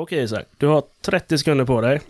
Okej 0.00 0.22
Isak, 0.22 0.46
du 0.58 0.66
har 0.66 0.82
30 1.04 1.38
sekunder 1.38 1.64
på 1.64 1.80
dig. 1.80 2.00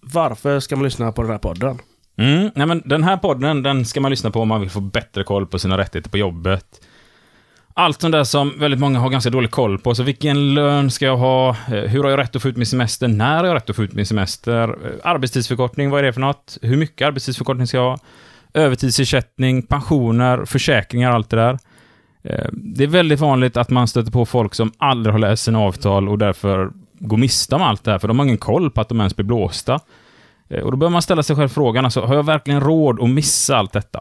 Varför 0.00 0.60
ska 0.60 0.76
man 0.76 0.84
lyssna 0.84 1.12
på 1.12 1.22
den 1.22 1.30
här 1.30 1.38
podden? 1.38 1.78
Mm, 2.16 2.50
nej 2.54 2.66
men 2.66 2.82
den 2.84 3.02
här 3.02 3.16
podden, 3.16 3.62
den 3.62 3.84
ska 3.84 4.00
man 4.00 4.10
lyssna 4.10 4.30
på 4.30 4.40
om 4.40 4.48
man 4.48 4.60
vill 4.60 4.70
få 4.70 4.80
bättre 4.80 5.24
koll 5.24 5.46
på 5.46 5.58
sina 5.58 5.78
rättigheter 5.78 6.10
på 6.10 6.18
jobbet. 6.18 6.64
Allt 7.74 8.00
sånt 8.00 8.12
där 8.12 8.24
som 8.24 8.58
väldigt 8.58 8.80
många 8.80 8.98
har 8.98 9.10
ganska 9.10 9.30
dålig 9.30 9.50
koll 9.50 9.78
på. 9.78 9.94
Så 9.94 10.02
vilken 10.02 10.54
lön 10.54 10.90
ska 10.90 11.04
jag 11.04 11.16
ha? 11.16 11.48
Eh, 11.48 11.54
hur 11.66 12.02
har 12.02 12.10
jag 12.10 12.18
rätt 12.18 12.36
att 12.36 12.42
få 12.42 12.48
ut 12.48 12.56
min 12.56 12.66
semester? 12.66 13.08
När 13.08 13.36
har 13.38 13.44
jag 13.44 13.54
rätt 13.54 13.70
att 13.70 13.76
få 13.76 13.84
ut 13.84 13.92
min 13.92 14.06
semester? 14.06 14.68
Eh, 14.68 15.10
arbetstidsförkortning, 15.10 15.90
vad 15.90 15.98
är 15.98 16.02
det 16.02 16.12
för 16.12 16.20
något? 16.20 16.58
Hur 16.62 16.76
mycket 16.76 17.06
arbetstidsförkortning 17.06 17.66
ska 17.66 17.76
jag 17.76 17.90
ha? 17.90 17.98
Övertidsersättning, 18.54 19.62
pensioner, 19.62 20.44
försäkringar, 20.44 21.10
allt 21.10 21.30
det 21.30 21.36
där. 21.36 21.58
Eh, 22.22 22.48
det 22.52 22.84
är 22.84 22.88
väldigt 22.88 23.20
vanligt 23.20 23.56
att 23.56 23.70
man 23.70 23.88
stöter 23.88 24.12
på 24.12 24.26
folk 24.26 24.54
som 24.54 24.72
aldrig 24.78 25.14
har 25.14 25.18
läst 25.18 25.44
sina 25.44 25.58
avtal 25.60 26.08
och 26.08 26.18
därför 26.18 26.70
gå 26.98 27.16
miste 27.16 27.54
om 27.54 27.62
allt 27.62 27.84
det 27.84 27.90
här, 27.90 27.98
för 27.98 28.08
de 28.08 28.18
har 28.18 28.26
ingen 28.26 28.38
koll 28.38 28.70
på 28.70 28.80
att 28.80 28.88
de 28.88 29.00
ens 29.00 29.16
blir 29.16 29.26
blåsta. 29.26 29.80
Eh, 30.48 30.60
och 30.60 30.70
då 30.70 30.76
bör 30.76 30.88
man 30.88 31.02
ställa 31.02 31.22
sig 31.22 31.36
själv 31.36 31.48
frågan, 31.48 31.84
alltså, 31.84 32.00
har 32.00 32.14
jag 32.14 32.26
verkligen 32.26 32.60
råd 32.60 33.02
att 33.02 33.10
missa 33.10 33.56
allt 33.56 33.72
detta? 33.72 34.00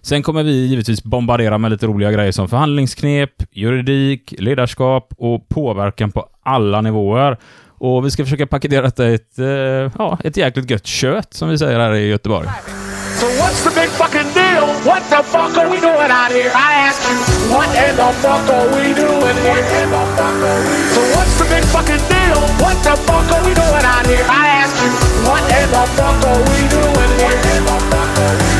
Sen 0.00 0.22
kommer 0.22 0.42
vi 0.42 0.66
givetvis 0.66 1.04
bombardera 1.04 1.58
med 1.58 1.70
lite 1.70 1.86
roliga 1.86 2.12
grejer 2.12 2.32
som 2.32 2.48
förhandlingsknep, 2.48 3.30
juridik, 3.52 4.34
ledarskap 4.38 5.14
och 5.18 5.48
påverkan 5.48 6.12
på 6.12 6.28
alla 6.42 6.80
nivåer. 6.80 7.36
Och 7.78 8.06
vi 8.06 8.10
ska 8.10 8.24
försöka 8.24 8.46
paketera 8.46 8.82
detta 8.82 9.08
i 9.08 9.14
ett, 9.14 9.38
eh, 9.38 9.46
ja, 9.98 10.18
ett 10.24 10.36
jäkligt 10.36 10.70
gött 10.70 10.86
kött, 10.86 11.34
som 11.34 11.48
vi 11.48 11.58
säger 11.58 11.78
här 11.78 11.94
i 11.94 12.06
Göteborg. 12.06 12.48
So 13.20 13.26
what's 13.26 13.68
the 13.68 13.80
big 13.80 13.90
fucking 13.90 14.32
deal? 14.34 14.51
What 14.82 15.06
the 15.06 15.22
fuck 15.22 15.54
are 15.62 15.70
we 15.70 15.78
doing 15.78 16.10
out 16.10 16.34
here? 16.34 16.50
I 16.50 16.90
ask 16.90 16.98
you, 17.06 17.14
what 17.54 17.70
in 17.70 17.94
the 17.94 18.10
fuck 18.18 18.42
are 18.50 18.66
we 18.74 18.90
doing 18.90 19.38
here? 19.46 19.62
So 20.90 21.00
what's 21.14 21.38
the 21.38 21.46
big 21.46 21.62
fucking 21.70 22.02
deal? 22.10 22.42
What 22.58 22.74
the 22.82 22.98
fuck 23.06 23.30
are 23.30 23.46
we 23.46 23.54
doing 23.54 23.86
out 23.86 24.02
here? 24.10 24.26
I 24.26 24.58
ask 24.58 24.74
you, 24.82 24.90
what 25.22 25.46
in 25.54 25.70
the 25.70 25.86
fuck 25.94 26.18
are 26.26 26.42
we 26.50 26.66
doing 26.66 27.10
here? 27.14 27.38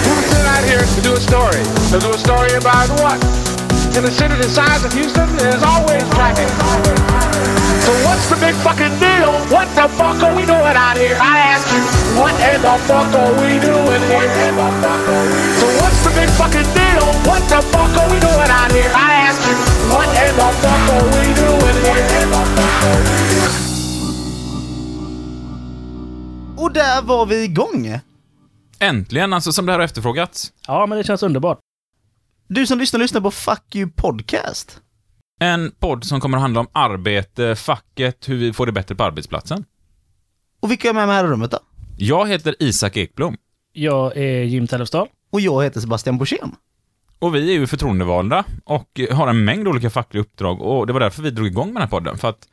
We're 0.06 0.22
sitting 0.30 0.46
out 0.46 0.62
here 0.62 0.86
to 0.86 1.00
do 1.02 1.18
a 1.18 1.20
story. 1.20 1.58
To 1.90 1.98
do 1.98 2.14
a 2.14 2.18
story 2.18 2.54
about 2.54 2.86
what? 3.02 3.18
In 3.92 4.04
a 4.04 4.10
city 4.10 4.34
the 4.36 4.48
size 4.48 4.84
of 4.84 4.92
Houston, 4.94 5.28
there's 5.36 5.62
always 5.62 6.02
traffic. 6.16 6.48
So 7.84 7.92
what's 8.06 8.26
the 8.32 8.36
big 8.40 8.54
fucking 8.64 8.96
deal? 8.98 9.30
What 9.52 9.68
the 9.76 9.86
fuck 9.98 10.16
are 10.22 10.34
we 10.34 10.46
doing 10.46 10.76
out 10.84 10.96
here? 10.96 11.16
I 11.20 11.36
ask 11.52 11.68
you, 11.68 11.82
what 12.16 12.32
in 12.40 12.62
the 12.62 12.76
fuck 12.88 13.12
are 13.12 13.32
we 13.36 13.60
doing 13.60 14.02
here? 14.08 14.28
So 15.60 15.66
what's 15.76 16.00
the 16.04 16.12
big 16.16 16.30
fucking 16.40 16.68
deal? 16.72 17.04
What 17.28 17.42
the 17.52 17.60
fuck 17.72 17.92
are 18.00 18.08
we 18.08 18.18
doing 18.18 18.50
out 18.58 18.72
here? 18.72 18.90
I 18.96 19.28
ask 19.28 19.40
you, 19.48 19.56
what 19.92 20.08
in 20.24 20.32
the 20.40 20.48
fuck 20.62 20.84
are 20.96 21.06
we 21.12 21.24
doing 21.36 21.78
here? 21.84 22.02
Och 26.56 26.72
där 26.72 27.02
var 27.02 27.26
vi 27.26 27.44
igång! 27.44 27.98
Äntligen, 28.78 29.32
alltså 29.32 29.52
som 29.52 29.66
det 29.66 29.72
här 29.72 29.78
har 29.78 29.84
efterfrågats. 29.84 30.52
Ja, 30.66 30.86
men 30.86 30.98
det 30.98 31.04
känns 31.04 31.22
underbart. 31.22 31.58
Du 32.54 32.66
som 32.66 32.78
lyssnar, 32.78 33.00
lyssnar 33.00 33.20
på 33.20 33.30
Fuck 33.30 33.76
You 33.76 33.90
Podcast. 33.90 34.80
En 35.40 35.72
podd 35.78 36.04
som 36.04 36.20
kommer 36.20 36.38
att 36.38 36.42
handla 36.42 36.60
om 36.60 36.66
arbete, 36.72 37.56
facket, 37.56 38.28
hur 38.28 38.36
vi 38.36 38.52
får 38.52 38.66
det 38.66 38.72
bättre 38.72 38.94
på 38.94 39.04
arbetsplatsen. 39.04 39.64
Och 40.60 40.70
vilka 40.70 40.88
är 40.88 40.94
med 40.94 41.06
mig 41.06 41.16
här 41.16 41.24
i 41.24 41.28
rummet 41.28 41.50
då? 41.50 41.58
Jag 41.96 42.28
heter 42.28 42.54
Isak 42.58 42.96
Ekblom. 42.96 43.36
Jag 43.72 44.16
är 44.16 44.42
Jim 44.42 44.66
Tellefsdal. 44.66 45.08
Och 45.30 45.40
jag 45.40 45.62
heter 45.62 45.80
Sebastian 45.80 46.18
Borssén. 46.18 46.54
Och 47.18 47.34
vi 47.34 47.54
är 47.54 47.58
ju 47.58 47.66
förtroendevalda 47.66 48.44
och 48.64 49.00
har 49.10 49.28
en 49.28 49.44
mängd 49.44 49.68
olika 49.68 49.90
fackliga 49.90 50.22
uppdrag 50.22 50.60
och 50.62 50.86
det 50.86 50.92
var 50.92 51.00
därför 51.00 51.22
vi 51.22 51.30
drog 51.30 51.46
igång 51.46 51.66
med 51.66 51.74
den 51.74 51.82
här 51.82 51.88
podden. 51.88 52.18
För 52.18 52.28
att 52.28 52.48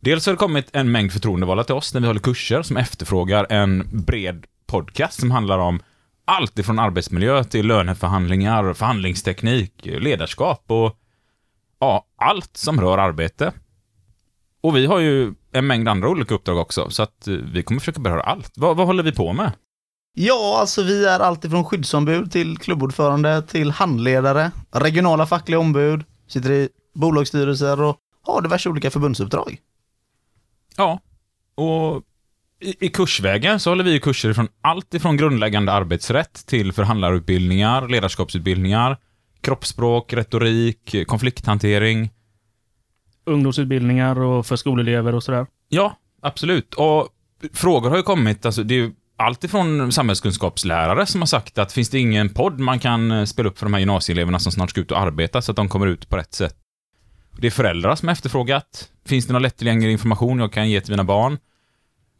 dels 0.00 0.26
har 0.26 0.32
det 0.32 0.38
kommit 0.38 0.68
en 0.72 0.92
mängd 0.92 1.12
förtroendevalda 1.12 1.64
till 1.64 1.74
oss 1.74 1.94
när 1.94 2.00
vi 2.00 2.06
håller 2.06 2.20
kurser 2.20 2.62
som 2.62 2.76
efterfrågar 2.76 3.46
en 3.50 3.88
bred 3.92 4.46
podcast 4.66 5.20
som 5.20 5.30
handlar 5.30 5.58
om 5.58 5.80
allt 6.24 6.58
ifrån 6.58 6.78
arbetsmiljö 6.78 7.44
till 7.44 7.66
löneförhandlingar, 7.66 8.74
förhandlingsteknik, 8.74 9.72
ledarskap 9.84 10.64
och 10.66 10.98
ja, 11.80 12.04
allt 12.16 12.56
som 12.56 12.80
rör 12.80 12.98
arbete. 12.98 13.52
Och 14.60 14.76
vi 14.76 14.86
har 14.86 14.98
ju 14.98 15.34
en 15.52 15.66
mängd 15.66 15.88
andra 15.88 16.08
olika 16.08 16.34
uppdrag 16.34 16.58
också, 16.58 16.90
så 16.90 17.02
att 17.02 17.28
eh, 17.28 17.34
vi 17.34 17.62
kommer 17.62 17.80
försöka 17.80 18.00
beröra 18.00 18.22
allt. 18.22 18.52
Vad, 18.56 18.76
vad 18.76 18.86
håller 18.86 19.02
vi 19.02 19.12
på 19.12 19.32
med? 19.32 19.52
Ja, 20.14 20.58
alltså 20.60 20.82
vi 20.82 21.06
är 21.06 21.20
alltifrån 21.20 21.64
skyddsombud 21.64 22.32
till 22.32 22.58
klubbordförande 22.58 23.42
till 23.42 23.70
handledare, 23.70 24.50
regionala 24.70 25.26
fackliga 25.26 25.58
ombud, 25.58 26.04
sitter 26.28 26.52
i 26.52 26.68
bolagsstyrelser 26.94 27.82
och 27.82 27.96
har 28.22 28.42
diverse 28.42 28.68
olika 28.68 28.90
förbundsuppdrag. 28.90 29.58
Ja, 30.76 31.00
och 31.54 32.02
i, 32.62 32.76
i 32.80 32.88
kursvägen 32.88 33.60
så 33.60 33.70
håller 33.70 33.84
vi 33.84 34.00
kurser 34.00 34.32
från 34.32 34.48
allt 34.60 34.94
ifrån 34.94 35.16
grundläggande 35.16 35.72
arbetsrätt 35.72 36.46
till 36.46 36.72
förhandlarutbildningar, 36.72 37.88
ledarskapsutbildningar, 37.88 38.96
kroppsspråk, 39.40 40.12
retorik, 40.12 41.06
konflikthantering. 41.06 42.10
Ungdomsutbildningar 43.26 44.20
och 44.20 44.46
för 44.46 44.56
skolelever 44.56 45.14
och 45.14 45.22
sådär. 45.22 45.46
Ja, 45.68 45.96
absolut. 46.22 46.74
Och 46.74 47.08
frågor 47.52 47.90
har 47.90 47.96
ju 47.96 48.02
kommit, 48.02 48.46
alltså 48.46 48.62
det 48.62 48.74
är 48.74 48.78
ju 48.78 48.92
allt 49.16 49.44
ifrån 49.44 49.92
samhällskunskapslärare 49.92 51.06
som 51.06 51.20
har 51.20 51.26
sagt 51.26 51.58
att 51.58 51.72
finns 51.72 51.90
det 51.90 51.98
ingen 51.98 52.28
podd 52.28 52.60
man 52.60 52.78
kan 52.78 53.10
eh, 53.10 53.24
spela 53.24 53.48
upp 53.48 53.58
för 53.58 53.66
de 53.66 53.72
här 53.72 53.80
gymnasieeleverna 53.80 54.38
som 54.38 54.52
snart 54.52 54.70
ska 54.70 54.80
ut 54.80 54.90
och 54.90 54.98
arbeta 54.98 55.42
så 55.42 55.52
att 55.52 55.56
de 55.56 55.68
kommer 55.68 55.86
ut 55.86 56.08
på 56.08 56.16
rätt 56.16 56.34
sätt. 56.34 56.56
Det 57.38 57.46
är 57.46 57.50
föräldrar 57.50 57.94
som 57.94 58.08
har 58.08 58.12
efterfrågat. 58.12 58.88
Finns 59.06 59.26
det 59.26 59.32
någon 59.32 59.42
lättillgänglig 59.42 59.92
information 59.92 60.38
jag 60.38 60.52
kan 60.52 60.70
ge 60.70 60.80
till 60.80 60.92
mina 60.92 61.04
barn? 61.04 61.38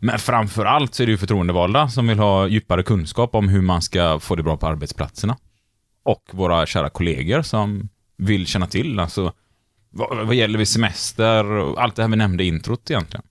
Men 0.05 0.19
framför 0.19 0.65
allt 0.65 0.95
så 0.95 1.03
är 1.03 1.07
det 1.07 1.11
ju 1.11 1.19
förtroendevalda 1.19 1.89
som 1.89 2.07
vill 2.09 2.19
ha 2.19 2.47
djupare 2.49 2.83
kunskap 2.83 3.35
om 3.35 3.49
hur 3.49 3.63
man 3.63 3.83
ska 3.83 4.21
få 4.21 4.35
det 4.35 4.43
bra 4.43 4.57
på 4.57 4.67
arbetsplatserna. 4.67 5.37
Och 6.05 6.23
våra 6.33 6.67
kära 6.67 6.91
kollegor 6.91 7.43
som 7.43 7.89
vill 8.17 8.47
känna 8.47 8.67
till, 8.67 8.99
alltså 8.99 9.33
vad, 9.91 10.27
vad 10.27 10.35
gäller 10.35 10.59
vid 10.59 10.69
semester 10.69 11.45
och 11.45 11.83
allt 11.83 11.97
det 11.97 12.03
här 12.03 12.09
vi 12.09 12.17
nämnde 12.17 12.45
i 12.45 12.49
introt 12.49 12.91
egentligen. 12.91 13.25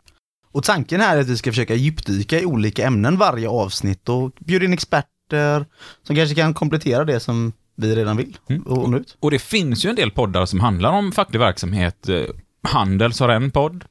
Och 0.52 0.64
tanken 0.64 1.02
här 1.02 1.18
är 1.18 1.22
att 1.22 1.28
vi 1.28 1.38
ska 1.38 1.52
försöka 1.52 1.76
djupdyka 1.76 2.40
i 2.40 2.46
olika 2.46 2.88
ämnen 2.88 3.18
varje 3.18 3.50
avsnitt 3.50 4.10
och 4.10 4.32
bjuda 4.40 4.66
in 4.66 4.74
experter 4.74 5.66
som 6.04 6.16
kanske 6.16 6.36
kan 6.36 6.54
komplettera 6.54 7.04
det 7.06 7.20
som 7.20 7.54
vi 7.76 7.96
redan 7.96 8.18
vill 8.18 8.38
Mm. 8.50 8.62
och. 8.62 9.02
Och 9.20 9.32
det 9.32 9.40
finns 9.40 9.86
ju 9.86 9.90
en 9.90 9.96
del 9.96 10.12
poddar 10.12 10.46
som 10.46 10.60
handlar 10.60 10.92
om 10.92 11.12
facklig 11.12 11.40
verksamhet. 11.40 12.10
Eh, 12.10 12.24
Handels 12.64 13.20
har 13.20 13.30
en 13.30 13.52
podd. 13.52 13.86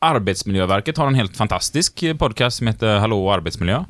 Arbetsmiljöverket 0.00 0.96
har 0.96 1.06
en 1.06 1.14
helt 1.14 1.36
fantastisk 1.36 2.02
eh, 2.02 2.16
podcast 2.16 2.56
som 2.56 2.66
heter 2.66 2.98
Hallå 2.98 3.32
arbetsmiljö. 3.32 3.84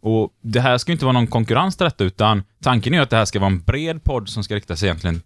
Och 0.00 0.30
det 0.42 0.60
här 0.60 0.78
ska 0.78 0.92
ju 0.92 0.94
inte 0.94 1.04
vara 1.04 1.12
någon 1.12 1.26
konkurrens 1.26 1.76
till 1.76 1.84
detta, 1.84 2.04
utan 2.04 2.42
tanken 2.62 2.94
är 2.94 2.98
ju 2.98 3.02
att 3.02 3.10
det 3.10 3.16
här 3.16 3.24
ska 3.24 3.38
vara 3.40 3.50
en 3.50 3.60
bred 3.60 4.04
podd 4.04 4.28
som 4.28 4.44
ska 4.44 4.54
rikta 4.54 4.76
sig 4.76 4.88
egentligen 4.88 5.22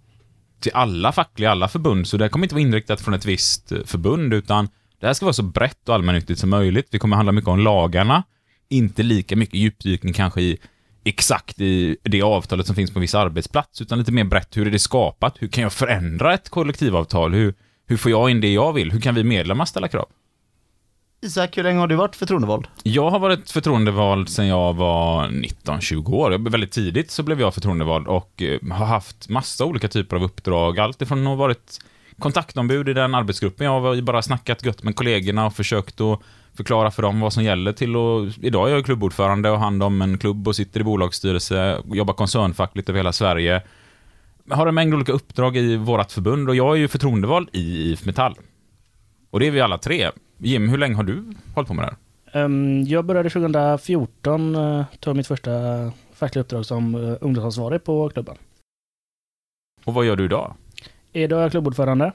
till 0.61 0.73
alla 0.75 1.13
fackliga, 1.13 1.51
alla 1.51 1.69
förbund. 1.69 2.09
Så 2.09 2.17
det 2.17 2.25
här 2.25 2.29
kommer 2.29 2.45
inte 2.45 2.55
vara 2.55 2.63
inriktat 2.63 3.01
från 3.01 3.15
ett 3.15 3.25
visst 3.25 3.73
eh, 3.73 3.79
förbund, 3.85 4.35
utan 4.35 4.69
det 5.01 5.07
här 5.07 5.15
ska 5.15 5.27
vara 5.27 5.33
så 5.33 5.43
brett 5.43 5.89
och 5.89 5.95
allmännyttigt 5.95 6.41
som 6.41 6.51
möjligt. 6.51 6.89
Vi 6.91 6.99
kommer 6.99 7.17
handla 7.17 7.33
mycket 7.33 7.49
om 7.49 7.59
lagarna, 7.59 8.23
inte 8.69 9.03
lika 9.03 9.37
mycket 9.37 9.55
djupdykning 9.55 10.13
kanske 10.13 10.43
i 10.43 10.59
exakt 11.05 11.61
i 11.61 11.97
det 12.03 12.23
avtalet 12.23 12.67
som 12.67 12.77
finns 12.77 12.91
på 12.91 12.99
en 12.99 13.01
viss 13.01 13.15
arbetsplats, 13.15 13.81
utan 13.81 13.99
lite 13.99 14.13
mer 14.13 14.25
brett. 14.25 14.57
Hur 14.57 14.67
är 14.67 14.71
det 14.71 14.79
skapat? 14.79 15.35
Hur 15.39 15.49
kan 15.49 15.63
jag 15.63 15.73
förändra 15.73 16.35
ett 16.35 16.49
kollektivavtal? 16.49 17.35
Hur, 17.35 17.55
hur 17.93 17.97
får 17.97 18.11
jag 18.11 18.31
in 18.31 18.41
det 18.41 18.53
jag 18.53 18.73
vill? 18.73 18.93
Hur 18.93 19.01
kan 19.01 19.15
vi 19.15 19.25
medlemmar 19.25 19.65
ställa 19.65 19.89
krav? 19.89 20.09
Isak, 21.23 21.59
hur 21.59 21.63
länge 21.63 21.79
har 21.79 21.87
du 21.87 21.95
varit 21.95 22.17
förtroendevald? 22.17 22.67
Jag 22.83 23.11
har 23.11 23.19
varit 23.19 23.51
förtroendevald 23.51 24.29
sedan 24.29 24.47
jag 24.47 24.75
var 24.75 25.27
19-20 25.27 26.15
år. 26.15 26.51
Väldigt 26.51 26.73
tidigt 26.73 27.11
så 27.11 27.23
blev 27.23 27.41
jag 27.41 27.55
förtroendevald 27.55 28.07
och 28.07 28.43
eh, 28.43 28.73
har 28.73 28.87
haft 28.87 29.29
massa 29.29 29.65
olika 29.65 29.89
typer 29.89 30.17
av 30.17 30.23
uppdrag. 30.23 30.79
Allt 30.79 31.03
ifrån 31.03 31.19
att 31.21 31.27
ha 31.27 31.35
varit 31.35 31.79
kontaktombud 32.19 32.89
i 32.89 32.93
den 32.93 33.15
arbetsgruppen 33.15 33.67
jag 33.67 33.81
var 33.81 33.95
i, 33.95 34.03
bara 34.03 34.23
snackat 34.23 34.65
gött 34.65 34.83
med 34.83 34.97
kollegorna 34.97 35.47
och 35.47 35.55
försökt 35.55 36.01
att 36.01 36.21
förklara 36.57 36.91
för 36.91 37.03
dem 37.03 37.21
vad 37.21 37.33
som 37.33 37.45
gäller 37.45 37.73
till 37.73 37.97
och 37.97 38.27
idag 38.43 38.71
är 38.71 38.75
jag 38.75 38.85
klubbordförande 38.85 39.51
och 39.51 39.59
har 39.59 39.65
hand 39.65 39.83
om 39.83 40.03
en 40.03 40.19
klubb 40.19 40.49
och 40.49 40.57
sitter 40.57 40.81
i 40.81 40.85
bolagsstyrelse, 40.85 41.83
jobbar 41.93 42.15
koncernfackligt 42.15 42.89
över 42.89 42.99
hela 42.99 43.13
Sverige. 43.13 43.63
Har 44.51 44.67
en 44.67 44.75
mängd 44.75 44.95
olika 44.95 45.13
uppdrag 45.13 45.57
i 45.57 45.77
vårt 45.77 46.13
förbund 46.13 46.49
och 46.49 46.57
jag 46.57 46.73
är 46.73 46.77
ju 46.81 46.89
förtroendevald 46.89 47.49
i 47.53 47.93
IF 47.93 48.05
Metall. 48.05 48.35
Och 49.31 49.41
det 49.41 49.47
är 49.47 49.51
vi 49.51 49.61
alla 49.61 49.79
tre. 49.79 50.11
Jim, 50.39 50.69
hur 50.69 50.79
länge 50.79 50.95
har 50.95 51.03
du 51.03 51.25
hållit 51.55 51.69
på 51.69 51.75
med 51.75 51.85
det 51.85 51.91
här? 51.91 52.45
Ehm, 52.45 52.83
jag 52.83 53.05
började 53.05 53.31
2014 53.31 54.57
uh, 54.57 54.85
ta 55.01 55.15
mitt 55.15 55.27
första 55.27 55.51
fackliga 56.15 56.43
uppdrag 56.43 56.67
som 56.67 56.95
uh, 56.95 57.17
ungdomsansvarig 57.21 57.85
på 57.85 58.09
klubben. 58.09 58.37
Och 59.85 59.95
vad 59.95 60.05
gör 60.05 60.17
du 60.17 60.25
idag? 60.25 60.55
Idag 61.13 61.39
är 61.39 61.43
jag 61.43 61.51
klubbordförande 61.51 62.13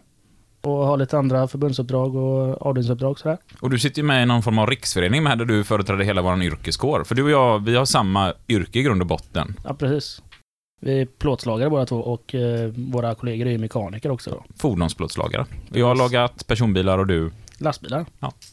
och 0.61 0.71
har 0.71 0.97
lite 0.97 1.17
andra 1.17 1.47
förbundsuppdrag 1.47 2.15
och 2.15 2.61
avdelningsuppdrag 2.61 3.19
sådär. 3.19 3.37
Och 3.59 3.69
du 3.69 3.79
sitter 3.79 4.01
ju 4.01 4.07
med 4.07 4.23
i 4.23 4.25
någon 4.25 4.43
form 4.43 4.59
av 4.59 4.67
riksförening 4.67 5.23
med 5.23 5.37
där 5.37 5.45
du 5.45 5.63
företräder 5.63 6.03
hela 6.03 6.21
vår 6.21 6.43
yrkeskår. 6.43 7.03
För 7.03 7.15
du 7.15 7.23
och 7.23 7.29
jag, 7.29 7.65
vi 7.65 7.75
har 7.75 7.85
samma 7.85 8.33
yrke 8.47 8.79
i 8.79 8.83
grund 8.83 9.01
och 9.01 9.07
botten. 9.07 9.59
Ja, 9.63 9.73
precis. 9.73 10.21
Vi 10.79 11.01
är 11.01 11.05
plåtslagare 11.05 11.69
båda 11.69 11.85
två 11.85 11.95
och 11.95 12.35
eh, 12.35 12.71
våra 12.75 13.15
kollegor 13.15 13.47
är 13.47 13.51
ju 13.51 13.57
mekaniker 13.57 14.11
också 14.11 14.29
då. 14.29 14.43
Fordonsplåtslagare. 14.57 15.45
Jag 15.73 15.85
har 15.85 15.95
lagat 15.95 16.47
personbilar 16.47 16.97
och 16.97 17.07
du 17.07 17.31
Lastbilar. 17.57 18.05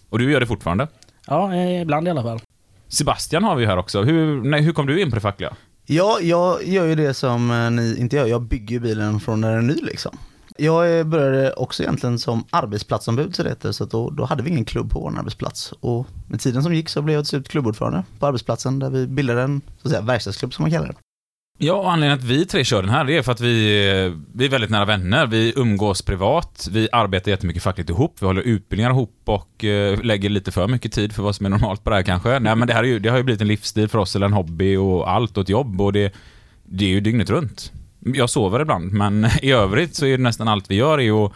Och 0.09 0.19
du 0.19 0.33
gör 0.33 0.41
det 0.41 0.47
fortfarande. 0.47 0.89
Ja, 1.27 1.55
eh, 1.55 1.83
ibland 1.83 2.09
i 2.09 2.11
alla 2.11 2.23
fall. 2.23 2.41
Sebastian 2.89 3.45
har 3.45 3.57
vi 3.57 3.67
här 3.67 3.77
också. 3.77 4.03
Hur, 4.03 4.43
nej, 4.43 4.63
hur 4.63 4.73
kom 4.73 4.87
du 4.87 5.03
in 5.03 5.11
på 5.11 5.15
det 5.15 5.21
fackliga? 5.21 5.57
Ja, 5.87 6.19
jag 6.21 6.67
gör 6.67 6.87
ju 6.87 6.95
det 6.95 7.15
som 7.15 7.51
eh, 7.51 7.71
ni 7.71 7.97
inte 7.99 8.17
gör. 8.17 8.27
Jag 8.27 8.43
bygger 8.43 8.81
bilen 8.81 9.21
från 9.21 9.41
när 9.41 9.57
den 9.57 9.71
är 9.71 9.75
ny 9.75 9.81
liksom. 9.83 10.19
Jag 10.59 10.99
eh, 10.99 11.05
började 11.05 11.53
också 11.53 11.83
egentligen 11.83 12.19
som 12.19 12.45
arbetsplatsombud 12.51 13.37
så 13.37 13.43
det 13.43 13.49
heter, 13.49 13.73
så 13.73 13.85
att 13.85 13.91
då, 13.91 14.11
då 14.11 14.25
hade 14.25 14.43
vi 14.43 14.51
ingen 14.51 14.65
klubb 14.65 14.91
på 14.91 15.01
vår 15.01 15.19
arbetsplats. 15.19 15.73
Och 15.81 16.07
med 16.29 16.41
tiden 16.41 16.63
som 16.63 16.75
gick 16.75 16.89
så 16.89 17.03
blev 17.03 17.15
jag 17.15 17.25
till 17.25 17.29
slut 17.31 17.49
klubbordförande 17.49 18.05
på 18.19 18.27
arbetsplatsen 18.27 18.79
där 18.79 18.91
vi 18.91 19.07
bildade 19.07 19.43
en 19.43 19.61
så 19.83 19.89
att 19.89 19.91
säga, 19.91 20.03
verkstadsklubb 20.03 20.55
som 20.55 20.63
man 20.63 20.71
kallar 20.71 20.87
det. 20.87 20.95
Ja, 21.59 21.75
och 21.75 21.93
anledningen 21.93 22.19
att 22.19 22.25
vi 22.25 22.47
tre 22.47 22.65
kör 22.65 22.83
den 22.83 22.91
här, 22.91 23.05
det 23.05 23.17
är 23.17 23.23
för 23.23 23.33
att 23.33 23.41
vi, 23.41 23.89
eh, 23.89 24.13
vi 24.35 24.45
är 24.45 24.49
väldigt 24.49 24.71
nära 24.71 24.85
vänner. 24.85 25.27
Vi 25.27 25.53
umgås 25.57 26.03
privat, 26.03 26.69
vi 26.71 26.89
arbetar 26.93 27.31
jättemycket 27.31 27.63
fackligt 27.63 27.91
ihop, 27.91 28.17
vi 28.21 28.27
håller 28.27 28.43
utbildningar 28.43 28.91
ihop 28.91 29.21
och 29.25 29.65
eh, 29.65 30.03
lägger 30.03 30.29
lite 30.29 30.53
för 30.53 30.69
mycket 30.69 30.93
tid 30.93 31.13
för 31.13 31.23
vad 31.23 31.35
som 31.35 31.47
är 31.47 31.51
normalt 31.51 31.85
på 31.85 31.91
det 31.91 31.97
här 31.97 32.03
kanske. 32.03 32.39
Nej, 32.39 32.57
men 32.57 32.69
det 32.69 32.75
här 32.75 32.83
är 32.83 32.87
ju, 32.87 32.99
det 32.99 33.09
har 33.09 33.17
ju 33.17 33.23
blivit 33.23 33.41
en 33.41 33.49
livsstil 33.49 33.89
för 33.89 33.99
oss, 33.99 34.17
eller 34.17 34.27
en 34.27 34.33
hobby 34.33 34.77
och 34.77 35.11
allt 35.11 35.37
och 35.37 35.43
ett 35.43 35.49
jobb 35.49 35.81
och 35.81 35.93
det, 35.93 36.15
det 36.65 36.85
är 36.85 36.89
ju 36.89 37.01
dygnet 37.01 37.31
runt. 37.31 37.73
Jag 38.01 38.31
sover 38.31 38.61
ibland, 38.61 38.93
men 38.93 39.27
i 39.43 39.53
övrigt 39.53 39.95
så 39.95 40.07
är 40.07 40.17
det 40.17 40.23
nästan 40.23 40.49
allt 40.49 40.71
vi 40.71 40.75
gör 40.75 41.01
är 41.01 41.27
att 41.27 41.33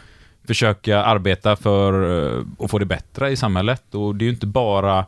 försöka 0.46 1.02
arbeta 1.02 1.56
för 1.56 1.92
eh, 2.36 2.44
att 2.58 2.70
få 2.70 2.78
det 2.78 2.86
bättre 2.86 3.30
i 3.30 3.36
samhället 3.36 3.94
och 3.94 4.14
det 4.14 4.22
är 4.22 4.26
ju 4.26 4.32
inte 4.32 4.46
bara 4.46 5.04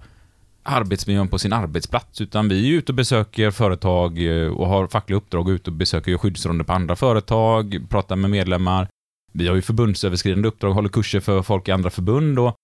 arbetsmiljön 0.62 1.28
på 1.28 1.38
sin 1.38 1.52
arbetsplats, 1.52 2.20
utan 2.20 2.48
vi 2.48 2.70
är 2.70 2.78
ute 2.78 2.92
och 2.92 2.96
besöker 2.96 3.50
företag 3.50 4.22
eh, 4.22 4.48
och 4.48 4.66
har 4.66 4.86
fackliga 4.86 5.16
uppdrag 5.16 5.48
och 5.48 5.52
ute 5.52 5.70
och 5.70 5.76
besöker 5.76 6.18
skyddsronder 6.18 6.64
på 6.64 6.72
andra 6.72 6.96
företag, 6.96 7.86
pratar 7.88 8.16
med 8.16 8.30
medlemmar. 8.30 8.88
Vi 9.32 9.48
har 9.48 9.54
ju 9.54 9.62
förbundsöverskridande 9.62 10.48
uppdrag, 10.48 10.72
håller 10.72 10.88
kurser 10.88 11.20
för 11.20 11.42
folk 11.42 11.68
i 11.68 11.72
andra 11.72 11.90
förbund 11.90 12.38
och 12.38 12.54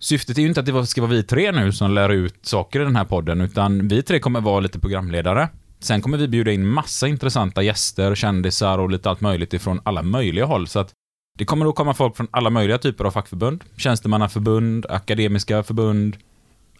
syftet 0.00 0.38
är 0.38 0.42
ju 0.42 0.48
inte 0.48 0.60
att 0.60 0.66
det 0.66 0.86
ska 0.86 1.00
vara 1.00 1.10
vi 1.10 1.22
tre 1.22 1.52
nu 1.52 1.72
som 1.72 1.94
lär 1.94 2.08
ut 2.08 2.46
saker 2.46 2.80
i 2.80 2.84
den 2.84 2.96
här 2.96 3.04
podden, 3.04 3.40
utan 3.40 3.88
vi 3.88 4.02
tre 4.02 4.18
kommer 4.18 4.40
vara 4.40 4.60
lite 4.60 4.78
programledare. 4.78 5.48
Sen 5.80 6.02
kommer 6.02 6.18
vi 6.18 6.28
bjuda 6.28 6.52
in 6.52 6.66
massa 6.66 7.08
intressanta 7.08 7.62
gäster, 7.62 8.14
kändisar 8.14 8.78
och 8.78 8.90
lite 8.90 9.10
allt 9.10 9.20
möjligt 9.20 9.54
ifrån 9.54 9.80
alla 9.84 10.02
möjliga 10.02 10.44
håll, 10.44 10.66
så 10.66 10.78
att 10.78 10.92
det 11.38 11.44
kommer 11.44 11.66
att 11.66 11.74
komma 11.74 11.94
folk 11.94 12.16
från 12.16 12.28
alla 12.30 12.50
möjliga 12.50 12.78
typer 12.78 13.04
av 13.04 13.10
fackförbund, 13.10 13.64
tjänstemannaförbund, 13.76 14.86
akademiska 14.88 15.62
förbund, 15.62 16.16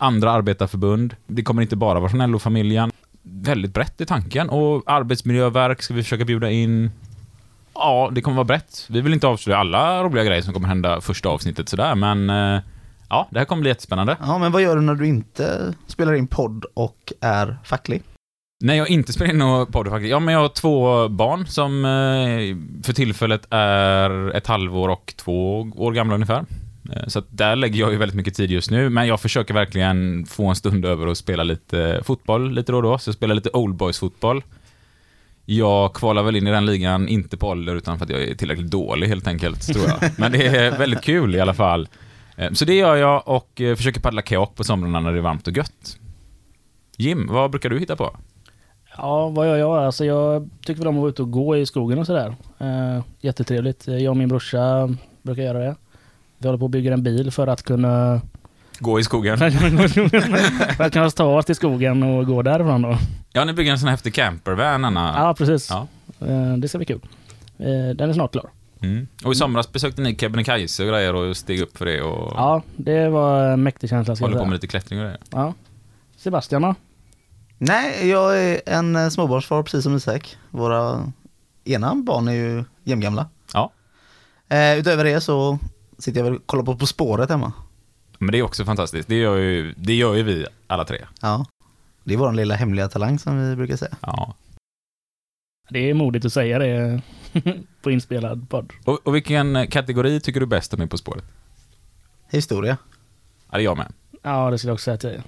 andra 0.03 0.31
arbetarförbund. 0.33 1.17
Det 1.27 1.43
kommer 1.43 1.63
inte 1.63 1.77
bara 1.77 2.01
vara 2.01 2.11
från 2.11 2.31
LO-familjen. 2.31 2.91
Väldigt 3.23 3.75
brett 3.75 4.01
i 4.01 4.07
tanken 4.07 4.51
och 4.51 4.83
arbetsmiljöverk 4.87 5.83
ska 5.83 5.95
vi 5.95 6.03
försöka 6.03 6.25
bjuda 6.25 6.51
in. 6.51 6.91
Ja, 7.75 8.11
det 8.13 8.21
kommer 8.21 8.37
vara 8.37 8.45
brett. 8.45 8.87
Vi 8.91 9.01
vill 9.01 9.13
inte 9.13 9.27
avslöja 9.27 9.59
alla 9.59 10.03
roliga 10.03 10.25
grejer 10.25 10.43
som 10.43 10.55
kommer 10.55 10.69
hända 10.69 11.01
första 11.01 11.29
avsnittet 11.29 11.69
sådär, 11.69 11.95
men 11.95 12.31
eh, 12.31 12.61
ja, 13.09 13.29
det 13.31 13.39
här 13.39 13.45
kommer 13.47 13.61
bli 13.61 13.71
jättespännande. 13.71 14.17
Ja, 14.21 14.39
men 14.39 14.53
vad 14.53 14.63
gör 14.63 14.77
du 14.77 14.83
när 14.83 14.95
du 14.95 15.07
inte 15.07 15.75
spelar 15.87 16.15
in 16.15 16.27
podd 16.27 16.65
och 16.75 17.13
är 17.21 17.57
facklig? 17.65 18.03
När 18.65 18.75
jag 18.75 18.89
inte 18.89 19.13
spelar 19.13 19.33
in 19.33 19.39
någon 19.39 19.67
podd 19.67 19.89
faktiskt. 19.89 20.11
Ja, 20.11 20.21
men 20.21 20.35
jag 20.35 20.41
har 20.41 20.49
två 20.49 21.09
barn 21.09 21.47
som 21.47 21.85
eh, 21.85 22.83
för 22.85 22.93
tillfället 22.93 23.47
är 23.51 24.37
ett 24.37 24.47
halvår 24.47 24.89
och 24.89 25.15
två 25.17 25.71
år 25.77 25.93
gamla 25.93 26.15
ungefär. 26.15 26.45
Eh, 26.91 27.07
så 27.07 27.19
att 27.19 27.27
där 27.29 27.57
lägger 27.57 27.81
jag 27.81 27.93
ju 27.93 27.99
väldigt 27.99 28.17
mycket 28.17 28.35
tid 28.35 28.51
just 28.51 28.71
nu, 28.71 28.89
men 28.89 29.07
jag 29.07 29.21
försöker 29.21 29.55
verkligen 29.55 30.27
få 30.27 30.47
en 30.47 30.57
stund 30.57 30.85
över 30.85 31.07
och 31.07 31.17
spela 31.17 31.43
lite 31.43 31.81
eh, 31.81 32.03
fotboll 32.03 32.53
lite 32.53 32.73
då 32.73 32.77
och 32.77 32.83
då, 32.83 32.99
så 32.99 33.09
jag 33.09 33.15
spelar 33.15 33.35
lite 33.35 33.51
Old 33.53 33.75
Boys 33.75 33.99
fotboll. 33.99 34.43
Jag 35.45 35.95
kvalar 35.95 36.23
väl 36.23 36.37
in 36.37 36.47
i 36.47 36.51
den 36.51 36.67
ligan, 36.67 37.09
inte 37.09 37.37
på 37.37 37.49
ålder, 37.49 37.75
utan 37.77 37.99
för 37.99 38.05
att 38.05 38.11
jag 38.11 38.23
är 38.23 38.35
tillräckligt 38.35 38.71
dålig 38.71 39.09
helt 39.09 39.27
enkelt, 39.27 39.67
tror 39.67 39.85
jag. 39.89 40.11
Men 40.19 40.33
det 40.33 40.47
är 40.47 40.79
väldigt 40.79 41.03
kul 41.03 41.35
i 41.35 41.41
alla 41.41 41.55
fall. 41.55 41.89
Eh, 42.37 42.53
så 42.53 42.65
det 42.65 42.75
gör 42.75 42.97
jag 42.97 43.29
och 43.29 43.51
försöker 43.57 44.01
paddla 44.01 44.23
kajak 44.23 44.55
på 44.55 44.65
somrarna 44.65 45.01
när 45.01 45.13
det 45.13 45.19
är 45.19 45.23
varmt 45.23 45.49
och 45.49 45.57
gött. 45.57 45.99
Jim, 46.97 47.27
vad 47.27 47.51
brukar 47.51 47.71
du 47.71 47.79
hitta 47.79 47.97
på? 47.97 48.17
Ja, 48.97 49.29
vad 49.29 49.47
gör 49.47 49.57
jag? 49.57 49.77
Alltså 49.77 50.05
jag 50.05 50.51
tycker 50.67 50.79
väl 50.79 50.89
om 50.89 50.95
att 50.95 51.01
vara 51.01 51.11
ute 51.11 51.23
och 51.23 51.31
gå 51.31 51.57
i 51.57 51.67
skogen 51.67 51.99
och 51.99 52.07
sådär. 52.07 52.35
Eh, 52.59 53.05
jättetrevligt. 53.21 53.87
Jag 53.87 54.11
och 54.11 54.17
min 54.17 54.29
brorsa 54.29 54.95
brukar 55.23 55.43
göra 55.43 55.59
det. 55.59 55.77
Vi 56.43 56.49
håller 56.49 56.59
på 56.59 56.65
att 56.65 56.71
bygga 56.71 56.93
en 56.93 57.03
bil 57.03 57.31
för 57.31 57.47
att 57.47 57.63
kunna 57.63 58.21
Gå 58.79 59.01
i 59.01 59.05
skogen. 59.05 59.39
för 60.77 60.81
att 60.81 60.93
kunna 60.93 61.11
ta 61.11 61.25
oss 61.25 61.45
till 61.45 61.55
skogen 61.55 62.03
och 62.03 62.27
gå 62.27 62.43
därifrån 62.43 62.83
då. 62.83 62.99
Ja, 63.33 63.45
ni 63.45 63.53
bygger 63.53 63.73
en 63.73 63.79
sån 63.79 63.89
här 63.89 63.93
häftig 63.93 64.15
campervan, 64.15 64.85
Anna. 64.85 65.15
Ja, 65.17 65.35
precis. 65.35 65.71
Ja. 65.71 65.87
Eh, 66.27 66.57
det 66.57 66.69
ska 66.69 66.79
bli 66.79 66.87
kul. 66.87 67.01
Eh, 67.59 67.97
den 67.97 68.11
är 68.11 68.13
snart 68.13 68.33
klar. 68.33 68.51
Mm. 68.81 69.07
Och 69.25 69.33
i 69.33 69.35
somras 69.35 69.73
besökte 69.73 70.03
ni 70.03 70.17
Kebnekaise 70.17 70.83
och 70.83 70.89
grejer 70.89 71.15
och 71.15 71.37
steg 71.37 71.61
upp 71.61 71.79
för 71.79 71.85
det 71.85 72.03
och 72.03 72.33
Ja, 72.37 72.63
det 72.77 73.09
var 73.09 73.45
en 73.45 73.63
mäktig 73.63 73.91
känsla. 73.91 74.15
håller 74.21 74.39
på 74.39 74.45
med 74.45 74.53
lite 74.53 74.67
klättring 74.67 74.99
och 74.99 75.05
grejer. 75.05 75.21
Ja. 75.31 75.55
Sebastian 76.17 76.63
då? 76.63 76.75
Nej, 77.59 78.09
jag 78.09 78.45
är 78.45 78.61
en 78.67 78.97
eh, 78.97 79.09
småbarnsfar 79.09 79.63
precis 79.63 79.85
som 79.85 79.97
Isak. 79.97 80.37
Våra 80.51 81.13
ena 81.65 81.95
barn 81.95 82.29
är 82.29 82.33
ju 82.33 82.65
jämngamla. 82.85 83.27
Ja. 83.55 83.71
Eh, 84.49 84.79
utöver 84.79 85.05
det 85.05 85.21
så 85.21 85.59
sitter 86.03 86.21
jag 86.21 86.25
väl 86.25 86.37
och 86.37 86.47
kollar 86.47 86.65
på 86.65 86.77
På 86.77 86.87
spåret 86.87 87.31
hemma. 87.31 87.53
Men 88.19 88.33
det 88.33 88.39
är 88.39 88.43
också 88.43 88.65
fantastiskt. 88.65 89.09
Det 89.09 89.15
gör 89.15 89.37
ju, 89.37 89.75
det 89.77 89.95
gör 89.95 90.15
ju 90.15 90.23
vi 90.23 90.47
alla 90.67 90.85
tre. 90.85 91.07
Ja. 91.21 91.47
Det 92.05 92.15
är 92.15 92.19
vår 92.19 92.33
lilla 92.33 92.55
hemliga 92.55 92.89
talang 92.89 93.19
som 93.19 93.51
vi 93.51 93.57
brukar 93.57 93.77
säga. 93.77 93.97
Ja. 94.01 94.35
Det 95.71 95.91
är 95.91 95.95
modigt 95.95 96.25
att 96.25 96.33
säga 96.33 96.59
det 96.59 97.03
på 97.83 97.91
inspelad 97.91 98.51
podd. 98.51 98.73
Och, 98.85 99.07
och 99.07 99.15
vilken 99.15 99.67
kategori 99.67 100.21
tycker 100.21 100.41
du 100.41 100.47
bäst 100.47 100.75
om 100.75 100.89
På 100.89 100.99
spåret? 100.99 101.25
Historia. 102.31 102.77
Ja, 103.51 103.57
det 103.57 103.63
är 103.63 103.65
jag 103.65 103.77
med. 103.77 103.93
Ja, 104.23 104.51
det 104.51 104.59
skulle 104.59 104.71
jag 104.71 104.75
också 104.75 104.85
säga 104.85 104.97
till 104.97 105.09
dig. 105.09 105.23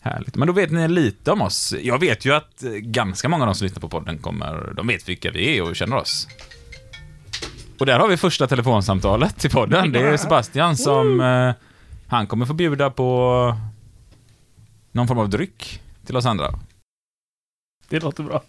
Härligt. 0.00 0.36
Men 0.36 0.46
då 0.46 0.52
vet 0.52 0.70
ni 0.70 0.88
lite 0.88 1.32
om 1.32 1.42
oss. 1.42 1.74
Jag 1.82 1.98
vet 1.98 2.24
ju 2.24 2.32
att 2.34 2.62
eh, 2.62 2.70
ganska 2.70 3.28
många 3.28 3.42
av 3.42 3.46
de 3.46 3.54
som 3.54 3.64
lyssnar 3.64 3.80
på 3.80 3.88
podden 3.88 4.18
kommer, 4.18 4.72
de 4.76 4.86
vet 4.86 5.08
vilka 5.08 5.30
vi 5.30 5.58
är 5.58 5.62
och 5.62 5.76
känner 5.76 5.96
oss. 5.96 6.28
Och 7.80 7.86
där 7.86 7.98
har 7.98 8.08
vi 8.08 8.16
första 8.16 8.46
telefonsamtalet 8.46 9.38
till 9.38 9.50
podden. 9.50 9.92
Det 9.92 10.00
är 10.00 10.16
Sebastian 10.16 10.76
som, 10.76 11.20
eh, 11.20 11.54
han 12.06 12.26
kommer 12.26 12.46
få 12.46 12.54
bjuda 12.54 12.90
på 12.90 13.56
någon 14.92 15.08
form 15.08 15.18
av 15.18 15.28
dryck 15.28 15.82
till 16.06 16.16
oss 16.16 16.26
andra. 16.26 16.54
Det 17.88 18.00
låter 18.02 18.22
bra. 18.22 18.42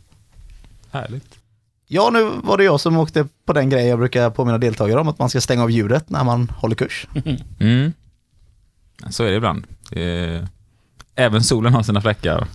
Härligt. 0.92 1.40
Ja, 1.88 2.10
nu 2.10 2.30
var 2.44 2.58
det 2.58 2.64
jag 2.64 2.80
som 2.80 2.98
åkte 2.98 3.28
på 3.46 3.54
den 3.54 3.70
grejen 3.70 3.90
jag 3.90 4.00
brukar 4.00 4.30
påminna 4.30 4.58
deltagare 4.58 5.00
om, 5.00 5.08
att 5.08 5.20
man 5.20 5.30
ska 5.30 5.42
stänga 5.42 5.64
av 5.64 5.72
ljudet 5.72 6.10
när 6.10 6.24
man 6.24 6.50
håller 6.50 6.76
kurs. 6.76 7.08
Mm. 7.60 7.94
Så 9.10 9.24
är 9.24 9.30
det 9.30 9.38
ibland. 9.38 9.68
Är... 9.92 10.48
Även 11.16 11.44
solen 11.44 11.74
har 11.74 11.84
sina 11.84 12.02
fläckar. 12.02 12.48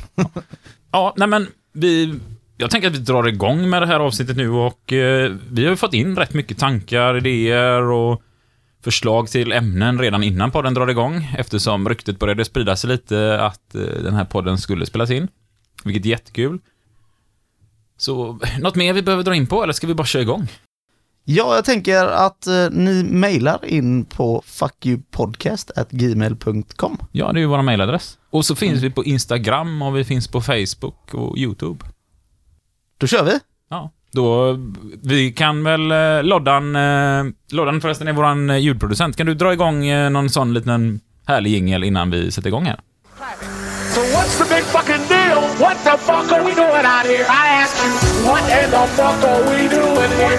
ja, 0.90 1.14
nej 1.16 1.28
men 1.28 1.46
vi... 1.72 2.20
Jag 2.56 2.70
tänker 2.70 2.88
att 2.88 2.94
vi 2.94 2.98
drar 2.98 3.28
igång 3.28 3.70
med 3.70 3.82
det 3.82 3.86
här 3.86 4.00
avsnittet 4.00 4.36
nu 4.36 4.50
och 4.50 4.92
eh, 4.92 5.32
vi 5.50 5.64
har 5.64 5.70
ju 5.70 5.76
fått 5.76 5.94
in 5.94 6.16
rätt 6.16 6.34
mycket 6.34 6.58
tankar, 6.58 7.16
idéer 7.16 7.82
och 7.82 8.22
förslag 8.84 9.28
till 9.28 9.52
ämnen 9.52 9.98
redan 9.98 10.22
innan 10.22 10.50
podden 10.50 10.74
drar 10.74 10.90
igång 10.90 11.34
eftersom 11.38 11.88
ryktet 11.88 12.18
började 12.18 12.44
sprida 12.44 12.76
sig 12.76 12.90
lite 12.90 13.40
att 13.40 13.74
eh, 13.74 13.80
den 13.80 14.14
här 14.14 14.24
podden 14.24 14.58
skulle 14.58 14.86
spelas 14.86 15.10
in. 15.10 15.28
Vilket 15.84 16.04
är 16.04 16.10
jättekul. 16.10 16.58
Så, 17.96 18.38
något 18.60 18.74
mer 18.74 18.92
vi 18.92 19.02
behöver 19.02 19.24
dra 19.24 19.34
in 19.34 19.46
på 19.46 19.62
eller 19.62 19.72
ska 19.72 19.86
vi 19.86 19.94
bara 19.94 20.06
köra 20.06 20.22
igång? 20.22 20.48
Ja, 21.24 21.54
jag 21.54 21.64
tänker 21.64 22.06
att 22.06 22.46
eh, 22.46 22.70
ni 22.70 23.02
mejlar 23.02 23.64
in 23.64 24.04
på 24.04 24.42
fuckyoupodcast.gmail.com. 24.46 26.98
Ja, 27.12 27.32
det 27.32 27.38
är 27.38 27.40
ju 27.40 27.46
vår 27.46 27.62
mailadress. 27.62 28.18
Och 28.30 28.44
så 28.44 28.54
finns 28.54 28.82
vi 28.82 28.90
på 28.90 29.04
Instagram 29.04 29.82
och 29.82 29.96
vi 29.96 30.04
finns 30.04 30.28
på 30.28 30.40
Facebook 30.40 31.14
och 31.14 31.38
YouTube. 31.38 31.84
Då 32.98 33.06
kör 33.06 33.24
vi! 33.24 33.40
Ja. 33.70 33.90
Då, 34.12 34.56
vi 35.02 35.32
kan 35.32 35.64
väl, 35.64 35.92
eh, 35.92 36.22
Loddan, 36.22 36.76
eh, 36.76 37.24
Loddan 37.52 37.80
förresten 37.80 38.08
är 38.08 38.12
våran 38.12 38.50
eh, 38.50 38.56
ljudproducent. 38.56 39.16
Kan 39.16 39.26
du 39.26 39.34
dra 39.34 39.52
igång 39.52 40.10
någon 40.12 40.30
sån 40.30 40.54
liten 40.54 41.00
härlig 41.26 41.50
jingel 41.50 41.84
innan 41.84 42.10
vi 42.10 42.30
sätter 42.30 42.48
igång 42.48 42.64
här? 42.64 42.80
So 43.94 44.00
what's 44.00 44.38
the 44.38 44.54
big 44.54 44.64
fucking 44.64 45.08
deal? 45.08 45.40
What 45.62 45.76
the 45.84 45.96
fuck 45.98 46.32
are 46.32 46.42
we 46.42 46.54
doing 46.54 46.86
out 46.94 47.06
here? 47.06 47.26
I 47.28 47.62
ask 47.62 47.74
you, 47.84 47.90
what 48.26 48.42
in 48.42 48.70
the 48.70 48.86
fuck 48.96 49.22
are 49.22 49.42
we 49.50 49.68
doing 49.68 50.12
here? 50.18 50.38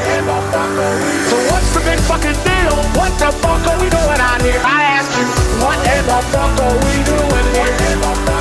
So 1.29 1.37
what's 1.49 1.69
the 1.73 1.81
big 1.89 1.99
fucking 1.99 2.39
deal? 2.43 2.75
What 2.99 3.11
the 3.17 3.31
fuck 3.31 3.63
are 3.71 3.79
we 3.81 3.89
doing 3.89 4.21
out 4.29 4.41
here? 4.41 4.59
I 4.59 4.83
ask 4.99 5.11
you, 5.17 5.25
what 5.63 5.79
in 5.87 6.03
the 6.11 6.19
fuck 6.31 6.59
are 6.65 6.77
we 6.83 6.95
doing 7.07 7.47
here? 7.55 8.34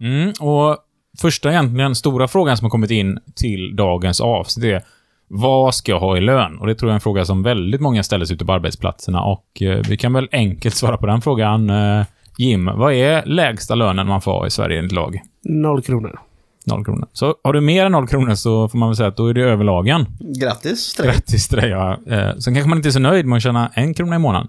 Mm, 0.00 0.32
och 0.40 0.76
första 1.20 1.50
egentligen 1.50 1.94
stora 1.94 2.28
frågan 2.28 2.56
som 2.56 2.64
har 2.64 2.70
kommit 2.70 2.90
in 2.90 3.18
till 3.34 3.76
dagens 3.76 4.20
avsnitt 4.20 4.64
är 4.64 4.82
vad 5.28 5.74
ska 5.74 5.92
jag 5.92 6.00
ha 6.00 6.16
i 6.16 6.20
lön? 6.20 6.58
Och 6.58 6.66
det 6.66 6.74
tror 6.74 6.88
jag 6.88 6.92
är 6.92 6.94
en 6.94 7.00
fråga 7.00 7.24
som 7.24 7.42
väldigt 7.42 7.80
många 7.80 8.02
ställer 8.02 8.24
sig 8.24 8.34
ute 8.34 8.44
på 8.44 8.52
arbetsplatserna 8.52 9.22
och 9.22 9.62
eh, 9.62 9.80
vi 9.88 9.96
kan 9.96 10.12
väl 10.12 10.28
enkelt 10.32 10.74
svara 10.74 10.96
på 10.96 11.06
den 11.06 11.20
frågan. 11.20 11.70
Eh, 11.70 12.04
Jim, 12.38 12.70
vad 12.74 12.92
är 12.92 13.26
lägsta 13.26 13.74
lönen 13.74 14.06
man 14.06 14.20
får 14.20 14.32
ha 14.32 14.46
i 14.46 14.50
Sverige 14.50 14.78
enligt 14.78 14.92
lag? 14.92 15.20
Noll 15.44 15.82
kronor. 15.82 16.20
Noll 16.66 16.84
kronor. 16.84 17.06
Så 17.12 17.34
har 17.44 17.52
du 17.52 17.60
mer 17.60 17.86
än 17.86 17.92
noll 17.92 18.08
kronor 18.08 18.34
så 18.34 18.68
får 18.68 18.78
man 18.78 18.88
väl 18.88 18.96
säga 18.96 19.08
att 19.08 19.16
då 19.16 19.26
är 19.26 19.34
det 19.34 19.42
överlagen. 19.42 20.06
Grattis 20.40 20.94
till 20.94 21.04
dig. 21.04 21.12
Grattis 21.12 21.48
till 21.48 21.58
dig. 21.58 21.70
Ja. 21.70 21.98
Eh, 22.06 22.36
Sen 22.38 22.54
kanske 22.54 22.68
man 22.68 22.78
inte 22.78 22.88
är 22.88 22.90
så 22.90 22.98
nöjd 22.98 23.26
med 23.26 23.36
att 23.36 23.42
tjäna 23.42 23.70
en 23.74 23.94
krona 23.94 24.16
i 24.16 24.18
månaden. 24.18 24.48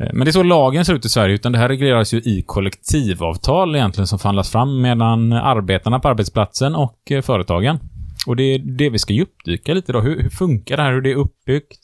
Eh, 0.00 0.08
men 0.12 0.24
det 0.24 0.30
är 0.30 0.32
så 0.32 0.42
lagen 0.42 0.84
ser 0.84 0.94
ut 0.94 1.04
i 1.04 1.08
Sverige, 1.08 1.34
utan 1.34 1.52
det 1.52 1.58
här 1.58 1.68
regleras 1.68 2.14
ju 2.14 2.18
i 2.18 2.42
kollektivavtal 2.46 3.76
egentligen 3.76 4.06
som 4.06 4.18
förhandlas 4.18 4.50
fram 4.50 4.80
mellan 4.80 5.32
arbetarna 5.32 6.00
på 6.00 6.08
arbetsplatsen 6.08 6.74
och 6.74 6.98
eh, 7.10 7.22
företagen. 7.22 7.78
Och 8.26 8.36
det 8.36 8.42
är 8.42 8.58
det 8.58 8.90
vi 8.90 8.98
ska 8.98 9.12
djupdyka 9.12 9.74
lite 9.74 9.92
då. 9.92 10.00
Hur, 10.00 10.22
hur 10.22 10.30
funkar 10.30 10.76
det 10.76 10.82
här? 10.82 10.92
Hur 10.92 11.00
det 11.00 11.10
är 11.10 11.16
uppbyggt? 11.16 11.78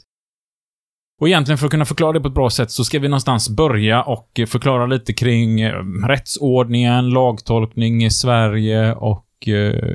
Och 1.21 1.29
egentligen 1.29 1.59
för 1.59 1.67
att 1.67 1.71
kunna 1.71 1.85
förklara 1.85 2.13
det 2.13 2.21
på 2.21 2.29
ett 2.29 2.35
bra 2.35 2.51
sätt 2.51 2.71
så 2.71 2.85
ska 2.85 2.99
vi 2.99 3.09
någonstans 3.09 3.49
börja 3.49 4.03
och 4.03 4.41
eh, 4.41 4.47
förklara 4.47 4.87
lite 4.87 5.13
kring 5.13 5.69
rättsordningen, 6.09 7.11
lagtolkning 7.11 8.05
i 8.05 8.11
Sverige 8.11 8.95
och 8.95 9.23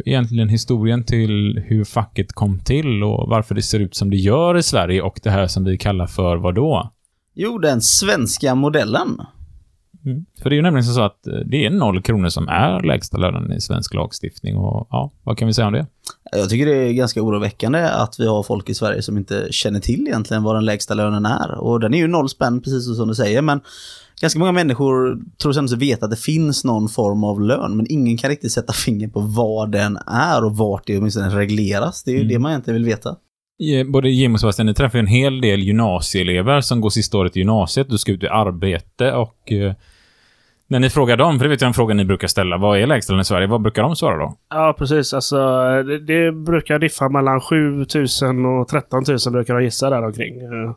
egentligen 0.05 0.49
historien 0.49 1.03
till 1.05 1.63
hur 1.67 1.83
facket 1.83 2.33
kom 2.33 2.59
till 2.59 3.03
och 3.03 3.29
varför 3.29 3.55
det 3.55 3.61
ser 3.61 3.79
ut 3.79 3.95
som 3.95 4.09
det 4.09 4.17
gör 4.17 4.57
i 4.57 4.63
Sverige 4.63 5.01
och 5.01 5.19
det 5.23 5.29
här 5.29 5.47
som 5.47 5.63
vi 5.63 5.77
kallar 5.77 6.07
för 6.07 6.37
vad 6.37 6.55
då? 6.55 6.91
Jo, 7.33 7.57
den 7.57 7.81
svenska 7.81 8.55
modellen. 8.55 9.21
För 10.41 10.49
det 10.49 10.53
är 10.53 10.57
ju 10.57 10.61
nämligen 10.61 10.85
så 10.85 11.01
att 11.01 11.27
eh, 11.27 11.33
det 11.33 11.65
är 11.65 11.69
noll 11.69 12.01
kronor 12.01 12.29
som 12.29 12.47
är 12.47 12.83
lägsta 12.83 13.17
lönen 13.17 13.53
i 13.53 13.61
svensk 13.61 13.93
lagstiftning 13.93 14.57
och 14.57 14.87
ja, 14.89 15.11
vad 15.23 15.37
kan 15.37 15.47
vi 15.47 15.53
säga 15.53 15.67
om 15.67 15.73
det? 15.73 15.87
Jag 16.31 16.49
tycker 16.49 16.65
det 16.65 16.75
är 16.75 16.93
ganska 16.93 17.21
oroväckande 17.21 17.79
att 17.79 18.19
vi 18.19 18.27
har 18.27 18.43
folk 18.43 18.69
i 18.69 18.73
Sverige 18.73 19.01
som 19.01 19.17
inte 19.17 19.47
känner 19.51 19.79
till 19.79 20.07
egentligen 20.07 20.43
vad 20.43 20.55
den 20.55 20.65
lägsta 20.65 20.93
lönen 20.93 21.25
är. 21.25 21.51
Och 21.51 21.79
den 21.79 21.93
är 21.93 21.97
ju 21.97 22.07
noll 22.07 22.29
spänn, 22.29 22.61
precis 22.61 22.97
som 22.97 23.07
du 23.07 23.15
säger, 23.15 23.41
men 23.41 23.61
ganska 24.21 24.39
många 24.39 24.51
människor 24.51 25.17
tror 25.41 25.67
sig 25.67 25.77
veta 25.77 26.05
att 26.05 26.11
det 26.11 26.17
finns 26.17 26.63
någon 26.63 26.89
form 26.89 27.23
av 27.23 27.41
lön, 27.41 27.77
men 27.77 27.85
ingen 27.89 28.17
kan 28.17 28.29
riktigt 28.29 28.51
sätta 28.51 28.73
finger 28.73 29.07
på 29.07 29.19
vad 29.19 29.71
den 29.71 29.97
är 30.07 30.45
och 30.45 30.57
vart 30.57 30.87
det 30.87 30.97
åtminstone 30.97 31.35
regleras. 31.35 32.03
Det 32.03 32.11
är 32.11 32.17
ju 32.17 32.23
det 32.23 32.39
man 32.39 32.51
egentligen 32.51 32.75
vill 32.75 32.85
veta. 32.85 33.15
Eh, 33.61 33.87
Både 33.87 34.09
Jim 34.09 34.33
och 34.33 34.39
Sebastian, 34.39 34.65
ni 34.65 34.73
träffar 34.73 34.97
ju 34.97 34.99
en 34.99 35.07
hel 35.07 35.41
del 35.41 35.59
gymnasieelever 35.59 36.61
som 36.61 36.81
går 36.81 36.89
sista 36.89 37.17
året 37.17 37.35
i 37.37 37.39
gymnasiet. 37.39 37.89
Du 37.89 37.97
ska 37.97 38.11
ut 38.11 38.23
i 38.23 38.27
arbete 38.27 39.11
och 39.11 39.51
eh, 39.51 39.73
när 40.67 40.79
ni 40.79 40.89
frågar 40.89 41.17
dem, 41.17 41.39
för 41.39 41.45
det 41.45 41.49
vet 41.49 41.61
jag 41.61 41.67
en 41.67 41.73
fråga 41.73 41.93
ni 41.93 42.05
brukar 42.05 42.27
ställa, 42.27 42.57
vad 42.57 42.79
är 42.79 42.87
lägstalön 42.87 43.21
i 43.21 43.25
Sverige? 43.25 43.47
Vad 43.47 43.61
brukar 43.61 43.81
de 43.83 43.95
svara 43.95 44.17
då? 44.17 44.35
Ja, 44.49 44.75
precis. 44.77 45.13
Alltså, 45.13 45.37
det, 45.83 45.99
det 45.99 46.31
brukar 46.31 46.79
diffa 46.79 47.09
mellan 47.09 47.41
7 47.41 47.71
000 47.75 47.85
och 48.45 48.67
13 48.67 49.03
000 49.07 49.17
brukar 49.31 49.53
de 49.55 49.63
gissa 49.63 49.89
där 49.89 50.05
omkring. 50.05 50.41
Eh, 50.41 50.75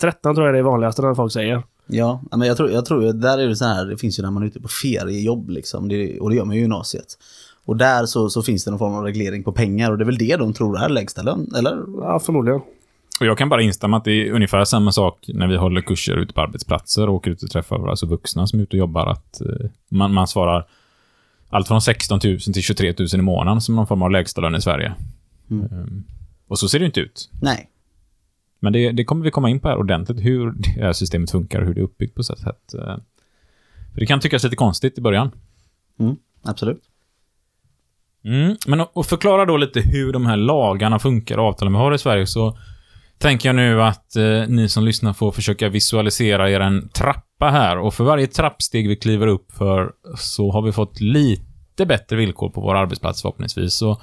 13 0.00 0.34
tror 0.34 0.46
jag 0.46 0.54
det 0.54 0.58
är 0.58 0.62
vanligaste 0.62 1.02
när 1.02 1.14
folk 1.14 1.32
säger. 1.32 1.62
Ja, 1.86 2.22
men 2.30 2.48
jag 2.48 2.56
tror, 2.56 2.70
jag 2.70 2.84
tror 2.84 3.12
där 3.12 3.38
är 3.38 3.46
det 3.48 3.56
så 3.56 3.64
här, 3.64 3.84
det 3.86 3.96
finns 3.96 4.18
ju 4.18 4.22
när 4.22 4.30
man 4.30 4.42
är 4.42 4.46
ute 4.46 4.60
på 4.60 4.68
feriejobb 4.68 5.50
liksom, 5.50 5.88
det, 5.88 6.20
och 6.20 6.30
det 6.30 6.36
gör 6.36 6.44
man 6.44 6.54
ju 6.54 6.60
i 6.60 6.62
gymnasiet. 6.62 7.06
Och 7.68 7.76
där 7.76 8.06
så, 8.06 8.30
så 8.30 8.42
finns 8.42 8.64
det 8.64 8.70
någon 8.70 8.78
form 8.78 8.94
av 8.94 9.04
reglering 9.04 9.44
på 9.44 9.52
pengar 9.52 9.90
och 9.90 9.98
det 9.98 10.04
är 10.04 10.06
väl 10.06 10.18
det 10.18 10.36
de 10.36 10.52
tror 10.52 10.78
är 10.78 10.88
lägsta 10.88 11.22
lön, 11.22 11.48
eller? 11.58 11.84
Ja, 12.02 12.20
förmodligen. 12.20 12.60
Och 13.20 13.26
jag 13.26 13.38
kan 13.38 13.48
bara 13.48 13.62
instämma 13.62 13.96
att 13.96 14.04
det 14.04 14.12
är 14.12 14.32
ungefär 14.32 14.64
samma 14.64 14.92
sak 14.92 15.24
när 15.34 15.46
vi 15.46 15.56
håller 15.56 15.80
kurser 15.80 16.16
ute 16.16 16.34
på 16.34 16.40
arbetsplatser 16.40 17.08
och 17.08 17.14
åker 17.14 17.30
ut 17.30 17.42
och 17.42 17.50
träffar 17.50 17.88
alltså 17.88 18.06
vuxna 18.06 18.46
som 18.46 18.58
är 18.58 18.62
ute 18.62 18.76
och 18.76 18.78
jobbar. 18.78 19.06
Att 19.06 19.40
eh, 19.40 19.70
man, 19.88 20.14
man 20.14 20.28
svarar 20.28 20.66
allt 21.48 21.68
från 21.68 21.80
16 21.80 22.20
000 22.24 22.38
till 22.38 22.62
23 22.62 22.94
000 22.98 23.08
i 23.12 23.16
månaden 23.16 23.60
som 23.60 23.76
någon 23.76 23.86
form 23.86 24.02
av 24.02 24.10
lägstalön 24.10 24.54
i 24.54 24.60
Sverige. 24.60 24.94
Ehm, 25.50 26.04
och 26.46 26.58
så 26.58 26.68
ser 26.68 26.78
det 26.78 26.86
inte 26.86 27.00
ut. 27.00 27.30
Nej. 27.42 27.68
Men 28.60 28.72
det, 28.72 28.92
det 28.92 29.04
kommer 29.04 29.24
vi 29.24 29.30
komma 29.30 29.50
in 29.50 29.60
på 29.60 29.68
här 29.68 29.76
ordentligt, 29.76 30.20
hur 30.20 30.50
det 30.50 30.70
här 30.70 30.92
systemet 30.92 31.30
funkar 31.30 31.60
och 31.60 31.66
hur 31.66 31.74
det 31.74 31.80
är 31.80 31.84
uppbyggt 31.84 32.14
på 32.14 32.22
så 32.22 32.36
sätt. 32.36 32.74
Eh, 32.74 32.96
För 33.92 34.00
det 34.00 34.06
kan 34.06 34.20
tyckas 34.20 34.44
lite 34.44 34.56
konstigt 34.56 34.98
i 34.98 35.00
början. 35.00 35.30
Mm, 35.98 36.16
absolut. 36.42 36.82
Mm, 38.28 38.56
men 38.66 38.80
att- 38.80 39.06
förklara 39.06 39.44
då 39.44 39.56
lite 39.56 39.80
hur 39.80 40.12
de 40.12 40.26
här 40.26 40.36
lagarna 40.36 40.98
funkar 40.98 41.38
och 41.38 41.44
avtalen 41.44 41.72
vi 41.72 41.78
har 41.78 41.94
i 41.94 41.98
Sverige 41.98 42.26
så 42.26 42.58
tänker 43.18 43.48
jag 43.48 43.56
nu 43.56 43.82
att 43.82 44.16
eh, 44.16 44.42
ni 44.48 44.68
som 44.68 44.84
lyssnar 44.84 45.12
får 45.12 45.32
försöka 45.32 45.68
visualisera 45.68 46.50
er 46.50 46.60
en 46.60 46.88
trappa 46.88 47.50
här. 47.50 47.78
Och 47.78 47.94
för 47.94 48.04
varje 48.04 48.26
trappsteg 48.26 48.88
vi 48.88 48.96
kliver 48.96 49.26
upp 49.26 49.52
för 49.52 49.90
så 50.16 50.52
har 50.52 50.62
vi 50.62 50.72
fått 50.72 51.00
lite 51.00 51.86
bättre 51.86 52.16
villkor 52.16 52.50
på 52.50 52.60
vår 52.60 52.74
arbetsplats 52.74 53.22
förhoppningsvis. 53.22 53.74
Så 53.74 54.00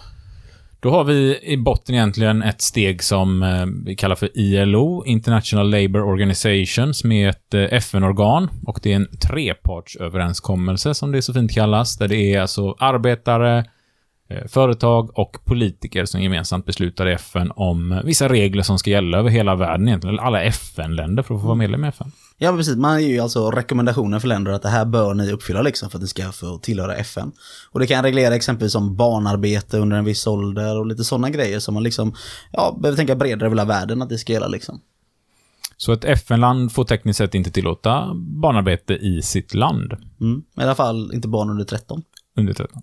då 0.79 0.91
har 0.91 1.03
vi 1.03 1.39
i 1.44 1.58
botten 1.58 1.96
egentligen 1.96 2.44
ett 2.44 2.62
steg 2.62 3.03
som 3.03 3.44
eh, 3.44 3.65
vi 3.86 3.96
kallar 3.96 4.15
för 4.15 4.38
ILO, 4.38 5.03
International 5.05 5.70
Labour 5.70 6.03
Organization, 6.03 6.94
som 6.94 7.12
är 7.12 7.29
ett 7.29 7.53
eh, 7.53 7.62
FN-organ 7.62 8.50
och 8.67 8.79
det 8.84 8.91
är 8.91 8.96
en 8.96 9.08
trepartsöverenskommelse 9.27 10.94
som 10.94 11.12
det 11.12 11.22
så 11.22 11.34
fint 11.34 11.51
kallas, 11.51 11.98
där 11.98 12.08
det 12.08 12.34
är 12.34 12.41
alltså 12.41 12.75
arbetare, 12.79 13.58
eh, 13.58 13.63
företag 14.48 15.20
och 15.20 15.46
politiker 15.46 16.05
som 16.05 16.22
gemensamt 16.22 16.65
beslutar 16.65 17.08
i 17.08 17.13
FN 17.13 17.51
om 17.55 18.01
vissa 18.03 18.29
regler 18.29 18.63
som 18.63 18.79
ska 18.79 18.89
gälla 18.89 19.17
över 19.17 19.29
hela 19.29 19.55
världen 19.55 19.88
egentligen, 19.88 20.15
eller 20.15 20.24
alla 20.24 20.44
FN-länder 20.44 21.24
för 21.24 21.36
att 21.36 21.41
få 21.41 21.48
vara 21.48 21.55
medlem 21.55 21.86
i 21.86 21.88
FN. 21.88 22.12
Ja, 22.38 22.51
precis. 22.58 22.75
Man 22.75 23.01
ger 23.01 23.10
ju 23.10 23.20
alltså 23.20 23.51
rekommendationer 23.51 24.20
för 24.20 24.27
länder 24.27 24.51
att 24.51 24.62
det 24.62 24.70
här 24.70 24.86
bör 24.86 25.13
ni 25.13 25.32
uppfylla 25.32 25.62
liksom 25.62 25.89
för 25.89 25.98
att 25.98 26.01
ni 26.01 26.08
ska 26.08 26.32
få 26.32 26.58
tillhöra 26.58 26.96
FN. 26.96 27.32
Och 27.72 27.79
det 27.79 27.88
kan 27.88 28.03
reglera 28.03 28.36
exempelvis 28.36 28.72
som 28.72 28.96
barnarbete 28.96 29.77
under 29.77 29.98
en 29.98 30.05
viss 30.05 30.27
ålder 30.27 30.79
och 30.79 30.86
lite 30.86 31.03
sådana 31.03 31.29
grejer 31.29 31.60
som 31.60 31.74
man 31.74 31.84
liksom, 31.84 32.15
ja, 32.51 32.77
behöver 32.82 32.98
tänka 32.98 33.15
bredare 33.15 33.46
över 33.46 33.55
hela 33.55 33.65
världen 33.65 34.01
att 34.01 34.10
det 34.10 34.17
ska 34.17 34.34
gälla 34.34 34.48
liksom. 34.48 34.82
Så 35.77 35.94
ett 35.94 36.05
FN-land 36.05 36.72
får 36.72 36.84
tekniskt 36.84 37.17
sett 37.17 37.36
inte 37.36 37.51
tillåta 37.51 38.12
barnarbete 38.15 38.94
i 38.94 39.22
sitt 39.22 39.53
land. 39.53 39.94
Mm. 40.22 40.44
I 40.58 40.62
alla 40.62 40.75
fall 40.75 41.12
inte 41.13 41.27
barn 41.27 41.50
under 41.50 41.65
13. 41.65 42.03
Under 42.38 42.54
13. 42.54 42.82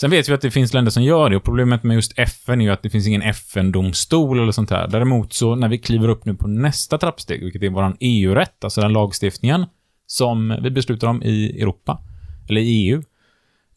Sen 0.00 0.10
vet 0.10 0.28
vi 0.28 0.32
att 0.32 0.40
det 0.40 0.50
finns 0.50 0.74
länder 0.74 0.90
som 0.90 1.02
gör 1.02 1.30
det 1.30 1.36
och 1.36 1.44
problemet 1.44 1.82
med 1.82 1.94
just 1.94 2.18
FN 2.18 2.60
är 2.60 2.64
ju 2.64 2.70
att 2.70 2.82
det 2.82 2.90
finns 2.90 3.06
ingen 3.06 3.22
FN-domstol 3.22 4.38
eller 4.38 4.52
sånt 4.52 4.70
här. 4.70 4.88
Däremot 4.88 5.32
så 5.32 5.54
när 5.54 5.68
vi 5.68 5.78
kliver 5.78 6.08
upp 6.08 6.24
nu 6.24 6.34
på 6.34 6.48
nästa 6.48 6.98
trappsteg, 6.98 7.44
vilket 7.44 7.62
är 7.62 7.68
våran 7.70 7.96
EU-rätt, 8.00 8.64
alltså 8.64 8.80
den 8.80 8.92
lagstiftningen 8.92 9.66
som 10.06 10.58
vi 10.62 10.70
beslutar 10.70 11.08
om 11.08 11.22
i 11.22 11.60
Europa, 11.62 12.00
eller 12.48 12.60
i 12.60 12.64
EU. 12.88 13.02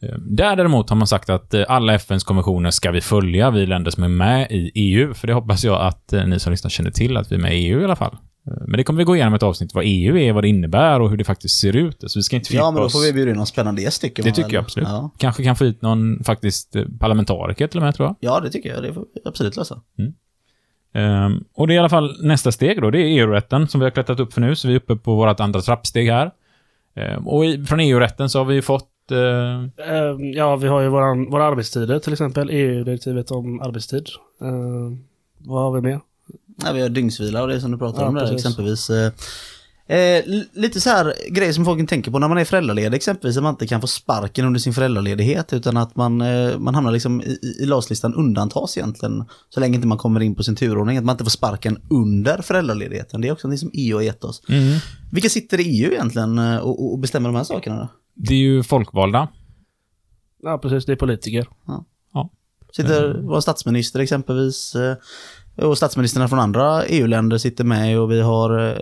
eh, 0.02 0.16
Där 0.18 0.56
däremot 0.56 0.90
har 0.90 0.98
man 0.98 1.08
sagt 1.08 1.30
att 1.30 1.54
eh, 1.54 1.64
alla 1.68 1.94
FNs 1.94 2.24
konventioner 2.24 2.72
ska 2.72 2.92
vi 2.92 3.02
följa, 3.02 3.52
vi 3.52 3.66
länder 3.66 3.92
som 3.92 4.04
är 4.04 4.08
med 4.08 4.52
i 4.52 4.72
EU. 4.76 5.14
För 5.14 5.28
det 5.28 5.34
hoppas 5.34 5.64
jag 5.64 5.82
att 5.82 6.14
eh, 6.14 6.26
ni 6.28 6.40
som 6.40 6.52
lyssnar 6.52 6.70
känner 6.70 6.92
till, 6.92 7.18
att 7.18 7.32
vi 7.32 7.36
är 7.36 7.40
med 7.40 7.54
i 7.60 7.68
EU 7.68 7.82
i 7.82 7.84
alla 7.84 7.96
fall. 7.96 8.18
Eh, 8.48 8.54
Men 8.68 8.78
det 8.78 8.84
kommer 8.84 8.98
vi 8.98 9.04
gå 9.04 9.16
igenom 9.16 9.34
ett 9.34 9.44
avsnitt, 9.44 9.74
vad 9.74 9.84
EU 9.88 10.18
är, 10.18 10.34
vad 10.34 10.44
det 10.44 10.48
innebär 10.48 11.00
och 11.00 11.10
hur 11.10 11.18
det 11.18 11.24
faktiskt 11.24 11.60
ser 11.60 11.76
ut. 11.76 12.04
Så 12.08 12.20
vi 12.20 12.24
ska 12.24 12.36
inte 12.36 12.56
Ja, 12.56 12.72
men 12.72 12.82
då 12.82 12.90
får 12.90 13.00
vi 13.06 13.14
bjuda 13.14 13.32
in 13.32 13.38
någon 13.38 13.46
spännande 13.48 13.82
gäst 13.82 14.02
tycker 14.02 14.24
Det 14.24 14.30
man 14.30 14.34
tycker 14.36 14.48
väl? 14.48 14.54
jag 14.54 14.64
absolut. 14.64 14.90
Ja. 14.90 15.10
Kanske 15.18 15.44
kan 15.44 15.56
få 15.56 15.64
hit 15.66 15.82
någon 15.82 16.24
faktiskt 16.24 16.76
eh, 16.76 16.84
parlamentariker 17.00 17.68
till 17.68 17.80
och 17.80 17.86
med, 17.86 17.96
tror 17.96 18.08
jag. 18.08 18.16
ja, 18.20 18.40
det 18.40 18.50
tycker 18.50 18.74
jag. 18.74 18.84
Det 18.84 18.94
får 18.94 19.02
vi 19.16 19.22
absolut 19.26 19.56
lösa. 19.58 19.82
Ehm, 20.94 21.44
och 21.54 21.68
det 21.68 21.74
är 21.74 21.76
i 21.76 21.80
alla 21.80 21.90
fall 21.90 22.18
nästa 22.22 22.52
steg 22.52 22.82
då. 22.82 22.92
Det 22.92 23.00
är 23.00 23.06
EU-rätten 23.06 23.68
som 23.68 23.80
vi 23.80 23.84
har 23.86 23.92
klättrat 23.92 24.20
upp 24.20 24.34
för 24.34 24.42
nu, 24.42 24.56
så 24.56 24.68
vi 24.68 24.74
är 24.74 24.78
uppe 24.78 24.96
på 24.96 25.16
vårt 25.16 25.40
andra 25.40 25.62
trappsteg 25.62 26.10
här. 26.10 26.32
Ehm, 26.96 27.28
och 27.28 27.46
i, 27.46 27.66
från 27.66 27.80
EU-rätten 27.80 28.30
så 28.30 28.40
har 28.40 28.46
vi 28.46 28.56
ju 28.56 28.62
fått... 28.62 28.90
eh, 29.12 29.18
Eh, 29.94 30.16
ja, 30.36 30.56
vi 30.56 30.68
har 30.68 30.82
ju 30.82 30.88
våran, 30.88 31.30
våra 31.30 31.44
arbetstider 31.46 32.00
till 32.00 32.14
exempel. 32.14 32.50
EU-direktivet 32.50 33.32
om 33.32 33.62
arbetstid. 33.62 34.08
Eh, 34.42 34.98
vad 35.38 35.64
har 35.64 35.72
vi 35.72 35.82
mer? 35.82 36.00
Ja, 36.64 36.72
vi 36.72 36.82
har 36.82 36.90
dygnsvila 36.90 37.42
och 37.42 37.48
det 37.48 37.62
som 37.62 37.72
du 37.72 37.78
pratar 37.78 38.02
Ja, 38.02 38.08
om 38.08 38.14
där 38.16 38.22
precis. 38.22 38.36
exempelvis. 38.38 38.90
Eh, 38.90 39.12
eh, 39.98 40.26
li- 40.26 40.50
lite 40.54 40.82
så 40.82 40.90
här 40.90 41.14
grejer 41.30 41.54
som 41.54 41.66
folk 41.66 41.80
inte 41.80 41.90
tänker 41.90 42.12
på 42.12 42.20
när 42.20 42.28
man 42.28 42.38
är 42.38 42.46
föräldraledig 42.46 42.96
exempelvis, 42.98 43.38
att 43.38 43.44
man 43.44 43.54
inte 43.54 43.68
kan 43.68 43.82
få 43.82 43.88
sparken 43.88 44.46
under 44.46 44.60
sin 44.60 44.74
föräldraledighet 44.74 45.54
utan 45.54 45.78
att 45.78 45.96
man, 45.96 46.22
eh, 46.22 46.58
man 46.60 46.76
hamnar 46.76 46.92
liksom 46.92 47.22
i, 47.22 47.40
i, 47.62 47.66
lagslistan 47.66 48.14
undantas 48.16 48.78
egentligen 48.78 49.24
så 49.50 49.60
länge 49.60 49.76
inte 49.76 49.88
man 49.88 49.98
kommer 49.98 50.20
in 50.20 50.36
på 50.36 50.44
sin 50.44 50.56
turordning, 50.56 50.98
att 50.98 51.04
man 51.04 51.14
inte 51.14 51.24
får 51.24 51.32
sparken 51.32 51.82
under 51.90 52.42
föräldraledigheten. 52.42 53.22
Det 53.22 53.28
är 53.28 53.32
också 53.32 53.48
något 53.48 53.60
som 53.60 53.72
EU 53.74 53.96
har 53.98 54.02
gett 54.04 54.24
oss. 54.24 54.42
mm, 54.50 54.80
Vilka 55.12 55.30
sitter 55.30 55.60
i 55.60 55.64
EU 55.64 55.92
egentligen 55.92 56.38
eh, 56.40 56.58
och, 56.58 56.92
och 56.94 57.00
bestämmer 57.00 57.30
de 57.30 57.36
här 57.36 57.44
sakerna 57.44 57.76
då? 57.76 57.88
det 58.16 58.34
är 58.34 58.38
ju 58.40 58.64
folkvalda. 58.64 59.28
Ja, 60.44 60.58
precis. 60.58 60.86
Det 60.86 60.92
är 60.92 60.96
politiker. 60.96 61.48
Sitter 62.76 63.22
vår 63.22 63.42
statsminister 63.42 64.00
exempelvis 64.00 64.76
eh, 64.76 64.96
och 65.56 65.78
statsministrarna 65.78 66.28
från 66.28 66.40
andra 66.40 66.86
EU-länder 66.86 67.38
sitter 67.38 67.64
med 67.64 68.00
och 68.00 68.12
vi 68.12 68.22
har 68.22 68.70
eh, 68.70 68.76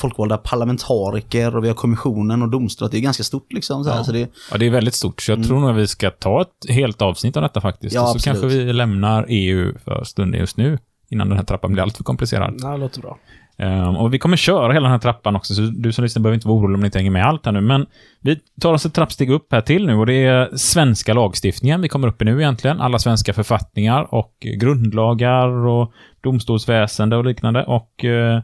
folkvalda 0.00 0.36
parlamentariker 0.38 1.56
och 1.56 1.64
vi 1.64 1.68
har 1.68 1.74
kommissionen 1.74 2.42
och 2.42 2.48
domstolar. 2.48 2.90
Det 2.90 2.98
är 2.98 3.00
ganska 3.00 3.22
stort 3.22 3.52
liksom. 3.52 3.84
Så, 3.84 3.90
här, 3.90 3.96
Ja. 3.96 4.04
så 4.04 4.12
det, 4.12 4.28
Ja, 4.50 4.58
det 4.58 4.66
är 4.66 4.70
väldigt 4.70 4.94
stort, 4.94 5.22
så 5.22 5.32
jag 5.32 5.44
tror 5.44 5.60
nog 5.60 5.70
att 5.70 5.76
vi 5.76 5.86
ska 5.86 6.10
ta 6.10 6.42
ett 6.42 6.70
helt 6.70 7.02
avsnitt 7.02 7.36
av 7.36 7.42
detta 7.42 7.60
faktiskt. 7.60 7.94
Ja, 7.94 8.02
och 8.02 8.08
så 8.08 8.16
absolut. 8.16 8.40
kanske 8.40 8.58
vi 8.58 8.72
lämnar 8.72 9.26
EU 9.28 9.74
för 9.84 10.04
stunden 10.04 10.40
just 10.40 10.56
nu, 10.56 10.78
innan 11.10 11.28
den 11.28 11.38
här 11.38 11.44
trappan 11.44 11.72
blir 11.72 11.82
alltför 11.82 12.04
komplicerad. 12.04 12.54
Ja, 12.62 12.68
det 12.68 12.76
låter 12.76 13.00
bra. 13.00 13.18
Um, 13.56 13.96
och 13.96 14.14
vi 14.14 14.18
kommer 14.18 14.36
köra 14.36 14.72
hela 14.72 14.82
den 14.82 14.92
här 14.92 14.98
trappan 14.98 15.36
också, 15.36 15.54
så 15.54 15.62
du 15.62 15.92
som 15.92 16.04
lyssnar 16.04 16.22
behöver 16.22 16.34
inte 16.34 16.48
vara 16.48 16.58
orolig 16.58 16.74
om 16.74 16.80
ni 16.80 16.86
inte 16.86 16.98
hänger 16.98 17.10
med 17.10 17.26
allt 17.26 17.46
här 17.46 17.52
nu. 17.52 17.60
Men 17.60 17.86
vi 18.20 18.40
tar 18.60 18.72
oss 18.72 18.86
ett 18.86 18.94
trappsteg 18.94 19.30
upp 19.30 19.52
här 19.52 19.60
till 19.60 19.86
nu 19.86 19.94
och 19.94 20.06
det 20.06 20.14
är 20.14 20.56
svenska 20.56 21.14
lagstiftningen 21.14 21.80
vi 21.80 21.88
kommer 21.88 22.08
upp 22.08 22.22
i 22.22 22.24
nu 22.24 22.40
egentligen. 22.40 22.80
Alla 22.80 22.98
svenska 22.98 23.32
författningar 23.32 24.14
och 24.14 24.34
grundlagar 24.40 25.48
och 25.48 25.92
domstolsväsende 26.20 27.16
och 27.16 27.24
liknande. 27.24 27.64
Och 27.64 28.04
uh, 28.04 28.40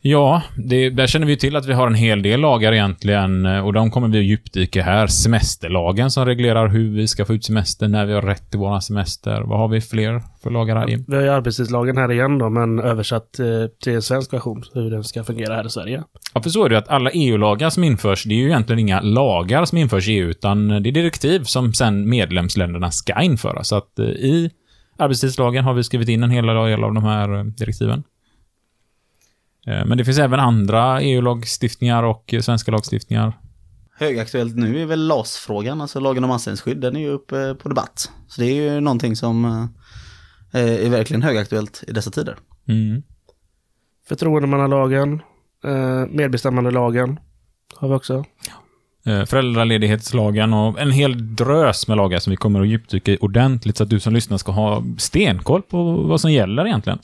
Ja, 0.00 0.42
det, 0.56 0.90
där 0.90 1.06
känner 1.06 1.26
vi 1.26 1.36
till 1.36 1.56
att 1.56 1.66
vi 1.66 1.72
har 1.72 1.86
en 1.86 1.94
hel 1.94 2.22
del 2.22 2.40
lagar 2.40 2.72
egentligen 2.72 3.46
eh, 3.46 3.66
och 3.66 3.72
de 3.72 3.90
kommer 3.90 4.08
vi 4.08 4.18
att 4.18 4.24
djupdyka 4.24 4.82
här. 4.82 5.06
Semesterlagen 5.06 6.10
som 6.10 6.26
reglerar 6.26 6.68
hur 6.68 6.96
vi 6.96 7.08
ska 7.08 7.24
få 7.24 7.34
ut 7.34 7.44
semester, 7.44 7.88
när 7.88 8.06
vi 8.06 8.12
har 8.12 8.22
rätt 8.22 8.50
till 8.50 8.58
våra 8.58 8.80
semester. 8.80 9.40
Vad 9.40 9.58
har 9.58 9.68
vi 9.68 9.80
fler 9.80 10.22
för 10.42 10.50
lagar 10.50 10.76
här, 10.76 10.88
Jim? 10.88 11.04
Vi 11.08 11.16
har 11.16 11.22
ju 11.22 11.28
arbetstidslagen 11.28 11.96
här 11.96 12.12
igen 12.12 12.38
då, 12.38 12.50
men 12.50 12.80
översatt 12.80 13.38
eh, 13.38 13.46
till 13.84 13.94
en 13.94 14.02
svensk 14.02 14.32
version, 14.32 14.62
hur 14.74 14.90
den 14.90 15.04
ska 15.04 15.24
fungera 15.24 15.54
här 15.54 15.66
i 15.66 15.70
Sverige. 15.70 16.02
Ja, 16.34 16.42
för 16.42 16.50
så 16.50 16.64
är 16.64 16.68
det 16.68 16.78
att 16.78 16.88
alla 16.88 17.10
EU-lagar 17.10 17.70
som 17.70 17.84
införs, 17.84 18.24
det 18.24 18.34
är 18.34 18.38
ju 18.38 18.46
egentligen 18.46 18.78
inga 18.78 19.00
lagar 19.00 19.64
som 19.64 19.78
införs 19.78 20.08
i 20.08 20.12
EU, 20.12 20.28
utan 20.28 20.68
det 20.68 20.88
är 20.88 20.92
direktiv 20.92 21.42
som 21.42 21.74
sen 21.74 22.08
medlemsländerna 22.08 22.90
ska 22.90 23.22
införa. 23.22 23.64
Så 23.64 23.76
att 23.76 23.98
eh, 23.98 24.06
i 24.06 24.50
arbetstidslagen 24.98 25.64
har 25.64 25.74
vi 25.74 25.84
skrivit 25.84 26.08
in 26.08 26.22
en 26.22 26.30
hel 26.30 26.46
del 26.46 26.84
av 26.84 26.94
de 26.94 27.04
här 27.04 27.44
direktiven. 27.44 28.02
Eh, 29.68 29.84
Men 29.86 29.98
det 29.98 30.04
finns 30.04 30.18
även 30.18 30.40
andra 30.40 31.00
EU-lagstiftningar 31.00 32.02
och 32.02 32.34
eh, 32.34 32.40
svenska 32.40 32.72
lagstiftningar. 32.72 33.32
Högaktuellt 33.98 34.56
nu 34.56 34.82
är 34.82 34.86
väl 34.86 35.06
LAS-frågan, 35.06 35.80
alltså 35.80 36.00
lagen 36.00 36.24
om 36.24 36.30
anställningsskydd, 36.30 36.80
den 36.80 36.96
är 36.96 37.00
ju 37.00 37.08
uppe 37.08 37.54
på 37.54 37.68
debatt. 37.68 38.10
Så 38.28 38.40
det 38.40 38.46
är 38.46 38.54
ju 38.54 38.80
någonting 38.80 39.16
som 39.16 39.44
eh, 39.44 40.84
är 40.84 40.90
verkligen 40.90 41.22
högaktuellt 41.22 41.84
i 41.86 41.92
dessa 41.92 42.10
tider. 42.10 42.36
Mm. 42.68 43.02
Förtroendemannalagen, 44.08 45.22
medbestämmandelagen 46.10 47.20
har 47.76 47.88
vi 47.88 47.94
också. 47.94 48.24
Föräldraledighetslagen 49.26 50.54
och 50.54 50.80
en 50.80 50.90
hel 50.90 51.36
drös 51.36 51.88
med 51.88 51.96
lagar 51.96 52.18
som 52.18 52.30
vi 52.30 52.36
kommer 52.36 52.60
att 52.60 52.68
djupdyka 52.68 53.12
i 53.12 53.18
ordentligt 53.20 53.76
så 53.76 53.82
att 53.82 53.90
du 53.90 54.00
som 54.00 54.14
lyssnar 54.14 54.38
ska 54.38 54.52
ha 54.52 54.84
stenkoll 54.98 55.62
på 55.62 55.92
vad 55.92 56.20
som 56.20 56.32
gäller 56.32 56.66
egentligen. 56.66 56.98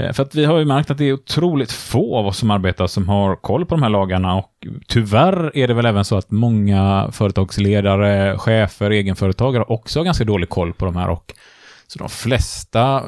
Eh, 0.00 0.12
För 0.12 0.22
att 0.22 0.34
vi 0.34 0.44
har 0.44 0.58
ju 0.58 0.64
märkt 0.64 0.90
att 0.90 0.98
det 0.98 1.04
är 1.04 1.12
otroligt 1.12 1.72
få 1.72 2.16
av 2.16 2.26
oss 2.26 2.38
som 2.38 2.50
arbetar 2.50 2.86
som 2.86 3.08
har 3.08 3.36
koll 3.36 3.66
på 3.66 3.74
de 3.74 3.82
här 3.82 3.90
lagarna 3.90 4.34
och 4.36 4.66
tyvärr 4.88 5.56
är 5.58 5.68
det 5.68 5.74
väl 5.74 5.86
även 5.86 6.04
så 6.04 6.16
att 6.16 6.30
många 6.30 7.08
företagsledare, 7.12 8.38
chefer, 8.38 8.90
egenföretagare 8.90 9.64
också 9.64 9.98
har 9.98 10.04
ganska 10.04 10.24
dålig 10.24 10.48
koll 10.48 10.72
på 10.72 10.84
de 10.84 10.96
här 10.96 11.08
och 11.10 11.32
så 11.86 11.98
de 11.98 12.08
flesta 12.08 13.02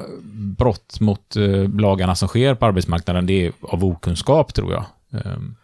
brott 0.58 1.00
mot 1.00 1.36
eh, 1.36 1.68
lagarna 1.80 2.14
som 2.14 2.28
sker 2.28 2.54
på 2.54 2.66
arbetsmarknaden 2.66 3.26
det 3.26 3.46
är 3.46 3.52
av 3.62 3.84
okunskap 3.84 4.54
tror 4.54 4.72
jag. 4.72 4.84
Ehm, 5.12 5.56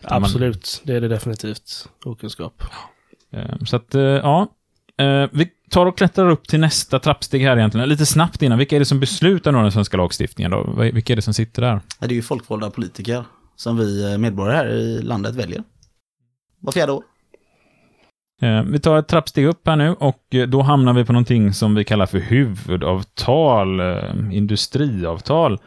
där 0.00 0.10
man- 0.10 0.22
Absolut, 0.24 0.82
det 0.84 0.94
är 0.94 1.00
det 1.00 1.08
definitivt. 1.08 1.88
Okunskap. 2.04 2.62
Eh, 3.32 3.56
Så 3.64 3.76
att, 3.76 3.94
eh, 3.94 4.02
ja. 4.02 4.46
Vi 5.32 5.48
tar 5.72 5.86
och 5.86 5.96
klättrar 5.98 6.30
upp 6.30 6.48
till 6.48 6.60
nästa 6.60 6.98
trappsteg 6.98 7.42
här 7.42 7.56
egentligen. 7.56 7.88
Lite 7.88 8.06
snabbt 8.06 8.42
innan. 8.42 8.58
Vilka 8.58 8.76
är 8.76 8.80
det 8.80 8.84
som 8.84 9.00
beslutar 9.00 9.52
om 9.52 9.62
den 9.62 9.72
svenska 9.72 9.96
lagstiftningen 9.96 10.50
då? 10.50 10.74
Vilka 10.92 11.12
är 11.12 11.16
det 11.16 11.22
som 11.22 11.34
sitter 11.34 11.62
där? 11.62 11.80
Det 11.98 12.06
är 12.06 12.12
ju 12.12 12.22
folkvalda 12.22 12.70
politiker 12.70 13.24
som 13.56 13.76
vi 13.76 14.12
eh, 14.12 14.18
medborgare 14.18 14.56
här 14.56 14.66
i 14.66 15.02
landet 15.02 15.34
väljer. 15.34 15.62
Var 16.60 16.72
fjärde 16.72 16.92
år. 16.92 17.02
Eh, 18.42 18.62
Vi 18.62 18.80
tar 18.80 18.98
ett 18.98 19.08
trappsteg 19.08 19.46
upp 19.46 19.66
här 19.66 19.76
nu 19.76 19.92
och 19.92 20.34
eh, 20.34 20.46
då 20.48 20.62
hamnar 20.62 20.92
vi 20.92 21.04
på 21.04 21.12
någonting 21.12 21.52
som 21.52 21.74
vi 21.74 21.84
kallar 21.84 22.06
för 22.06 22.18
huvudavtal, 22.18 23.80
industriavtal. 24.32 25.58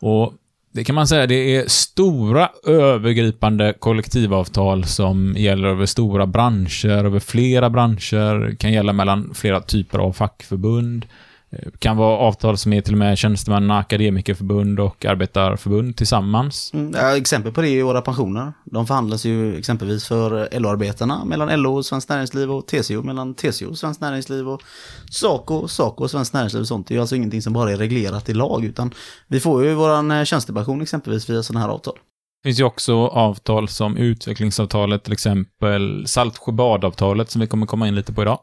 Och 0.00 0.32
det 0.78 0.84
kan 0.84 0.94
man 0.94 1.08
säga, 1.08 1.26
det 1.26 1.56
är 1.56 1.68
stora 1.68 2.50
övergripande 2.66 3.74
kollektivavtal 3.78 4.84
som 4.84 5.34
gäller 5.36 5.68
över 5.68 5.86
stora 5.86 6.26
branscher, 6.26 7.04
över 7.04 7.20
flera 7.20 7.70
branscher, 7.70 8.56
kan 8.56 8.72
gälla 8.72 8.92
mellan 8.92 9.34
flera 9.34 9.60
typer 9.60 9.98
av 9.98 10.12
fackförbund. 10.12 11.06
Eh, 11.50 11.70
kan 11.78 11.96
vara 11.96 12.18
avtal 12.18 12.58
som 12.58 12.72
är 12.72 12.80
till 12.80 12.94
och 12.94 12.98
med 12.98 13.18
tjänstemanna, 13.18 13.78
akademikerförbund 13.78 14.80
och 14.80 15.04
arbetarförbund 15.04 15.96
tillsammans. 15.96 16.70
Mm, 16.74 16.94
ja, 16.94 17.16
exempel 17.16 17.52
på 17.52 17.60
det 17.60 17.68
är 17.68 17.82
våra 17.82 18.02
pensioner. 18.02 18.52
De 18.64 18.86
förhandlas 18.86 19.24
ju 19.24 19.58
exempelvis 19.58 20.08
för 20.08 20.48
LO-arbetarna 20.60 21.24
mellan 21.24 21.62
LO 21.62 21.76
och 21.76 21.86
Svenskt 21.86 22.08
Näringsliv 22.08 22.50
och 22.50 22.66
TCO 22.66 23.02
mellan 23.02 23.34
TCO 23.34 23.68
och 23.70 23.78
Svenskt 23.78 24.00
Näringsliv 24.00 24.48
och 24.48 24.62
SACO, 25.10 25.68
SACO 25.68 26.04
och 26.04 26.10
Svenskt 26.10 26.34
Näringsliv 26.34 26.60
och 26.60 26.68
sånt. 26.68 26.86
Det 26.88 26.92
är 26.92 26.96
ju 26.96 27.00
alltså 27.00 27.16
ingenting 27.16 27.42
som 27.42 27.52
bara 27.52 27.72
är 27.72 27.76
reglerat 27.76 28.28
i 28.28 28.34
lag 28.34 28.64
utan 28.64 28.94
vi 29.26 29.40
får 29.40 29.64
ju 29.64 29.74
våran 29.74 30.10
eh, 30.10 30.24
tjänstepension 30.24 30.82
exempelvis 30.82 31.30
via 31.30 31.42
sådana 31.42 31.66
här 31.66 31.72
avtal. 31.72 31.94
Det 32.42 32.48
finns 32.48 32.60
ju 32.60 32.64
också 32.64 33.06
avtal 33.06 33.68
som 33.68 33.96
utvecklingsavtalet, 33.96 35.04
till 35.04 35.12
exempel 35.12 36.06
Saltsjöbadavtalet 36.06 37.30
som 37.30 37.40
vi 37.40 37.46
kommer 37.46 37.66
komma 37.66 37.88
in 37.88 37.94
lite 37.94 38.12
på 38.12 38.22
idag. 38.22 38.38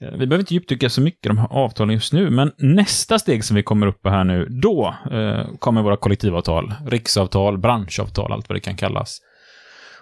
Eh, 0.00 0.10
Vi 0.10 0.26
behöver 0.26 0.38
inte 0.38 0.54
djupdyka 0.54 0.90
så 0.90 1.00
mycket 1.00 1.26
i 1.26 1.28
de 1.28 1.38
här 1.38 1.48
avtalen 1.52 1.94
just 1.94 2.12
nu, 2.12 2.30
men 2.30 2.52
nästa 2.58 3.18
steg 3.18 3.44
som 3.44 3.56
vi 3.56 3.62
kommer 3.62 3.86
upp 3.86 4.02
på 4.02 4.08
här 4.10 4.24
nu, 4.24 4.46
då 4.62 4.94
eh, 5.10 5.46
kommer 5.58 5.82
våra 5.82 5.96
kollektivavtal, 5.96 6.74
riksavtal, 6.86 7.58
branschavtal, 7.58 8.32
allt 8.32 8.48
vad 8.48 8.56
det 8.56 8.60
kan 8.60 8.76
kallas. 8.76 9.18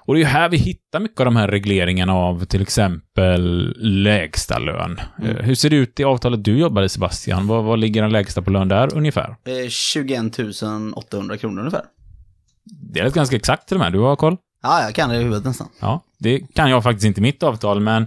Och 0.07 0.14
det 0.14 0.18
är 0.18 0.24
ju 0.24 0.26
här 0.28 0.48
vi 0.48 0.57
hittar 0.57 1.00
mycket 1.00 1.20
av 1.20 1.24
de 1.24 1.37
här 1.37 1.48
regleringarna 1.48 2.14
av 2.14 2.44
till 2.44 2.62
exempel 2.62 3.74
lägsta 3.78 4.59
lön. 4.59 5.00
Eh, 5.22 5.37
hur 5.37 5.54
ser 5.54 5.70
det 5.70 5.76
ut 5.76 6.00
i 6.00 6.04
avtalet 6.04 6.44
du 6.44 6.59
jobbar 6.59 6.83
i, 6.83 6.88
Sebastian? 6.88 7.46
Vad, 7.46 7.64
vad 7.64 7.78
ligger 7.78 8.02
den 8.02 8.12
lägsta 8.12 8.42
på 8.42 8.50
lön 8.50 8.68
där 8.68 8.96
ungefär? 8.96 9.37
Eh, 9.44 9.68
21 9.68 10.20
800 10.94 11.37
kronor 11.37 11.59
ungefär. 11.61 11.85
Det 12.92 13.00
är 13.00 13.11
ganska 13.11 13.37
exakt 13.37 13.68
till 13.68 13.76
och 13.76 13.80
med, 13.80 13.92
du 13.92 13.98
har 13.98 14.16
koll? 14.16 14.37
Ja, 14.62 14.83
jag 14.83 14.94
kan 14.94 15.09
det 15.11 15.16
i 15.16 15.18
huvudet 15.22 15.44
nästan. 15.44 15.68
Ja, 15.80 16.04
det 16.18 16.40
kan 16.54 16.70
jag 16.70 16.83
faktiskt 16.83 17.04
inte 17.07 17.20
i 17.20 17.22
mitt 17.22 17.42
avtal, 17.42 17.80
men 17.80 18.07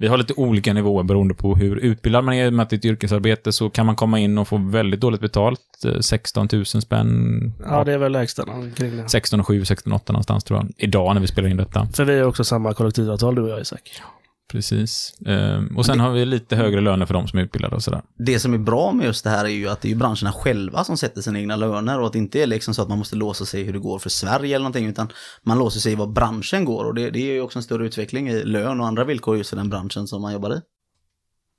vi 0.00 0.08
har 0.08 0.16
lite 0.18 0.34
olika 0.36 0.72
nivåer 0.72 1.02
beroende 1.02 1.34
på 1.34 1.54
hur 1.54 1.76
utbildad 1.76 2.24
man 2.24 2.34
är. 2.34 2.50
Med 2.50 2.62
att 2.62 2.70
det 2.70 2.76
är 2.76 2.78
ett 2.78 2.84
yrkesarbete 2.84 3.52
så 3.52 3.70
kan 3.70 3.86
man 3.86 3.96
komma 3.96 4.18
in 4.18 4.38
och 4.38 4.48
få 4.48 4.56
väldigt 4.56 5.00
dåligt 5.00 5.20
betalt. 5.20 5.60
eh, 5.84 6.00
16 6.00 6.48
000 6.52 6.64
spänn. 6.66 7.52
Ja, 7.68 7.84
det 7.84 7.92
är 7.92 7.98
väl 7.98 8.12
lägsta 8.12 8.44
kring 8.76 8.96
det. 8.96 9.08
16 9.08 9.44
7, 9.44 9.64
16 9.64 9.92
8 9.92 10.12
någonstans 10.12 10.44
tror 10.44 10.58
jag. 10.58 10.68
Idag 10.76 11.14
när 11.14 11.20
vi 11.20 11.26
spelar 11.26 11.48
in 11.48 11.56
detta. 11.56 11.88
För 11.94 12.04
vi 12.04 12.18
har 12.18 12.26
också 12.26 12.44
samma 12.44 12.74
kollektivavtal 12.74 13.34
du 13.34 13.42
och 13.42 13.48
jag 13.48 13.60
Isak. 13.60 14.02
Precis. 14.50 15.14
Ehm, 15.26 15.76
och 15.76 15.86
sen 15.86 16.00
har 16.00 16.10
vi 16.10 16.24
lite 16.24 16.56
högre 16.56 16.80
löner 16.80 17.06
för 17.06 17.14
de 17.14 17.28
som 17.28 17.38
är 17.38 17.42
utbildade 17.42 17.76
och 17.76 17.82
sådär. 17.82 18.02
Det 18.18 18.38
som 18.38 18.54
är 18.54 18.58
bra 18.58 18.92
med 18.92 19.06
just 19.06 19.24
det 19.24 19.30
här 19.30 19.44
är 19.44 19.48
ju 19.48 19.68
att 19.68 19.80
det 19.80 19.90
är 19.90 19.96
branscherna 19.96 20.32
själva 20.32 20.84
som 20.84 20.96
sätter 20.96 21.22
sina 21.22 21.38
egna 21.40 21.56
löner 21.56 22.00
och 22.00 22.06
att 22.06 22.12
det 22.12 22.18
inte 22.18 22.42
är 22.42 22.46
liksom 22.46 22.74
så 22.74 22.82
att 22.82 22.88
man 22.88 22.98
måste 22.98 23.16
låsa 23.16 23.44
sig 23.44 23.62
hur 23.62 23.72
det 23.72 23.78
går 23.78 23.98
för 23.98 24.10
Sverige 24.10 24.54
eller 24.54 24.62
någonting 24.62 24.86
utan 24.86 25.08
man 25.42 25.58
låser 25.58 25.80
sig 25.80 25.92
i 25.92 25.94
vad 25.94 26.12
branschen 26.12 26.64
går 26.64 26.84
och 26.84 26.94
det, 26.94 27.10
det 27.10 27.18
är 27.18 27.32
ju 27.32 27.40
också 27.40 27.58
en 27.58 27.62
större 27.62 27.86
utveckling 27.86 28.28
i 28.28 28.44
lön 28.44 28.80
och 28.80 28.86
andra 28.86 29.04
villkor 29.04 29.36
just 29.36 29.50
för 29.50 29.56
den 29.56 29.70
branschen 29.70 30.06
som 30.06 30.22
man 30.22 30.32
jobbar 30.32 30.54
i. 30.54 30.60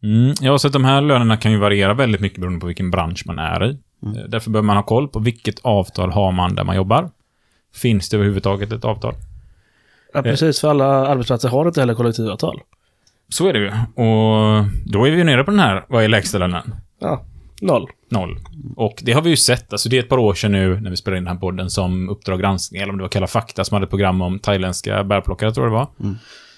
Mm, 0.04 0.34
ja, 0.42 0.58
så 0.58 0.68
att 0.68 0.74
de 0.74 0.86
här 0.86 1.02
lönerna 1.02 1.38
kan 1.38 1.52
ju 1.52 1.58
variera 1.58 1.94
väldigt 1.94 2.22
mycket 2.22 2.40
beroende 2.40 2.60
på 2.60 2.68
vilken 2.68 2.92
bransch 2.92 3.24
man 3.26 3.40
är 3.40 3.66
i. 3.66 3.70
Eh, 3.70 4.30
Därför 4.30 4.52
behöver 4.52 4.68
man 4.68 4.76
ha 4.76 4.84
koll 4.84 5.08
på 5.08 5.20
vilket 5.20 5.60
avtal 5.60 6.12
har 6.12 6.32
man 6.32 6.56
där 6.56 6.64
man 6.64 6.76
jobbar. 6.76 7.10
Finns 7.74 8.10
det 8.10 8.18
överhuvudtaget 8.18 8.72
ett 8.72 8.86
avtal? 8.86 9.16
Ja, 10.14 10.22
precis. 10.22 10.62
För 10.62 10.70
alla 10.70 10.86
arbetsplatser 10.86 11.50
har 11.50 11.68
inte 11.68 11.80
heller 11.80 11.94
kollektivavtal. 11.94 12.62
Så 13.34 13.48
är 13.48 13.54
det 13.54 13.60
ju. 13.60 13.68
Och 14.06 14.66
då 14.86 15.06
är 15.08 15.12
vi 15.12 15.18
ju 15.18 15.24
nere 15.24 15.44
på 15.44 15.52
den 15.52 15.60
här, 15.60 15.86
vad 15.90 16.04
är 16.04 16.08
lägsta 16.08 16.38
lönen? 16.38 16.76
Ja, 17.00 17.26
noll. 17.62 17.88
Noll. 18.10 18.38
Och 18.76 19.00
det 19.02 19.12
har 19.12 19.22
vi 19.22 19.30
ju 19.30 19.36
sett, 19.36 19.74
alltså 19.74 19.90
det 19.90 19.98
är 19.98 20.04
ett 20.04 20.10
par 20.10 20.18
år 20.18 20.34
sedan 20.34 20.52
nu 20.52 20.80
när 20.80 20.90
vi 20.90 20.98
spelade 20.98 21.18
in 21.18 21.24
den 21.24 21.34
här 21.34 21.40
podden 21.40 21.70
som 21.70 22.10
Uppdrag 22.10 22.40
granskning, 22.40 22.82
eller 22.82 22.92
om 22.92 22.98
det 22.98 23.04
var 23.04 23.10
Kalla 23.10 23.28
fakta 23.28 23.64
som 23.64 23.76
hade 23.76 23.84
ett 23.84 23.90
program 23.90 24.22
om 24.22 24.40
thailändska 24.40 25.04
bärplockare, 25.04 25.52
tror 25.52 25.66
jag 25.66 25.74
det 25.74 25.78
var. 25.78 25.88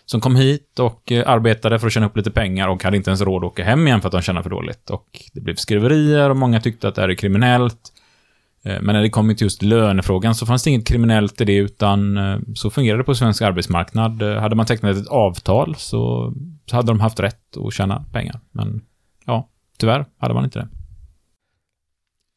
Som 0.05 0.21
kom 0.21 0.35
hit 0.35 0.79
och 0.79 1.11
eh, 1.11 1.29
arbetade 1.29 1.79
för 1.79 1.87
att 1.87 1.93
tjäna 1.93 2.05
upp 2.05 2.17
lite 2.17 2.31
pengar 2.31 2.67
och 2.67 2.83
hade 2.83 2.97
inte 2.97 3.09
ens 3.09 3.21
råd 3.21 3.43
att 3.43 3.51
åka 3.51 3.63
hem 3.63 3.87
igen 3.87 4.01
för 4.01 4.07
att 4.07 4.11
de 4.11 4.21
tjänade 4.21 4.43
för 4.43 4.49
dåligt. 4.49 4.89
Och 4.89 5.05
det 5.33 5.41
blev 5.41 5.55
skriverier 5.55 6.29
och 6.29 6.37
många 6.37 6.61
tyckte 6.61 6.87
att 6.87 6.95
det 6.95 7.01
här 7.01 7.09
är 7.09 7.15
kriminellt. 7.15 7.79
Eh, 8.65 8.81
Men 8.81 8.95
när 8.95 9.01
det 9.01 9.09
kom 9.09 9.35
till 9.35 9.45
just 9.45 9.61
lönefrågan 9.61 10.35
så 10.35 10.45
fanns 10.45 10.63
det 10.63 10.69
inget 10.69 10.87
kriminellt 10.87 11.41
i 11.41 11.45
det, 11.45 11.55
utan 11.55 12.17
eh, 12.17 12.37
så 12.55 12.69
fungerade 12.69 13.01
det 13.01 13.05
på 13.05 13.15
svensk 13.15 13.41
arbetsmarknad. 13.41 14.23
Hade 14.23 14.55
man 14.55 14.65
tecknat 14.65 14.97
ett 14.97 15.07
avtal 15.07 15.75
så, 15.77 16.33
så 16.65 16.75
hade 16.75 16.87
de 16.87 16.99
haft 16.99 17.19
rätt 17.19 17.57
att 17.57 17.73
tjäna 17.73 18.05
pengar. 18.11 18.39
Men 18.51 18.85
ja, 19.25 19.49
tyvärr 19.77 20.05
hade 20.17 20.33
man 20.33 20.43
inte 20.43 20.59
det. 20.59 20.67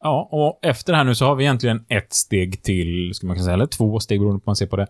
Ja, 0.03 0.29
och 0.31 0.59
efter 0.61 0.93
det 0.93 0.97
här 0.97 1.03
nu 1.03 1.15
så 1.15 1.25
har 1.25 1.35
vi 1.35 1.43
egentligen 1.43 1.85
ett 1.89 2.13
steg 2.13 2.63
till, 2.63 3.11
ska 3.13 3.27
man 3.27 3.35
kunna 3.35 3.45
säga, 3.45 3.53
eller 3.53 3.65
två 3.65 3.99
steg 3.99 4.19
beroende 4.19 4.39
på 4.39 4.43
hur 4.43 4.49
man 4.49 4.55
ser 4.55 4.67
på 4.67 4.75
det. 4.75 4.87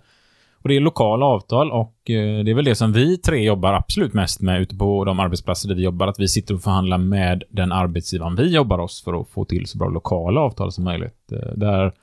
Och 0.61 0.69
det 0.69 0.75
är 0.75 0.79
lokala 0.79 1.25
avtal 1.25 1.71
och 1.71 2.09
eh, 2.09 2.43
det 2.43 2.51
är 2.51 2.53
väl 2.53 2.65
det 2.65 2.75
som 2.75 2.93
vi 2.93 3.17
tre 3.17 3.43
jobbar 3.43 3.73
absolut 3.73 4.13
mest 4.13 4.41
med 4.41 4.61
ute 4.61 4.75
på 4.75 5.05
de 5.05 5.19
arbetsplatser 5.19 5.69
där 5.69 5.75
vi 5.75 5.83
jobbar, 5.83 6.07
att 6.07 6.19
vi 6.19 6.27
sitter 6.27 6.53
och 6.53 6.61
förhandlar 6.61 6.97
med 6.97 7.43
den 7.49 7.71
arbetsgivaren 7.71 8.35
vi 8.35 8.53
jobbar 8.53 8.79
hos 8.79 9.03
för 9.03 9.21
att 9.21 9.29
få 9.29 9.45
till 9.45 9.65
så 9.65 9.77
bra 9.77 9.89
lokala 9.89 10.41
avtal 10.41 10.71
som 10.71 10.83
möjligt. 10.83 11.31
Eh, 11.31 11.53
där 11.55 11.93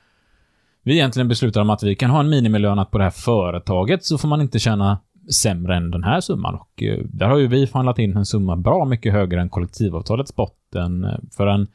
vi 0.82 0.94
egentligen 0.94 1.28
beslutar 1.28 1.60
om 1.60 1.70
att 1.70 1.82
vi 1.82 1.94
kan 1.94 2.10
ha 2.10 2.20
en 2.20 2.28
minimilön 2.28 2.78
att 2.78 2.90
på 2.90 2.98
det 2.98 3.04
här 3.04 3.10
företaget 3.10 4.04
så 4.04 4.18
får 4.18 4.28
man 4.28 4.40
inte 4.40 4.58
tjäna 4.58 4.98
sämre 5.32 5.76
än 5.76 5.90
den 5.90 6.04
här 6.04 6.20
summan. 6.20 6.54
Och 6.54 6.82
eh, 6.82 6.98
där 7.04 7.28
har 7.28 7.38
ju 7.38 7.46
vi 7.46 7.66
förhandlat 7.66 7.98
in 7.98 8.16
en 8.16 8.26
summa 8.26 8.56
bra 8.56 8.84
mycket 8.84 9.12
högre 9.12 9.40
än 9.40 9.48
kollektivavtalets 9.48 10.36
botten. 10.36 11.04
Eh, 11.04 11.18
för 11.36 11.46
en 11.46 11.66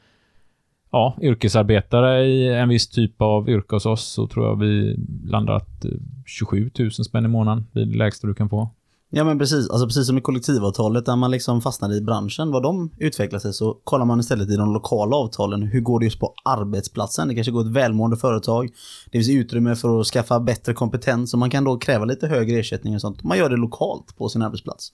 ja, 0.92 1.16
yrkesarbetare 1.22 2.24
i 2.24 2.48
en 2.48 2.68
viss 2.68 2.88
typ 2.88 3.22
av 3.22 3.48
yrke 3.48 3.76
hos 3.76 3.86
oss 3.86 4.04
så 4.04 4.26
tror 4.26 4.46
jag 4.46 4.56
vi 4.56 4.96
landar 5.24 5.54
att 5.54 5.84
eh, 5.84 5.90
27 6.26 6.70
000 6.78 6.90
spänn 6.90 7.24
i 7.24 7.28
månaden. 7.28 7.66
Det 7.72 7.80
är 7.80 7.86
det 7.86 7.98
lägsta 7.98 8.26
du 8.26 8.34
kan 8.34 8.48
få. 8.48 8.70
Ja 9.12 9.24
men 9.24 9.38
precis, 9.38 9.70
alltså 9.70 9.86
precis 9.86 10.06
som 10.06 10.18
i 10.18 10.20
kollektivavtalet 10.20 11.06
där 11.06 11.16
man 11.16 11.30
liksom 11.30 11.60
fastnade 11.60 11.96
i 11.96 12.00
branschen, 12.00 12.50
vad 12.50 12.62
de 12.62 12.90
utvecklar 12.98 13.38
sig 13.38 13.52
så 13.52 13.76
kollar 13.84 14.04
man 14.04 14.20
istället 14.20 14.50
i 14.50 14.56
de 14.56 14.72
lokala 14.72 15.16
avtalen, 15.16 15.62
hur 15.62 15.80
går 15.80 16.00
det 16.00 16.04
just 16.04 16.20
på 16.20 16.34
arbetsplatsen? 16.44 17.28
Det 17.28 17.34
kanske 17.34 17.52
går 17.52 17.60
ett 17.60 17.72
välmående 17.72 18.16
företag, 18.16 18.70
det 19.04 19.18
finns 19.18 19.30
utrymme 19.30 19.76
för 19.76 20.00
att 20.00 20.06
skaffa 20.06 20.40
bättre 20.40 20.74
kompetens 20.74 21.32
och 21.32 21.38
man 21.38 21.50
kan 21.50 21.64
då 21.64 21.78
kräva 21.78 22.04
lite 22.04 22.26
högre 22.26 22.58
ersättning 22.58 22.94
och 22.94 23.00
sånt. 23.00 23.22
Man 23.22 23.38
gör 23.38 23.48
det 23.48 23.56
lokalt 23.56 24.16
på 24.16 24.28
sin 24.28 24.42
arbetsplats. 24.42 24.92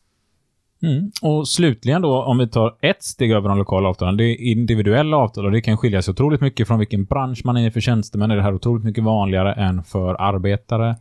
Mm. 0.82 1.10
Och 1.22 1.48
slutligen 1.48 2.02
då, 2.02 2.22
om 2.22 2.38
vi 2.38 2.48
tar 2.48 2.76
ett 2.80 3.02
steg 3.02 3.32
över 3.32 3.48
de 3.48 3.58
lokala 3.58 3.88
avtalen, 3.88 4.16
det 4.16 4.24
är 4.24 4.40
individuella 4.40 5.16
avtal 5.16 5.44
och 5.44 5.52
det 5.52 5.60
kan 5.60 5.78
skilja 5.78 6.02
sig 6.02 6.12
otroligt 6.12 6.40
mycket 6.40 6.68
från 6.68 6.78
vilken 6.78 7.04
bransch 7.04 7.40
man 7.44 7.56
är 7.56 7.66
i. 7.66 7.70
För 7.70 7.80
tjänstemän 7.80 8.30
är 8.30 8.36
det 8.36 8.42
här 8.42 8.54
otroligt 8.54 8.84
mycket 8.84 9.04
vanligare 9.04 9.52
än 9.52 9.84
för 9.84 10.14
arbetare. 10.20 10.96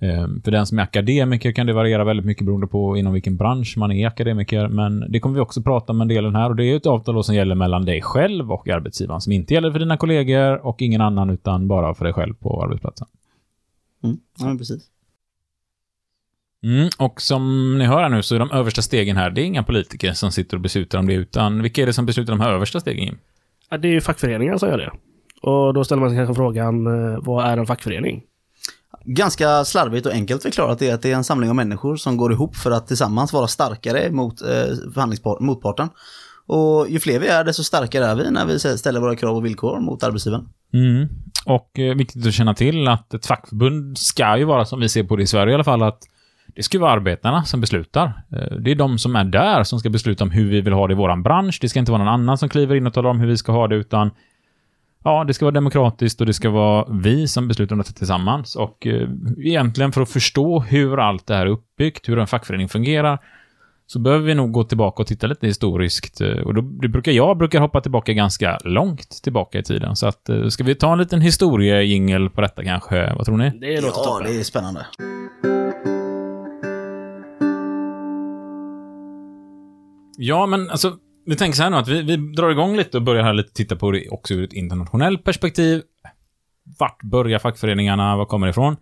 Ehm, 0.00 0.42
För 0.42 0.50
den 0.50 0.66
som 0.66 0.78
är 0.78 0.82
akademiker 0.82 1.52
kan 1.52 1.66
det 1.66 1.72
variera 1.72 2.04
väldigt 2.04 2.26
mycket 2.26 2.46
beroende 2.46 2.66
på 2.66 2.96
inom 2.96 3.12
vilken 3.12 3.36
bransch 3.36 3.74
man 3.76 3.92
är 3.92 4.06
akademiker. 4.06 4.68
Men 4.68 5.12
det 5.12 5.20
kommer 5.20 5.34
vi 5.34 5.40
också 5.40 5.62
prata 5.62 5.92
om 5.92 6.00
en 6.00 6.08
del 6.08 6.34
här 6.34 6.50
och 6.50 6.56
det 6.56 6.64
är 6.64 6.76
ett 6.76 6.86
avtal 6.86 7.24
som 7.24 7.34
gäller 7.34 7.54
mellan 7.54 7.84
dig 7.84 8.02
själv 8.02 8.52
och 8.52 8.68
arbetsgivaren 8.68 9.20
som 9.20 9.32
inte 9.32 9.54
gäller 9.54 9.70
för 9.70 9.78
dina 9.78 9.96
kollegor 9.96 10.66
och 10.66 10.82
ingen 10.82 11.00
annan 11.00 11.30
utan 11.30 11.68
bara 11.68 11.94
för 11.94 12.04
dig 12.04 12.14
själv 12.14 12.34
på 12.34 12.62
arbetsplatsen. 12.62 13.06
Mm. 14.04 14.16
Ja 14.38 14.54
precis. 14.58 14.90
Mm, 16.62 16.88
och 16.98 17.20
som 17.20 17.74
ni 17.78 17.84
hör 17.84 18.02
här 18.02 18.08
nu 18.08 18.22
så 18.22 18.34
är 18.34 18.38
de 18.38 18.50
översta 18.50 18.82
stegen 18.82 19.16
här, 19.16 19.30
det 19.30 19.40
är 19.40 19.44
inga 19.44 19.62
politiker 19.62 20.12
som 20.12 20.30
sitter 20.30 20.56
och 20.56 20.60
beslutar 20.60 20.98
om 20.98 21.06
det, 21.06 21.14
utan 21.14 21.62
vilka 21.62 21.82
är 21.82 21.86
det 21.86 21.92
som 21.92 22.06
beslutar 22.06 22.32
om 22.32 22.38
de 22.38 22.44
här 22.44 22.52
översta 22.52 22.80
stegen? 22.80 23.18
Ja, 23.70 23.78
det 23.78 23.88
är 23.88 23.92
ju 23.92 24.00
fackföreningar 24.00 24.56
som 24.56 24.68
gör 24.68 24.78
det. 24.78 24.90
Och 25.42 25.74
då 25.74 25.84
ställer 25.84 26.00
man 26.00 26.10
sig 26.10 26.18
kanske 26.18 26.34
frågan, 26.34 26.86
eh, 26.86 27.18
vad 27.22 27.44
är 27.44 27.56
en 27.56 27.66
fackförening? 27.66 28.22
Ganska 29.10 29.64
slarvigt 29.64 30.06
och 30.06 30.12
enkelt 30.12 30.42
förklarat 30.42 30.82
är 30.82 30.94
att 30.94 31.02
det 31.02 31.10
är 31.12 31.16
en 31.16 31.24
samling 31.24 31.50
av 31.50 31.56
människor 31.56 31.96
som 31.96 32.16
går 32.16 32.32
ihop 32.32 32.56
för 32.56 32.70
att 32.70 32.86
tillsammans 32.86 33.32
vara 33.32 33.46
starkare 33.46 34.10
mot 34.10 34.42
eh, 34.42 35.36
motparten. 35.40 35.88
Och 36.46 36.88
ju 36.88 37.00
fler 37.00 37.18
vi 37.18 37.28
är, 37.28 37.44
desto 37.44 37.62
starkare 37.62 38.06
är 38.06 38.14
vi 38.14 38.30
när 38.30 38.46
vi 38.46 38.58
ställer 38.58 39.00
våra 39.00 39.16
krav 39.16 39.36
och 39.36 39.44
villkor 39.44 39.80
mot 39.80 40.02
arbetsgivaren. 40.02 40.48
Mm. 40.74 41.08
Och 41.46 41.78
eh, 41.78 41.94
viktigt 41.94 42.26
att 42.26 42.32
känna 42.32 42.54
till 42.54 42.88
att 42.88 43.14
ett 43.14 43.26
fackförbund 43.26 43.98
ska 43.98 44.38
ju 44.38 44.44
vara, 44.44 44.64
som 44.64 44.80
vi 44.80 44.88
ser 44.88 45.04
på 45.04 45.16
det 45.16 45.22
i 45.22 45.26
Sverige 45.26 45.50
i 45.50 45.54
alla 45.54 45.64
fall, 45.64 45.82
att 45.82 45.98
det 46.56 46.62
ska 46.62 46.78
vara 46.78 46.90
arbetarna 46.90 47.44
som 47.44 47.60
beslutar. 47.60 48.06
Eh, 48.32 48.56
det 48.56 48.70
är 48.70 48.74
de 48.74 48.98
som 48.98 49.16
är 49.16 49.24
där 49.24 49.64
som 49.64 49.78
ska 49.78 49.90
besluta 49.90 50.24
om 50.24 50.30
hur 50.30 50.50
vi 50.50 50.60
vill 50.60 50.72
ha 50.72 50.86
det 50.86 50.92
i 50.92 50.96
våran 50.96 51.22
bransch. 51.22 51.58
Det 51.60 51.68
ska 51.68 51.78
inte 51.78 51.92
vara 51.92 52.04
någon 52.04 52.14
annan 52.14 52.38
som 52.38 52.48
kliver 52.48 52.74
in 52.74 52.86
och 52.86 52.94
talar 52.94 53.10
om 53.10 53.20
hur 53.20 53.26
vi 53.26 53.36
ska 53.36 53.52
ha 53.52 53.68
det, 53.68 53.76
utan 53.76 54.10
ja, 55.04 55.24
det 55.24 55.34
ska 55.34 55.44
vara 55.44 55.54
demokratiskt 55.54 56.20
och 56.20 56.26
det 56.26 56.32
ska 56.34 56.50
vara 56.50 56.86
vi 56.92 57.28
som 57.28 57.48
beslutar 57.48 57.74
om 57.74 57.78
detta 57.78 57.92
tillsammans. 57.92 58.56
Och 58.56 58.86
eh, 58.86 59.08
egentligen 59.38 59.92
för 59.92 60.00
att 60.02 60.10
förstå 60.10 60.60
hur 60.60 60.98
allt 61.00 61.26
det 61.26 61.34
här 61.34 61.46
är 61.46 61.50
uppbyggt, 61.50 62.08
hur 62.08 62.18
en 62.18 62.26
fackförening 62.26 62.68
fungerar, 62.68 63.18
så 63.86 63.98
behöver 63.98 64.24
vi 64.26 64.34
nog 64.34 64.52
gå 64.52 64.64
tillbaka 64.64 65.02
och 65.02 65.06
titta 65.06 65.26
lite 65.26 65.46
historiskt. 65.46 66.20
eh, 66.20 66.28
Och 66.28 66.54
då 66.54 66.62
brukar 66.62 67.12
jag 67.12 67.38
brukar 67.38 67.60
hoppa 67.60 67.80
tillbaka 67.80 68.12
ganska 68.12 68.58
långt 68.64 69.10
tillbaka 69.22 69.58
i 69.58 69.62
tiden. 69.62 69.96
Så 69.96 70.06
att, 70.06 70.28
eh, 70.28 70.46
ska 70.46 70.64
vi 70.64 70.74
ta 70.74 70.92
en 70.92 70.98
liten 70.98 71.20
historiejingel 71.20 72.30
på 72.30 72.40
detta 72.40 72.64
kanske? 72.64 73.14
Vad 73.14 73.26
tror 73.26 73.36
ni? 73.36 73.50
Det 73.50 73.80
låter 73.80 73.86
Ja, 73.98 74.04
toppen. 74.04 74.32
det 74.32 74.38
är 74.40 74.42
spännande. 74.44 74.86
Ja, 80.20 80.46
men 80.46 80.70
alltså, 80.70 80.96
vi 81.28 81.36
tänker 81.36 81.56
så 81.56 81.62
här 81.62 81.70
nu 81.70 81.76
att 81.76 81.88
vi, 81.88 82.02
vi 82.02 82.16
drar 82.16 82.50
igång 82.50 82.76
lite 82.76 82.96
och 82.96 83.02
börjar 83.02 83.22
här 83.22 83.32
lite 83.32 83.52
titta 83.52 83.76
på 83.76 83.90
det 83.90 84.08
också 84.08 84.34
ur 84.34 84.44
ett 84.44 84.52
internationellt 84.52 85.24
perspektiv. 85.24 85.82
Vart 86.78 87.02
börjar 87.02 87.38
fackföreningarna? 87.38 88.16
Var 88.16 88.24
kommer 88.24 88.46
det 88.46 88.50
ifrån? 88.50 88.76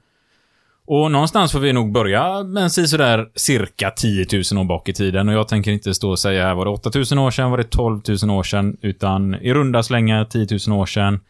Och 0.86 1.10
någonstans 1.10 1.52
får 1.52 1.58
vi 1.58 1.72
nog 1.72 1.92
börja 1.92 2.42
med 2.42 2.62
en 2.62 2.70
sådär 2.70 3.28
cirka 3.34 3.90
10 3.90 4.26
000 4.52 4.60
år 4.60 4.64
bak 4.64 4.88
i 4.88 4.92
tiden. 4.92 5.28
Och 5.28 5.34
jag 5.34 5.48
tänker 5.48 5.70
inte 5.70 5.94
stå 5.94 6.10
och 6.10 6.18
säga, 6.18 6.54
var 6.54 6.64
det 6.64 6.70
8 6.70 6.90
000 7.12 7.26
år 7.26 7.30
sedan, 7.30 7.50
var 7.50 7.58
det 7.58 7.64
12 7.64 8.00
000 8.22 8.30
år 8.30 8.42
sedan? 8.42 8.76
Utan 8.80 9.34
i 9.34 9.54
runda 9.54 9.82
slängar 9.82 10.24
10 10.24 10.46
000 10.68 10.80
år 10.80 10.86
sedan. 10.86 11.20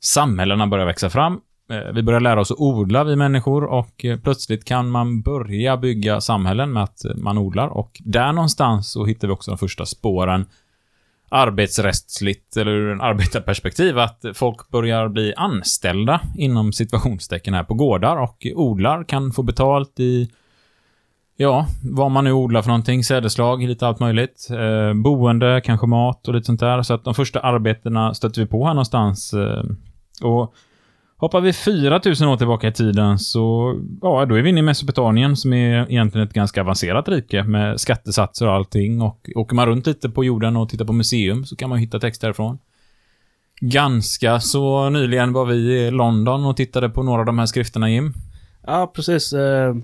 Samhällena 0.00 0.66
börjar 0.66 0.86
växa 0.86 1.10
fram. 1.10 1.40
Eh, 1.70 1.92
vi 1.92 2.02
börjar 2.02 2.20
lära 2.20 2.40
oss 2.40 2.50
att 2.50 2.58
odla, 2.58 3.04
vi 3.04 3.16
människor, 3.16 3.64
och 3.64 4.04
eh, 4.04 4.18
plötsligt 4.18 4.64
kan 4.64 4.90
man 4.90 5.22
börja 5.22 5.76
bygga 5.76 6.20
samhällen 6.20 6.72
med 6.72 6.82
att 6.82 7.02
man 7.16 7.38
odlar. 7.38 7.68
Och 7.68 8.00
där 8.04 8.32
någonstans 8.32 8.92
så 8.92 9.04
hittar 9.04 9.28
vi 9.28 9.34
också 9.34 9.50
de 9.50 9.58
första 9.58 9.86
spåren 9.86 10.46
arbetsrättsligt, 11.28 12.56
eller 12.56 12.72
ur 12.72 12.92
en 12.92 13.00
arbetarperspektiv, 13.00 13.98
att 13.98 14.24
folk 14.34 14.68
börjar 14.68 15.08
bli 15.08 15.34
anställda 15.36 16.20
inom 16.36 16.72
situationstecken 16.72 17.54
här 17.54 17.64
på 17.64 17.74
gårdar 17.74 18.16
och 18.16 18.46
odlar, 18.54 19.04
kan 19.04 19.32
få 19.32 19.42
betalt 19.42 20.00
i 20.00 20.30
Ja, 21.40 21.66
vad 21.82 22.10
man 22.10 22.24
nu 22.24 22.32
odlar 22.32 22.62
för 22.62 22.68
någonting, 22.68 23.04
sädeslag, 23.04 23.62
lite 23.62 23.86
allt 23.86 24.00
möjligt. 24.00 24.48
Eh, 24.50 24.94
boende, 24.94 25.60
kanske 25.64 25.86
mat 25.86 26.28
och 26.28 26.34
lite 26.34 26.46
sånt 26.46 26.60
där. 26.60 26.82
Så 26.82 26.94
att 26.94 27.04
de 27.04 27.14
första 27.14 27.40
arbetena 27.40 28.14
stöter 28.14 28.40
vi 28.40 28.46
på 28.46 28.66
här 28.66 28.74
någonstans. 28.74 29.34
Eh, 29.34 29.64
och 30.22 30.54
hoppar 31.18 31.40
vi 31.40 31.52
4000 31.52 32.28
år 32.28 32.36
tillbaka 32.36 32.68
i 32.68 32.72
tiden 32.72 33.18
så, 33.18 33.74
ja, 34.02 34.24
då 34.26 34.34
är 34.34 34.42
vi 34.42 34.48
inne 34.50 34.60
i 34.60 34.62
Mesopotamien 34.62 35.36
som 35.36 35.52
är 35.52 35.90
egentligen 35.90 36.26
ett 36.26 36.34
ganska 36.34 36.60
avancerat 36.60 37.08
rike 37.08 37.42
med 37.42 37.80
skattesatser 37.80 38.46
och 38.46 38.52
allting. 38.54 39.02
Och 39.02 39.30
åker 39.34 39.54
man 39.54 39.66
runt 39.66 39.86
lite 39.86 40.08
på 40.10 40.24
jorden 40.24 40.56
och 40.56 40.68
tittar 40.68 40.84
på 40.84 40.92
museum 40.92 41.44
så 41.44 41.56
kan 41.56 41.68
man 41.70 41.78
hitta 41.78 42.00
text 42.00 42.20
därifrån. 42.20 42.58
Ganska 43.60 44.40
så 44.40 44.90
nyligen 44.90 45.32
var 45.32 45.44
vi 45.46 45.54
i 45.54 45.90
London 45.90 46.44
och 46.44 46.56
tittade 46.56 46.88
på 46.88 47.02
några 47.02 47.20
av 47.20 47.26
de 47.26 47.38
här 47.38 47.46
skrifterna, 47.46 47.90
Jim. 47.90 48.14
Ja, 48.66 48.92
precis. 48.94 49.32
Eh, 49.32 49.74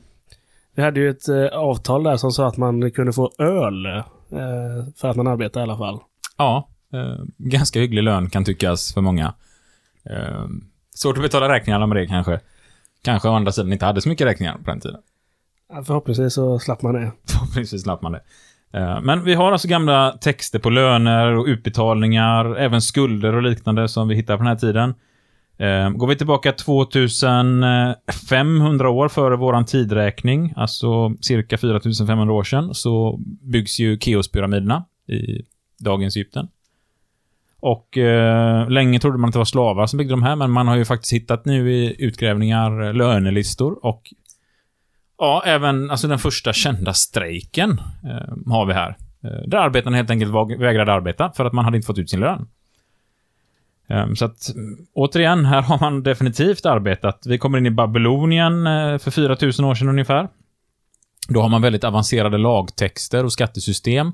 Vi 0.75 0.83
hade 0.83 1.01
ju 1.01 1.11
ett 1.11 1.29
eh, 1.29 1.45
avtal 1.59 2.03
där 2.03 2.17
som 2.17 2.31
sa 2.33 2.47
att 2.49 2.57
man 2.57 2.91
kunde 2.91 3.13
få 3.13 3.31
öl 3.39 3.87
eh, 3.87 4.03
för 4.97 5.09
att 5.09 5.17
man 5.17 5.27
arbetar 5.27 5.61
i 5.61 5.63
alla 5.63 5.77
fall. 5.79 5.99
Ja, 6.39 6.69
ganska 7.39 7.81
hygglig 7.81 8.03
lön 8.03 8.31
kan 8.31 8.45
tyckas 8.45 8.95
för 8.95 9.01
många. 9.01 9.35
Svårt 10.95 11.17
att 11.17 11.23
betala 11.23 11.49
räkningarna 11.55 11.87
med 11.87 11.97
det 11.97 12.07
kanske. 12.07 12.41
Kanske 13.05 13.29
å 13.29 13.33
andra 13.33 13.53
sidan 13.53 13.73
inte 13.73 13.85
hade 13.87 14.01
så 14.01 14.09
mycket 14.09 14.27
räkningar 14.27 14.55
på 14.55 14.71
den 14.71 14.81
tiden. 14.81 15.01
Ja, 15.73 15.85
Förhoppningsvis 15.85 16.35
så 16.35 16.59
slapp 16.59 16.83
man 16.83 16.95
det. 16.95 17.13
Förhoppningsvis 17.31 17.83
slapp 17.83 18.03
man 18.03 18.13
det. 18.13 18.21
Eh, 18.73 19.01
Men 19.01 19.25
vi 19.25 19.35
har 19.35 19.53
alltså 19.53 19.69
gamla 19.69 20.11
texter 20.21 20.59
på 20.59 20.71
löner 20.71 21.37
och 21.37 21.47
utbetalningar, 21.47 22.57
även 22.57 22.83
skulder 22.83 23.35
och 23.35 23.43
liknande 23.43 23.89
som 23.89 24.09
vi 24.09 24.15
hittar 24.15 24.37
på 24.37 24.43
den 24.43 24.49
här 24.49 24.57
tiden. 24.57 24.95
Eh, 25.59 25.91
Går 25.91 26.07
vi 26.07 26.17
tillbaka 26.17 26.53
2500 26.53 28.91
år 28.91 29.09
före 29.09 29.37
våran 29.37 29.65
tidräkning, 29.65 30.53
alltså 30.57 31.15
cirka 31.21 31.59
4500 31.59 32.35
år 32.35 32.45
sedan, 32.45 32.75
så 32.75 33.21
byggs 33.43 33.81
ju 33.81 33.99
Keospyramiderna 33.99 34.85
i 35.09 35.43
dagens 35.85 36.17
Egypten. 36.17 36.49
Och 37.65 37.99
eh, 37.99 38.69
länge 38.69 38.99
trodde 38.99 39.19
man 39.19 39.29
att 39.29 39.33
det 39.33 39.39
var 39.39 39.45
slavar 39.45 39.87
som 39.87 39.99
byggde 39.99 40.13
de 40.13 40.23
här, 40.23 40.37
men 40.37 40.51
man 40.51 40.69
har 40.69 40.77
ju 40.77 40.85
faktiskt 40.85 41.13
hittat 41.13 41.45
nu 41.45 41.73
i 41.73 41.97
utgrävningar 41.99 42.83
eh, 42.83 42.95
lönelistor 42.95 43.87
och 43.87 44.13
Ja, 45.19 45.43
även 45.47 45.91
alltså 45.91 46.09
den 46.09 46.19
första 46.19 46.53
kända 46.53 46.95
strejken 46.95 47.71
eh, 48.05 48.53
har 48.53 48.67
vi 48.67 48.73
här. 48.73 48.97
Eh, 49.25 49.49
där 49.49 49.59
arbetarna 49.59 49.97
helt 49.97 50.11
enkelt 50.11 50.33
vägrade 50.59 50.93
arbeta 50.93 51.33
för 51.37 51.45
att 51.45 51.53
man 51.53 51.65
hade 51.65 51.77
inte 51.77 51.87
fått 51.87 51.99
ut 51.99 52.11
sin 52.11 52.21
lön. 52.21 52.49
Eh, 53.89 54.13
så 54.15 54.25
att, 54.25 54.55
mm, 54.55 54.87
återigen, 54.95 55.45
här 55.45 55.63
har 55.63 55.81
man 55.81 56.03
definitivt 56.03 56.67
arbetat. 56.67 57.27
Vi 57.27 57.39
kommer 57.39 57.59
in 57.59 57.67
i 57.67 57.71
Babylonien 57.71 58.67
eh, 58.67 58.99
för 58.99 59.11
4000 59.11 59.65
år 59.65 59.75
sedan 59.75 59.89
ungefär. 59.89 60.29
Då 61.29 61.41
har 61.41 61.49
man 61.49 61.63
väldigt 61.63 61.85
avancerade 61.85 62.39
lagtexter 62.39 63.25
och 63.25 63.33
skattesystem. 63.33 64.13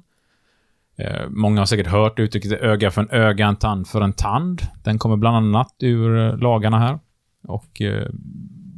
Eh, 0.97 1.29
många 1.29 1.61
har 1.61 1.67
säkert 1.67 1.87
hört 1.87 2.19
uttrycket 2.19 2.53
öga 2.53 2.91
för 2.91 3.01
en 3.01 3.11
öga, 3.11 3.47
en 3.47 3.57
tand 3.57 3.89
för 3.89 4.01
en 4.01 4.13
tand. 4.13 4.63
Den 4.85 4.99
kommer 4.99 5.17
bland 5.17 5.37
annat 5.37 5.75
ur 5.79 6.19
eh, 6.19 6.39
lagarna 6.39 6.79
här. 6.79 6.99
Och 7.43 7.81
eh, 7.81 8.09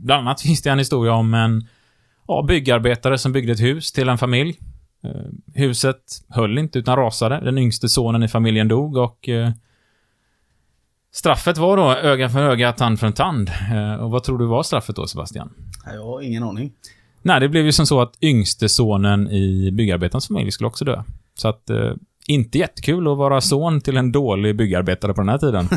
bland 0.05 0.29
annat 0.29 0.41
finns 0.47 0.63
det 0.63 0.71
en 0.71 0.79
historia 0.79 1.13
om 1.13 1.35
en 1.35 1.67
ja, 2.29 2.45
byggarbetare 2.49 3.19
som 3.19 3.33
byggde 3.33 3.53
ett 3.53 3.61
hus 3.61 3.93
till 3.93 4.09
en 4.09 4.19
familj. 4.19 4.59
Huset 5.55 6.03
höll 6.29 6.59
inte 6.59 6.79
utan 6.79 6.97
rasade. 6.97 7.41
Den 7.41 7.59
yngste 7.59 7.89
sonen 7.89 8.23
i 8.23 8.29
familjen 8.29 8.69
dog 8.69 8.97
och 8.97 9.29
straffet 11.13 11.59
var 11.59 11.77
då 11.77 11.93
öga 11.93 12.29
för 12.29 12.41
öga, 12.41 12.73
tand 12.73 13.01
för 13.01 13.07
en 13.07 13.13
tand. 13.13 13.51
Och 14.01 14.11
vad 14.11 14.23
tror 14.23 14.39
du 14.39 14.47
var 14.47 14.63
straffet 14.63 14.97
då, 14.97 15.07
Sebastian? 15.07 15.53
Jag 15.87 16.05
har 16.05 16.21
ingen 16.21 16.43
aning. 16.43 16.73
Nej, 17.23 17.41
det 17.41 17.49
blev 17.49 17.65
ju 17.65 17.73
som 17.73 17.87
så 17.87 18.01
att 18.01 18.23
yngste 18.23 18.69
sonen 18.69 19.31
i 19.31 19.71
byggarbetarens 19.73 20.29
familj 20.29 20.51
skulle 20.51 20.69
också 20.69 20.85
dö. 20.85 21.03
Så 21.35 21.49
att, 21.49 21.71
eh, 21.71 21.93
inte 22.27 22.59
jättekul 22.59 23.09
att 23.09 23.19
vara 23.19 23.41
son 23.41 23.81
till 23.81 23.97
en 23.97 24.13
dålig 24.13 24.57
byggarbetare 24.57 25.15
på 25.15 25.21
den 25.21 25.29
här 25.29 25.39
tiden. 25.39 25.69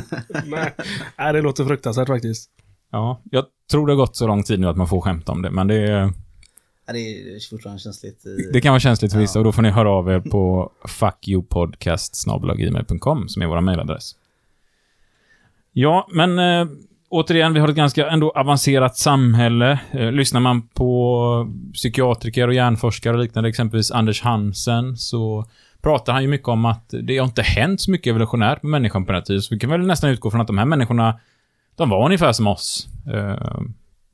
Nej, 1.17 1.33
det 1.33 1.41
låter 1.41 1.65
fruktansvärt 1.65 2.07
faktiskt. 2.07 2.49
Ja, 2.91 3.21
jag 3.31 3.45
tror 3.71 3.87
det 3.87 3.93
har 3.93 3.97
gått 3.97 4.15
så 4.15 4.27
lång 4.27 4.43
tid 4.43 4.59
nu 4.59 4.67
att 4.67 4.77
man 4.77 4.87
får 4.87 5.01
skämta 5.01 5.31
om 5.31 5.41
det, 5.41 5.51
men 5.51 5.67
det, 5.67 5.75
är- 5.75 6.13
Ja, 6.87 6.93
Det 6.93 6.99
är 6.99 7.49
fortfarande 7.49 7.81
känsligt. 7.81 8.25
i- 8.25 8.49
det 8.53 8.61
kan 8.61 8.71
vara 8.71 8.79
känsligt 8.79 9.11
för 9.11 9.19
Ja. 9.19 9.21
vissa 9.21 9.39
och 9.39 9.45
då 9.45 9.51
får 9.51 9.61
ni 9.61 9.69
höra 9.69 9.89
av 9.89 10.09
er 10.09 10.19
på 10.19 10.71
fuckyoupodcast.gmail.com 10.87 13.29
som 13.29 13.41
är 13.41 13.45
vår 13.47 13.61
mailadress. 13.61 14.11
Ja, 15.71 16.07
men 16.13 16.39
eh, 16.39 16.67
återigen, 17.09 17.53
vi 17.53 17.59
har 17.59 17.67
ett 17.67 17.75
ganska 17.75 18.09
ändå 18.09 18.31
avancerat 18.31 18.97
samhälle. 18.97 19.79
Eh, 19.91 20.11
lyssnar 20.11 20.39
man 20.41 20.67
på 20.67 21.53
psykiatriker 21.73 22.47
och 22.47 22.53
hjärnforskare 22.53 23.13
och 23.13 23.19
liknande, 23.19 23.49
exempelvis 23.49 23.91
Anders 23.91 24.21
Hansen, 24.21 24.97
så 24.97 25.45
pratar 25.81 26.13
han 26.13 26.21
ju 26.21 26.27
mycket 26.27 26.47
om 26.47 26.65
att 26.65 26.93
det 27.03 27.17
har 27.17 27.25
inte 27.25 27.41
hänt 27.41 27.81
så 27.81 27.91
mycket 27.91 28.11
evolutionärt 28.11 28.63
med 28.63 28.69
människan 28.69 29.05
på 29.05 29.11
den 29.11 29.19
här 29.19 29.25
tiden, 29.25 29.41
så 29.41 29.55
vi 29.55 29.59
kan 29.59 29.69
väl 29.69 29.87
nästan 29.87 30.09
utgå 30.09 30.31
från 30.31 30.41
att 30.41 30.47
de 30.47 30.57
här 30.57 30.65
människorna, 30.65 31.19
de 31.75 31.89
var 31.89 32.05
ungefär 32.05 32.31
som 32.31 32.47
oss. 32.47 32.87
Eh, 33.13 33.61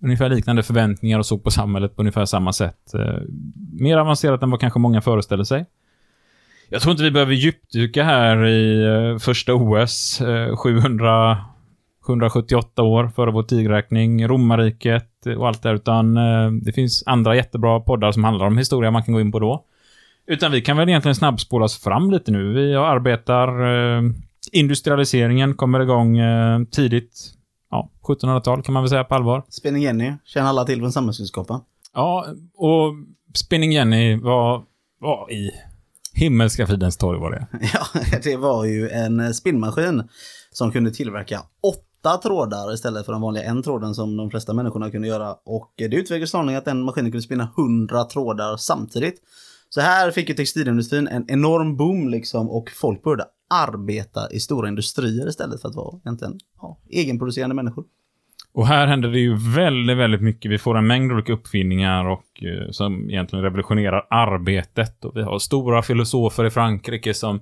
ungefär 0.03 0.29
liknande 0.29 0.63
förväntningar 0.63 1.19
och 1.19 1.25
såg 1.25 1.43
på 1.43 1.51
samhället 1.51 1.95
på 1.95 2.01
ungefär 2.01 2.25
samma 2.25 2.53
sätt. 2.53 2.93
Eh, 2.93 3.21
mer 3.79 3.97
avancerat 3.97 4.43
än 4.43 4.51
vad 4.51 4.59
kanske 4.59 4.79
många 4.79 5.01
föreställer 5.01 5.43
sig. 5.43 5.65
Jag 6.69 6.81
tror 6.81 6.91
inte 6.91 7.03
vi 7.03 7.11
behöver 7.11 7.33
djupdyka 7.33 8.03
här 8.03 8.47
i 8.47 8.83
eh, 8.85 9.17
första 9.17 9.53
OS, 9.53 10.21
700 10.57 11.31
eh, 11.31 11.37
778 12.01 12.83
år 12.83 13.07
före 13.07 13.31
vår 13.31 13.43
tidräkning, 13.43 14.27
romarriket 14.27 15.25
och 15.37 15.47
allt 15.47 15.63
det 15.63 15.69
där, 15.69 15.75
utan 15.75 16.17
eh, 16.17 16.51
det 16.51 16.71
finns 16.71 17.03
andra 17.05 17.35
jättebra 17.35 17.79
poddar 17.79 18.11
som 18.11 18.23
handlar 18.23 18.45
om 18.45 18.57
historia 18.57 18.91
man 18.91 19.03
kan 19.03 19.13
gå 19.13 19.21
in 19.21 19.31
på 19.31 19.39
då. 19.39 19.65
Utan 20.27 20.51
vi 20.51 20.61
kan 20.61 20.77
väl 20.77 20.89
egentligen 20.89 21.15
snabbspolas 21.15 21.77
fram 21.77 22.11
lite 22.11 22.31
nu. 22.31 22.53
Vi 22.53 22.75
arbetar, 22.75 23.47
eh, 23.47 24.03
industrialiseringen 24.51 25.53
kommer 25.53 25.79
igång 25.79 26.17
eh, 26.17 26.59
tidigt, 26.71 27.33
ja, 27.71 27.89
1700-tal 28.01 28.63
kan 28.63 28.73
man 28.73 28.83
väl 28.83 28.89
säga 28.89 29.03
på 29.03 29.15
allvar. 29.15 29.43
Spinning 29.49 29.83
Jenny, 29.83 30.13
känner 30.25 30.49
alla 30.49 30.65
till 30.65 30.79
från 30.79 30.91
samhällskunskapen. 30.91 31.59
Ja, 31.93 32.25
och 32.55 32.93
Spinning 33.33 33.71
Jenny 33.71 34.15
var, 34.15 34.63
var 34.99 35.31
i 35.31 35.51
himmelska 36.13 36.67
fridens 36.67 36.97
torg 36.97 37.19
var 37.19 37.31
det. 37.31 37.47
Ja, 37.73 38.01
det 38.23 38.37
var 38.37 38.65
ju 38.65 38.89
en 38.89 39.33
spinnmaskin 39.33 40.03
som 40.51 40.71
kunde 40.71 40.91
tillverka 40.91 41.41
åtta 41.63 41.90
trådar 42.03 42.73
istället 42.73 43.05
för 43.05 43.13
den 43.13 43.21
vanliga 43.21 43.43
en 43.43 43.63
tråden 43.63 43.95
som 43.95 44.17
de 44.17 44.29
flesta 44.29 44.53
människorna 44.53 44.91
kunde 44.91 45.07
göra. 45.07 45.35
Och 45.45 45.73
det 45.77 45.95
utvecklades 45.95 46.29
snarare 46.29 46.57
att 46.57 46.65
den 46.65 46.83
maskinen 46.83 47.11
kunde 47.11 47.23
spinna 47.23 47.49
hundra 47.55 48.03
trådar 48.03 48.57
samtidigt. 48.57 49.21
Så 49.69 49.81
här 49.81 50.11
fick 50.11 50.29
ju 50.29 50.35
textilindustrin 50.35 51.07
en 51.07 51.25
enorm 51.27 51.77
boom 51.77 52.09
liksom 52.09 52.49
och 52.49 52.69
folk 52.69 53.03
började 53.03 53.25
arbeta 53.49 54.31
i 54.31 54.39
stora 54.39 54.67
industrier 54.67 55.27
istället 55.27 55.61
för 55.61 55.69
att 55.69 55.75
vara 55.75 55.97
egentligen 56.05 56.39
ja, 56.61 56.77
egenproducerande 56.89 57.55
människor. 57.55 57.85
Och 58.53 58.67
här 58.67 58.87
händer 58.87 59.09
det 59.09 59.19
ju 59.19 59.37
väldigt, 59.55 59.97
väldigt 59.97 60.21
mycket. 60.21 60.51
Vi 60.51 60.57
får 60.57 60.77
en 60.77 60.87
mängd 60.87 61.11
olika 61.11 61.33
uppfinningar 61.33 62.05
och 62.05 62.43
eh, 62.43 62.71
som 62.71 63.09
egentligen 63.09 63.43
revolutionerar 63.43 64.07
arbetet. 64.09 65.05
Och 65.05 65.11
vi 65.15 65.21
har 65.21 65.39
stora 65.39 65.81
filosofer 65.81 66.45
i 66.45 66.49
Frankrike 66.49 67.13
som 67.13 67.41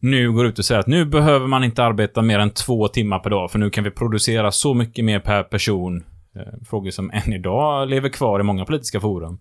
nu 0.00 0.32
går 0.32 0.46
ut 0.46 0.58
och 0.58 0.64
säger 0.64 0.78
att 0.80 0.86
nu 0.86 1.04
behöver 1.04 1.46
man 1.46 1.64
inte 1.64 1.84
arbeta 1.84 2.22
mer 2.22 2.38
än 2.38 2.50
två 2.50 2.88
timmar 2.88 3.18
per 3.18 3.30
dag, 3.30 3.50
för 3.50 3.58
nu 3.58 3.70
kan 3.70 3.84
vi 3.84 3.90
producera 3.90 4.50
så 4.52 4.74
mycket 4.74 5.04
mer 5.04 5.20
per 5.20 5.42
person. 5.42 6.04
Eh, 6.36 6.42
Frågor 6.68 6.90
som 6.90 7.10
än 7.10 7.32
idag 7.32 7.88
lever 7.88 8.08
kvar 8.08 8.40
i 8.40 8.42
många 8.42 8.64
politiska 8.64 9.00
forum. 9.00 9.38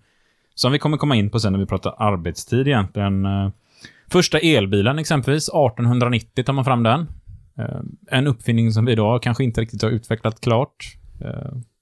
Som 0.55 0.71
vi 0.71 0.79
kommer 0.79 0.97
komma 0.97 1.15
in 1.15 1.29
på 1.29 1.39
sen 1.39 1.53
när 1.53 1.59
vi 1.59 1.65
pratar 1.65 1.95
arbetstid 1.97 2.67
egentligen. 2.67 3.25
Eh, 3.25 3.49
Första 4.11 4.39
elbilen 4.39 4.99
exempelvis, 4.99 5.49
1890 5.49 6.43
tar 6.43 6.53
man 6.53 6.65
fram 6.65 6.83
den. 6.83 6.99
Eh, 7.59 7.79
En 8.17 8.27
uppfinning 8.27 8.71
som 8.71 8.85
vi 8.85 8.91
idag 8.91 9.23
kanske 9.23 9.43
inte 9.43 9.61
riktigt 9.61 9.81
har 9.81 9.89
utvecklat 9.89 10.41
klart. 10.41 10.93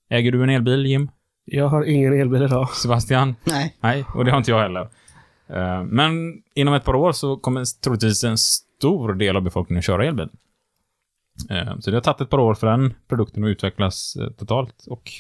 Äger 0.09 0.31
du 0.31 0.43
en 0.43 0.49
elbil, 0.49 0.85
Jim? 0.85 1.09
Jag 1.45 1.67
har 1.67 1.83
ingen 1.83 2.13
elbil 2.21 2.41
idag. 2.43 2.69
Sebastian? 2.69 3.35
Nej. 3.43 3.75
Nej, 3.81 4.05
och 4.15 4.25
det 4.25 4.31
har 4.31 4.37
inte 4.37 4.51
jag 4.51 4.59
heller. 4.61 4.87
Men 5.85 6.33
inom 6.55 6.73
ett 6.73 6.83
par 6.83 6.95
år 6.95 7.11
så 7.11 7.37
kommer 7.37 7.81
troligtvis 7.83 8.23
en 8.23 8.37
stor 8.77 9.13
del 9.13 9.35
av 9.35 9.41
befolkningen 9.41 9.81
köra 9.81 10.05
elbil. 10.05 10.29
Eh, 11.49 11.79
Så 11.79 11.91
det 11.91 11.97
har 11.97 12.01
tagit 12.01 12.21
ett 12.21 12.29
par 12.29 12.39
år 12.39 12.53
för 12.53 12.67
den 12.67 12.93
produkten 13.07 13.43
att 13.43 13.47
utvecklas 13.47 14.15
eh, 14.15 14.29
totalt. 14.29 14.85
Och 14.87 15.11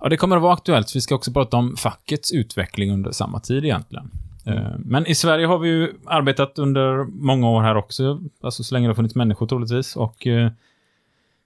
ja, 0.00 0.08
det 0.08 0.16
kommer 0.16 0.36
att 0.36 0.42
vara 0.42 0.52
aktuellt. 0.54 0.96
Vi 0.96 1.00
ska 1.00 1.14
också 1.14 1.32
prata 1.32 1.56
om 1.56 1.76
fackets 1.76 2.32
utveckling 2.32 2.92
under 2.92 3.10
samma 3.10 3.40
tid 3.40 3.64
egentligen. 3.64 4.10
Eh, 4.46 4.72
Men 4.78 5.06
i 5.06 5.14
Sverige 5.14 5.46
har 5.46 5.58
vi 5.58 5.68
ju 5.68 5.94
arbetat 6.06 6.58
under 6.58 7.04
många 7.04 7.48
år 7.50 7.62
här 7.62 7.76
också, 7.76 8.20
alltså 8.42 8.64
så 8.64 8.74
länge 8.74 8.86
det 8.86 8.90
har 8.90 8.94
funnits 8.94 9.14
människor 9.14 9.46
troligtvis. 9.46 9.96
Och 9.96 10.26
eh, 10.26 10.50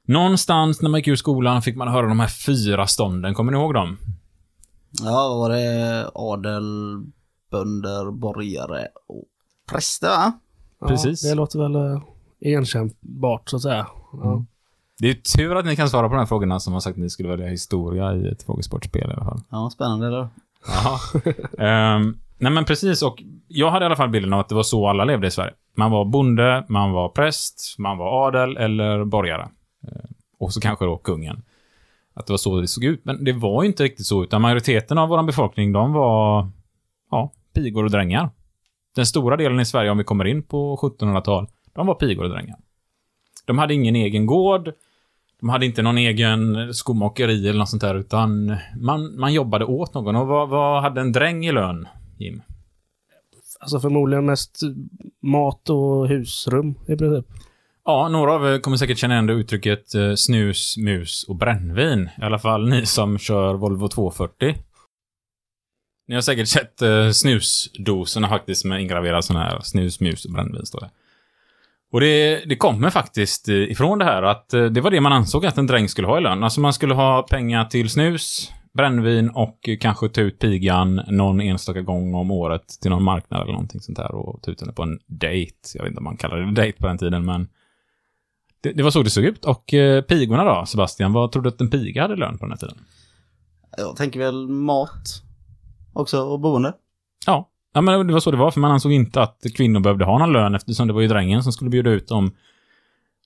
någonstans 0.07 0.83
när 0.83 0.91
man 0.91 1.01
gick 1.01 1.09
ur 1.09 1.17
skolan 1.17 1.63
fick 1.63 1.77
man 1.77 1.89
höra 1.89 2.07
de 2.09 2.21
här 2.21 2.29
fyra 2.47 2.87
stånden. 2.87 3.35
Kommer 3.35 3.53
ni 3.53 3.59
ihåg 3.59 3.75
dem? 3.75 3.99
Ja, 5.03 5.35
var 5.35 5.51
det? 5.51 6.11
Adel, 6.15 6.97
bönder, 7.51 8.11
borgare 8.11 8.87
och 9.09 9.25
präster 9.71 10.09
va? 10.09 10.33
Precis. 10.87 11.23
Det 11.23 11.35
låter 11.35 11.59
väl 11.59 11.77
uh, 11.77 12.03
igenkännbart 12.41 13.49
så 13.49 13.57
att 13.57 13.63
säga. 13.63 13.87
Ja. 14.13 14.45
Det 14.99 15.11
är 15.11 15.15
tur 15.15 15.57
att 15.57 15.65
ni 15.65 15.77
kan 15.77 15.89
svara 15.89 16.09
på 16.09 16.15
de 16.15 16.19
här 16.19 16.27
frågorna 16.27 16.61
som 16.61 16.73
har 16.73 16.81
sagt 16.81 16.95
att 16.95 17.03
ni 17.03 17.11
skulle 17.11 17.29
välja 17.29 17.47
historia 17.47 18.15
i 18.15 18.29
ett 18.29 18.43
frågesportspel 18.43 19.11
i 19.11 19.15
alla 19.15 19.25
fall. 19.25 19.41
Ja, 19.51 19.71
spännande 19.71 20.07
eller? 20.07 20.29
Ehm, 21.59 22.19
nej 22.39 22.53
men 22.53 22.65
precis, 22.65 23.03
och 23.03 23.23
jag 23.49 23.71
hade 23.71 23.85
i 23.85 23.87
alla 23.87 23.97
fall 23.97 24.09
bilden 24.09 24.33
av 24.33 24.41
att 24.41 24.49
det 24.49 24.55
var 24.55 24.63
så 24.63 24.89
alla 24.89 25.05
levde 25.05 25.27
i 25.27 25.31
Sverige. 25.31 25.53
Man 25.77 25.91
var 25.91 26.05
bonde, 26.05 26.65
man 26.69 26.93
var 26.93 27.09
präst, 27.09 27.75
man 27.79 27.99
var 27.99 28.29
adel 28.29 28.57
eller 28.57 29.05
borgare. 29.05 29.49
Ehm, 29.83 30.15
och 30.39 30.53
så 30.53 30.61
kanske 30.61 30.85
då 30.85 30.97
kungen. 30.97 31.43
Att 32.15 32.27
det 32.27 32.33
var 32.33 32.39
så 32.39 32.61
det 32.61 32.69
såg 32.69 32.85
ut. 32.85 33.05
Men 33.05 33.25
det 33.25 33.33
var 33.33 33.63
ju 33.63 33.69
inte 33.69 33.83
riktigt 33.83 34.07
så, 34.07 34.23
utan 34.23 34.43
majoriteten 34.43 34.99
av 34.99 35.09
vår 35.09 35.23
befolkning, 35.23 35.73
de 35.73 35.93
var, 35.93 36.49
ja, 37.11 37.33
pigor 37.55 37.85
och 37.85 37.91
drängar. 37.91 38.31
Den 38.99 39.07
stora 39.07 39.37
delen 39.37 39.61
i 39.61 39.65
Sverige, 39.65 39.91
om 39.91 39.99
vi 39.99 40.05
kommer 40.05 40.25
in 40.25 40.43
på 40.43 40.77
1700-tal, 40.77 41.47
de 41.75 41.87
var 41.87 41.95
pigor 41.95 42.25
och 42.25 42.31
drängar. 42.31 42.57
De 43.45 43.59
hade 43.59 43.75
ingen 43.75 43.97
egen 43.97 44.27
gård, 44.27 44.73
de 45.41 45.49
hade 45.49 45.67
inte 45.67 45.83
någon 45.83 45.99
egen 45.99 46.75
skomakeri 46.75 47.49
eller 47.49 47.59
något 47.59 47.69
sånt 47.69 47.83
där, 47.83 47.95
utan 47.95 48.57
man, 48.77 49.21
man 49.21 49.33
jobbade 49.33 49.65
åt 49.65 49.95
någon. 49.95 50.17
Och 50.17 50.27
vad, 50.27 50.49
vad 50.49 50.83
hade 50.83 51.01
en 51.01 51.13
dräng 51.13 51.47
i 51.47 51.53
lön, 51.53 51.89
Jim? 52.17 52.43
Alltså 53.61 53.81
förmodligen 53.81 54.27
mest 54.27 54.61
mat 55.23 55.71
och 55.71 56.09
husrum 56.09 56.75
i 56.89 56.97
princip. 56.97 57.27
Ja, 57.85 58.09
några 58.09 58.33
av 58.33 58.47
er 58.47 58.59
kommer 58.59 58.77
säkert 58.77 58.99
känna 58.99 59.15
igen 59.15 59.27
det 59.27 59.33
uttrycket 59.33 59.95
eh, 59.95 60.15
snus, 60.15 60.77
mus 60.77 61.25
och 61.29 61.37
brännvin. 61.37 62.09
I 62.19 62.23
alla 62.23 62.39
fall 62.39 62.69
ni 62.69 62.87
som 62.87 63.19
kör 63.19 63.55
Volvo 63.55 63.89
240. 63.89 64.55
Ni 66.09 66.15
har 66.15 66.23
säkert 66.23 66.49
sett 66.49 66.83
eh, 66.83 67.11
snusdoserna 67.11 68.29
faktiskt 68.29 68.65
med 68.65 68.81
ingraverad 68.81 69.25
sån 69.25 69.37
här 69.37 69.61
snus, 69.63 70.01
mus 70.01 70.25
och 70.25 70.33
brännvin 70.33 70.67
står 70.67 70.81
det. 70.81 70.91
Och 71.93 72.01
det, 72.01 72.45
det 72.49 72.57
kommer 72.57 72.91
faktiskt 72.91 73.49
eh, 73.49 73.55
ifrån 73.55 73.99
det 73.99 74.05
här 74.05 74.23
att 74.23 74.55
eh, 74.55 74.65
det 74.65 74.81
var 74.81 74.91
det 74.91 75.01
man 75.01 75.13
ansåg 75.13 75.47
att 75.47 75.59
en 75.59 75.67
dräng 75.67 75.89
skulle 75.89 76.09
ha 76.09 76.19
i 76.19 76.21
lön. 76.21 76.45
Alltså 76.45 76.61
man 76.61 76.73
skulle 76.73 76.95
ha 76.95 77.23
pengar 77.23 77.65
till 77.65 77.91
snus, 77.91 78.53
brännvin 78.73 79.31
och 79.31 79.69
kanske 79.81 80.09
ta 80.09 80.21
ut 80.21 80.39
pigan 80.39 80.95
någon 81.09 81.41
enstaka 81.41 81.81
gång 81.81 82.15
om 82.15 82.31
året 82.31 82.69
till 82.81 82.91
någon 82.91 83.03
marknad 83.03 83.43
eller 83.43 83.53
någonting 83.53 83.81
sånt 83.81 83.99
där 83.99 84.15
och 84.15 84.43
ta 84.43 84.51
ut 84.51 84.61
henne 84.61 84.73
på 84.73 84.83
en 84.83 84.99
dejt. 85.07 85.57
Jag 85.75 85.83
vet 85.83 85.91
inte 85.91 85.99
om 85.99 86.05
man 86.05 86.17
kallade 86.17 86.47
det 86.47 86.53
dejt 86.53 86.79
på 86.79 86.87
den 86.87 86.99
tiden, 86.99 87.25
men 87.25 87.49
det, 88.61 88.73
det 88.73 88.83
var 88.83 88.91
så 88.91 89.03
det 89.03 89.11
såg 89.11 89.25
ut. 89.25 89.45
Och 89.45 89.75
eh, 89.75 90.03
pigorna 90.03 90.45
då, 90.45 90.67
Sebastian, 90.67 91.13
vad 91.13 91.33
tror 91.33 91.43
du 91.43 91.49
att 91.49 91.61
en 91.61 91.71
piga 91.71 92.03
hade 92.03 92.15
i 92.15 92.17
lön 92.17 92.39
på 92.39 92.45
den 92.45 92.53
här 92.53 92.59
tiden? 92.59 92.79
Jag 93.77 93.97
tänker 93.97 94.21
väl 94.21 94.49
mat 94.49 95.23
också 95.99 96.21
och 96.21 96.41
boende. 96.41 96.73
Ja. 97.27 97.49
ja, 97.75 97.81
men 97.81 98.07
det 98.07 98.13
var 98.13 98.21
så 98.21 98.31
det 98.31 98.37
var, 98.37 98.51
för 98.51 98.61
man 98.61 98.71
ansåg 98.71 98.93
inte 98.93 99.23
att 99.23 99.43
kvinnor 99.57 99.81
behövde 99.81 100.05
ha 100.05 100.19
någon 100.19 100.33
lön 100.33 100.55
eftersom 100.55 100.87
det 100.87 100.93
var 100.93 101.01
ju 101.01 101.09
drängen 101.09 101.43
som 101.43 101.53
skulle 101.53 101.71
bjuda 101.71 101.91
ut 101.91 102.09
dem 102.09 102.35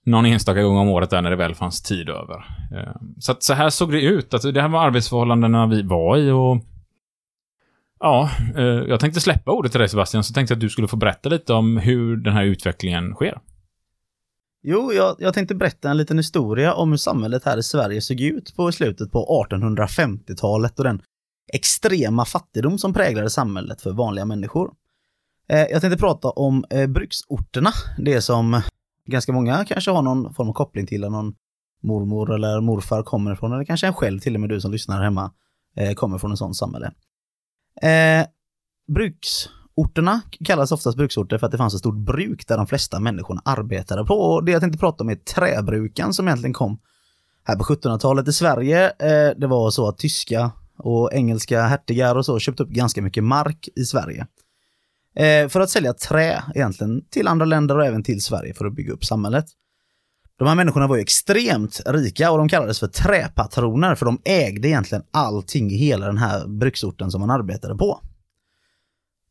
någon 0.05 0.25
enstaka 0.25 0.63
gång 0.63 0.77
om 0.77 0.89
året 0.89 1.09
där 1.09 1.21
när 1.21 1.29
det 1.29 1.35
väl 1.35 1.55
fanns 1.55 1.81
tid 1.81 2.09
över. 2.09 2.35
Eh, 2.75 2.93
Så 3.19 3.31
att 3.31 3.43
så 3.43 3.53
här 3.53 3.69
såg 3.69 3.91
det 3.91 4.01
ut. 4.01 4.33
Alltså, 4.33 4.51
det 4.51 4.61
här 4.61 4.69
var 4.69 4.85
arbetsförhållandena 4.85 5.67
vi 5.67 5.81
var 5.81 6.17
i 6.17 6.31
och 6.31 6.57
Ja, 7.99 8.29
eh, 8.57 8.63
jag 8.63 8.99
tänkte 8.99 9.19
släppa 9.21 9.51
ordet 9.51 9.71
till 9.71 9.79
dig 9.79 9.89
Sebastian, 9.89 10.23
så 10.23 10.33
tänkte 10.33 10.51
jag 10.51 10.57
att 10.57 10.61
du 10.61 10.69
skulle 10.69 10.87
få 10.87 10.97
berätta 10.97 11.29
lite 11.29 11.53
om 11.53 11.77
hur 11.77 12.17
den 12.17 12.33
här 12.33 12.43
utvecklingen 12.43 13.13
sker. 13.13 13.39
Jo, 14.63 14.93
jag, 14.93 15.15
jag 15.19 15.33
tänkte 15.33 15.55
berätta 15.55 15.89
en 15.89 15.97
liten 15.97 16.17
historia 16.17 16.73
om 16.73 16.89
hur 16.89 16.97
samhället 16.97 17.45
här 17.45 17.57
i 17.57 17.63
Sverige 17.63 18.01
såg 18.01 18.21
ut 18.21 18.55
på 18.55 18.71
slutet 18.71 19.11
på 19.11 19.45
1850-talet 19.49 20.79
och 20.79 20.83
den 20.83 21.01
extrema 21.53 22.25
fattigdom 22.25 22.77
som 22.77 22.93
präglade 22.93 23.29
samhället 23.29 23.81
för 23.81 23.91
vanliga 23.91 24.25
människor. 24.25 24.71
Eh, 25.47 25.59
jag 25.59 25.81
tänkte 25.81 25.99
prata 25.99 26.29
om 26.29 26.65
eh, 26.69 26.87
bruksorterna, 26.87 27.71
det 27.97 28.21
som 28.21 28.61
ganska 29.05 29.33
många 29.33 29.65
kanske 29.65 29.91
har 29.91 30.01
någon 30.01 30.33
form 30.33 30.49
av 30.49 30.53
koppling 30.53 30.87
till, 30.87 31.01
någon 31.01 31.35
mormor 31.83 32.33
eller 32.33 32.61
morfar 32.61 33.03
kommer 33.03 33.33
ifrån, 33.33 33.53
eller 33.53 33.65
kanske 33.65 33.87
en 33.87 33.93
själv, 33.93 34.19
till 34.19 34.35
och 34.35 34.41
med 34.41 34.49
du 34.49 34.61
som 34.61 34.71
lyssnar 34.71 35.03
hemma, 35.03 35.31
eh, 35.75 35.93
kommer 35.93 36.17
från 36.17 36.31
en 36.31 36.37
sån 36.37 36.53
samhälle. 36.53 36.91
Eh, 37.81 38.25
bruksorterna 38.87 40.21
kallas 40.45 40.71
oftast 40.71 40.97
bruksorter 40.97 41.37
för 41.37 41.45
att 41.45 41.51
det 41.51 41.57
fanns 41.57 41.73
ett 41.73 41.79
stort 41.79 42.05
bruk 42.05 42.47
där 42.47 42.57
de 42.57 42.67
flesta 42.67 42.99
människorna 42.99 43.41
arbetade 43.45 44.05
på. 44.05 44.13
Och 44.13 44.45
det 44.45 44.51
jag 44.51 44.61
tänkte 44.61 44.79
prata 44.79 45.03
om 45.03 45.09
är 45.09 45.15
träbruken 45.15 46.13
som 46.13 46.27
egentligen 46.27 46.53
kom 46.53 46.79
här 47.43 47.55
på 47.55 47.63
1700-talet 47.63 48.27
i 48.27 48.33
Sverige. 48.33 48.89
Eh, 48.89 49.37
det 49.37 49.47
var 49.47 49.71
så 49.71 49.87
att 49.87 49.97
tyska 49.97 50.51
och 50.77 51.13
engelska 51.13 51.61
hertigar 51.61 52.15
och 52.15 52.25
så 52.25 52.39
köpte 52.39 52.63
upp 52.63 52.69
ganska 52.69 53.01
mycket 53.01 53.23
mark 53.23 53.69
i 53.75 53.83
Sverige. 53.83 54.27
Eh, 55.15 55.49
för 55.49 55.59
att 55.59 55.69
sälja 55.69 55.93
trä 55.93 56.43
egentligen 56.55 57.01
till 57.09 57.27
andra 57.27 57.45
länder 57.45 57.77
och 57.77 57.85
även 57.85 58.03
till 58.03 58.21
Sverige 58.21 58.53
för 58.53 58.65
att 58.65 58.75
bygga 58.75 58.93
upp 58.93 59.05
samhället. 59.05 59.45
De 60.39 60.47
här 60.47 60.55
människorna 60.55 60.87
var 60.87 60.95
ju 60.95 61.01
extremt 61.01 61.81
rika 61.85 62.31
och 62.31 62.37
de 62.37 62.49
kallades 62.49 62.79
för 62.79 62.87
träpatroner 62.87 63.95
för 63.95 64.05
de 64.05 64.21
ägde 64.25 64.67
egentligen 64.67 65.03
allting 65.11 65.71
i 65.71 65.75
hela 65.75 66.05
den 66.05 66.17
här 66.17 66.47
bruksorten 66.47 67.11
som 67.11 67.21
man 67.21 67.29
arbetade 67.31 67.75
på. 67.75 67.99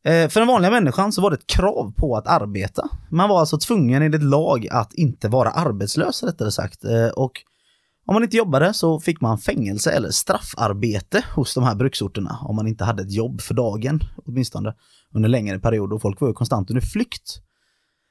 Eh, 0.05 0.29
För 0.29 0.39
den 0.39 0.47
vanliga 0.47 0.71
människan 0.71 1.11
så 1.11 1.21
var 1.21 1.29
det 1.29 1.35
ett 1.35 1.47
krav 1.47 1.93
på 1.97 2.17
att 2.17 2.27
arbeta. 2.27 2.89
Man 3.09 3.29
var 3.29 3.39
alltså 3.39 3.57
tvungen 3.57 4.01
enligt 4.01 4.23
lag 4.23 4.67
att 4.71 4.93
inte 4.93 5.29
vara 5.29 5.49
arbetslös 5.49 6.23
rättare 6.23 6.51
sagt. 6.51 6.83
Eh, 6.83 7.07
Och 7.07 7.31
om 8.05 8.13
man 8.13 8.23
inte 8.23 8.37
jobbade 8.37 8.73
så 8.73 8.99
fick 8.99 9.21
man 9.21 9.37
fängelse 9.37 9.91
eller 9.91 10.09
straffarbete 10.09 11.25
hos 11.35 11.53
de 11.53 11.63
här 11.63 11.75
bruksorterna 11.75 12.37
om 12.41 12.55
man 12.55 12.67
inte 12.67 12.83
hade 12.83 13.03
ett 13.03 13.11
jobb 13.11 13.41
för 13.41 13.53
dagen 13.53 13.99
åtminstone 14.25 14.73
under 15.13 15.29
längre 15.29 15.59
perioder 15.59 15.95
och 15.95 16.01
folk 16.01 16.21
var 16.21 16.27
ju 16.27 16.33
konstant 16.33 16.69
under 16.69 16.81
flykt. 16.81 17.41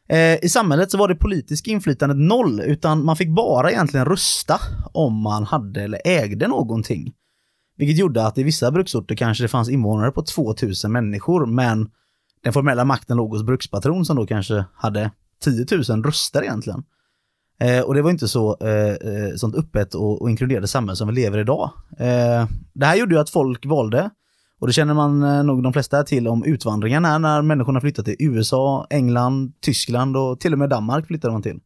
Eh, 0.09 0.45
I 0.45 0.49
samhället 0.49 0.91
så 0.91 0.99
var 0.99 1.09
det 1.09 1.15
politiska 1.15 1.71
inflytandet 1.71 2.19
noll 2.19 2.61
utan 2.61 3.05
man 3.05 3.17
fick 3.17 3.35
bara 3.35 3.71
egentligen 3.71 4.07
rösta 4.07 4.61
om 4.93 5.23
man 5.23 5.45
hade 5.45 5.83
eller 5.83 6.01
ägde 6.05 6.49
någonting. 6.49 7.13
Vilket 7.77 7.99
gjorde 7.99 8.27
att 8.27 8.39
i 8.39 8.43
vissa 8.43 8.71
bruksorter 8.71 9.15
kanske 9.15 9.45
det 9.45 9.49
fanns 9.49 9.69
invånare 9.69 10.11
på 10.11 10.23
2000 10.23 10.93
människor 10.93 11.47
men 11.47 11.91
den 12.43 12.53
formella 12.53 12.85
makten 12.85 13.17
låg 13.17 13.31
hos 13.31 13.43
brukspatron 13.43 14.05
som 14.05 14.17
då 14.17 14.27
kanske 14.27 14.65
hade 14.75 15.11
10 15.45 15.67
000 15.89 16.05
röster 16.05 16.43
egentligen. 16.43 16.85
Eh, 17.61 17.81
och 17.81 17.95
det 17.95 18.03
var 18.03 18.11
inte 18.11 18.29
så 18.29 18.57
eh, 18.61 19.13
eh, 19.13 19.35
sånt 19.37 19.55
öppet 19.55 19.95
och, 19.95 20.23
och 20.23 20.31
inkluderade 20.31 20.69
samhälle 20.69 20.97
som 20.97 21.09
vi 21.09 21.15
lever 21.15 21.39
idag. 21.39 21.71
Eh, 21.99 22.47
det 22.75 22.87
här 22.87 22.97
gjorde 22.97 23.15
ju 23.15 23.21
att 23.21 23.31
folk 23.31 23.67
valde, 23.67 24.11
och 24.61 24.67
det 24.67 24.73
känner 24.73 24.95
man 24.95 25.23
eh, 25.23 25.45
nog 25.45 25.63
de 25.63 25.73
flesta 25.73 26.03
till 26.03 26.29
om 26.29 26.45
utvandringen 26.45 27.05
här 27.05 27.19
när 27.19 27.43
människorna 27.43 27.81
flyttade 27.81 28.17
till 28.17 28.27
USA, 28.29 28.87
England, 28.91 29.53
Tyskland 29.61 30.17
och 30.17 30.41
till 30.41 30.53
och 30.53 30.59
med 30.59 30.69
Danmark 30.69 31.07
flyttade 31.07 31.33
man 31.33 31.43
till. 31.43 31.61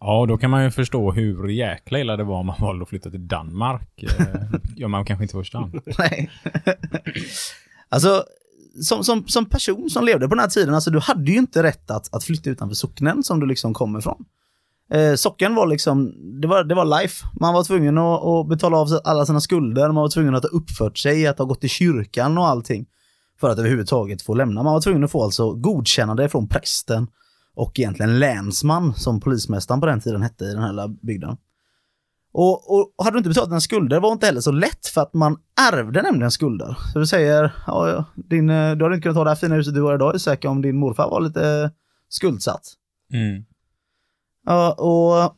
Ja, 0.00 0.26
då 0.28 0.38
kan 0.38 0.50
man 0.50 0.64
ju 0.64 0.70
förstå 0.70 1.12
hur 1.12 1.48
jäkla 1.48 1.98
illa 2.00 2.16
det 2.16 2.24
var 2.24 2.38
om 2.38 2.46
man 2.46 2.56
valde 2.60 2.82
att 2.82 2.88
flytta 2.88 3.10
till 3.10 3.28
Danmark. 3.28 4.02
Eh, 4.02 4.60
gör 4.76 4.88
man 4.88 5.04
kanske 5.04 5.24
inte 5.24 5.36
i 5.36 5.40
första 5.40 5.58
hand. 5.60 5.80
Nej. 5.98 6.30
alltså, 7.88 8.24
som, 8.82 9.04
som, 9.04 9.24
som 9.26 9.46
person 9.46 9.90
som 9.90 10.04
levde 10.04 10.28
på 10.28 10.34
den 10.34 10.42
här 10.42 10.48
tiden, 10.48 10.74
alltså 10.74 10.90
du 10.90 10.98
hade 10.98 11.30
ju 11.30 11.38
inte 11.38 11.62
rätt 11.62 11.90
att, 11.90 12.14
att 12.14 12.24
flytta 12.24 12.50
utanför 12.50 12.74
socknen 12.74 13.22
som 13.22 13.40
du 13.40 13.46
liksom 13.46 13.74
kommer 13.74 13.98
ifrån. 13.98 14.24
Eh, 14.90 15.14
socken 15.14 15.54
var 15.54 15.66
liksom, 15.66 16.14
det 16.40 16.48
var, 16.48 16.64
det 16.64 16.74
var 16.74 17.00
life. 17.00 17.26
Man 17.40 17.54
var 17.54 17.64
tvungen 17.64 17.98
att, 17.98 18.24
att 18.24 18.48
betala 18.48 18.76
av 18.76 18.88
alla 19.04 19.26
sina 19.26 19.40
skulder, 19.40 19.86
man 19.86 20.02
var 20.02 20.08
tvungen 20.08 20.34
att 20.34 20.42
ha 20.42 20.50
uppfört 20.50 20.98
sig, 20.98 21.26
att 21.26 21.38
ha 21.38 21.44
gått 21.44 21.64
i 21.64 21.68
kyrkan 21.68 22.38
och 22.38 22.48
allting. 22.48 22.86
För 23.40 23.50
att 23.50 23.58
överhuvudtaget 23.58 24.22
få 24.22 24.34
lämna. 24.34 24.62
Man 24.62 24.72
var 24.72 24.80
tvungen 24.80 25.04
att 25.04 25.10
få 25.10 25.24
alltså 25.24 25.52
godkännande 25.52 26.28
från 26.28 26.48
prästen 26.48 27.06
och 27.54 27.78
egentligen 27.78 28.18
länsman 28.18 28.94
som 28.94 29.20
polismästaren 29.20 29.80
på 29.80 29.86
den 29.86 30.00
tiden 30.00 30.22
hette 30.22 30.44
i 30.44 30.52
den 30.52 30.62
här 30.62 30.68
lilla 30.68 30.88
bygden. 30.88 31.36
Och, 32.32 32.74
och 32.74 33.04
hade 33.04 33.14
du 33.14 33.18
inte 33.18 33.28
betalat 33.28 33.50
dina 33.50 33.60
skulder 33.60 34.00
var 34.00 34.12
inte 34.12 34.26
heller 34.26 34.40
så 34.40 34.52
lätt 34.52 34.86
för 34.86 35.00
att 35.00 35.14
man 35.14 35.36
ärvde 35.72 36.02
nämligen 36.02 36.30
skulder. 36.30 36.76
Så 36.92 36.98
du 36.98 37.06
säger, 37.06 37.52
ja, 37.66 38.04
din, 38.14 38.50
eh, 38.50 38.76
du 38.76 38.84
hade 38.84 38.94
inte 38.94 39.02
kunnat 39.02 39.16
ha 39.16 39.24
det 39.24 39.30
här 39.30 39.36
fina 39.36 39.54
huset 39.54 39.74
du 39.74 39.82
har 39.82 39.94
idag 39.94 40.16
Isak 40.16 40.44
om 40.44 40.62
din 40.62 40.76
morfar 40.76 41.10
var 41.10 41.20
lite 41.20 41.70
skuldsatt. 42.08 42.62
Mm. 43.12 43.44
Och 44.76 45.14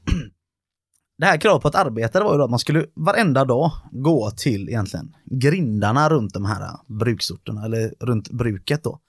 det 1.19 1.27
här 1.27 1.37
kravet 1.37 1.63
på 1.63 1.69
att 1.69 1.75
arbeta 1.75 2.25
var 2.25 2.33
ju 2.33 2.39
då 2.39 2.45
att 2.45 2.51
man 2.51 2.59
skulle 2.59 2.87
varenda 2.95 3.45
dag 3.45 3.71
gå 3.91 4.31
till 4.31 4.69
egentligen 4.69 5.17
grindarna 5.25 6.09
runt 6.09 6.35
de 6.35 6.45
här 6.45 6.71
bruksorterna, 6.99 7.65
eller 7.65 7.95
runt 8.01 8.31
bruket 8.31 8.85
då. 8.85 9.01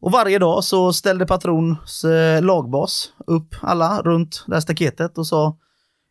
Och 0.00 0.12
varje 0.12 0.38
dag 0.38 0.64
så 0.64 0.92
ställde 0.92 1.26
patrons 1.26 2.04
eh, 2.04 2.42
lagbas 2.42 3.12
upp 3.26 3.54
alla 3.60 4.02
runt 4.02 4.44
det 4.46 4.54
här 4.54 4.60
staketet 4.60 5.18
och 5.18 5.26
sa 5.26 5.58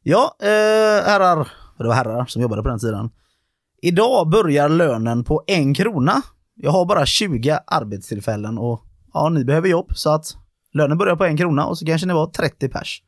Ja, 0.04 0.36
eh, 0.42 1.06
herrar, 1.06 1.48
det 1.78 1.88
var 1.88 1.94
herrar 1.94 2.26
som 2.26 2.42
jobbade 2.42 2.64
på 2.64 2.70
den 2.70 2.80
tiden. 2.80 3.10
Idag 3.82 4.30
börjar 4.30 4.70
lönen 4.70 5.24
på 5.24 5.44
en 5.48 5.74
krona. 5.74 6.22
Jag 6.56 6.72
har 6.72 6.86
bara 6.86 7.06
20 7.06 7.60
arbetstillfällen 7.68 8.58
och 8.58 8.82
ja, 9.14 9.30
ni 9.30 9.46
behöver 9.46 9.70
jobb 9.70 9.92
så 9.96 10.10
att 10.10 10.26
lönen 10.74 10.98
börjar 10.98 11.16
på 11.16 11.26
en 11.26 11.38
krona 11.38 11.66
och 11.66 11.78
så 11.78 11.86
kanske 11.86 12.08
ni 12.08 12.14
var 12.14 12.28
30 12.28 12.70
pers. 12.70 13.04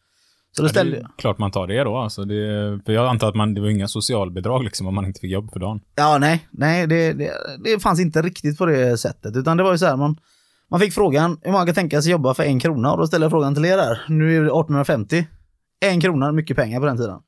Så 0.52 0.62
då 0.62 0.66
Ja, 0.66 0.68
det 0.68 0.74
ställde 0.74 0.98
är 0.98 1.08
klart 1.18 1.38
man 1.38 1.52
tar 1.52 1.68
det 1.68 1.84
då. 1.84 1.98
Alltså 1.98 2.26
det, 2.26 2.80
för 2.86 2.94
jag 2.94 3.08
antar 3.08 3.30
att 3.30 3.36
man, 3.36 3.54
det 3.54 3.62
var 3.62 3.70
inga 3.70 3.88
socialbidrag 3.88 4.64
liksom 4.64 4.88
om 4.88 4.96
man 4.96 5.06
inte 5.06 5.20
fick 5.20 5.32
jobb 5.32 5.52
för 5.54 5.60
dagen. 5.60 5.82
Ja, 5.96 6.18
nej, 6.18 6.48
nej, 6.52 6.88
det, 6.88 7.14
det, 7.14 7.32
det 7.64 7.80
fanns 7.80 8.00
inte 8.00 8.22
riktigt 8.22 8.58
på 8.58 8.66
det 8.66 8.98
sättet, 8.98 9.36
utan 9.36 9.58
det 9.58 9.64
var 9.64 9.72
ju 9.72 9.78
så 9.78 9.86
här, 9.86 9.98
man, 9.98 10.18
man 10.70 10.80
fick 10.80 10.94
frågan 10.94 11.38
hur 11.42 11.52
många 11.52 11.66
kan 11.66 11.76
tänka 11.76 12.02
sig 12.02 12.12
jobba 12.12 12.34
för 12.34 12.44
en 12.44 12.60
krona 12.60 12.92
och 12.92 12.98
då 12.98 13.08
ställer 13.08 13.26
jag 13.26 13.32
frågan 13.32 13.56
till 13.56 13.66
er 13.66 13.78
där. 13.78 14.02
Nu 14.08 14.26
är 14.26 14.42
det 14.42 14.48
1850. 14.48 15.28
En 15.86 16.02
krona, 16.02 16.32
mycket 16.32 16.58
pengar 16.58 16.80
på 16.80 16.86
den 16.86 16.98
tiden. 16.98 17.20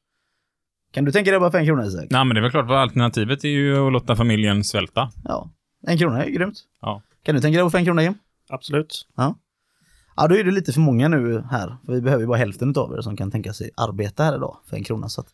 Kan 0.94 1.06
du 1.06 1.12
tänka 1.12 1.32
dig 1.32 1.36
jobba 1.36 1.52
för 1.52 1.58
en 1.58 1.66
krona 1.66 1.86
Isak? 1.86 2.08
Nej, 2.10 2.26
men 2.26 2.36
det 2.36 2.40
är 2.40 2.42
väl 2.42 2.52
klart, 2.52 2.68
vad 2.68 2.78
alternativet 2.78 3.44
är 3.44 3.50
ju 3.50 3.88
att 3.88 3.94
låta 3.94 4.16
familjen 4.16 4.64
svälta. 4.64 5.10
Ja, 5.24 5.50
en 5.88 5.98
krona 5.98 6.24
är 6.24 6.28
ju 6.28 6.34
grymt. 6.34 6.58
Ja. 6.82 7.02
Kan 7.24 7.36
du 7.36 7.42
tänka 7.42 7.56
dig 7.56 7.60
jobba 7.60 7.70
för 7.70 7.78
en 7.78 7.86
krona 7.86 8.04
Jim? 8.04 8.14
Absolut. 8.50 9.08
Ja, 9.16 9.36
då 10.16 10.36
är 10.36 10.44
det 10.44 10.52
lite 10.52 10.74
för 10.74 10.80
många 10.82 11.08
nu 11.08 11.44
här. 11.52 11.78
För 11.86 11.94
vi 11.94 12.02
behöver 12.02 12.22
ju 12.22 12.28
bara 12.28 12.38
hälften 12.38 12.74
av 12.78 12.94
er 12.98 13.02
som 13.02 13.18
kan 13.18 13.32
tänka 13.32 13.54
sig 13.54 13.70
arbeta 13.78 14.24
här 14.24 14.36
idag 14.36 14.58
för 14.70 14.78
en 14.78 14.84
krona. 14.84 15.10
Så 15.10 15.22
att, 15.22 15.28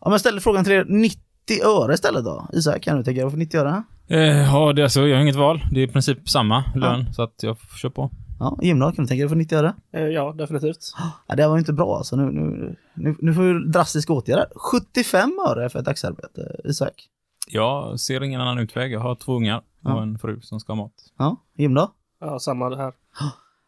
om 0.00 0.12
jag 0.12 0.20
ställer 0.20 0.40
frågan 0.40 0.64
till 0.64 0.72
er 0.72 0.84
90 0.88 1.18
öre 1.64 1.94
istället 1.94 2.24
då? 2.24 2.48
Isak, 2.52 2.82
kan 2.82 2.96
du 2.96 3.04
tänka 3.04 3.20
dig 3.22 3.30
för 3.30 3.38
90 3.38 3.60
öre? 3.60 3.82
Eh, 4.08 4.20
ja, 4.20 4.72
det, 4.72 4.82
alltså, 4.82 5.00
jag 5.06 5.16
har 5.16 5.22
inget 5.22 5.36
val. 5.36 5.60
Det 5.72 5.80
är 5.80 5.84
i 5.84 5.88
princip 5.88 6.28
samma 6.28 6.64
lön, 6.74 7.12
så 7.14 7.22
att 7.22 7.42
jag 7.42 7.58
får 7.58 7.76
köra 7.76 7.92
på. 7.92 8.10
Ja, 8.38 8.58
Jim 8.62 8.78
då, 8.78 8.92
kan 8.92 9.04
du 9.04 9.08
tänka 9.08 9.22
dig 9.22 9.28
för 9.28 9.36
90 9.36 9.58
öre? 9.58 9.74
Eh, 9.92 10.02
ja, 10.02 10.32
definitivt. 10.32 10.78
Ja, 11.28 11.34
det 11.36 11.48
var 11.48 11.54
ju 11.56 11.58
inte 11.58 11.72
bra 11.72 11.96
alltså. 11.96 12.16
Nu, 12.16 12.24
nu, 12.32 12.76
nu, 12.94 13.16
nu 13.18 13.34
får 13.34 13.42
vi 13.42 13.70
drastiska 13.70 14.12
åtgärder. 14.12 14.46
75 14.56 15.30
öre 15.48 15.68
för 15.68 15.78
ett 15.78 15.84
dagsarbete, 15.84 16.60
Isak. 16.64 17.08
Jag 17.48 18.00
ser 18.00 18.22
ingen 18.22 18.40
annan 18.40 18.58
utväg. 18.58 18.92
Jag 18.92 19.00
har 19.00 19.14
två 19.14 19.36
ungar 19.36 19.58
och 19.58 19.62
Ja. 19.90 20.02
en 20.02 20.18
fru 20.18 20.40
som 20.40 20.60
ska 20.60 20.72
ha 20.72 20.76
mat. 20.82 20.92
Ja, 21.18 21.36
Jim 21.56 21.74
då? 21.74 21.92
Ja, 22.20 22.38
samma 22.38 22.68
det 22.70 22.76
här. 22.76 22.92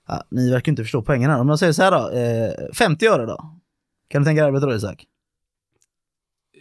Ja, 0.09 0.23
ni 0.31 0.51
verkar 0.51 0.73
inte 0.73 0.83
förstå 0.83 1.03
poängen 1.03 1.31
här. 1.31 1.41
Om 1.41 1.49
jag 1.49 1.59
säger 1.59 1.73
så 1.73 1.83
här 1.83 1.91
då, 1.91 2.11
eh, 2.11 2.73
50 2.75 3.07
öre 3.07 3.27
då? 3.27 3.37
Kan 4.09 4.23
du 4.23 4.27
tänka 4.27 4.43
dig 4.43 4.49
arbeta 4.49 4.67
då, 4.67 4.75
Isak? 4.75 5.07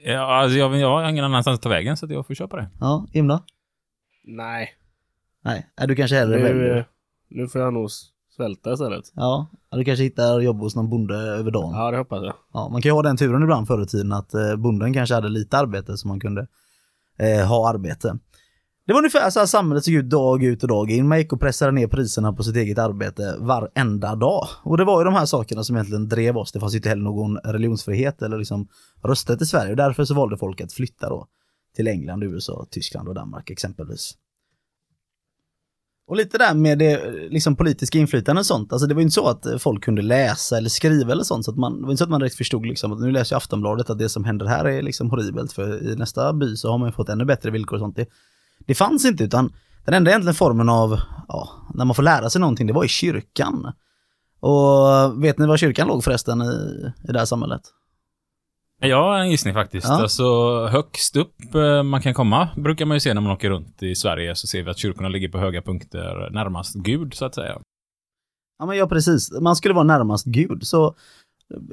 Ja, 0.05 0.19
alltså, 0.19 0.57
jag, 0.57 0.75
jag 0.77 0.87
har 0.89 1.09
ingen 1.09 1.25
annanstans 1.25 1.55
att 1.57 1.61
ta 1.61 1.69
vägen, 1.69 1.97
så 1.97 2.05
att 2.05 2.11
jag 2.11 2.27
får 2.27 2.33
köpa 2.33 2.57
det. 2.57 2.69
Ja, 2.79 3.05
Jim 3.13 3.27
då? 3.27 3.39
Nej. 4.23 4.69
Nej, 5.43 5.67
är 5.75 5.87
du 5.87 5.95
kanske 5.95 6.15
hellre 6.15 6.37
Nu, 6.37 6.43
väljer. 6.43 6.77
eh, 6.77 6.83
nu 7.29 7.47
får 7.47 7.61
jag 7.61 7.73
nog 7.73 7.89
svälta 8.35 8.73
istället. 8.73 9.05
Ja, 9.15 9.47
ja, 9.71 9.77
du 9.77 9.83
kanske 9.85 10.03
hittar 10.03 10.39
jobb 10.39 10.59
hos 10.59 10.75
någon 10.75 10.89
bonde 10.89 11.15
över 11.15 11.51
dagen. 11.51 11.71
Ja, 11.75 11.91
det 11.91 11.97
hoppas 11.97 12.23
jag. 12.23 12.33
Ja, 12.53 12.69
man 12.69 12.81
kan 12.81 12.89
ju 12.89 12.93
ha 12.93 13.01
den 13.01 13.17
turen 13.17 13.43
ibland 13.43 13.67
förr 13.67 13.81
i 13.83 13.85
tiden 13.85 14.13
att 14.13 14.33
eh, 14.33 14.55
bonden 14.55 14.93
kanske 14.93 15.15
hade 15.15 15.29
lite 15.29 15.57
arbete 15.57 15.97
så 15.97 16.07
man 16.07 16.19
kunde 16.19 16.47
eh, 17.17 17.47
ha 17.47 17.69
arbete. 17.69 18.17
Det 18.85 18.93
var 18.93 18.99
ungefär 18.99 19.29
så 19.29 19.39
här 19.39 19.45
samhället 19.45 19.83
såg 19.83 19.93
ut 19.93 20.09
dag 20.09 20.43
ut 20.43 20.63
och 20.63 20.69
dag 20.69 20.91
in. 20.91 21.07
Man 21.07 21.17
gick 21.17 21.33
och 21.33 21.39
pressade 21.39 21.71
ner 21.71 21.87
priserna 21.87 22.33
på 22.33 22.43
sitt 22.43 22.55
eget 22.55 22.77
arbete 22.77 23.35
varenda 23.39 24.15
dag. 24.15 24.47
Och 24.63 24.77
det 24.77 24.83
var 24.83 25.01
ju 25.01 25.05
de 25.05 25.13
här 25.13 25.25
sakerna 25.25 25.63
som 25.63 25.75
egentligen 25.75 26.07
drev 26.07 26.37
oss. 26.37 26.51
Det 26.51 26.59
fanns 26.59 26.73
ju 26.73 26.77
inte 26.77 26.89
heller 26.89 27.03
någon 27.03 27.37
religionsfrihet 27.37 28.21
eller 28.21 28.37
liksom 28.37 28.67
rösträtt 29.03 29.41
i 29.41 29.45
Sverige. 29.45 29.71
Och 29.71 29.77
därför 29.77 30.05
så 30.05 30.13
valde 30.13 30.37
folk 30.37 30.61
att 30.61 30.73
flytta 30.73 31.09
då 31.09 31.27
till 31.75 31.87
England, 31.87 32.23
USA, 32.23 32.67
Tyskland 32.71 33.07
och 33.07 33.15
Danmark 33.15 33.49
exempelvis. 33.49 34.13
Och 36.07 36.15
lite 36.15 36.37
där 36.37 36.53
med 36.53 36.79
det 36.79 37.11
liksom 37.29 37.55
politiska 37.55 37.97
inflytandet 37.97 38.41
och 38.41 38.45
sånt. 38.45 38.73
Alltså 38.73 38.87
det 38.87 38.93
var 38.93 39.01
ju 39.01 39.03
inte 39.03 39.13
så 39.13 39.27
att 39.27 39.45
folk 39.59 39.83
kunde 39.83 40.01
läsa 40.01 40.57
eller 40.57 40.69
skriva 40.69 41.11
eller 41.11 41.23
sånt. 41.23 41.45
Så 41.45 41.51
att 41.51 41.57
man, 41.57 41.77
det 41.77 41.83
var 41.83 41.91
inte 41.91 41.97
så 41.97 42.03
att 42.03 42.09
man 42.09 42.19
direkt 42.19 42.35
förstod 42.35 42.65
liksom 42.65 42.91
att 42.91 42.99
nu 42.99 43.11
läser 43.11 43.33
jag 43.33 43.37
Aftonbladet 43.37 43.89
att 43.89 43.97
det 43.97 44.09
som 44.09 44.23
händer 44.23 44.45
här 44.45 44.65
är 44.65 44.81
liksom 44.81 45.09
horribelt. 45.09 45.53
För 45.53 45.91
i 45.91 45.95
nästa 45.95 46.33
by 46.33 46.55
så 46.55 46.71
har 46.71 46.77
man 46.77 46.87
ju 46.87 46.91
fått 46.91 47.09
ännu 47.09 47.25
bättre 47.25 47.51
villkor 47.51 47.75
och 47.75 47.79
sånt. 47.79 47.95
Det, 47.95 48.05
det 48.65 48.75
fanns 48.75 49.05
inte 49.05 49.23
utan 49.23 49.53
den 49.85 49.93
enda 49.93 50.11
egentligen 50.11 50.35
formen 50.35 50.69
av, 50.69 50.99
ja, 51.27 51.49
när 51.73 51.85
man 51.85 51.95
får 51.95 52.03
lära 52.03 52.29
sig 52.29 52.41
någonting, 52.41 52.67
det 52.67 52.73
var 52.73 52.85
i 52.85 52.87
kyrkan. 52.87 53.71
Och 54.39 55.23
vet 55.23 55.37
ni 55.37 55.47
var 55.47 55.57
kyrkan 55.57 55.87
låg 55.87 56.03
förresten 56.03 56.41
i, 56.41 56.91
i 57.09 57.11
det 57.11 57.19
här 57.19 57.25
samhället? 57.25 57.61
Jag 58.79 59.03
har 59.03 59.19
en 59.19 59.31
gissning 59.31 59.53
faktiskt. 59.53 59.87
Ja. 59.87 60.01
Alltså, 60.01 60.23
högst 60.67 61.15
upp 61.15 61.55
eh, 61.55 61.83
man 61.83 62.01
kan 62.01 62.13
komma 62.13 62.49
brukar 62.55 62.85
man 62.85 62.95
ju 62.95 62.99
se 62.99 63.13
när 63.13 63.21
man 63.21 63.31
åker 63.31 63.49
runt 63.49 63.83
i 63.83 63.95
Sverige, 63.95 64.35
så 64.35 64.47
ser 64.47 64.63
vi 64.63 64.69
att 64.69 64.77
kyrkorna 64.77 65.09
ligger 65.09 65.29
på 65.29 65.37
höga 65.37 65.61
punkter 65.61 66.29
närmast 66.31 66.75
Gud, 66.75 67.13
så 67.13 67.25
att 67.25 67.35
säga. 67.35 67.59
Ja 68.59 68.65
men 68.65 68.77
ja 68.77 68.87
precis, 68.87 69.31
man 69.41 69.55
skulle 69.55 69.73
vara 69.73 69.83
närmast 69.83 70.25
Gud. 70.25 70.67
Så 70.67 70.95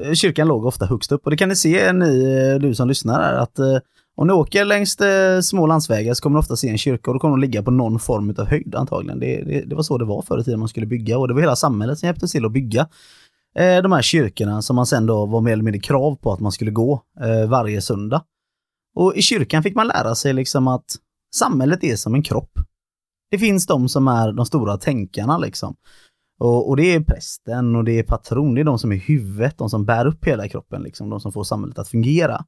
eh, 0.03 0.13
kyrkan 0.13 0.49
låg 0.49 0.65
ofta 0.65 0.87
högst 0.87 1.13
upp 1.13 1.25
och 1.25 1.31
det 1.31 1.37
kan 1.37 1.49
ni 1.49 1.57
se 1.57 1.93
ni, 1.93 2.25
eh, 2.25 2.61
du 2.61 2.75
som 2.75 2.89
lyssnar 2.89 3.23
här 3.23 3.35
att 3.35 3.59
om 4.17 4.29
du 4.29 4.35
åker 4.35 4.65
längs 4.65 5.01
eh, 5.01 5.41
små 5.41 5.67
landsvägar 5.67 6.15
så 6.15 6.23
kommer 6.23 6.37
du 6.37 6.41
ofta 6.41 6.57
se 6.57 6.69
en 6.69 6.79
kyrka 6.79 7.11
och 7.11 7.15
då 7.15 7.21
kommer 7.21 7.37
de 7.37 7.41
ligga 7.41 7.63
på 7.63 7.71
någon 7.71 7.99
form 7.99 8.35
av 8.39 8.47
höjd 8.47 8.75
antagligen. 8.75 9.21
Det, 9.21 9.43
det, 9.43 9.61
det 9.61 9.75
var 9.75 9.83
så 9.83 9.99
det 9.99 10.05
var 10.05 10.23
förr 10.23 10.41
i 10.41 10.45
tiden 10.45 10.59
man 10.59 10.69
skulle 10.69 10.87
bygga 10.87 11.19
och 11.19 11.29
det 11.29 11.35
var 11.35 11.41
hela 11.41 11.57
samhället 11.57 11.99
som 11.99 12.07
hjälpte 12.07 12.27
till 12.27 12.45
att 12.45 12.53
bygga 12.53 12.89
eh, 13.59 13.83
de 13.83 13.93
här 13.93 14.03
kyrkorna 14.03 14.63
som 14.63 14.77
man 14.77 14.87
sen 14.87 15.07
då 15.07 15.27
var 15.27 15.41
mer 15.41 15.53
eller 15.53 15.63
mindre 15.63 15.81
krav 15.81 16.17
på 16.17 16.33
att 16.33 16.41
man 16.41 16.53
skulle 16.53 16.71
gå 16.71 17.03
eh, 17.21 17.49
varje 17.49 17.83
söndag. 17.83 18.23
Och 18.95 19.17
i 19.17 19.23
kyrkan 19.23 19.63
fick 19.63 19.75
man 19.75 19.87
lära 19.87 20.15
sig 20.15 20.33
liksom 20.33 20.69
att 20.69 20.97
samhället 21.35 21.85
är 21.85 21.97
som 21.97 22.15
en 22.15 22.23
kropp. 22.23 22.53
Det 23.31 23.39
finns 23.39 23.67
de 23.67 23.89
som 23.89 24.09
är 24.09 24.33
de 24.33 24.47
stora 24.47 24.77
tänkarna 24.77 25.39
liksom. 25.39 25.77
Och, 26.41 26.69
och 26.69 26.77
det 26.77 26.95
är 26.95 27.01
prästen 27.01 27.77
och 27.77 27.85
det 27.85 27.99
är 27.99 28.03
patron, 28.03 28.55
det 28.55 28.61
är 28.61 28.65
de 28.65 28.79
som 28.79 28.93
är 28.93 28.97
huvudet, 28.97 29.59
de 29.59 29.71
som 29.71 29.85
bär 29.85 30.07
upp 30.07 30.25
hela 30.25 30.49
kroppen, 30.49 30.83
liksom, 30.83 31.11
de 31.11 31.21
som 31.21 31.33
får 31.33 31.45
samhället 31.45 31.79
att 31.79 31.89
fungera. 31.89 32.45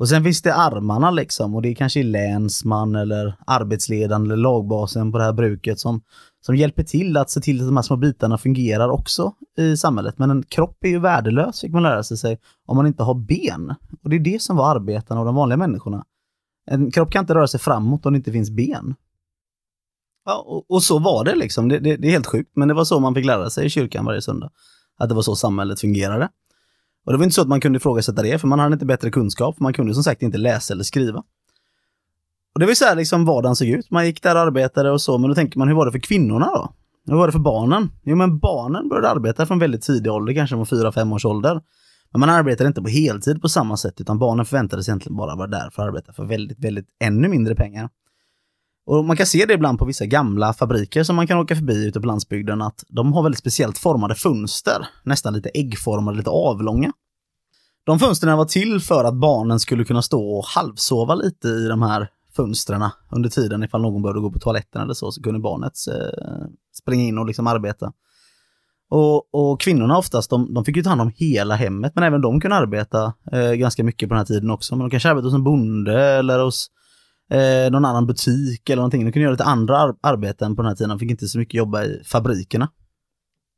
Och 0.00 0.08
sen 0.08 0.24
finns 0.24 0.42
det 0.42 0.54
armarna 0.54 1.10
liksom 1.10 1.54
och 1.54 1.62
det 1.62 1.68
är 1.68 1.74
kanske 1.74 2.02
länsman 2.02 2.94
eller 2.94 3.36
arbetsledaren 3.46 4.24
eller 4.24 4.36
lagbasen 4.36 5.12
på 5.12 5.18
det 5.18 5.24
här 5.24 5.32
bruket 5.32 5.80
som, 5.80 6.02
som 6.40 6.56
hjälper 6.56 6.82
till 6.82 7.16
att 7.16 7.30
se 7.30 7.40
till 7.40 7.60
att 7.60 7.66
de 7.66 7.76
här 7.76 7.82
små 7.82 7.96
bitarna 7.96 8.38
fungerar 8.38 8.88
också 8.88 9.32
i 9.58 9.76
samhället. 9.76 10.18
Men 10.18 10.30
en 10.30 10.42
kropp 10.42 10.84
är 10.84 10.88
ju 10.88 10.98
värdelös, 10.98 11.60
fick 11.60 11.72
man 11.72 11.82
lära 11.82 12.02
sig, 12.02 12.16
sig 12.16 12.38
om 12.66 12.76
man 12.76 12.86
inte 12.86 13.02
har 13.02 13.14
ben. 13.14 13.74
Och 14.02 14.10
det 14.10 14.16
är 14.16 14.20
det 14.20 14.42
som 14.42 14.56
var 14.56 14.74
arbetarna 14.74 15.20
och 15.20 15.26
de 15.26 15.34
vanliga 15.34 15.56
människorna. 15.56 16.04
En 16.70 16.90
kropp 16.90 17.10
kan 17.10 17.24
inte 17.24 17.34
röra 17.34 17.48
sig 17.48 17.60
framåt 17.60 18.06
om 18.06 18.12
det 18.12 18.16
inte 18.16 18.32
finns 18.32 18.50
ben. 18.50 18.94
Ja, 20.24 20.44
och, 20.46 20.70
och 20.70 20.82
så 20.82 20.98
var 20.98 21.24
det 21.24 21.34
liksom. 21.34 21.68
Det, 21.68 21.78
det, 21.78 21.96
det 21.96 22.08
är 22.08 22.12
helt 22.12 22.26
sjukt, 22.26 22.50
men 22.54 22.68
det 22.68 22.74
var 22.74 22.84
så 22.84 23.00
man 23.00 23.14
fick 23.14 23.26
lära 23.26 23.50
sig 23.50 23.66
i 23.66 23.70
kyrkan 23.70 24.04
varje 24.04 24.22
söndag. 24.22 24.50
Att 24.98 25.08
det 25.08 25.14
var 25.14 25.22
så 25.22 25.36
samhället 25.36 25.80
fungerade. 25.80 26.28
Och 27.06 27.12
det 27.12 27.18
var 27.18 27.24
inte 27.24 27.34
så 27.34 27.42
att 27.42 27.48
man 27.48 27.60
kunde 27.60 27.76
ifrågasätta 27.76 28.22
det, 28.22 28.38
för 28.38 28.48
man 28.48 28.58
hade 28.58 28.72
inte 28.72 28.86
bättre 28.86 29.10
kunskap. 29.10 29.60
Man 29.60 29.72
kunde 29.72 29.94
som 29.94 30.02
sagt 30.02 30.22
inte 30.22 30.38
läsa 30.38 30.74
eller 30.74 30.84
skriva. 30.84 31.22
Och 32.54 32.60
det 32.60 32.66
var 32.66 32.74
så 32.74 32.84
här 32.84 32.96
liksom 32.96 33.24
vardagen 33.24 33.56
såg 33.56 33.68
ut. 33.68 33.90
Man 33.90 34.06
gick 34.06 34.22
där 34.22 34.34
och 34.34 34.40
arbetade 34.40 34.90
och 34.90 35.00
så, 35.00 35.18
men 35.18 35.28
då 35.28 35.34
tänker 35.34 35.58
man, 35.58 35.68
hur 35.68 35.74
var 35.74 35.86
det 35.86 35.92
för 35.92 35.98
kvinnorna 35.98 36.46
då? 36.46 36.74
Hur 37.06 37.16
var 37.16 37.26
det 37.26 37.32
för 37.32 37.38
barnen? 37.38 37.88
Jo, 38.02 38.16
men 38.16 38.38
barnen 38.38 38.88
började 38.88 39.08
arbeta 39.08 39.46
från 39.46 39.58
väldigt 39.58 39.82
tidig 39.82 40.12
ålder, 40.12 40.34
kanske 40.34 40.56
från 40.56 40.66
fyra 40.66 40.92
fem 40.92 41.12
års 41.12 41.24
ålder. 41.24 41.60
Men 42.12 42.20
man 42.20 42.30
arbetade 42.30 42.68
inte 42.68 42.82
på 42.82 42.88
heltid 42.88 43.42
på 43.42 43.48
samma 43.48 43.76
sätt, 43.76 44.00
utan 44.00 44.18
barnen 44.18 44.46
förväntades 44.46 44.88
egentligen 44.88 45.16
bara 45.16 45.36
vara 45.36 45.46
där 45.46 45.70
för 45.70 45.82
att 45.82 45.88
arbeta 45.88 46.12
för 46.12 46.24
väldigt, 46.24 46.64
väldigt 46.64 46.86
ännu 47.00 47.28
mindre 47.28 47.54
pengar. 47.54 47.88
Och 48.90 49.04
man 49.04 49.16
kan 49.16 49.26
se 49.26 49.46
det 49.46 49.54
ibland 49.54 49.78
på 49.78 49.84
vissa 49.84 50.06
gamla 50.06 50.52
fabriker 50.52 51.04
som 51.04 51.16
man 51.16 51.26
kan 51.26 51.38
åka 51.38 51.56
förbi 51.56 51.86
ute 51.86 52.00
på 52.00 52.06
landsbygden, 52.06 52.62
att 52.62 52.84
de 52.88 53.12
har 53.12 53.22
väldigt 53.22 53.38
speciellt 53.38 53.78
formade 53.78 54.14
fönster, 54.14 54.86
nästan 55.02 55.34
lite 55.34 55.48
äggformade, 55.48 56.16
lite 56.16 56.30
avlånga. 56.30 56.92
De 57.84 57.98
fönstren 57.98 58.38
var 58.38 58.44
till 58.44 58.80
för 58.80 59.04
att 59.04 59.14
barnen 59.14 59.60
skulle 59.60 59.84
kunna 59.84 60.02
stå 60.02 60.38
och 60.38 60.44
halvsova 60.44 61.14
lite 61.14 61.48
i 61.48 61.66
de 61.68 61.82
här 61.82 62.08
fönstren 62.36 62.90
under 63.10 63.28
tiden 63.28 63.62
ifall 63.62 63.82
någon 63.82 64.02
behövde 64.02 64.20
gå 64.20 64.32
på 64.32 64.38
toaletten 64.38 64.82
eller 64.82 64.94
så, 64.94 65.12
så 65.12 65.22
kunde 65.22 65.40
barnet 65.40 65.72
eh, 65.88 66.46
springa 66.74 67.04
in 67.04 67.18
och 67.18 67.26
liksom 67.26 67.46
arbeta. 67.46 67.92
Och, 68.88 69.34
och 69.34 69.60
kvinnorna 69.60 69.98
oftast, 69.98 70.30
de, 70.30 70.54
de 70.54 70.64
fick 70.64 70.76
ju 70.76 70.82
ta 70.82 70.88
hand 70.88 71.00
om 71.00 71.12
hela 71.16 71.54
hemmet, 71.54 71.92
men 71.94 72.04
även 72.04 72.20
de 72.20 72.40
kunde 72.40 72.56
arbeta 72.56 73.12
eh, 73.32 73.52
ganska 73.52 73.84
mycket 73.84 74.08
på 74.08 74.14
den 74.14 74.20
här 74.20 74.26
tiden 74.26 74.50
också. 74.50 74.76
Men 74.76 74.84
de 74.84 74.90
kanske 74.90 75.08
arbetade 75.08 75.26
hos 75.26 75.34
en 75.34 75.44
bonde 75.44 76.02
eller 76.02 76.38
hos 76.38 76.70
eh, 77.30 77.70
någon 77.70 77.84
annan 77.84 78.06
butik 78.06 78.70
eller 78.70 78.76
någonting. 78.76 79.04
De 79.04 79.12
kunde 79.12 79.22
göra 79.22 79.32
lite 79.32 79.44
andra 79.44 79.78
ar 79.78 79.94
arbeten 80.00 80.56
på 80.56 80.62
den 80.62 80.68
här 80.68 80.76
tiden. 80.76 80.90
De 80.90 80.98
fick 80.98 81.10
inte 81.10 81.28
så 81.28 81.38
mycket 81.38 81.54
jobba 81.54 81.84
i 81.84 82.02
fabrikerna. 82.04 82.68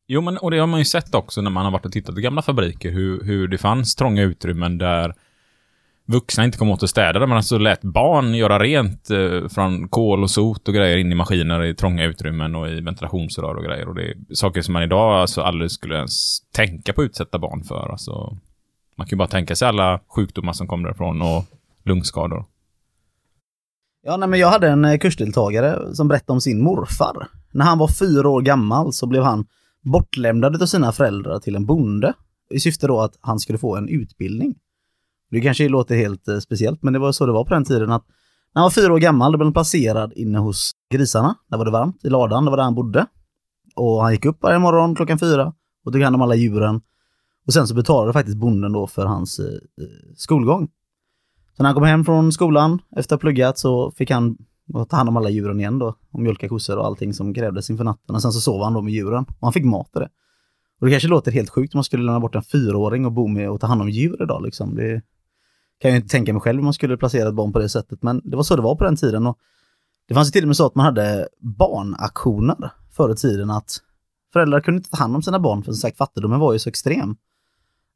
Jo, 0.07 0.21
men 0.21 0.39
och 0.39 0.51
det 0.51 0.59
har 0.59 0.67
man 0.67 0.79
ju 0.79 0.85
sett 0.85 1.15
också 1.15 1.41
när 1.41 1.51
man 1.51 1.65
har 1.65 1.73
varit 1.73 1.87
och 1.87 1.93
tittat 1.93 2.19
i 2.19 2.21
gamla 2.21 2.43
fabriker, 2.43 2.91
hur, 2.91 3.25
hur 3.25 3.49
det 3.49 3.59
fanns 3.59 3.95
trånga 3.95 4.23
utrymmen 4.23 4.79
där 4.79 5.15
vuxna 6.07 6.45
inte 6.45 6.59
kom 6.59 6.71
åt 6.71 6.83
att 6.83 6.91
städa, 6.91 7.19
där 7.19 7.27
man 7.27 7.37
alltså 7.37 7.59
lät 7.59 7.83
barn 7.83 8.35
göra 8.35 8.59
rent 8.59 9.11
eh, 9.11 9.49
från 9.49 9.89
kol 9.89 10.23
och 10.23 10.31
sot 10.31 10.69
och 10.69 10.75
grejer 10.75 10.97
in 10.97 11.13
i 11.13 11.15
maskiner 11.15 11.65
i 11.65 11.75
trånga 11.75 12.05
utrymmen 12.05 12.55
och 12.55 12.69
i 12.69 12.81
ventilationsrör 12.81 13.55
och 13.55 13.65
grejer. 13.65 13.89
Och 13.89 13.95
det 13.95 14.03
är 14.03 14.35
saker 14.35 14.63
som 14.63 14.73
man 14.73 14.83
idag 14.83 15.21
alltså 15.21 15.41
aldrig 15.43 15.71
skulle 15.71 15.97
ens 15.97 16.41
tänka 16.55 16.93
på 16.93 17.01
att 17.01 17.05
utsätta 17.05 17.39
barn 17.39 17.65
för. 17.65 17.89
Alltså, 17.91 18.37
man 18.97 19.07
kan 19.07 19.17
ju 19.17 19.19
bara 19.19 19.29
tänka 19.29 19.57
sig 19.57 19.69
alla 19.69 20.01
sjukdomar 20.09 20.53
som 20.53 20.67
kommer 20.67 20.89
därifrån 20.89 21.23
och 21.23 21.45
lungskador. 21.85 22.45
Ja, 24.05 24.17
nej, 24.17 24.29
men 24.29 24.41
jag 24.41 24.49
hade 24.49 24.69
en 24.69 24.85
eh, 24.85 24.99
kursdeltagare 24.99 25.95
som 25.95 26.09
berättade 26.09 26.33
om 26.33 26.41
sin 26.41 26.63
morfar. 26.63 27.29
När 27.53 27.65
han 27.65 27.79
var 27.79 27.89
fyra 27.89 28.29
år 28.29 28.43
gammal 28.43 28.93
så 28.93 29.07
blev 29.07 29.23
han 29.23 29.47
bortlämnad 29.83 30.63
av 30.63 30.67
sina 30.67 30.93
föräldrar 30.93 31.39
till 31.39 31.57
en 31.57 31.67
bonde 31.67 32.15
i 32.51 32.61
syfte 32.61 32.87
då 32.87 33.01
att 33.01 33.19
han 33.21 33.39
skulle 33.39 33.59
få 33.59 33.77
en 33.77 33.89
utbildning. 33.89 34.55
Det 35.31 35.41
kanske 35.41 35.69
låter 35.69 35.97
helt 35.97 36.29
eh, 36.29 36.39
speciellt, 36.39 36.83
men 36.83 36.93
det 36.93 36.99
var 36.99 37.13
så 37.13 37.27
det 37.27 37.33
var 37.33 37.45
på 37.45 37.55
den 37.55 37.65
tiden 37.65 37.91
att 37.91 38.05
när 38.55 38.63
han 38.63 38.67
var 38.67 38.71
fyra 38.71 38.93
år 38.93 38.99
gammal, 38.99 39.33
då 39.33 39.39
blev 39.39 39.47
han 39.47 39.53
placerad 39.53 40.13
inne 40.13 40.39
hos 40.39 40.73
grisarna. 40.91 41.35
Där 41.49 41.59
var 41.59 41.65
det 41.65 41.71
varmt, 41.71 42.05
i 42.05 42.09
ladan, 42.09 42.45
det 42.45 42.51
var 42.51 42.57
där 42.57 42.65
han 42.65 42.75
bodde. 42.75 43.07
Och 43.77 44.03
han 44.03 44.13
gick 44.13 44.25
upp 44.25 44.43
varje 44.43 44.59
morgon 44.59 44.95
klockan 44.95 45.19
fyra 45.19 45.55
och 45.85 45.93
tog 45.93 46.03
hand 46.03 46.17
om 46.17 46.23
alla 46.23 46.35
djuren. 46.35 46.81
Och 47.47 47.53
sen 47.53 47.67
så 47.67 47.75
betalade 47.75 48.13
faktiskt 48.13 48.37
bonden 48.37 48.73
då 48.73 48.87
för 48.87 49.07
hans 49.07 49.39
eh, 49.39 49.47
eh 49.47 50.15
skolgång. 50.17 50.69
Så 51.57 51.63
när 51.63 51.69
han 51.69 51.75
kom 51.75 51.85
hem 51.85 52.05
från 52.05 52.33
skolan 52.33 52.79
efter 52.97 53.15
att 53.15 53.21
ha 53.21 53.23
pluggat 53.23 53.59
så 53.59 53.91
fick 53.91 54.11
han 54.11 54.37
ta 54.89 54.97
hand 54.97 55.09
om 55.09 55.17
alla 55.17 55.31
djuren 55.31 55.61
igen 55.61 55.79
då. 55.79 55.97
Och 56.11 56.21
mjölka 56.21 56.49
kossor 56.49 56.79
och 56.79 56.87
allting 56.87 57.15
som 57.15 57.35
krävdes 57.35 57.71
inför 57.71 57.85
natten. 57.85 58.15
Och 58.15 58.23
sen 58.23 58.33
så 58.33 58.41
sov 58.41 58.63
han 58.63 58.73
då 58.73 58.83
med 58.83 58.93
djuren. 58.93 59.25
Och 59.29 59.47
han 59.47 59.53
fick 59.53 59.65
mat 59.65 59.91
i 59.97 59.99
det. 59.99 60.09
Och 60.81 60.87
det 60.87 60.93
kanske 60.93 61.09
låter 61.09 61.33
helt 61.33 61.51
sjukt 61.51 61.75
om 61.75 61.79
man 61.79 61.85
skulle 61.85 62.03
lämna 62.03 62.21
bort 62.21 62.35
en 62.35 62.43
fyraåring 62.43 63.07
och 63.07 63.13
bo 63.13 63.29
med 63.29 63.51
och 63.51 63.61
ta 63.61 63.67
hand 63.67 63.83
om 63.83 63.89
djur 63.89 64.23
idag 64.23 64.43
liksom. 64.43 64.75
Det 64.75 65.03
kan 65.81 65.91
jag 65.91 65.99
inte 65.99 66.09
tänka 66.09 66.33
mig 66.33 66.43
själv 66.43 66.59
om 66.59 66.65
man 66.65 66.75
skulle 66.75 66.97
placera 66.97 67.29
ett 67.29 67.35
barn 67.35 67.53
på 67.53 67.59
det 67.59 67.69
sättet. 67.69 68.03
Men 68.03 68.21
det 68.25 68.37
var 68.37 68.43
så 68.43 68.57
det 68.57 68.63
var 68.63 68.77
på 68.77 68.85
den 68.85 68.97
tiden. 68.97 69.27
Och 69.27 69.39
det 70.09 70.15
fanns 70.15 70.29
ju 70.29 70.33
till 70.33 70.45
och 70.45 70.49
med 70.49 70.57
så 70.57 70.67
att 70.67 70.75
man 70.75 70.87
hade 70.87 71.29
barnaktioner 71.41 72.71
förr 72.91 73.13
i 73.13 73.17
tiden 73.17 73.51
att 73.51 73.79
föräldrar 74.33 74.61
kunde 74.61 74.79
inte 74.79 74.91
ta 74.91 74.97
hand 74.97 75.17
om 75.17 75.23
sina 75.23 75.41
barn 75.41 75.63
för 75.63 75.73
som 75.73 75.81
sagt 75.81 75.97
fattigdomen 75.97 76.41
var 76.41 76.53
ju 76.53 76.59
så 76.59 76.69
extrem 76.69 77.17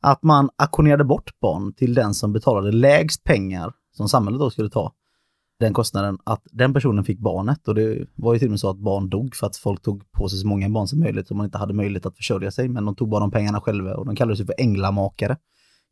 att 0.02 0.22
man 0.22 0.50
auktionerade 0.56 1.04
bort 1.04 1.40
barn 1.40 1.72
till 1.72 1.94
den 1.94 2.14
som 2.14 2.32
betalade 2.32 2.72
lägst 2.72 3.24
pengar 3.24 3.72
som 3.96 4.08
samhället 4.08 4.40
då 4.40 4.50
skulle 4.50 4.70
ta. 4.70 4.92
Den 5.58 5.74
kostnaden, 5.74 6.18
att 6.24 6.42
den 6.44 6.74
personen 6.74 7.04
fick 7.04 7.18
barnet 7.18 7.68
och 7.68 7.74
det 7.74 8.06
var 8.14 8.32
ju 8.32 8.38
till 8.38 8.48
och 8.48 8.50
med 8.50 8.60
så 8.60 8.70
att 8.70 8.78
barn 8.78 9.08
dog 9.08 9.36
för 9.36 9.46
att 9.46 9.56
folk 9.56 9.82
tog 9.82 10.12
på 10.12 10.28
sig 10.28 10.38
så 10.38 10.46
många 10.46 10.68
barn 10.68 10.88
som 10.88 11.00
möjligt 11.00 11.30
och 11.30 11.36
man 11.36 11.46
inte 11.46 11.58
hade 11.58 11.74
möjlighet 11.74 12.06
att 12.06 12.16
försörja 12.16 12.50
sig. 12.50 12.68
Men 12.68 12.84
de 12.84 12.94
tog 12.94 13.08
bara 13.08 13.20
de 13.20 13.30
pengarna 13.30 13.60
själva 13.60 13.94
och 13.94 14.06
de 14.06 14.16
kallades 14.16 14.40
ju 14.40 14.46
för 14.46 14.54
änglamakare. 14.58 15.36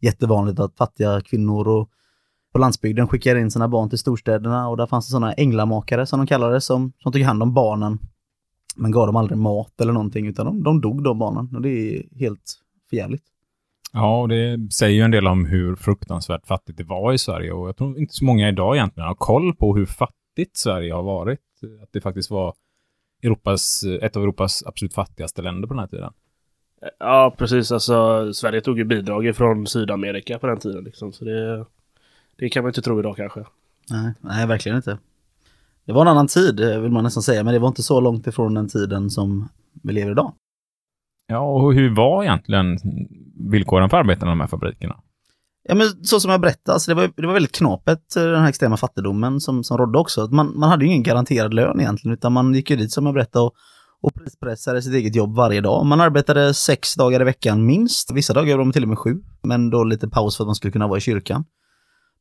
Jättevanligt 0.01 0.61
att 0.61 0.77
fattiga 0.77 1.21
kvinnor 1.21 1.69
och 1.69 1.91
på 2.53 2.59
landsbygden 2.59 3.09
skickade 3.09 3.41
in 3.41 3.51
sina 3.51 3.69
barn 3.69 3.89
till 3.91 3.99
storstäderna 3.99 4.69
och 4.69 4.77
där 4.77 4.87
fanns 4.87 5.07
det 5.07 5.11
sådana 5.11 5.33
änglamakare 5.33 6.07
som 6.07 6.19
de 6.19 6.27
kallades 6.27 6.65
som, 6.65 6.93
som 6.99 7.13
tog 7.13 7.23
hand 7.23 7.43
om 7.43 7.55
barnen. 7.55 7.99
Men 8.77 8.91
gav 8.91 9.07
dem 9.07 9.17
aldrig 9.17 9.39
mat 9.39 9.81
eller 9.81 9.93
någonting 9.93 10.27
utan 10.27 10.47
de, 10.47 10.63
de 10.63 10.81
dog 10.81 11.05
de 11.05 11.19
barnen 11.19 11.57
och 11.57 11.63
det 11.63 11.69
är 11.69 12.19
helt 12.19 12.61
förjävligt. 12.91 13.34
Ja, 13.97 14.21
och 14.21 14.29
det 14.29 14.73
säger 14.73 14.95
ju 14.95 15.03
en 15.03 15.11
del 15.11 15.27
om 15.27 15.45
hur 15.45 15.77
fruktansvärt 15.77 16.47
fattigt 16.47 16.79
det 16.79 16.85
var 16.85 17.13
i 17.13 17.19
Sverige 17.19 17.53
och 17.53 17.69
jag 17.69 17.77
tror 17.77 17.99
inte 17.99 18.15
så 18.15 18.25
många 18.25 18.49
idag 18.49 18.77
egentligen 18.77 19.07
har 19.07 19.15
koll 19.15 19.55
på 19.55 19.77
hur 19.77 19.87
fattigt 19.87 20.57
Sverige 20.57 20.93
har 20.93 21.03
varit. 21.03 21.41
Att 21.83 21.89
det 21.93 22.01
faktiskt 22.01 22.31
var 22.31 22.55
Europas, 23.23 23.85
ett 24.03 24.17
av 24.17 24.23
Europas 24.23 24.67
absolut 24.67 24.95
fattigaste 24.95 25.43
länder 25.43 25.69
på 25.69 25.75
den 25.75 25.81
här 25.81 25.87
tiden. 25.87 26.13
Ja, 26.99 27.35
precis. 27.39 27.73
Alltså, 27.73 28.33
Sverige 28.33 28.61
tog 28.61 28.79
ju 28.79 28.85
bidrag 28.85 29.37
från 29.37 29.67
Sydamerika 29.67 30.39
på 30.39 30.47
den 30.47 30.59
tiden. 30.59 30.85
Liksom. 30.85 31.13
Så 31.13 31.25
det, 31.25 31.67
det 32.37 32.49
kan 32.49 32.63
man 32.63 32.71
inte 32.71 32.83
tro 32.83 33.01
idag 33.01 33.17
kanske. 33.17 33.45
Nej, 33.91 34.13
nej, 34.21 34.47
verkligen 34.47 34.77
inte. 34.77 34.99
Det 35.85 35.93
var 35.93 36.03
en 36.03 36.09
annan 36.09 36.29
tid 36.29 36.61
vill 36.61 36.93
man 36.93 37.05
nästan 37.05 37.23
säga, 37.23 37.45
men 37.45 37.55
det 37.55 37.61
var 37.61 37.69
inte 37.69 37.83
så 37.83 38.01
långt 38.01 38.27
ifrån 38.27 38.55
den 38.55 38.69
tiden 38.69 39.11
som 39.11 39.49
vi 39.83 39.93
lever 39.93 40.11
idag. 40.13 40.33
Ja, 41.27 41.39
och 41.39 41.75
hur 41.75 41.95
var 41.95 42.23
egentligen 42.25 42.79
villkoren 43.51 43.91
för 43.91 43.97
arbetarna 43.97 44.31
i 44.31 44.35
de 44.35 44.41
här 44.41 44.47
fabrikerna? 44.47 44.97
Ja, 45.69 45.75
men 45.75 45.87
så 45.87 46.21
som 46.21 46.31
jag 46.31 46.41
berättade, 46.41 46.75
alltså 46.75 46.91
det, 46.91 46.95
var, 46.95 47.11
det 47.17 47.27
var 47.27 47.35
väldigt 47.35 47.57
knapert, 47.57 48.17
eh, 48.17 48.23
den 48.23 48.41
här 48.41 48.49
extrema 48.49 48.77
fattigdomen 48.77 49.41
som, 49.41 49.65
som 49.65 49.79
rådde 49.79 49.99
också. 49.99 50.29
Man, 50.31 50.59
man 50.59 50.71
hade 50.71 50.85
ju 50.85 50.91
ingen 50.91 51.03
garanterad 51.03 51.55
lön 51.55 51.81
egentligen, 51.81 52.15
utan 52.15 52.33
man 52.33 52.55
gick 52.55 52.71
ju 52.71 52.77
dit 52.77 52.93
som 52.93 53.07
jag 53.07 53.15
berättade 53.15 53.45
och, 53.45 53.55
och 54.03 54.15
prispressade 54.15 54.83
sitt 54.83 54.95
eget 54.95 55.17
jobb 55.17 55.37
varje 55.37 55.61
dag. 55.61 55.87
Man 55.87 56.01
arbetade 56.01 56.55
sex 56.55 56.95
dagar 56.95 57.21
i 57.21 57.25
veckan 57.25 57.67
minst, 57.67 58.11
vissa 58.11 58.33
dagar 58.33 58.57
var 58.57 58.65
de 58.65 58.73
till 58.73 58.83
och 58.83 58.89
med 58.89 58.99
sju, 58.99 59.17
men 59.43 59.71
då 59.71 59.85
lite 59.85 60.09
paus 60.09 60.37
för 60.37 60.45
att 60.45 60.49
man 60.49 60.55
skulle 60.55 60.73
kunna 60.73 60.87
vara 60.87 60.99
i 60.99 61.01
kyrkan. 61.01 61.45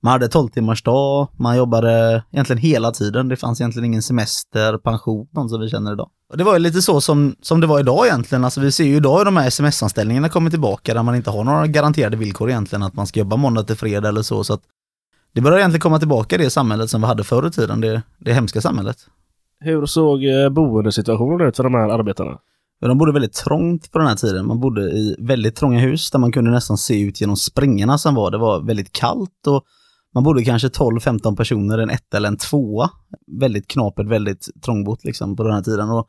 Man 0.03 0.11
hade 0.11 0.27
12 0.27 0.47
timmars 0.49 0.83
dag, 0.83 1.27
man 1.37 1.57
jobbade 1.57 2.23
egentligen 2.31 2.61
hela 2.61 2.91
tiden. 2.91 3.27
Det 3.27 3.35
fanns 3.35 3.61
egentligen 3.61 3.85
ingen 3.85 4.01
semester, 4.01 4.77
pension, 4.77 5.27
någon 5.31 5.49
som 5.49 5.61
vi 5.61 5.69
känner 5.69 5.93
idag. 5.93 6.09
Och 6.29 6.37
det 6.37 6.43
var 6.43 6.53
ju 6.53 6.59
lite 6.59 6.81
så 6.81 7.01
som, 7.01 7.35
som 7.41 7.61
det 7.61 7.67
var 7.67 7.79
idag 7.79 8.05
egentligen. 8.07 8.45
Alltså 8.45 8.61
vi 8.61 8.71
ser 8.71 8.83
ju 8.83 8.95
idag 8.95 9.17
hur 9.17 9.25
de 9.25 9.37
här 9.37 9.47
sms-anställningarna 9.47 10.29
kommer 10.29 10.49
tillbaka 10.49 10.93
där 10.93 11.03
man 11.03 11.15
inte 11.15 11.29
har 11.29 11.43
några 11.43 11.67
garanterade 11.67 12.17
villkor 12.17 12.49
egentligen, 12.49 12.83
att 12.83 12.93
man 12.93 13.07
ska 13.07 13.19
jobba 13.19 13.35
måndag 13.35 13.63
till 13.63 13.75
fredag 13.75 14.09
eller 14.09 14.21
så. 14.21 14.43
så 14.43 14.53
att 14.53 14.61
det 15.33 15.41
börjar 15.41 15.57
egentligen 15.57 15.81
komma 15.81 15.99
tillbaka 15.99 16.37
det 16.37 16.49
samhället 16.49 16.89
som 16.89 17.01
vi 17.01 17.07
hade 17.07 17.23
förr 17.23 17.47
i 17.47 17.51
tiden, 17.51 17.81
det, 17.81 18.01
det 18.19 18.33
hemska 18.33 18.61
samhället. 18.61 18.97
Hur 19.59 19.85
såg 19.85 20.25
eh, 20.25 20.49
boendesituationen 20.49 21.47
ut 21.47 21.55
för 21.55 21.63
de 21.63 21.73
här 21.73 21.89
arbetarna? 21.89 22.37
De 22.81 22.97
bodde 22.97 23.11
väldigt 23.11 23.33
trångt 23.33 23.91
på 23.91 23.99
den 23.99 24.07
här 24.07 24.15
tiden. 24.15 24.47
Man 24.47 24.59
bodde 24.59 24.81
i 24.81 25.15
väldigt 25.19 25.55
trånga 25.55 25.79
hus 25.79 26.11
där 26.11 26.19
man 26.19 26.31
kunde 26.31 26.51
nästan 26.51 26.77
se 26.77 27.01
ut 27.01 27.21
genom 27.21 27.37
springorna 27.37 27.97
som 27.97 28.15
var. 28.15 28.31
Det 28.31 28.37
var 28.37 28.61
väldigt 28.61 28.93
kallt 28.93 29.47
och 29.47 29.63
man 30.13 30.23
bodde 30.23 30.43
kanske 30.43 30.67
12-15 30.67 31.35
personer, 31.35 31.77
en 31.77 31.89
ett 31.89 32.13
eller 32.13 32.27
en 32.27 32.37
tvåa. 32.37 32.89
Väldigt 33.41 33.67
knapert, 33.67 34.07
väldigt 34.07 34.49
trångbott 34.65 35.03
liksom 35.03 35.35
på 35.35 35.43
den 35.43 35.53
här 35.53 35.61
tiden. 35.61 35.89
Och 35.89 36.07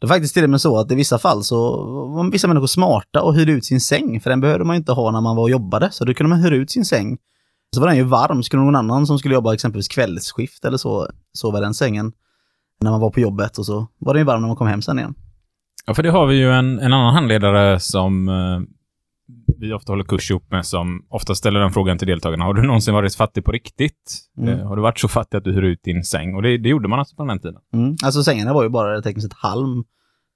det 0.00 0.06
var 0.06 0.14
faktiskt 0.14 0.34
till 0.34 0.44
och 0.44 0.50
med 0.50 0.60
så 0.60 0.78
att 0.78 0.92
i 0.92 0.94
vissa 0.94 1.18
fall 1.18 1.44
så 1.44 1.84
var 2.06 2.32
vissa 2.32 2.48
människor 2.48 2.66
smarta 2.66 3.22
och 3.22 3.34
hyrde 3.34 3.52
ut 3.52 3.64
sin 3.64 3.80
säng, 3.80 4.20
för 4.20 4.30
den 4.30 4.40
behövde 4.40 4.64
man 4.64 4.76
inte 4.76 4.92
ha 4.92 5.10
när 5.10 5.20
man 5.20 5.36
var 5.36 5.42
och 5.42 5.50
jobbade. 5.50 5.90
Så 5.90 6.04
då 6.04 6.14
kunde 6.14 6.28
man 6.28 6.40
hyra 6.44 6.54
ut 6.54 6.70
sin 6.70 6.84
säng. 6.84 7.18
Så 7.74 7.80
var 7.80 7.88
den 7.88 7.96
ju 7.96 8.02
varm, 8.02 8.42
skulle 8.42 8.62
någon 8.62 8.76
annan 8.76 9.06
som 9.06 9.18
skulle 9.18 9.34
jobba 9.34 9.54
exempelvis 9.54 9.88
kvällsskift 9.88 10.64
eller 10.64 10.76
så, 10.76 11.08
sova 11.32 11.58
i 11.58 11.60
den 11.60 11.74
sängen 11.74 12.12
när 12.80 12.90
man 12.90 13.00
var 13.00 13.10
på 13.10 13.20
jobbet 13.20 13.58
och 13.58 13.66
så 13.66 13.88
var 13.98 14.14
den 14.14 14.20
ju 14.20 14.24
varm 14.24 14.40
när 14.40 14.48
man 14.48 14.56
kom 14.56 14.66
hem 14.66 14.82
sen 14.82 14.98
igen. 14.98 15.14
Ja, 15.86 15.94
för 15.94 16.02
det 16.02 16.10
har 16.10 16.26
vi 16.26 16.36
ju 16.36 16.52
en, 16.52 16.78
en 16.78 16.92
annan 16.92 17.14
handledare 17.14 17.80
som 17.80 18.28
eh, 18.28 18.60
vi 19.58 19.72
ofta 19.72 19.92
håller 19.92 20.04
kurs 20.04 20.30
ihop 20.30 20.50
med 20.50 20.66
som 20.66 21.06
ofta 21.08 21.34
ställer 21.34 21.60
den 21.60 21.72
frågan 21.72 21.98
till 21.98 22.08
deltagarna. 22.08 22.44
Har 22.44 22.54
du 22.54 22.62
någonsin 22.62 22.94
varit 22.94 23.14
fattig 23.14 23.44
på 23.44 23.52
riktigt? 23.52 24.18
Mm. 24.38 24.48
Eh, 24.48 24.66
har 24.66 24.76
du 24.76 24.82
varit 24.82 24.98
så 24.98 25.08
fattig 25.08 25.38
att 25.38 25.44
du 25.44 25.52
hyr 25.52 25.62
ut 25.62 25.82
din 25.82 26.04
säng? 26.04 26.34
Och 26.34 26.42
det, 26.42 26.58
det 26.58 26.68
gjorde 26.68 26.88
man 26.88 26.98
alltså 26.98 27.16
på 27.16 27.24
den 27.24 27.38
tiden. 27.38 27.56
Mm. 27.74 27.96
Alltså 28.04 28.22
sängarna 28.22 28.52
var 28.52 28.62
ju 28.62 28.68
bara 28.68 29.02
tekniskt 29.02 29.28
sett 29.28 29.38
halm, 29.38 29.84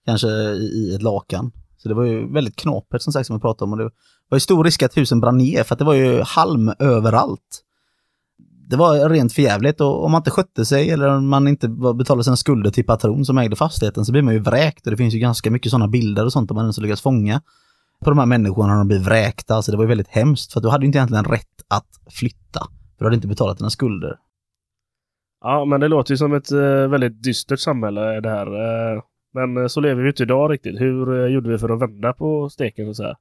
kanske 0.07 0.29
i, 0.29 0.95
ett 0.95 1.03
lakan. 1.03 1.53
Så 1.77 1.89
det 1.89 1.95
var 1.95 2.05
ju 2.05 2.33
väldigt 2.33 2.57
knapert 2.57 3.03
som 3.03 3.13
sagt 3.13 3.27
som 3.27 3.37
vi 3.37 3.41
pratade 3.41 3.65
om. 3.65 3.73
Och 3.73 3.79
det 3.79 3.91
var 4.29 4.37
ju 4.37 4.41
stor 4.41 4.65
risk 4.65 4.83
att 4.83 4.97
husen 4.97 5.21
brann 5.21 5.39
ner 5.39 5.63
för 5.63 5.75
att 5.75 5.79
det 5.79 5.85
var 5.85 5.95
ju 5.95 6.23
halm 6.23 6.73
överallt. 6.79 7.65
Det 8.69 8.77
var 8.77 9.09
rent 9.09 9.33
förjävligt 9.33 9.81
och 9.81 10.05
om 10.05 10.13
man 10.13 10.19
inte 10.19 10.31
skötte 10.31 10.65
sig 10.65 10.91
eller 10.91 11.09
om 11.09 11.29
man 11.29 11.49
inte 11.49 11.69
betalade 11.69 12.25
sina 12.25 12.37
skulder 12.37 12.71
till 12.71 12.87
patron 12.87 13.25
som 13.25 13.39
ägde 13.39 13.57
fastigheten 13.57 14.05
så 14.05 14.13
blir 14.13 14.23
man 14.23 14.35
ju 14.35 14.41
vräkt. 14.41 14.87
Och 14.87 14.91
det 14.91 14.97
finns 14.97 15.15
ju 15.15 15.19
ganska 15.19 15.51
mycket 15.51 15.71
sådana 15.71 15.89
bilder 15.89 16.25
och 16.25 16.33
sånt 16.33 16.49
där 16.49 16.55
man 16.55 16.65
ens 16.65 16.77
har 16.77 16.83
lyckats 16.83 17.03
fånga 17.03 17.41
på 18.05 18.11
de 18.11 18.19
här 18.19 18.27
människorna 18.27 18.69
när 18.69 18.79
de 18.79 18.89
blir 18.89 18.99
vräkta. 18.99 19.63
Så 19.63 19.71
det 19.71 19.77
var 19.77 19.85
ju 19.85 19.89
väldigt 19.89 20.09
hemskt 20.09 20.53
för 20.53 20.61
du 20.61 20.69
hade 20.69 20.85
ju 20.85 20.87
inte 20.87 20.99
egentligen 20.99 21.25
rätt 21.25 21.47
att 21.69 21.89
flytta. 22.11 22.61
För 22.99 22.99
du 22.99 23.05
hade 23.05 23.17
inte 23.17 23.29
betalat 23.29 23.59
dina 23.59 23.71
skulder. 23.71 24.17
Ja, 25.41 25.65
men 25.65 25.81
det 25.81 25.89
låter 25.89 26.13
ju 26.13 26.17
som 26.17 26.35
ett 26.35 26.53
eh, 26.53 26.89
väldigt 26.89 27.23
dystert 27.23 27.61
samhälle 27.61 28.21
det 28.21 28.31
här. 28.31 28.47
Eh, 28.47 29.03
men 29.35 29.57
eh, 29.57 29.67
så 29.67 29.81
lever 29.81 30.03
vi 30.03 30.09
inte 30.09 30.23
idag 30.23 30.53
riktigt. 30.53 30.81
Hur 30.81 31.25
eh, 31.25 31.33
gjorde 31.33 31.51
vi 31.51 31.59
för 31.59 31.69
att 31.69 31.83
vända 31.83 32.13
på 32.13 32.51
steken 32.51 32.87
så 32.87 32.95
säga? 32.95 33.17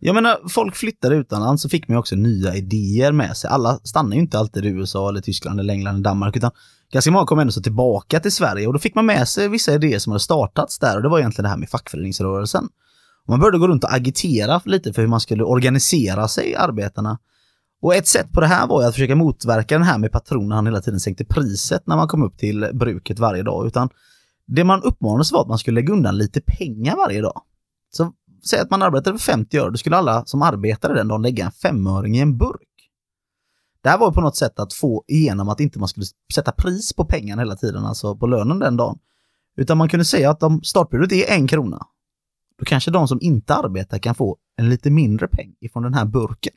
Jag 0.00 0.14
menar, 0.14 0.48
folk 0.48 0.76
flyttade 0.76 1.16
utomlands 1.16 1.62
så 1.62 1.68
fick 1.68 1.88
man 1.88 1.94
ju 1.94 1.98
också 1.98 2.16
nya 2.16 2.54
idéer 2.54 3.12
med 3.12 3.36
sig. 3.36 3.50
Alla 3.50 3.78
stannar 3.84 4.14
ju 4.14 4.20
inte 4.22 4.38
alltid 4.38 4.64
i 4.64 4.68
USA 4.68 5.08
eller 5.08 5.20
Tyskland 5.20 5.60
eller 5.60 5.74
England 5.74 5.94
eller 5.94 6.04
Danmark 6.04 6.36
utan 6.36 6.50
ganska 6.92 7.10
många 7.10 7.26
kom 7.26 7.38
ändå 7.38 7.52
så 7.52 7.62
tillbaka 7.62 8.20
till 8.20 8.32
Sverige 8.32 8.66
och 8.66 8.72
då 8.72 8.78
fick 8.78 8.94
man 8.94 9.06
med 9.06 9.28
sig 9.28 9.48
vissa 9.48 9.74
idéer 9.74 9.98
som 9.98 10.10
hade 10.10 10.20
startats 10.20 10.78
där 10.78 10.96
och 10.96 11.02
det 11.02 11.08
var 11.08 11.18
egentligen 11.18 11.42
det 11.42 11.48
här 11.48 11.56
med 11.56 11.68
fackföreningsrörelsen. 11.68 12.68
Man 13.28 13.40
började 13.40 13.58
gå 13.58 13.68
runt 13.68 13.84
och 13.84 13.94
agitera 13.94 14.60
lite 14.64 14.92
för 14.92 15.02
hur 15.02 15.08
man 15.08 15.20
skulle 15.20 15.44
organisera 15.44 16.28
sig, 16.28 16.54
arbetarna. 16.54 17.18
Och 17.82 17.94
ett 17.94 18.08
sätt 18.08 18.32
på 18.32 18.40
det 18.40 18.46
här 18.46 18.66
var 18.66 18.82
ju 18.82 18.88
att 18.88 18.94
försöka 18.94 19.16
motverka 19.16 19.74
den 19.74 19.86
här 19.86 19.98
med 19.98 20.12
patronen 20.12 20.52
han 20.52 20.66
hela 20.66 20.80
tiden 20.80 21.00
sänkte 21.00 21.24
priset 21.24 21.86
när 21.86 21.96
man 21.96 22.08
kom 22.08 22.22
upp 22.22 22.38
till 22.38 22.70
bruket 22.74 23.18
varje 23.18 23.42
dag. 23.42 23.66
Utan 23.66 23.88
det 24.46 24.64
man 24.64 24.82
uppmanades 24.82 25.32
var 25.32 25.40
att 25.40 25.48
man 25.48 25.58
skulle 25.58 25.74
lägga 25.74 25.92
undan 25.92 26.18
lite 26.18 26.40
pengar 26.40 26.96
varje 26.96 27.20
dag. 27.20 27.42
Så 27.90 28.12
säg 28.50 28.60
att 28.60 28.70
man 28.70 28.82
arbetade 28.82 29.18
för 29.18 29.32
50 29.32 29.58
öre, 29.58 29.70
då 29.70 29.76
skulle 29.76 29.96
alla 29.96 30.26
som 30.26 30.42
arbetade 30.42 30.94
den 30.94 31.08
dagen 31.08 31.22
lägga 31.22 31.44
en 31.44 31.52
femöring 31.52 32.16
i 32.16 32.20
en 32.20 32.38
burk. 32.38 32.68
Det 33.82 33.88
här 33.88 33.98
var 33.98 34.12
på 34.12 34.20
något 34.20 34.36
sätt 34.36 34.58
att 34.58 34.72
få 34.72 35.04
igenom 35.08 35.48
att 35.48 35.60
inte 35.60 35.78
man 35.78 35.88
skulle 35.88 36.06
sätta 36.34 36.52
pris 36.52 36.92
på 36.92 37.04
pengarna 37.04 37.42
hela 37.42 37.56
tiden, 37.56 37.84
alltså 37.84 38.16
på 38.16 38.26
lönen 38.26 38.58
den 38.58 38.76
dagen. 38.76 38.98
Utan 39.56 39.78
man 39.78 39.88
kunde 39.88 40.04
säga 40.04 40.30
att 40.30 40.42
om 40.42 40.62
startbudet 40.62 41.12
är 41.12 41.34
en 41.34 41.46
krona, 41.48 41.86
då 42.58 42.64
kanske 42.64 42.90
de 42.90 43.08
som 43.08 43.18
inte 43.20 43.54
arbetar 43.54 43.98
kan 43.98 44.14
få 44.14 44.36
en 44.56 44.68
lite 44.68 44.90
mindre 44.90 45.28
peng 45.28 45.54
ifrån 45.60 45.82
den 45.82 45.94
här 45.94 46.04
burken. 46.04 46.54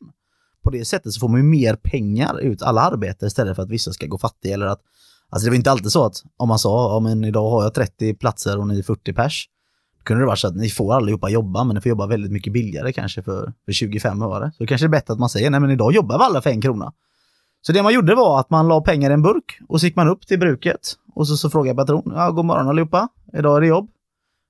På 0.62 0.70
det 0.70 0.84
sättet 0.84 1.12
så 1.12 1.20
får 1.20 1.28
man 1.28 1.40
ju 1.40 1.46
mer 1.46 1.76
pengar 1.76 2.40
ut 2.40 2.62
alla 2.62 2.80
arbetare 2.80 3.26
istället 3.26 3.56
för 3.56 3.62
att 3.62 3.70
vissa 3.70 3.92
ska 3.92 4.06
gå 4.06 4.18
fattiga 4.18 4.54
eller 4.54 4.66
att 4.66 4.80
Alltså 5.32 5.44
det 5.44 5.50
var 5.50 5.56
inte 5.56 5.70
alltid 5.70 5.92
så 5.92 6.04
att 6.04 6.22
om 6.36 6.48
man 6.48 6.58
sa, 6.58 6.94
ja 6.94 7.00
men 7.00 7.24
idag 7.24 7.50
har 7.50 7.62
jag 7.62 7.74
30 7.74 8.14
platser 8.14 8.58
och 8.58 8.68
ni 8.68 8.78
är 8.78 8.82
40 8.82 9.12
pers. 9.12 9.48
Då 9.98 10.04
kunde 10.04 10.22
det 10.22 10.26
vara 10.26 10.36
så 10.36 10.48
att 10.48 10.56
ni 10.56 10.68
får 10.68 10.94
allihopa 10.94 11.28
jobba, 11.28 11.64
men 11.64 11.74
ni 11.74 11.80
får 11.80 11.88
jobba 11.90 12.06
väldigt 12.06 12.32
mycket 12.32 12.52
billigare 12.52 12.92
kanske 12.92 13.22
för, 13.22 13.52
för 13.64 13.72
25 13.72 14.22
öre. 14.22 14.52
Så 14.56 14.62
det 14.62 14.66
kanske 14.66 14.86
är 14.86 14.88
bättre 14.88 15.12
att 15.12 15.18
man 15.18 15.28
säger, 15.28 15.50
nej 15.50 15.60
men 15.60 15.70
idag 15.70 15.92
jobbar 15.92 16.18
vi 16.18 16.24
alla 16.24 16.42
för 16.42 16.50
en 16.50 16.60
krona. 16.60 16.92
Så 17.66 17.72
det 17.72 17.82
man 17.82 17.94
gjorde 17.94 18.14
var 18.14 18.40
att 18.40 18.50
man 18.50 18.68
la 18.68 18.80
pengar 18.80 19.10
i 19.10 19.14
en 19.14 19.22
burk 19.22 19.58
och 19.68 19.80
så 19.80 19.86
gick 19.86 19.96
man 19.96 20.08
upp 20.08 20.26
till 20.26 20.38
bruket 20.38 20.80
och 21.14 21.28
så, 21.28 21.36
så 21.36 21.50
frågade 21.50 21.76
patron, 21.76 22.12
ja 22.16 22.30
god 22.30 22.44
morgon 22.44 22.68
allihopa, 22.68 23.08
idag 23.32 23.56
är 23.56 23.60
det 23.60 23.66
jobb. 23.66 23.90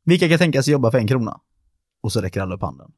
Vilka 0.05 0.29
kan 0.29 0.39
tänka 0.39 0.63
sig 0.63 0.73
jobba 0.73 0.91
för 0.91 0.99
en 0.99 1.07
krona? 1.07 1.41
Och 2.01 2.13
så 2.13 2.21
räcker 2.21 2.41
alla 2.41 2.55
upp 2.55 2.63
handen. 2.63 2.93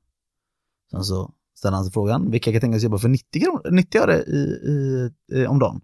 Sen 0.90 1.04
så 1.04 1.32
ställer 1.54 1.76
han 1.76 1.84
sig 1.84 1.92
frågan, 1.92 2.30
vilka 2.30 2.52
kan 2.52 2.60
tänka 2.60 2.78
sig 2.78 2.84
jobba 2.84 2.98
för 2.98 3.08
90, 3.08 3.42
kronor, 3.42 3.70
90 3.70 4.00
öre 4.00 4.22
i, 4.22 4.38
i, 4.38 5.10
i, 5.32 5.46
om 5.46 5.58
dagen? 5.58 5.80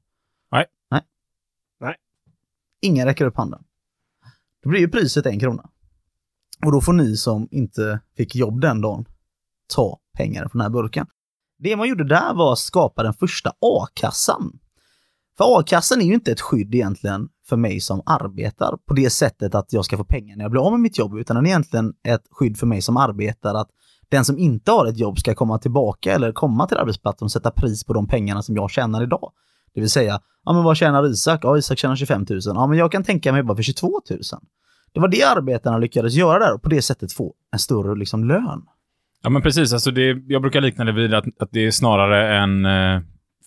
Nej. 0.52 0.66
Nej. 0.90 1.02
Nej. 1.80 1.96
Ingen 2.80 3.06
räcker 3.06 3.24
upp 3.24 3.36
handen. 3.36 3.64
Då 4.62 4.70
blir 4.70 4.80
ju 4.80 4.88
priset 4.88 5.26
en 5.26 5.40
krona. 5.40 5.70
Och 6.64 6.72
då 6.72 6.80
får 6.80 6.92
ni 6.92 7.16
som 7.16 7.48
inte 7.50 8.00
fick 8.16 8.34
jobb 8.34 8.60
den 8.60 8.80
dagen 8.80 9.04
ta 9.66 10.00
pengar 10.12 10.48
från 10.48 10.58
den 10.58 10.60
här 10.60 10.70
burken. 10.70 11.06
Det 11.58 11.76
man 11.76 11.88
gjorde 11.88 12.04
där 12.04 12.34
var 12.34 12.52
att 12.52 12.58
skapa 12.58 13.02
den 13.02 13.14
första 13.14 13.50
a-kassan. 13.50 14.58
För 15.38 15.58
a-kassan 15.58 16.00
är 16.00 16.04
ju 16.04 16.14
inte 16.14 16.32
ett 16.32 16.40
skydd 16.40 16.74
egentligen 16.74 17.28
för 17.50 17.56
mig 17.56 17.80
som 17.80 18.02
arbetar 18.06 18.76
på 18.86 18.94
det 18.94 19.10
sättet 19.10 19.54
att 19.54 19.72
jag 19.72 19.84
ska 19.84 19.96
få 19.96 20.04
pengar 20.04 20.36
när 20.36 20.44
jag 20.44 20.50
blir 20.50 20.66
av 20.66 20.72
med 20.72 20.80
mitt 20.80 20.98
jobb, 20.98 21.18
utan 21.18 21.36
den 21.36 21.46
är 21.46 21.50
egentligen 21.50 21.92
ett 22.08 22.22
skydd 22.30 22.58
för 22.58 22.66
mig 22.66 22.82
som 22.82 22.96
arbetar 22.96 23.54
att 23.54 23.68
den 24.08 24.24
som 24.24 24.38
inte 24.38 24.72
har 24.72 24.86
ett 24.86 24.98
jobb 24.98 25.18
ska 25.18 25.34
komma 25.34 25.58
tillbaka 25.58 26.14
eller 26.14 26.32
komma 26.32 26.66
till 26.66 26.76
arbetsplatsen 26.76 27.26
och 27.26 27.32
sätta 27.32 27.50
pris 27.50 27.84
på 27.84 27.92
de 27.92 28.06
pengarna 28.06 28.42
som 28.42 28.56
jag 28.56 28.70
tjänar 28.70 29.02
idag. 29.02 29.32
Det 29.74 29.80
vill 29.80 29.90
säga, 29.90 30.20
ja 30.44 30.52
men 30.52 30.64
vad 30.64 30.76
tjänar 30.76 31.06
Isak? 31.06 31.40
Ja, 31.42 31.58
Isak 31.58 31.78
tjänar 31.78 31.96
25 31.96 32.26
000. 32.30 32.40
Ja, 32.44 32.66
men 32.66 32.78
jag 32.78 32.92
kan 32.92 33.04
tänka 33.04 33.32
mig 33.32 33.38
jobba 33.38 33.54
för 33.56 33.62
22 33.62 34.00
000. 34.10 34.20
Det 34.92 35.00
var 35.00 35.08
det 35.08 35.22
arbetarna 35.22 35.78
lyckades 35.78 36.14
göra 36.14 36.38
där 36.38 36.54
och 36.54 36.62
på 36.62 36.68
det 36.68 36.82
sättet 36.82 37.12
få 37.12 37.34
en 37.52 37.58
större 37.58 37.98
liksom, 37.98 38.24
lön. 38.24 38.62
Ja, 39.22 39.30
men 39.30 39.42
precis. 39.42 39.72
Alltså 39.72 39.90
det, 39.90 40.22
jag 40.26 40.42
brukar 40.42 40.60
likna 40.60 40.84
det 40.84 40.92
vid 40.92 41.14
att, 41.14 41.24
att 41.40 41.48
det 41.52 41.66
är 41.66 41.70
snarare 41.70 42.36
en 42.36 42.66
eh, 42.66 43.00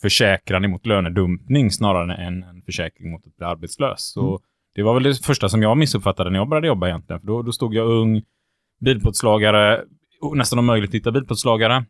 försäkran 0.04 0.66
emot 0.66 0.86
lönedumpning 0.86 1.72
snarare 1.72 2.16
än 2.16 2.44
en 2.44 2.62
försäkring 2.62 3.12
mot 3.12 3.28
att 3.28 3.38
bli 3.38 3.46
arbetslös. 3.46 4.12
Så 4.14 4.28
Mm. 4.28 4.40
Det 4.76 4.84
var 4.84 4.94
väl 4.94 5.04
det 5.04 5.26
första 5.26 5.50
som 5.50 5.62
jag 5.62 5.78
missuppfattade 5.78 6.30
när 6.30 6.40
jag 6.40 6.50
började 6.50 6.68
jobba 6.68 6.88
egentligen. 6.88 7.20
För 7.20 7.28
då, 7.28 7.42
då 7.42 7.52
stod 7.52 7.76
jag 7.76 7.88
ung, 7.88 8.22
bilplåtslagare, 8.82 9.82
nästan 10.36 10.60
omöjligt 10.60 10.90
att 10.90 10.96
hitta 10.96 11.12
bilplåtslagare. 11.12 11.86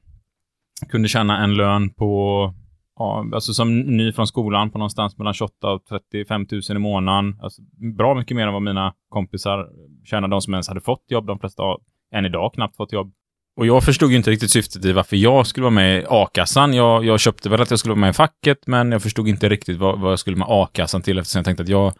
Kunde 0.90 1.08
tjäna 1.08 1.44
en 1.44 1.56
lön 1.56 1.90
på, 1.90 2.54
ja, 2.96 3.26
alltså 3.34 3.54
som 3.54 3.80
ny 3.80 4.12
från 4.12 4.28
skolan 4.28 4.72
på 4.72 4.78
någonstans 4.78 5.18
mellan 5.18 5.34
28 5.34 5.72
och 5.72 5.86
35 5.86 6.48
000 6.52 6.62
i 6.70 6.80
månaden. 6.80 7.40
Alltså, 7.42 7.62
bra 7.98 8.16
mycket 8.16 8.38
mer 8.38 8.48
än 8.48 8.54
vad 8.54 8.62
mina 8.62 8.94
kompisar 9.10 9.70
tjänade, 10.06 10.34
de 10.34 10.42
som 10.42 10.54
ens 10.54 10.68
hade 10.68 10.82
fått 10.82 11.04
jobb. 11.08 11.26
De 11.26 11.40
flesta 11.40 11.64
har 11.64 11.80
än 12.14 12.26
idag 12.26 12.54
knappt 12.54 12.76
fått 12.76 12.94
jobb. 12.94 13.14
Och 13.56 13.66
jag 13.66 13.84
förstod 13.84 14.12
ju 14.12 14.18
inte 14.18 14.32
riktigt 14.32 14.52
syftet 14.52 14.86
i 14.86 14.92
varför 14.92 15.16
jag 15.16 15.48
skulle 15.48 15.64
vara 15.64 15.74
med 15.74 16.02
i 16.02 16.06
a-kassan. 16.10 16.74
Jag, 16.74 17.06
jag 17.06 17.20
köpte 17.20 17.50
väl 17.50 17.62
att 17.62 17.70
jag 17.70 17.80
skulle 17.80 17.92
vara 17.92 18.02
med 18.02 18.10
i 18.10 18.14
facket, 18.14 18.68
men 18.68 18.92
jag 18.92 19.02
förstod 19.02 19.28
inte 19.28 19.50
riktigt 19.50 19.78
vad, 19.78 20.00
vad 20.00 20.12
jag 20.12 20.20
skulle 20.20 20.38
med 20.38 20.48
a-kassan 20.50 21.02
till 21.02 21.18
eftersom 21.18 21.40
jag 21.40 21.46
tänkte 21.46 21.64
att 21.64 21.70
jag 21.70 21.94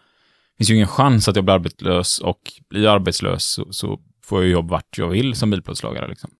det 0.54 0.58
finns 0.58 0.70
ju 0.70 0.74
ingen 0.74 0.88
chans 0.88 1.28
att 1.28 1.36
jag 1.36 1.44
blir 1.44 1.54
arbetslös 1.54 2.18
och 2.18 2.38
blir 2.70 2.84
jag 2.84 2.94
arbetslös 2.94 3.44
så, 3.44 3.72
så 3.72 4.00
får 4.24 4.42
jag 4.42 4.50
jobb 4.50 4.70
vart 4.70 4.98
jag 4.98 5.08
vill 5.08 5.34
som 5.34 5.50
bilplåtslagare. 5.50 6.08
Liksom. 6.08 6.30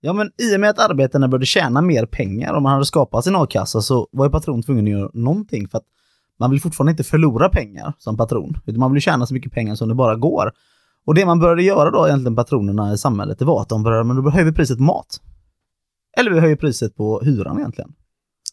Ja, 0.00 0.12
men 0.12 0.30
i 0.38 0.56
och 0.56 0.60
med 0.60 0.70
att 0.70 0.78
arbetarna 0.78 1.28
började 1.28 1.46
tjäna 1.46 1.82
mer 1.82 2.06
pengar 2.06 2.54
och 2.54 2.62
man 2.62 2.72
hade 2.72 2.86
skapat 2.86 3.24
sin 3.24 3.36
a-kassa 3.36 3.80
så 3.80 4.08
var 4.12 4.26
ju 4.26 4.30
patron 4.32 4.62
tvungen 4.62 4.84
att 4.84 4.90
göra 4.90 5.10
någonting 5.14 5.68
för 5.68 5.78
att 5.78 5.84
man 6.38 6.50
vill 6.50 6.60
fortfarande 6.60 6.90
inte 6.90 7.04
förlora 7.04 7.48
pengar 7.48 7.92
som 7.98 8.16
patron, 8.16 8.58
utan 8.66 8.80
man 8.80 8.92
vill 8.92 9.02
tjäna 9.02 9.26
så 9.26 9.34
mycket 9.34 9.52
pengar 9.52 9.74
som 9.74 9.88
det 9.88 9.94
bara 9.94 10.16
går. 10.16 10.52
Och 11.06 11.14
det 11.14 11.26
man 11.26 11.38
började 11.38 11.62
göra 11.62 11.90
då 11.90 12.06
egentligen 12.06 12.36
patronerna 12.36 12.92
i 12.92 12.98
samhället, 12.98 13.38
det 13.38 13.44
var 13.44 13.62
att 13.62 13.68
de 13.68 13.82
började, 13.82 14.04
men 14.04 14.16
då 14.16 14.30
höjer 14.30 14.44
vi 14.44 14.52
priset 14.52 14.78
på 14.78 14.82
mat. 14.82 15.20
Eller 16.18 16.30
vi 16.30 16.40
höjer 16.40 16.56
priset 16.56 16.96
på 16.96 17.20
hyran 17.20 17.58
egentligen. 17.58 17.92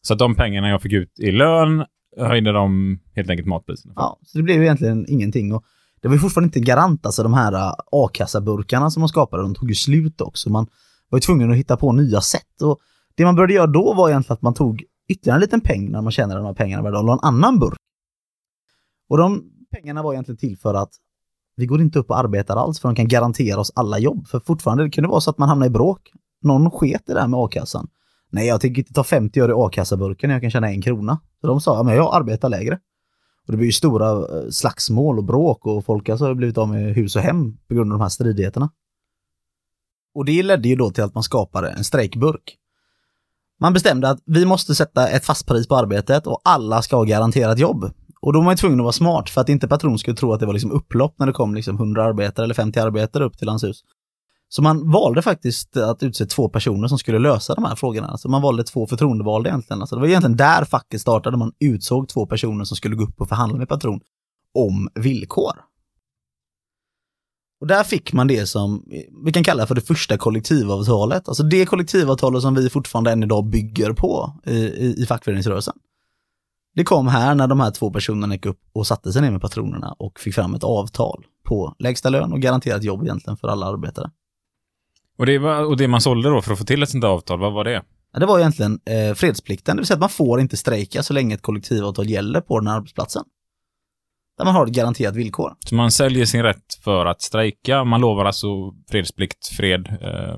Så 0.02 0.14
att 0.14 0.20
de 0.20 0.36
pengarna 0.36 0.70
jag 0.70 0.82
fick 0.82 0.94
ut 0.94 1.20
i 1.20 1.32
lön 1.32 1.86
höjde 2.18 2.52
de 2.52 3.00
helt 3.16 3.30
enkelt 3.30 3.48
matpriserna. 3.48 3.94
Ja, 3.98 4.20
så 4.26 4.38
det 4.38 4.44
blev 4.44 4.58
ju 4.58 4.64
egentligen 4.64 5.06
ingenting. 5.10 5.54
Och 5.54 5.64
det 6.02 6.08
var 6.08 6.16
ju 6.16 6.20
fortfarande 6.20 6.46
inte 6.46 6.60
garant, 6.60 7.06
alltså 7.06 7.24
de 7.24 7.34
här 7.34 7.54
äh, 7.54 7.74
a-kassaburkarna 7.92 8.92
som 8.92 9.02
man 9.02 9.10
skapade, 9.10 9.44
de 9.44 9.56
tog 9.56 9.70
ju 9.70 9.76
slut 9.76 10.22
också. 10.22 10.50
Man 10.50 10.68
var 11.10 11.18
ju 11.18 11.22
tvungen 11.22 11.52
att 11.52 11.58
hitta 11.58 11.78
på 11.78 11.92
nya 11.92 12.22
sätt. 12.22 12.62
Och 12.62 12.80
det 13.16 13.26
man 13.26 13.36
började 13.36 13.54
göra 13.54 13.68
då 13.68 13.94
var 13.94 14.10
egentligen 14.10 14.34
att 14.34 14.42
man 14.42 14.54
tog 14.54 14.84
ytterligare 15.10 15.38
en 15.38 15.42
liten 15.42 15.62
peng 15.62 15.92
när 15.92 16.02
man 16.02 16.12
tjänade 16.12 16.40
de 16.40 16.46
här 16.46 16.54
pengarna 16.54 16.84
varje 16.84 16.94
dag 16.94 17.02
och 17.02 17.08
la 17.08 17.14
en 17.14 17.20
annan 17.22 17.60
burk. 17.60 17.78
Och 19.10 19.18
de 19.18 19.44
pengarna 19.72 20.04
var 20.04 20.14
egentligen 20.14 20.38
till 20.38 20.58
för 20.58 20.74
att 20.74 20.92
vi 21.56 21.66
går 21.66 21.82
inte 21.82 22.00
upp 22.00 22.10
och 22.10 22.18
arbetar 22.18 22.56
alls 22.56 22.80
för 22.80 22.90
de 22.90 22.96
kan 22.96 23.08
garantera 23.08 23.60
oss 23.60 23.72
alla 23.76 24.00
jobb. 24.00 24.28
För 24.28 24.40
fortfarande, 24.40 24.84
det 24.84 24.90
kunde 24.90 25.10
vara 25.10 25.22
så 25.22 25.30
att 25.30 25.38
man 25.38 25.50
hamnar 25.50 25.68
i 25.68 25.70
bråk. 25.70 26.12
Någon 26.42 26.72
sket 26.72 27.02
i 27.02 27.04
det 27.06 27.14
där 27.14 27.28
med 27.28 27.40
a-kassan. 27.40 27.88
Nej, 28.30 28.48
jag 28.48 28.62
tänker 28.62 28.82
inte 28.82 28.94
ta 28.94 29.04
50 29.04 29.40
öre 29.40 29.52
i 29.52 29.56
a-kassaburken 29.58 30.28
när 30.28 30.36
jag 30.36 30.42
kan 30.42 30.52
tjäna 30.52 30.70
en 30.70 30.82
krona. 30.82 31.20
Så 31.42 31.48
de 31.48 31.62
sa, 31.62 31.78
ja, 31.78 31.84
men 31.84 31.96
jag 31.96 32.16
arbetar 32.16 32.50
lägre. 32.50 32.80
Och 33.48 33.52
det 33.52 33.58
blir 33.58 33.66
ju 33.66 33.72
stora 33.72 34.12
eh, 34.12 34.50
slagsmål 34.50 35.18
och 35.18 35.24
bråk 35.24 35.66
och 35.66 35.86
folk 35.86 36.10
alltså 36.10 36.26
har 36.26 36.34
blivit 36.34 36.58
av 36.58 36.70
med 36.70 36.96
hus 36.96 37.16
och 37.16 37.22
hem 37.22 37.58
på 37.68 37.74
grund 37.74 37.94
av 37.94 38.00
de 38.00 38.04
här 38.04 38.10
stridigheterna. 38.10 38.70
Och 40.16 40.26
det 40.26 40.44
ledde 40.44 40.68
ju 40.70 40.76
då 40.76 40.92
till 40.92 41.04
att 41.04 41.14
man 41.14 41.24
skapade 41.24 41.70
en 41.70 41.84
strejkburk. 41.84 42.58
Man 43.60 43.74
bestämde 43.74 44.10
att 44.10 44.20
vi 44.26 44.46
måste 44.46 44.76
sätta 44.76 45.08
ett 45.08 45.26
fast 45.26 45.48
pris 45.48 45.68
på 45.68 45.76
arbetet 45.76 46.28
och 46.28 46.42
alla 46.44 46.82
ska 46.82 46.96
ha 46.96 47.04
garanterat 47.04 47.60
jobb. 47.60 47.92
Och 48.24 48.34
då 48.34 48.40
var 48.40 48.44
man 48.44 48.54
ju 48.54 48.58
tvungen 48.58 48.80
att 48.80 48.84
vara 48.84 48.94
smart 48.94 49.30
för 49.30 49.42
att 49.42 49.50
inte 49.50 49.68
patron 49.68 50.00
skulle 50.00 50.18
tro 50.18 50.34
att 50.34 50.40
det 50.40 50.46
var 50.46 50.54
liksom 50.54 50.72
upplopp 50.72 51.20
när 51.20 51.28
det 51.28 51.34
kom 51.34 51.56
liksom 51.56 51.76
100 51.76 52.04
arbetare 52.04 52.44
eller 52.44 52.54
50 52.54 52.80
arbetare 52.80 53.24
upp 53.24 53.38
till 53.38 53.50
hans 53.50 53.64
hus. 53.64 53.84
Så 54.50 54.62
man 54.62 54.92
valde 54.92 55.22
faktiskt 55.22 55.78
att 55.78 56.04
utse 56.04 56.26
två 56.26 56.50
personer 56.50 56.88
som 56.88 56.98
skulle 56.98 57.20
lösa 57.20 57.56
de 57.56 57.64
här 57.64 57.76
frågorna. 57.76 58.08
Alltså 58.08 58.30
man 58.30 58.42
valde 58.42 58.64
två 58.64 58.88
förtroendevalda 58.88 59.50
egentligen. 59.50 59.82
Alltså 59.82 59.96
det 59.96 60.00
var 60.02 60.08
egentligen 60.08 60.38
där 60.38 60.66
facket 60.66 61.02
startade. 61.02 61.38
Man 61.38 61.52
utsåg 61.60 62.10
två 62.10 62.26
personer 62.26 62.64
som 62.64 62.78
skulle 62.78 62.96
gå 62.96 63.04
upp 63.04 63.22
och 63.22 63.30
förhandla 63.30 63.58
med 63.58 63.70
patron 63.70 64.00
om 64.54 64.90
villkor. 64.96 65.54
Och 67.62 67.68
där 67.68 67.84
fick 67.84 68.14
man 68.14 68.28
det 68.28 68.46
som 68.46 68.86
vi 69.26 69.32
kan 69.32 69.44
kalla 69.44 69.68
för 69.68 69.76
det 69.76 69.82
första 69.82 70.18
kollektivavtalet. 70.18 71.28
Alltså 71.28 71.44
det 71.44 71.66
kollektivavtalet 71.66 72.42
som 72.42 72.56
vi 72.56 72.70
fortfarande 72.70 73.12
än 73.12 73.24
idag 73.24 73.46
bygger 73.46 73.94
på 73.94 74.34
i, 74.46 74.58
i, 74.58 74.96
i 74.98 75.06
fackföreningsrörelsen. 75.06 75.74
Det 76.76 76.84
kom 76.84 77.08
här 77.08 77.36
när 77.36 77.48
de 77.48 77.60
här 77.60 77.72
två 77.72 77.92
personerna 77.92 78.34
gick 78.34 78.46
upp 78.46 78.60
och 78.74 78.88
satte 78.88 79.14
sig 79.14 79.22
ner 79.22 79.32
med 79.32 79.42
patronerna 79.42 79.96
och 80.00 80.20
fick 80.20 80.36
fram 80.36 80.56
ett 80.56 80.64
avtal 80.64 81.26
på 81.44 81.76
lägsta 81.80 82.10
lön 82.10 82.34
och 82.34 82.40
garanterat 82.42 82.84
jobb 82.84 83.04
egentligen 83.04 83.38
för 83.38 83.48
alla 83.48 83.66
arbetare. 83.66 84.12
Och 85.18 85.26
det, 85.26 85.38
var, 85.38 85.66
och 85.66 85.78
det 85.78 85.88
man 85.88 86.02
sålde 86.02 86.30
då 86.30 86.42
för 86.42 86.54
att 86.54 86.60
få 86.60 86.66
till 86.66 86.84
ett 86.84 86.90
sånt 86.90 87.04
avtal, 87.04 87.40
vad 87.40 87.54
var 87.54 87.64
det? 87.64 87.84
Ja, 88.14 88.20
Det 88.20 88.26
var 88.26 88.40
egentligen 88.40 88.80
eh, 88.86 89.14
fredsplikten, 89.14 89.76
det 89.76 89.82
vill 89.82 89.88
säga 89.88 89.96
att 89.96 90.00
man 90.00 90.10
får 90.10 90.42
inte 90.42 90.58
strejka 90.58 91.04
så 91.04 91.14
länge 91.14 91.36
ett 91.36 91.42
kollektivavtal 91.42 92.10
gäller 92.10 92.42
på 92.42 92.60
den 92.60 92.68
här 92.68 92.76
arbetsplatsen. 92.76 93.24
Där 94.38 94.46
man 94.46 94.56
har 94.56 94.68
ett 94.68 94.74
garanterat 94.74 95.16
villkor. 95.16 95.56
Så 95.66 95.76
man 95.76 95.92
säljer 95.92 96.26
sin 96.26 96.44
rätt 96.44 96.74
för 96.84 97.06
att 97.06 97.22
strejka, 97.22 97.84
man 97.84 98.02
lovar 98.02 98.26
alltså 98.26 98.48
fredsplikt, 98.90 99.48
fred, 99.48 99.88
eh, 100.02 100.36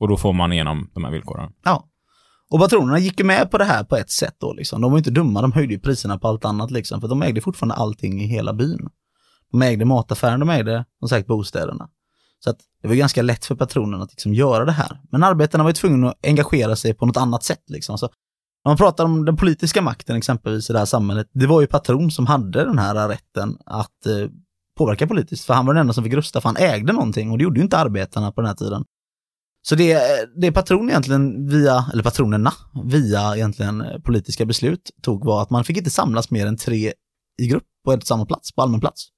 och 0.00 0.08
då 0.08 0.16
får 0.16 0.32
man 0.32 0.52
igenom 0.52 0.90
de 0.94 1.04
här 1.04 1.10
villkoren. 1.10 1.52
Ja. 1.64 1.89
Och 2.50 2.60
patronerna 2.60 2.98
gick 2.98 3.20
ju 3.20 3.26
med 3.26 3.50
på 3.50 3.58
det 3.58 3.64
här 3.64 3.84
på 3.84 3.96
ett 3.96 4.10
sätt 4.10 4.36
då 4.38 4.52
liksom. 4.52 4.80
De 4.80 4.90
var 4.90 4.98
ju 4.98 5.00
inte 5.00 5.10
dumma, 5.10 5.42
de 5.42 5.52
höjde 5.52 5.74
ju 5.74 5.80
priserna 5.80 6.18
på 6.18 6.28
allt 6.28 6.44
annat 6.44 6.70
liksom. 6.70 7.00
För 7.00 7.08
de 7.08 7.22
ägde 7.22 7.40
fortfarande 7.40 7.74
allting 7.74 8.22
i 8.22 8.26
hela 8.26 8.52
byn. 8.52 8.88
De 9.52 9.62
ägde 9.62 9.84
mataffären, 9.84 10.40
de 10.40 10.50
ägde 10.50 10.84
som 10.98 11.08
sagt 11.08 11.26
bostäderna. 11.26 11.88
Så 12.44 12.50
att 12.50 12.58
det 12.82 12.88
var 12.88 12.94
ganska 12.94 13.22
lätt 13.22 13.44
för 13.44 13.54
patronerna 13.54 14.04
att 14.04 14.10
liksom 14.10 14.34
göra 14.34 14.64
det 14.64 14.72
här. 14.72 15.00
Men 15.12 15.22
arbetarna 15.22 15.64
var 15.64 15.70
ju 15.70 15.74
tvungna 15.74 16.10
att 16.10 16.26
engagera 16.26 16.76
sig 16.76 16.94
på 16.94 17.06
något 17.06 17.16
annat 17.16 17.44
sätt 17.44 17.62
liksom. 17.66 17.98
Så 17.98 18.06
när 18.64 18.70
man 18.70 18.76
pratar 18.76 19.04
om 19.04 19.24
den 19.24 19.36
politiska 19.36 19.82
makten 19.82 20.16
exempelvis 20.16 20.70
i 20.70 20.72
det 20.72 20.78
här 20.78 20.86
samhället, 20.86 21.30
det 21.32 21.46
var 21.46 21.60
ju 21.60 21.66
patron 21.66 22.10
som 22.10 22.26
hade 22.26 22.64
den 22.64 22.78
här 22.78 23.08
rätten 23.08 23.56
att 23.66 24.06
eh, 24.06 24.30
påverka 24.78 25.06
politiskt. 25.06 25.44
För 25.44 25.54
han 25.54 25.66
var 25.66 25.74
den 25.74 25.80
enda 25.80 25.92
som 25.92 26.04
fick 26.04 26.14
rösta, 26.14 26.40
för 26.40 26.48
han 26.48 26.56
ägde 26.56 26.92
någonting 26.92 27.30
och 27.30 27.38
det 27.38 27.44
gjorde 27.44 27.60
ju 27.60 27.64
inte 27.64 27.78
arbetarna 27.78 28.32
på 28.32 28.40
den 28.40 28.48
här 28.48 28.56
tiden. 28.56 28.84
Så 29.62 29.74
det, 29.74 30.00
det 30.36 30.52
patron 30.52 30.88
egentligen 30.88 31.48
via, 31.48 31.84
eller 31.92 32.02
patronerna, 32.02 32.52
via 32.84 33.36
egentligen 33.36 33.84
politiska 34.04 34.44
beslut 34.44 34.90
tog 35.02 35.24
var 35.24 35.42
att 35.42 35.50
man 35.50 35.64
fick 35.64 35.76
inte 35.76 35.90
samlas 35.90 36.30
mer 36.30 36.46
än 36.46 36.56
tre 36.56 36.92
i 37.42 37.46
grupp 37.46 37.64
på 37.84 37.92
ett 37.92 38.06
samma 38.06 38.26
plats, 38.26 38.54
på 38.54 38.62
allmän 38.62 38.80
plats. 38.80 39.08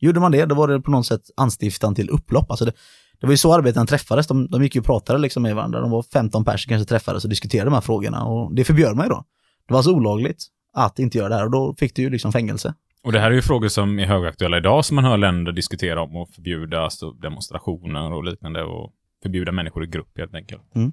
Gjorde 0.00 0.20
man 0.20 0.32
det, 0.32 0.46
då 0.46 0.54
var 0.54 0.68
det 0.68 0.80
på 0.80 0.90
något 0.90 1.06
sätt 1.06 1.22
anstiftan 1.36 1.94
till 1.94 2.10
upplopp. 2.10 2.50
Alltså 2.50 2.64
det, 2.64 2.72
det 3.20 3.26
var 3.26 3.32
ju 3.32 3.36
så 3.36 3.54
arbetarna 3.54 3.86
träffades, 3.86 4.26
de, 4.26 4.46
de 4.50 4.62
gick 4.62 4.74
ju 4.74 4.80
och 4.80 4.86
pratade 4.86 5.18
liksom 5.18 5.42
med 5.42 5.56
varandra. 5.56 5.80
De 5.80 5.90
var 5.90 6.02
15 6.02 6.44
personer 6.44 6.68
kanske 6.68 6.88
träffades 6.88 7.24
och 7.24 7.30
diskuterade 7.30 7.70
de 7.70 7.74
här 7.74 7.80
frågorna 7.80 8.24
och 8.24 8.54
det 8.54 8.64
förbjöd 8.64 8.96
man 8.96 9.06
ju 9.06 9.10
då. 9.10 9.24
Det 9.66 9.72
var 9.72 9.78
alltså 9.78 9.92
olagligt 9.92 10.46
att 10.72 10.98
inte 10.98 11.18
göra 11.18 11.28
det 11.28 11.34
här 11.34 11.44
och 11.44 11.50
då 11.50 11.74
fick 11.78 11.94
du 11.94 12.02
ju 12.02 12.10
liksom 12.10 12.32
fängelse. 12.32 12.74
Och 13.02 13.12
det 13.12 13.20
här 13.20 13.30
är 13.30 13.34
ju 13.34 13.42
frågor 13.42 13.68
som 13.68 13.98
är 13.98 14.06
högaktuella 14.06 14.56
idag, 14.56 14.84
som 14.84 14.94
man 14.94 15.04
hör 15.04 15.16
länder 15.16 15.52
diskutera 15.52 16.02
om 16.02 16.16
och 16.16 16.28
förbjuda 16.28 16.80
alltså, 16.80 17.10
demonstrationer 17.10 18.12
och 18.12 18.24
liknande 18.24 18.62
och 18.62 18.92
förbjuda 19.22 19.52
människor 19.52 19.84
i 19.84 19.86
grupp 19.86 20.18
helt 20.18 20.34
enkelt. 20.34 20.62
Mm. 20.74 20.92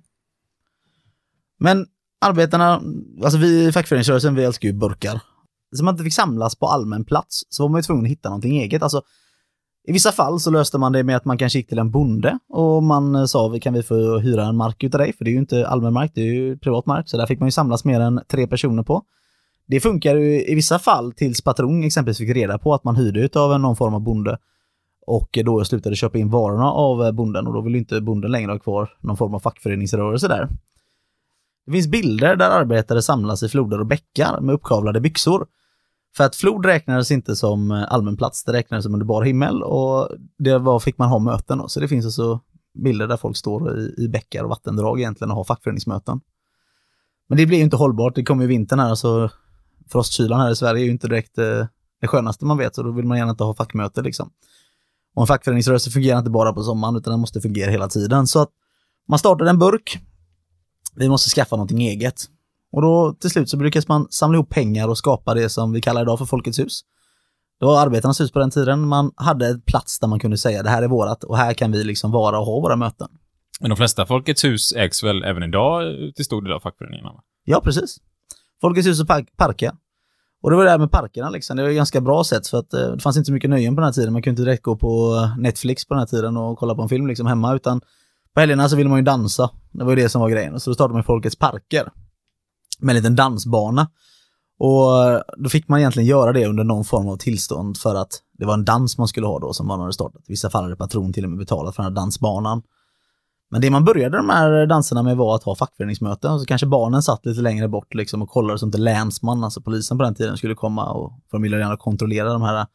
Men 1.59 1.85
arbetarna, 2.21 2.81
alltså 3.23 3.39
vi 3.39 3.67
i 3.67 3.71
fackföreningsrörelsen, 3.71 4.35
vi 4.35 4.43
älskar 4.43 4.67
ju 4.67 4.73
burkar. 4.73 5.21
Så 5.75 5.83
man 5.83 5.93
inte 5.93 6.03
fick 6.03 6.13
samlas 6.13 6.55
på 6.55 6.67
allmän 6.67 7.05
plats 7.05 7.43
så 7.49 7.63
var 7.63 7.69
man 7.69 7.79
ju 7.79 7.83
tvungen 7.83 8.05
att 8.05 8.11
hitta 8.11 8.29
någonting 8.29 8.57
eget. 8.57 8.83
Alltså, 8.83 9.01
I 9.87 9.91
vissa 9.91 10.11
fall 10.11 10.39
så 10.39 10.51
löste 10.51 10.77
man 10.77 10.91
det 10.91 11.03
med 11.03 11.15
att 11.15 11.25
man 11.25 11.37
kanske 11.37 11.59
gick 11.59 11.69
till 11.69 11.79
en 11.79 11.91
bonde 11.91 12.39
och 12.49 12.83
man 12.83 13.15
eh, 13.15 13.25
sa, 13.25 13.59
kan 13.59 13.73
vi 13.73 13.83
få 13.83 14.19
hyra 14.19 14.45
en 14.45 14.57
mark 14.57 14.83
utav 14.83 14.99
dig? 14.99 15.13
För 15.13 15.25
det 15.25 15.29
är 15.29 15.33
ju 15.33 15.39
inte 15.39 15.67
allmän 15.67 15.93
mark, 15.93 16.11
det 16.15 16.21
är 16.21 16.33
ju 16.33 16.57
privat 16.57 16.85
mark. 16.85 17.09
Så 17.09 17.17
där 17.17 17.25
fick 17.25 17.39
man 17.39 17.47
ju 17.47 17.51
samlas 17.51 17.85
mer 17.85 17.99
än 17.99 18.21
tre 18.27 18.47
personer 18.47 18.83
på. 18.83 19.03
Det 19.67 19.79
funkar 19.79 20.15
ju 20.15 20.45
i 20.45 20.55
vissa 20.55 20.79
fall 20.79 21.13
tills 21.13 21.41
patron 21.41 21.83
exempelvis 21.83 22.17
fick 22.17 22.35
reda 22.35 22.57
på 22.57 22.73
att 22.73 22.83
man 22.83 22.95
hyrde 22.95 23.19
utav 23.19 23.59
någon 23.59 23.75
form 23.75 23.93
av 23.93 24.01
bonde 24.01 24.37
och 25.07 25.39
då 25.45 25.59
jag 25.59 25.67
slutade 25.67 25.95
köpa 25.95 26.17
in 26.17 26.29
varorna 26.29 26.71
av 26.71 27.03
eh, 27.03 27.11
bonden 27.11 27.47
och 27.47 27.53
då 27.53 27.61
vill 27.61 27.75
inte 27.75 28.01
bonden 28.01 28.31
längre 28.31 28.51
ha 28.51 28.59
kvar 28.59 28.89
någon 28.99 29.17
form 29.17 29.33
av 29.33 29.39
fackföreningsrörelse 29.39 30.27
där. 30.27 30.49
Det 31.65 31.71
finns 31.71 31.87
bilder 31.87 32.35
där 32.35 32.49
arbetare 32.49 33.01
samlas 33.01 33.43
i 33.43 33.49
floder 33.49 33.79
och 33.79 33.85
bäckar 33.85 34.41
med 34.41 34.55
uppkavlade 34.55 35.01
byxor. 35.01 35.47
För 36.17 36.23
att 36.23 36.35
flod 36.35 36.65
räknades 36.65 37.11
inte 37.11 37.35
som 37.35 37.71
eh, 37.71 37.93
allmän 37.93 38.17
plats, 38.17 38.43
det 38.43 38.53
räknades 38.53 38.83
som 38.83 38.93
under 38.93 39.05
bar 39.05 39.23
himmel 39.23 39.63
och 39.63 40.09
det 40.37 40.57
var, 40.57 40.79
fick 40.79 40.97
man 40.97 41.09
ha 41.09 41.19
möten. 41.19 41.57
Då. 41.57 41.67
Så 41.67 41.79
det 41.79 41.87
finns 41.87 42.05
alltså 42.05 42.39
bilder 42.83 43.07
där 43.07 43.17
folk 43.17 43.37
står 43.37 43.79
i, 43.79 43.93
i 43.97 44.07
bäckar 44.07 44.43
och 44.43 44.49
vattendrag 44.49 44.99
egentligen 44.99 45.31
och 45.31 45.37
har 45.37 45.43
fackföreningsmöten. 45.43 46.21
Men 47.29 47.37
det 47.37 47.45
blir 47.45 47.57
ju 47.57 47.63
inte 47.63 47.75
hållbart, 47.75 48.15
det 48.15 48.23
kommer 48.23 48.43
ju 48.43 48.47
vintern 48.47 48.79
här, 48.79 48.95
så 48.95 49.29
frostkylan 49.89 50.39
här 50.39 50.51
i 50.51 50.55
Sverige 50.55 50.81
är 50.81 50.85
ju 50.85 50.91
inte 50.91 51.07
direkt 51.07 51.37
eh, 51.37 51.65
det 52.01 52.07
skönaste 52.07 52.45
man 52.45 52.57
vet, 52.57 52.75
så 52.75 52.83
då 52.83 52.91
vill 52.91 53.05
man 53.05 53.17
gärna 53.17 53.31
inte 53.31 53.43
ha 53.43 53.53
fackmöte 53.53 54.01
liksom. 54.01 54.31
Och 55.17 55.23
en 55.23 55.27
fackföreningsrörelse 55.27 55.91
fungerar 55.91 56.19
inte 56.19 56.29
bara 56.29 56.53
på 56.53 56.63
sommaren, 56.63 56.95
utan 56.95 57.11
den 57.11 57.19
måste 57.19 57.41
fungera 57.41 57.71
hela 57.71 57.87
tiden. 57.87 58.27
Så 58.27 58.41
att 58.41 58.49
man 59.07 59.19
startade 59.19 59.49
en 59.49 59.59
burk, 59.59 59.99
vi 60.95 61.09
måste 61.09 61.29
skaffa 61.29 61.55
någonting 61.55 61.81
eget. 61.81 62.25
Och 62.71 62.81
då 62.81 63.13
till 63.13 63.29
slut 63.29 63.49
så 63.49 63.57
lyckas 63.57 63.87
man 63.87 64.07
samla 64.09 64.35
ihop 64.35 64.49
pengar 64.49 64.87
och 64.87 64.97
skapa 64.97 65.33
det 65.33 65.49
som 65.49 65.71
vi 65.71 65.81
kallar 65.81 66.01
idag 66.01 66.19
för 66.19 66.25
Folkets 66.25 66.59
hus. 66.59 66.81
Det 67.59 67.65
var 67.65 67.81
arbetarnas 67.81 68.21
hus 68.21 68.31
på 68.31 68.39
den 68.39 68.51
tiden. 68.51 68.87
Man 68.87 69.11
hade 69.15 69.47
en 69.47 69.61
plats 69.61 69.99
där 69.99 70.07
man 70.07 70.19
kunde 70.19 70.37
säga 70.37 70.63
det 70.63 70.69
här 70.69 70.83
är 70.83 70.87
vårat 70.87 71.23
och 71.23 71.37
här 71.37 71.53
kan 71.53 71.71
vi 71.71 71.83
liksom 71.83 72.11
vara 72.11 72.39
och 72.39 72.45
ha 72.45 72.59
våra 72.59 72.75
möten. 72.75 73.07
Men 73.59 73.69
de 73.69 73.75
flesta 73.75 74.05
Folkets 74.05 74.43
hus 74.43 74.73
ägs 74.73 75.03
väl 75.03 75.23
även 75.23 75.43
idag 75.43 75.83
till 76.15 76.25
stor 76.25 76.41
del 76.41 76.53
av 76.53 76.59
fackföreningarna? 76.59 77.11
Ja, 77.43 77.61
precis. 77.63 77.97
Folkets 78.61 78.87
hus 78.87 79.01
och 79.01 79.07
park 79.07 79.37
parker. 79.37 79.71
Och 80.47 80.51
det 80.51 80.57
var 80.57 80.63
det 80.63 80.69
här 80.69 80.77
med 80.77 80.91
parkerna 80.91 81.29
liksom. 81.29 81.57
Det 81.57 81.63
var 81.63 81.69
ett 81.69 81.75
ganska 81.75 82.01
bra 82.01 82.23
sätt 82.23 82.47
för 82.47 82.57
att 82.57 82.73
eh, 82.73 82.91
det 82.91 82.99
fanns 82.99 83.17
inte 83.17 83.25
så 83.25 83.33
mycket 83.33 83.49
nöjen 83.49 83.75
på 83.75 83.81
den 83.81 83.85
här 83.85 83.93
tiden. 83.93 84.13
Man 84.13 84.21
kunde 84.21 84.41
inte 84.41 84.49
direkt 84.49 84.63
gå 84.63 84.75
på 84.75 85.15
eh, 85.15 85.37
Netflix 85.37 85.85
på 85.85 85.93
den 85.93 85.99
här 85.99 86.07
tiden 86.07 86.37
och 86.37 86.57
kolla 86.57 86.75
på 86.75 86.81
en 86.81 86.89
film 86.89 87.07
liksom 87.07 87.27
hemma 87.27 87.55
utan 87.55 87.81
på 88.33 88.39
helgerna 88.39 88.69
så 88.69 88.75
ville 88.75 88.89
man 88.89 88.99
ju 88.99 89.03
dansa. 89.03 89.49
Det 89.71 89.83
var 89.83 89.91
ju 89.91 89.95
det 89.95 90.09
som 90.09 90.21
var 90.21 90.29
grejen. 90.29 90.59
Så 90.59 90.69
då 90.69 90.73
startade 90.73 90.93
man 90.93 91.03
Folkets 91.03 91.35
parker. 91.35 91.91
Med 92.79 92.93
en 92.93 92.95
liten 92.95 93.15
dansbana. 93.15 93.89
Och 94.59 95.05
eh, 95.05 95.21
då 95.37 95.49
fick 95.49 95.67
man 95.67 95.79
egentligen 95.79 96.07
göra 96.07 96.33
det 96.33 96.45
under 96.45 96.63
någon 96.63 96.85
form 96.85 97.07
av 97.07 97.17
tillstånd 97.17 97.77
för 97.77 97.95
att 97.95 98.21
det 98.37 98.45
var 98.45 98.53
en 98.53 98.65
dans 98.65 98.97
man 98.97 99.07
skulle 99.07 99.27
ha 99.27 99.39
då 99.39 99.53
som 99.53 99.67
man 99.67 99.79
hade 99.79 99.93
startat. 99.93 100.21
I 100.21 100.31
vissa 100.31 100.49
fall 100.49 100.63
hade 100.63 100.75
patron 100.75 101.13
till 101.13 101.23
och 101.23 101.29
med 101.29 101.39
betalat 101.39 101.75
för 101.75 101.83
den 101.83 101.91
här 101.91 101.95
dansbanan. 101.95 102.61
Men 103.49 103.61
det 103.61 103.69
man 103.69 103.85
började 103.85 104.17
de 104.17 104.29
här 104.29 104.65
danserna 104.65 105.03
med 105.03 105.17
var 105.17 105.35
att 105.35 105.43
ha 105.43 105.55
fackföreningsmöten. 105.55 106.31
Och 106.31 106.39
så 106.39 106.45
kanske 106.45 106.67
barnen 106.67 107.01
satt 107.01 107.25
lite 107.25 107.41
längre 107.41 107.67
bort 107.67 107.93
liksom 107.93 108.21
och 108.21 108.29
kollade 108.29 108.59
så 108.59 108.65
inte 108.65 108.77
länsman, 108.77 109.43
alltså 109.43 109.61
polisen 109.61 109.97
på 109.97 110.03
den 110.03 110.15
tiden, 110.15 110.37
skulle 110.37 110.55
komma 110.55 110.91
och 110.91 111.13
ville 111.43 111.59
gärna 111.59 111.77
kontrollera 111.77 112.33
de 112.33 112.41
här 112.41 112.65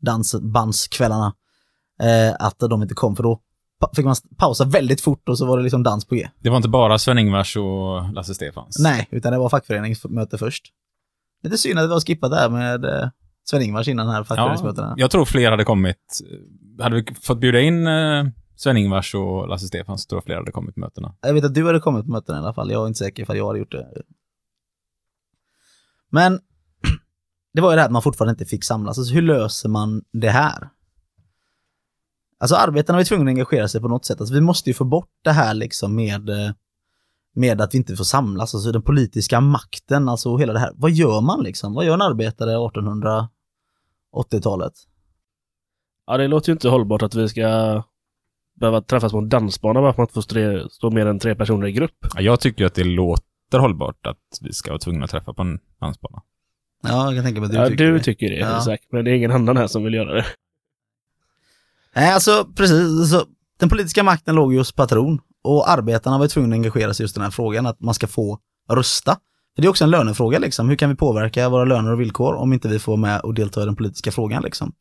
dansbandskvällarna. 0.00 1.34
Eh, 2.02 2.34
att 2.38 2.58
de 2.58 2.82
inte 2.82 2.94
kom, 2.94 3.16
för 3.16 3.22
då 3.22 3.40
fick 3.96 4.04
man 4.04 4.14
pausa 4.38 4.64
väldigt 4.64 5.00
fort 5.00 5.28
och 5.28 5.38
så 5.38 5.46
var 5.46 5.56
det 5.56 5.62
liksom 5.62 5.82
dans 5.82 6.04
på 6.04 6.14
G. 6.14 6.28
Det 6.38 6.50
var 6.50 6.56
inte 6.56 6.68
bara 6.68 6.98
Sven-Ingvars 6.98 7.56
och 7.56 8.12
Lasse 8.12 8.34
Stefans? 8.34 8.78
Nej, 8.78 9.08
utan 9.10 9.32
det 9.32 9.38
var 9.38 9.48
fackföreningsmöte 9.48 10.38
först. 10.38 10.64
Lite 11.42 11.58
synd 11.58 11.78
att 11.78 11.84
det 11.84 11.88
var 11.88 12.00
skippat 12.00 12.30
där 12.30 12.48
med 12.48 12.84
eh, 12.84 13.08
Sven-Ingvars 13.50 13.88
innan 13.88 14.08
här 14.08 14.24
fackföreningsmötena. 14.24 14.94
Jag 14.96 15.10
tror 15.10 15.24
fler 15.24 15.50
hade 15.50 15.64
kommit. 15.64 16.20
Hade 16.80 16.96
vi 16.96 17.14
fått 17.22 17.38
bjuda 17.38 17.60
in 17.60 17.86
eh, 17.86 18.24
Sven-Ingvars 18.56 19.14
och 19.14 19.48
Lasse 19.48 19.66
Stefans 19.66 20.06
tror 20.06 20.16
jag 20.16 20.24
fler 20.24 20.36
hade 20.36 20.52
kommit 20.52 20.74
på 20.74 20.80
mötena. 20.80 21.14
Jag 21.20 21.34
vet 21.34 21.44
att 21.44 21.54
du 21.54 21.66
hade 21.66 21.80
kommit 21.80 22.04
på 22.04 22.10
möten 22.10 22.36
i 22.36 22.38
alla 22.38 22.54
fall. 22.54 22.70
Jag 22.70 22.82
är 22.82 22.86
inte 22.86 22.98
säker 22.98 23.24
för 23.24 23.34
jag 23.34 23.46
hade 23.46 23.58
gjort 23.58 23.72
det. 23.72 24.02
Men 26.10 26.32
det 27.52 27.60
var 27.60 27.70
ju 27.70 27.76
det 27.76 27.80
här 27.80 27.88
att 27.88 27.92
man 27.92 28.02
fortfarande 28.02 28.30
inte 28.30 28.44
fick 28.44 28.64
samlas. 28.64 28.98
Alltså 28.98 29.14
hur 29.14 29.22
löser 29.22 29.68
man 29.68 30.04
det 30.12 30.30
här? 30.30 30.68
Alltså 32.38 32.56
arbetarna 32.56 32.96
var 32.96 33.00
ju 33.00 33.04
tvungna 33.04 33.30
att 33.30 33.34
engagera 33.34 33.68
sig 33.68 33.80
på 33.80 33.88
något 33.88 34.04
sätt. 34.04 34.20
Alltså 34.20 34.34
vi 34.34 34.40
måste 34.40 34.70
ju 34.70 34.74
få 34.74 34.84
bort 34.84 35.10
det 35.22 35.32
här 35.32 35.54
liksom 35.54 35.94
med, 35.94 36.28
eh, 36.28 36.50
med 37.34 37.60
att 37.60 37.74
vi 37.74 37.78
inte 37.78 37.96
får 37.96 38.04
samlas. 38.04 38.54
Alltså 38.54 38.72
den 38.72 38.82
politiska 38.82 39.40
makten, 39.40 40.08
alltså 40.08 40.36
hela 40.36 40.52
det 40.52 40.58
här. 40.58 40.72
Vad 40.74 40.90
gör 40.90 41.20
man 41.20 41.42
liksom? 41.42 41.74
Vad 41.74 41.84
gör 41.84 41.94
en 41.94 42.02
arbetare 42.02 42.56
1880-talet? 42.56 44.72
Ja, 46.06 46.16
det 46.16 46.28
låter 46.28 46.48
ju 46.48 46.52
inte 46.52 46.68
hållbart 46.68 47.02
att 47.02 47.14
vi 47.14 47.28
ska 47.28 47.82
behöva 48.60 48.80
träffas 48.80 49.12
på 49.12 49.18
en 49.18 49.28
dansbana 49.28 49.80
bara 49.80 49.92
för 49.92 50.02
att 50.02 50.14
man 50.14 50.22
inte 50.22 50.62
får 50.62 50.68
stå, 50.68 50.90
mer 50.90 51.06
än 51.06 51.18
tre 51.18 51.34
personer 51.34 51.66
i 51.66 51.72
grupp. 51.72 51.96
Ja, 52.14 52.20
Jag 52.20 52.40
tycker 52.40 52.64
att 52.66 52.74
det 52.74 52.84
låter 52.84 53.58
hållbart 53.58 54.06
att 54.06 54.18
vi 54.40 54.52
ska 54.52 54.70
vara 54.70 54.78
tvungna 54.78 55.04
att 55.04 55.10
träffa 55.10 55.32
på 55.34 55.42
en 55.42 55.58
dansbana. 55.80 56.22
Ja, 56.82 57.04
jag 57.04 57.14
kan 57.14 57.24
tänka 57.24 57.40
mig 57.40 57.46
att 57.46 57.52
du 57.52 57.58
ja, 57.58 57.68
tycker 57.68 57.84
du 57.84 57.92
det. 57.98 58.04
tycker 58.04 58.30
det, 58.30 58.36
Ja. 58.36 58.58
Isak, 58.58 58.80
men 58.92 59.04
det 59.04 59.10
är 59.10 59.14
ingen 59.14 59.30
annan 59.32 59.56
här 59.56 59.66
som 59.66 59.84
vill 59.84 59.94
göra 59.94 60.14
det. 60.14 60.24
Nej, 61.96 62.12
alltså 62.12 62.44
precis. 62.56 63.00
Alltså, 63.00 63.26
den 63.58 63.68
politiska 63.68 64.02
makten 64.02 64.34
låg 64.34 64.52
ju 64.52 64.58
hos 64.58 64.72
patron 64.72 65.18
och 65.44 65.70
arbetarna 65.70 66.18
var 66.18 66.28
tvungna 66.28 66.54
att 66.56 66.58
engagera 66.58 66.94
sig 66.94 67.02
i 67.02 67.04
just 67.04 67.14
den 67.14 67.24
här 67.24 67.30
frågan, 67.30 67.66
att 67.66 67.80
man 67.80 67.94
ska 67.94 68.06
få 68.06 68.38
rösta. 68.70 69.16
Det 69.56 69.64
är 69.64 69.68
också 69.68 69.84
en 69.84 69.90
lönefråga 69.90 70.38
liksom. 70.38 70.68
Hur 70.68 70.76
kan 70.76 70.90
vi 70.90 70.96
påverka 70.96 71.48
våra 71.48 71.64
löner 71.64 71.92
och 71.92 72.00
villkor 72.00 72.34
om 72.34 72.52
inte 72.52 72.68
vi 72.68 72.78
får 72.78 72.92
vara 72.92 73.00
med 73.00 73.20
och 73.20 73.34
delta 73.34 73.62
i 73.62 73.64
den 73.64 73.76
politiska 73.76 74.10
frågan 74.10 74.42
liksom? 74.42 74.72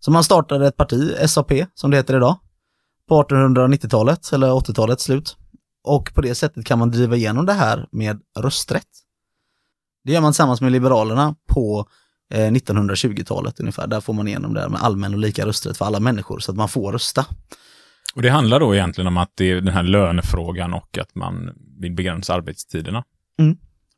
Så 0.00 0.10
man 0.10 0.24
startade 0.24 0.66
ett 0.66 0.76
parti, 0.76 1.14
SAP, 1.28 1.52
som 1.74 1.90
det 1.90 1.96
heter 1.96 2.16
idag, 2.16 2.36
på 3.12 3.22
1890-talet 3.22 4.32
eller 4.32 4.50
80-talets 4.50 5.04
slut. 5.04 5.36
Och 5.84 6.14
på 6.14 6.20
det 6.20 6.34
sättet 6.34 6.66
kan 6.66 6.78
man 6.78 6.90
driva 6.90 7.16
igenom 7.16 7.46
det 7.46 7.52
här 7.52 7.86
med 7.92 8.20
rösträtt. 8.38 8.88
Det 10.04 10.12
gör 10.12 10.20
man 10.20 10.32
tillsammans 10.32 10.60
med 10.60 10.72
Liberalerna 10.72 11.34
på 11.48 11.88
eh, 12.34 12.50
1920-talet 12.50 13.60
ungefär. 13.60 13.86
Där 13.86 14.00
får 14.00 14.12
man 14.12 14.28
igenom 14.28 14.54
det 14.54 14.60
här 14.60 14.68
med 14.68 14.82
allmän 14.82 15.14
och 15.14 15.18
lika 15.18 15.46
rösträtt 15.46 15.76
för 15.76 15.84
alla 15.84 16.00
människor 16.00 16.38
så 16.38 16.50
att 16.50 16.56
man 16.56 16.68
får 16.68 16.92
rösta. 16.92 17.26
Och 18.14 18.22
det 18.22 18.28
handlar 18.28 18.60
då 18.60 18.74
egentligen 18.74 19.08
om 19.08 19.16
att 19.16 19.32
det 19.34 19.50
är 19.50 19.54
den 19.54 19.74
här 19.74 19.82
lönefrågan 19.82 20.74
och 20.74 20.98
att 20.98 21.14
man 21.14 21.50
vill 21.80 21.94
begränsa 21.94 22.34
arbetstiderna. 22.34 23.04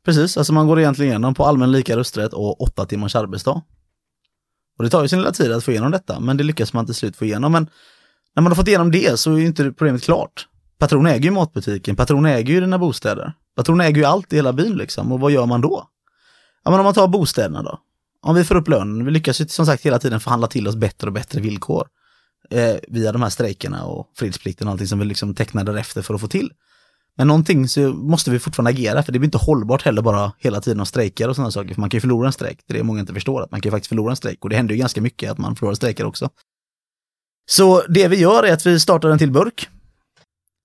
Precis, 0.05 0.37
alltså 0.37 0.53
man 0.53 0.67
går 0.67 0.79
egentligen 0.79 1.11
igenom 1.11 1.33
på 1.33 1.45
allmän 1.45 1.71
lika 1.71 1.97
rösträtt 1.97 2.33
och 2.33 2.61
åtta 2.61 2.85
timmars 2.85 3.15
arbetsdag. 3.15 3.61
Och 4.77 4.83
det 4.83 4.89
tar 4.89 5.01
ju 5.01 5.07
sin 5.07 5.19
lilla 5.19 5.31
tid 5.31 5.51
att 5.51 5.63
få 5.63 5.71
igenom 5.71 5.91
detta, 5.91 6.19
men 6.19 6.37
det 6.37 6.43
lyckas 6.43 6.73
man 6.73 6.85
till 6.85 6.95
slut 6.95 7.15
få 7.15 7.25
igenom. 7.25 7.51
Men 7.51 7.69
när 8.35 8.43
man 8.43 8.51
har 8.51 8.55
fått 8.55 8.67
igenom 8.67 8.91
det 8.91 9.19
så 9.19 9.33
är 9.33 9.37
ju 9.37 9.45
inte 9.45 9.71
problemet 9.71 10.03
klart. 10.03 10.47
Patron 10.79 11.05
äger 11.05 11.23
ju 11.23 11.31
matbutiken, 11.31 11.95
Patron 11.95 12.25
äger 12.25 12.53
ju 12.53 12.59
dina 12.61 12.79
bostäder. 12.79 13.33
Patron 13.55 13.81
äger 13.81 13.97
ju 13.97 14.05
allt 14.05 14.33
i 14.33 14.35
hela 14.35 14.53
byn 14.53 14.77
liksom, 14.77 15.11
och 15.11 15.19
vad 15.19 15.31
gör 15.31 15.45
man 15.45 15.61
då? 15.61 15.87
Ja 16.63 16.71
men 16.71 16.79
om 16.79 16.83
man 16.83 16.93
tar 16.93 17.07
bostäderna 17.07 17.63
då. 17.63 17.79
Om 18.21 18.35
vi 18.35 18.43
får 18.43 18.55
upp 18.55 18.67
lönen, 18.67 19.05
vi 19.05 19.11
lyckas 19.11 19.41
ju 19.41 19.47
som 19.47 19.65
sagt 19.65 19.85
hela 19.85 19.99
tiden 19.99 20.19
förhandla 20.19 20.47
till 20.47 20.67
oss 20.67 20.75
bättre 20.75 21.07
och 21.07 21.13
bättre 21.13 21.41
villkor. 21.41 21.87
Eh, 22.49 22.75
via 22.87 23.11
de 23.11 23.21
här 23.21 23.29
strejkerna 23.29 23.85
och 23.85 24.11
fredsplikten 24.15 24.67
och 24.67 24.71
allting 24.71 24.87
som 24.87 24.99
vi 24.99 25.05
liksom 25.05 25.35
tecknar 25.35 25.63
därefter 25.63 26.01
för 26.01 26.13
att 26.13 26.21
få 26.21 26.27
till. 26.27 26.51
Men 27.17 27.27
någonting 27.27 27.67
så 27.67 27.93
måste 27.93 28.31
vi 28.31 28.39
fortfarande 28.39 28.69
agera 28.69 29.03
för 29.03 29.11
det 29.11 29.19
blir 29.19 29.27
inte 29.27 29.37
hållbart 29.37 29.81
heller 29.81 30.01
bara 30.01 30.31
hela 30.37 30.61
tiden 30.61 30.79
att 30.79 30.87
strejka 30.87 31.29
och 31.29 31.35
sådana 31.35 31.51
saker. 31.51 31.73
För 31.73 31.81
man 31.81 31.89
kan 31.89 31.97
ju 31.97 32.01
förlora 32.01 32.27
en 32.27 32.33
strejk, 32.33 32.59
det 32.67 32.73
är 32.73 32.77
det 32.77 32.83
många 32.83 32.99
inte 32.99 33.13
förstår, 33.13 33.41
att 33.41 33.51
man 33.51 33.61
kan 33.61 33.69
ju 33.69 33.71
faktiskt 33.71 33.89
förlora 33.89 34.11
en 34.11 34.15
strejk 34.15 34.43
och 34.43 34.49
det 34.49 34.55
händer 34.55 34.73
ju 34.75 34.79
ganska 34.79 35.01
mycket 35.01 35.31
att 35.31 35.37
man 35.37 35.55
förlorar 35.55 35.75
strejker 35.75 36.05
också. 36.05 36.29
Så 37.45 37.81
det 37.89 38.07
vi 38.07 38.19
gör 38.19 38.43
är 38.43 38.53
att 38.53 38.65
vi 38.65 38.79
startar 38.79 39.09
en 39.09 39.17
till 39.17 39.31
burk. 39.31 39.69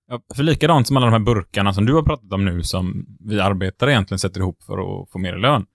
Ja, 0.08 0.20
för 0.34 0.42
likadant 0.42 0.86
som 0.86 0.96
alla 0.96 1.06
de 1.06 1.12
här 1.12 1.18
burkarna 1.18 1.74
som 1.74 1.86
du 1.86 1.94
har 1.94 2.02
pratat 2.02 2.32
om 2.32 2.44
nu, 2.44 2.62
som 2.62 3.06
vi 3.20 3.40
arbetare 3.40 3.92
egentligen 3.92 4.18
sätter 4.18 4.40
ihop 4.40 4.62
för 4.62 5.02
att 5.02 5.10
få 5.10 5.18
mer 5.18 5.36
lön. 5.36 5.66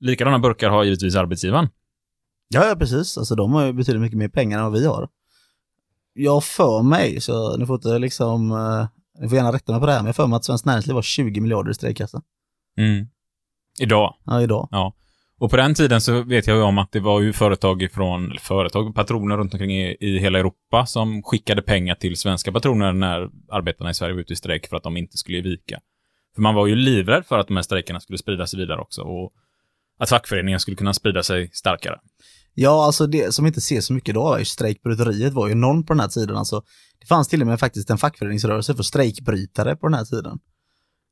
Likadana 0.00 0.38
burkar 0.38 0.70
har 0.70 0.84
givetvis 0.84 1.16
arbetsgivaren. 1.16 1.68
Ja, 2.48 2.66
ja 2.66 2.76
precis, 2.76 3.18
alltså 3.18 3.34
de 3.34 3.52
har 3.52 3.66
ju 3.66 3.72
betydligt 3.72 4.02
mycket 4.02 4.18
mer 4.18 4.28
pengar 4.28 4.58
än 4.58 4.64
vad 4.64 4.72
vi 4.72 4.86
har. 4.86 5.08
Jag 6.12 6.44
för 6.44 6.82
mig, 6.82 7.20
så 7.20 7.56
ni 7.56 7.66
får 7.66 7.74
inte 7.76 7.98
liksom, 7.98 8.50
eh, 8.50 8.86
ni 9.20 9.28
får 9.28 9.36
gärna 9.36 9.52
rätta 9.52 9.72
mig 9.72 9.80
på 9.80 9.86
det 9.86 9.92
här, 9.92 9.98
men 9.98 10.06
jag 10.06 10.16
för 10.16 10.26
mig 10.26 10.36
att 10.36 10.44
Svenskt 10.44 10.66
Näringsliv 10.66 10.94
har 10.94 11.02
20 11.02 11.40
miljarder 11.40 11.70
i 11.70 11.74
strejkkassa. 11.74 12.22
Mm. 12.76 13.06
Idag. 13.80 14.14
Ja, 14.24 14.42
idag. 14.42 14.68
Och 15.40 15.50
på 15.50 15.56
den 15.56 15.74
tiden 15.74 16.00
så 16.00 16.22
vet 16.22 16.46
jag 16.46 16.56
ju 16.56 16.62
om 16.62 16.78
att 16.78 16.92
det 16.92 17.00
var 17.00 17.20
ju 17.20 17.32
företag 17.32 17.82
ifrån, 17.82 18.36
företag, 18.40 18.94
patroner 18.94 19.36
runt 19.36 19.54
omkring 19.54 19.72
i, 19.72 19.96
i 20.00 20.18
hela 20.18 20.38
Europa 20.38 20.86
som 20.86 21.22
skickade 21.22 21.62
pengar 21.62 21.94
till 21.94 22.16
svenska 22.16 22.52
patroner 22.52 22.92
när 22.92 23.30
arbetarna 23.50 23.90
i 23.90 23.94
Sverige 23.94 24.14
var 24.14 24.20
ute 24.20 24.32
i 24.32 24.36
strejk 24.36 24.68
för 24.68 24.76
att 24.76 24.82
de 24.82 24.96
inte 24.96 25.16
skulle 25.16 25.40
vika. 25.40 25.80
För 26.34 26.42
man 26.42 26.54
var 26.54 26.66
ju 26.66 26.74
livrädd 26.74 27.26
för 27.26 27.38
att 27.38 27.46
de 27.46 27.56
här 27.56 27.62
strejkerna 27.62 28.00
skulle 28.00 28.18
sprida 28.18 28.46
sig 28.46 28.60
vidare 28.60 28.80
också 28.80 29.02
och 29.02 29.32
att 29.98 30.08
fackföreningen 30.08 30.60
skulle 30.60 30.76
kunna 30.76 30.94
sprida 30.94 31.22
sig 31.22 31.50
starkare. 31.52 31.98
Ja, 32.54 32.86
alltså 32.86 33.06
det 33.06 33.34
som 33.34 33.46
inte 33.46 33.58
ses 33.58 33.86
så 33.86 33.92
mycket 33.92 34.08
idag, 34.08 34.34
är 34.34 34.38
ju 34.38 34.44
strejkbryteriet 34.44 35.32
var 35.32 35.46
ju 35.46 35.52
enormt 35.52 35.86
på 35.86 35.92
den 35.92 36.00
här 36.00 36.08
tiden. 36.08 36.36
Alltså, 36.36 36.62
det 37.00 37.06
fanns 37.06 37.28
till 37.28 37.40
och 37.40 37.46
med 37.46 37.60
faktiskt 37.60 37.90
en 37.90 37.98
fackföreningsrörelse 37.98 38.74
för 38.74 38.82
strejkbrytare 38.82 39.76
på 39.76 39.88
den 39.88 39.94
här 39.94 40.04
tiden. 40.04 40.38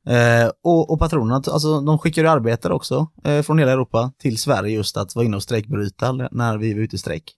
Eh, 0.09 0.51
och, 0.63 0.91
och 0.91 0.99
patronerna, 0.99 1.35
alltså 1.35 1.81
de 1.81 1.99
skickar 1.99 2.21
ju 2.21 2.27
arbetare 2.27 2.73
också 2.73 3.07
eh, 3.23 3.41
från 3.41 3.59
hela 3.59 3.71
Europa 3.71 4.11
till 4.19 4.37
Sverige 4.37 4.75
just 4.75 4.97
att 4.97 5.15
vara 5.15 5.25
inne 5.25 5.35
och 5.35 5.43
strejkbryta 5.43 6.11
när 6.11 6.57
vi 6.57 6.73
var 6.73 6.81
ute 6.81 6.95
i 6.95 6.99
strejk. 6.99 7.35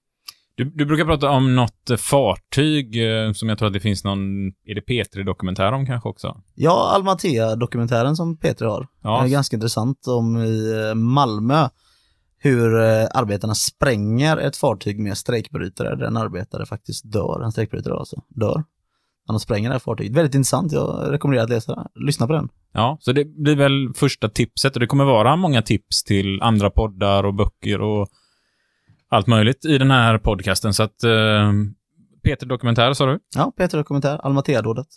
Du, 0.55 0.65
du 0.65 0.85
brukar 0.85 1.05
prata 1.05 1.29
om 1.29 1.55
något 1.55 1.89
eh, 1.89 1.97
fartyg 1.97 3.07
eh, 3.07 3.33
som 3.33 3.49
jag 3.49 3.57
tror 3.57 3.67
att 3.67 3.73
det 3.73 3.79
finns 3.79 4.03
någon, 4.03 4.47
är 4.47 4.75
det 4.75 4.81
P3-dokumentär 4.81 5.71
om 5.71 5.85
kanske 5.85 6.09
också? 6.09 6.41
Ja, 6.55 6.91
Almatea-dokumentären 6.95 8.15
som 8.15 8.37
Peter 8.37 8.65
har. 8.65 8.87
Ja. 9.01 9.23
är 9.23 9.27
ganska 9.27 9.55
intressant 9.55 10.07
om 10.07 10.37
i 10.37 10.87
eh, 10.89 10.95
Malmö 10.95 11.67
hur 12.37 12.81
eh, 12.81 13.07
arbetarna 13.13 13.55
spränger 13.55 14.37
ett 14.37 14.57
fartyg 14.57 14.99
med 14.99 15.17
strejkbrytare 15.17 15.95
där 15.95 16.05
en 16.05 16.17
arbetare 16.17 16.65
faktiskt 16.65 17.11
dör, 17.11 17.41
en 17.43 17.51
strejkbrytare 17.51 17.93
alltså, 17.93 18.21
dör. 18.29 18.63
Han 19.27 19.39
spränger 19.39 19.69
det 19.69 19.75
här 19.75 19.79
fartyget. 19.79 20.17
Väldigt 20.17 20.35
intressant, 20.35 20.71
jag 20.71 21.11
rekommenderar 21.11 21.43
att 21.43 21.49
läsa, 21.49 21.87
lyssna 21.95 22.27
på 22.27 22.33
den. 22.33 22.49
Ja, 22.73 22.97
så 23.01 23.11
det 23.11 23.25
blir 23.25 23.55
väl 23.55 23.93
första 23.95 24.29
tipset 24.29 24.73
och 24.73 24.79
det 24.79 24.87
kommer 24.87 25.05
vara 25.05 25.35
många 25.35 25.61
tips 25.61 26.03
till 26.03 26.41
andra 26.41 26.69
poddar 26.69 27.23
och 27.23 27.33
böcker 27.33 27.81
och 27.81 28.07
allt 29.09 29.27
möjligt 29.27 29.65
i 29.65 29.77
den 29.77 29.91
här 29.91 30.17
podcasten. 30.17 30.73
Så 30.73 30.83
att 30.83 31.03
eh, 31.03 31.51
Peter 32.23 32.45
Dokumentär 32.45 32.93
sa 32.93 33.05
du? 33.05 33.19
Ja, 33.35 33.53
Peter 33.57 33.77
dokumentär, 33.77 34.17
Almatea-dådet. 34.17 34.87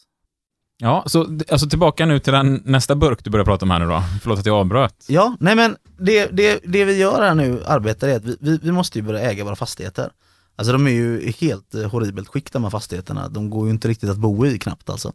Ja, 0.78 1.02
så 1.06 1.38
alltså 1.50 1.68
tillbaka 1.68 2.06
nu 2.06 2.18
till 2.18 2.32
den 2.32 2.62
nästa 2.64 2.94
burk 2.94 3.24
du 3.24 3.30
börjar 3.30 3.44
prata 3.44 3.64
om 3.64 3.70
här 3.70 3.78
nu 3.78 3.86
då. 3.86 4.02
Förlåt 4.22 4.38
att 4.38 4.46
jag 4.46 4.56
avbröt. 4.56 5.04
Ja, 5.08 5.36
nej 5.40 5.56
men 5.56 5.76
det, 5.98 6.26
det, 6.26 6.60
det 6.64 6.84
vi 6.84 6.98
gör 6.98 7.22
här 7.22 7.34
nu, 7.34 7.62
arbetare, 7.66 8.12
är 8.12 8.16
att 8.16 8.24
vi, 8.24 8.36
vi, 8.40 8.58
vi 8.62 8.72
måste 8.72 8.98
ju 8.98 9.04
börja 9.04 9.20
äga 9.20 9.44
våra 9.44 9.56
fastigheter. 9.56 10.10
Alltså 10.56 10.72
de 10.72 10.86
är 10.86 10.90
ju 10.90 11.20
i 11.20 11.30
helt 11.40 11.74
eh, 11.74 11.90
horribelt 11.90 12.28
skick 12.28 12.52
de 12.52 12.62
här 12.62 12.70
fastigheterna. 12.70 13.28
De 13.28 13.50
går 13.50 13.66
ju 13.66 13.70
inte 13.70 13.88
riktigt 13.88 14.10
att 14.10 14.16
bo 14.16 14.46
i 14.46 14.58
knappt 14.58 14.90
alltså. 14.90 15.12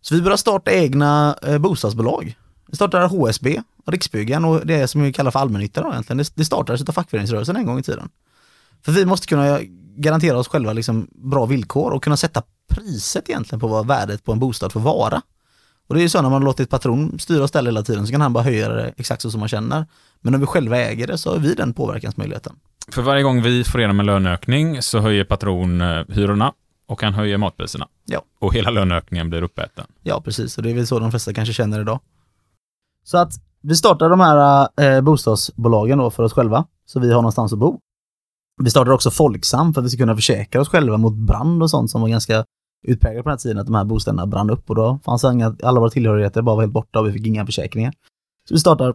Så 0.00 0.14
vi 0.14 0.22
börjar 0.22 0.36
starta 0.36 0.72
egna 0.72 1.38
eh, 1.42 1.58
bostadsbolag. 1.58 2.36
Vi 2.68 2.76
startar 2.76 3.08
HSB, 3.08 3.62
Riksbyggen 3.86 4.44
och 4.44 4.66
det 4.66 4.88
som 4.88 5.02
vi 5.02 5.12
kallar 5.12 5.30
för 5.30 5.38
allmännyttan 5.38 5.84
då 5.84 5.90
egentligen. 5.90 6.18
Det, 6.18 6.32
det 6.34 6.44
startades 6.44 6.88
av 6.88 6.92
fackföreningsrörelsen 6.92 7.56
en 7.56 7.66
gång 7.66 7.78
i 7.78 7.82
tiden. 7.82 8.08
För 8.82 8.92
vi 8.92 9.04
måste 9.04 9.26
kunna 9.26 9.60
garantera 9.96 10.38
oss 10.38 10.48
själva 10.48 10.72
liksom 10.72 11.08
bra 11.12 11.46
villkor 11.46 11.90
och 11.90 12.04
kunna 12.04 12.16
sätta 12.16 12.42
priset 12.68 13.28
egentligen 13.28 13.60
på 13.60 13.66
vad 13.68 13.86
värdet 13.86 14.24
på 14.24 14.32
en 14.32 14.38
bostad 14.38 14.72
får 14.72 14.80
vara. 14.80 15.22
Och 15.86 15.94
det 15.94 16.00
är 16.00 16.02
ju 16.02 16.08
så 16.08 16.22
när 16.22 16.30
man 16.30 16.44
låtit 16.44 16.70
patron 16.70 17.18
styra 17.18 17.42
och 17.42 17.48
ställa 17.48 17.68
hela 17.68 17.82
tiden 17.82 18.06
så 18.06 18.12
kan 18.12 18.20
han 18.20 18.32
bara 18.32 18.44
höja 18.44 18.68
det 18.68 18.92
exakt 18.96 19.22
så 19.22 19.30
som 19.30 19.40
man 19.40 19.48
känner. 19.48 19.86
Men 20.20 20.34
om 20.34 20.40
vi 20.40 20.46
själva 20.46 20.78
äger 20.78 21.06
det 21.06 21.18
så 21.18 21.32
har 21.32 21.38
vi 21.38 21.54
den 21.54 21.72
påverkansmöjligheten. 21.72 22.56
För 22.92 23.02
varje 23.02 23.22
gång 23.22 23.42
vi 23.42 23.64
får 23.64 23.80
igenom 23.80 24.00
en 24.00 24.06
löneökning 24.06 24.82
så 24.82 24.98
höjer 24.98 25.24
patron 25.24 25.80
eh, 25.80 26.04
hyrorna 26.08 26.52
och 26.86 27.02
han 27.02 27.14
höjer 27.14 27.38
matpriserna. 27.38 27.88
Ja. 28.04 28.22
Och 28.40 28.54
hela 28.54 28.70
löneökningen 28.70 29.30
blir 29.30 29.42
uppäten. 29.42 29.86
Ja, 30.02 30.20
precis. 30.20 30.56
Och 30.56 30.62
det 30.62 30.70
är 30.70 30.74
väl 30.74 30.86
så 30.86 30.98
de 30.98 31.10
flesta 31.10 31.34
kanske 31.34 31.54
känner 31.54 31.80
idag. 31.80 32.00
Så 33.04 33.18
att 33.18 33.32
vi 33.62 33.76
startar 33.76 34.10
de 34.10 34.20
här 34.20 34.68
eh, 34.80 35.00
bostadsbolagen 35.00 35.98
då 35.98 36.10
för 36.10 36.22
oss 36.22 36.32
själva, 36.32 36.64
så 36.86 37.00
vi 37.00 37.12
har 37.12 37.22
någonstans 37.22 37.52
att 37.52 37.58
bo. 37.58 37.80
Vi 38.62 38.70
startar 38.70 38.92
också 38.92 39.10
Folksam 39.10 39.74
för 39.74 39.80
att 39.80 39.84
vi 39.84 39.90
ska 39.90 39.98
kunna 39.98 40.16
försäkra 40.16 40.60
oss 40.60 40.68
själva 40.68 40.96
mot 40.96 41.14
brand 41.14 41.62
och 41.62 41.70
sånt 41.70 41.90
som 41.90 42.00
var 42.00 42.08
ganska 42.08 42.44
utpräglat 42.82 43.24
på 43.24 43.28
den 43.28 43.32
här 43.32 43.42
tiden, 43.42 43.58
att 43.58 43.66
de 43.66 43.74
här 43.74 43.84
bostäderna 43.84 44.26
brann 44.26 44.50
upp 44.50 44.70
och 44.70 44.76
då 44.76 44.98
fanns 45.04 45.24
inga, 45.24 45.56
alla 45.62 45.80
våra 45.80 45.90
tillhörigheter 45.90 46.42
bara 46.42 46.56
var 46.56 46.62
helt 46.62 46.72
borta 46.72 47.00
och 47.00 47.08
vi 47.08 47.12
fick 47.12 47.26
inga 47.26 47.46
försäkringar. 47.46 47.92
Så 48.48 48.54
vi 48.54 48.60
startar 48.60 48.94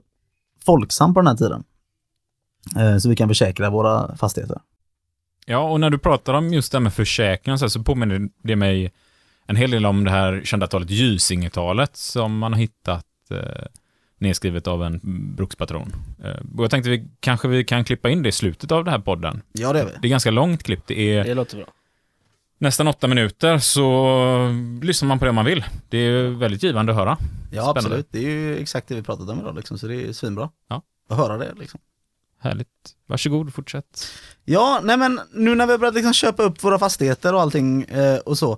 Folksam 0.65 1.13
på 1.13 1.19
den 1.19 1.27
här 1.27 1.35
tiden. 1.35 1.63
Eh, 2.77 2.97
så 2.97 3.09
vi 3.09 3.15
kan 3.15 3.27
försäkra 3.27 3.69
våra 3.69 4.17
fastigheter. 4.17 4.61
Ja, 5.45 5.69
och 5.69 5.79
när 5.79 5.89
du 5.89 5.97
pratar 5.97 6.33
om 6.33 6.53
just 6.53 6.71
det 6.71 6.77
här 6.77 6.83
med 6.83 6.93
försäkring 6.93 7.53
och 7.53 7.59
så, 7.59 7.69
så 7.69 7.83
påminner 7.83 8.29
det 8.43 8.55
mig 8.55 8.91
en 9.45 9.55
hel 9.55 9.71
del 9.71 9.85
om 9.85 10.03
det 10.03 10.11
här 10.11 10.41
kända 10.43 10.67
talet 10.67 10.89
Gysinge-talet 10.89 11.97
som 11.97 12.37
man 12.37 12.53
har 12.53 12.59
hittat 12.59 13.05
eh, 13.31 13.65
nedskrivet 14.17 14.67
av 14.67 14.83
en 14.83 14.99
brukspatron. 15.35 15.95
Eh, 16.23 16.57
och 16.57 16.63
jag 16.63 16.71
tänkte 16.71 16.89
vi 16.89 17.07
kanske 17.19 17.47
vi 17.47 17.63
kan 17.63 17.83
klippa 17.83 18.09
in 18.09 18.23
det 18.23 18.29
i 18.29 18.31
slutet 18.31 18.71
av 18.71 18.83
den 18.83 18.91
här 18.93 18.99
podden. 18.99 19.41
Ja, 19.51 19.73
det 19.73 19.79
är 19.79 19.85
vi. 19.85 19.91
Det 20.01 20.07
är 20.07 20.09
ganska 20.09 20.31
långt 20.31 20.63
klipp. 20.63 20.81
Det 20.87 21.17
är 21.17 21.23
Det 21.23 21.33
låter 21.33 21.57
bra. 21.57 21.65
Nästan 22.61 22.87
åtta 22.87 23.07
minuter, 23.07 23.57
så 23.57 24.49
lyssnar 24.81 25.07
man 25.07 25.19
på 25.19 25.25
det 25.25 25.31
man 25.31 25.45
vill. 25.45 25.65
Det 25.89 25.97
är 25.97 26.29
väldigt 26.29 26.63
givande 26.63 26.91
att 26.91 26.97
höra. 26.97 27.17
Ja, 27.19 27.61
Spännande. 27.61 27.79
absolut. 27.79 28.07
Det 28.11 28.19
är 28.19 28.29
ju 28.29 28.57
exakt 28.57 28.87
det 28.87 28.95
vi 28.95 29.03
pratat 29.03 29.29
om 29.29 29.39
idag 29.39 29.55
liksom, 29.55 29.77
så 29.77 29.87
det 29.87 29.95
är 30.09 30.13
svinbra. 30.13 30.49
Ja. 30.67 30.81
Att 31.09 31.17
höra 31.17 31.37
det 31.37 31.53
liksom. 31.59 31.79
Härligt. 32.39 32.67
Varsågod, 33.05 33.53
fortsätt. 33.53 34.07
Ja, 34.45 34.79
nej 34.83 34.97
men 34.97 35.19
nu 35.33 35.55
när 35.55 35.65
vi 35.65 35.71
har 35.71 35.79
börjat 35.79 35.95
liksom 35.95 36.13
köpa 36.13 36.43
upp 36.43 36.63
våra 36.63 36.79
fastigheter 36.79 37.33
och 37.33 37.41
allting 37.41 37.83
eh, 37.83 38.17
och 38.19 38.37
så, 38.37 38.57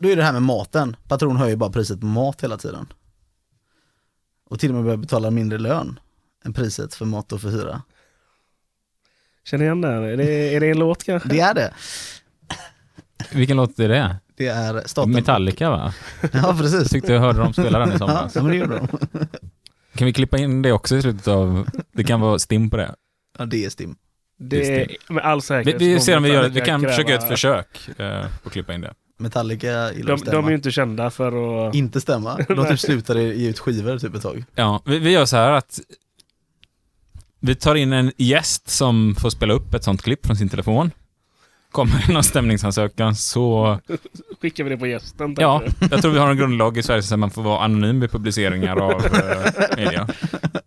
då 0.00 0.08
är 0.08 0.16
det 0.16 0.22
här 0.22 0.32
med 0.32 0.42
maten. 0.42 0.96
Patron 1.08 1.36
höjer 1.36 1.56
bara 1.56 1.70
priset 1.70 2.00
på 2.00 2.06
mat 2.06 2.40
hela 2.44 2.56
tiden. 2.56 2.92
Och 4.50 4.60
till 4.60 4.70
och 4.70 4.74
med 4.74 4.84
börjar 4.84 4.96
betala 4.96 5.30
mindre 5.30 5.58
lön 5.58 6.00
än 6.44 6.52
priset 6.52 6.94
för 6.94 7.04
mat 7.04 7.32
och 7.32 7.40
för 7.40 7.48
hyra. 7.48 7.82
Känner 9.44 9.64
igen 9.64 9.80
den? 9.80 9.92
Är 10.04 10.16
det, 10.16 10.54
är 10.54 10.60
det 10.60 10.70
en 10.70 10.78
låt 10.78 11.04
kanske? 11.04 11.28
Det 11.28 11.40
är 11.40 11.54
det. 11.54 11.74
Vilken 13.34 13.56
låt 13.56 13.78
är 13.78 13.88
det? 13.88 14.16
Det 14.36 14.46
är 14.46 14.82
staten. 14.86 15.12
Metallica, 15.12 15.70
va? 15.70 15.94
Ja, 16.32 16.56
precis. 16.58 16.74
Jag 16.80 16.90
tyckte 16.90 17.12
jag 17.12 17.20
hörde 17.20 17.38
dem 17.38 17.52
spela 17.52 17.78
den 17.78 17.88
i 17.88 17.92
Ja, 17.92 17.98
somras. 17.98 18.34
men 18.34 18.46
det 18.46 18.54
gjorde 18.56 18.78
de. 18.78 18.88
Kan 19.96 20.06
vi 20.06 20.12
klippa 20.12 20.38
in 20.38 20.62
det 20.62 20.72
också 20.72 20.96
i 20.96 21.02
slutet 21.02 21.28
av... 21.28 21.66
Det 21.92 22.04
kan 22.04 22.20
vara 22.20 22.38
stim 22.38 22.70
på 22.70 22.76
det. 22.76 22.94
Ja, 23.38 23.44
det 23.44 23.64
är 23.64 23.70
STIM. 23.70 23.96
Det 24.38 24.80
är 24.82 25.12
med 25.12 25.24
all 25.24 25.38
Vi, 25.38 25.42
säkerhet. 25.42 25.80
vi 25.82 26.00
ser 26.00 26.16
om 26.16 26.22
vi 26.22 26.28
gör 26.32 26.42
det. 26.42 26.48
Vi 26.48 26.60
kan 26.60 26.80
kräva- 26.80 26.90
försöka 26.90 27.14
ett 27.14 27.28
försök 27.28 27.88
eh, 27.98 28.20
på 28.42 28.46
att 28.46 28.52
klippa 28.52 28.74
in 28.74 28.80
det. 28.80 28.94
Metallica 29.18 29.92
gillar 29.92 30.06
De, 30.06 30.12
att 30.14 30.20
stämma. 30.20 30.36
de 30.36 30.44
är 30.44 30.48
ju 30.50 30.56
inte 30.56 30.70
kända 30.70 31.10
för 31.10 31.68
att... 31.68 31.74
Inte 31.74 32.00
stämma. 32.00 32.36
De 32.48 32.66
typ 32.68 32.80
slutade 32.80 33.22
ge 33.22 33.48
ut 33.50 33.58
skivor 33.58 33.98
typ 33.98 34.14
ett 34.14 34.22
tag. 34.22 34.44
Ja, 34.54 34.82
vi, 34.86 34.98
vi 34.98 35.10
gör 35.10 35.24
så 35.24 35.36
här 35.36 35.50
att 35.50 35.80
vi 37.40 37.54
tar 37.54 37.74
in 37.74 37.92
en 37.92 38.12
gäst 38.16 38.68
som 38.70 39.14
får 39.18 39.30
spela 39.30 39.54
upp 39.54 39.74
ett 39.74 39.84
sånt 39.84 40.02
klipp 40.02 40.26
från 40.26 40.36
sin 40.36 40.48
telefon. 40.48 40.90
Kommer 41.74 42.04
det 42.06 42.12
någon 42.12 42.24
stämningsansökan 42.24 43.14
så... 43.14 43.78
Skickar 44.40 44.64
vi 44.64 44.70
det 44.70 44.76
på 44.76 44.86
gästen? 44.86 45.36
Ja, 45.38 45.58
tänker 45.58 45.88
jag 45.94 46.02
tror 46.02 46.12
vi 46.12 46.18
har 46.18 46.30
en 46.30 46.36
grundlag 46.36 46.78
i 46.78 46.82
Sverige 46.82 47.02
som 47.02 47.20
man 47.20 47.30
får 47.30 47.42
vara 47.42 47.64
anonym 47.64 48.00
vid 48.00 48.10
publiceringar 48.10 48.76
av 48.76 48.90
eh, 49.06 49.76
media. 49.76 50.08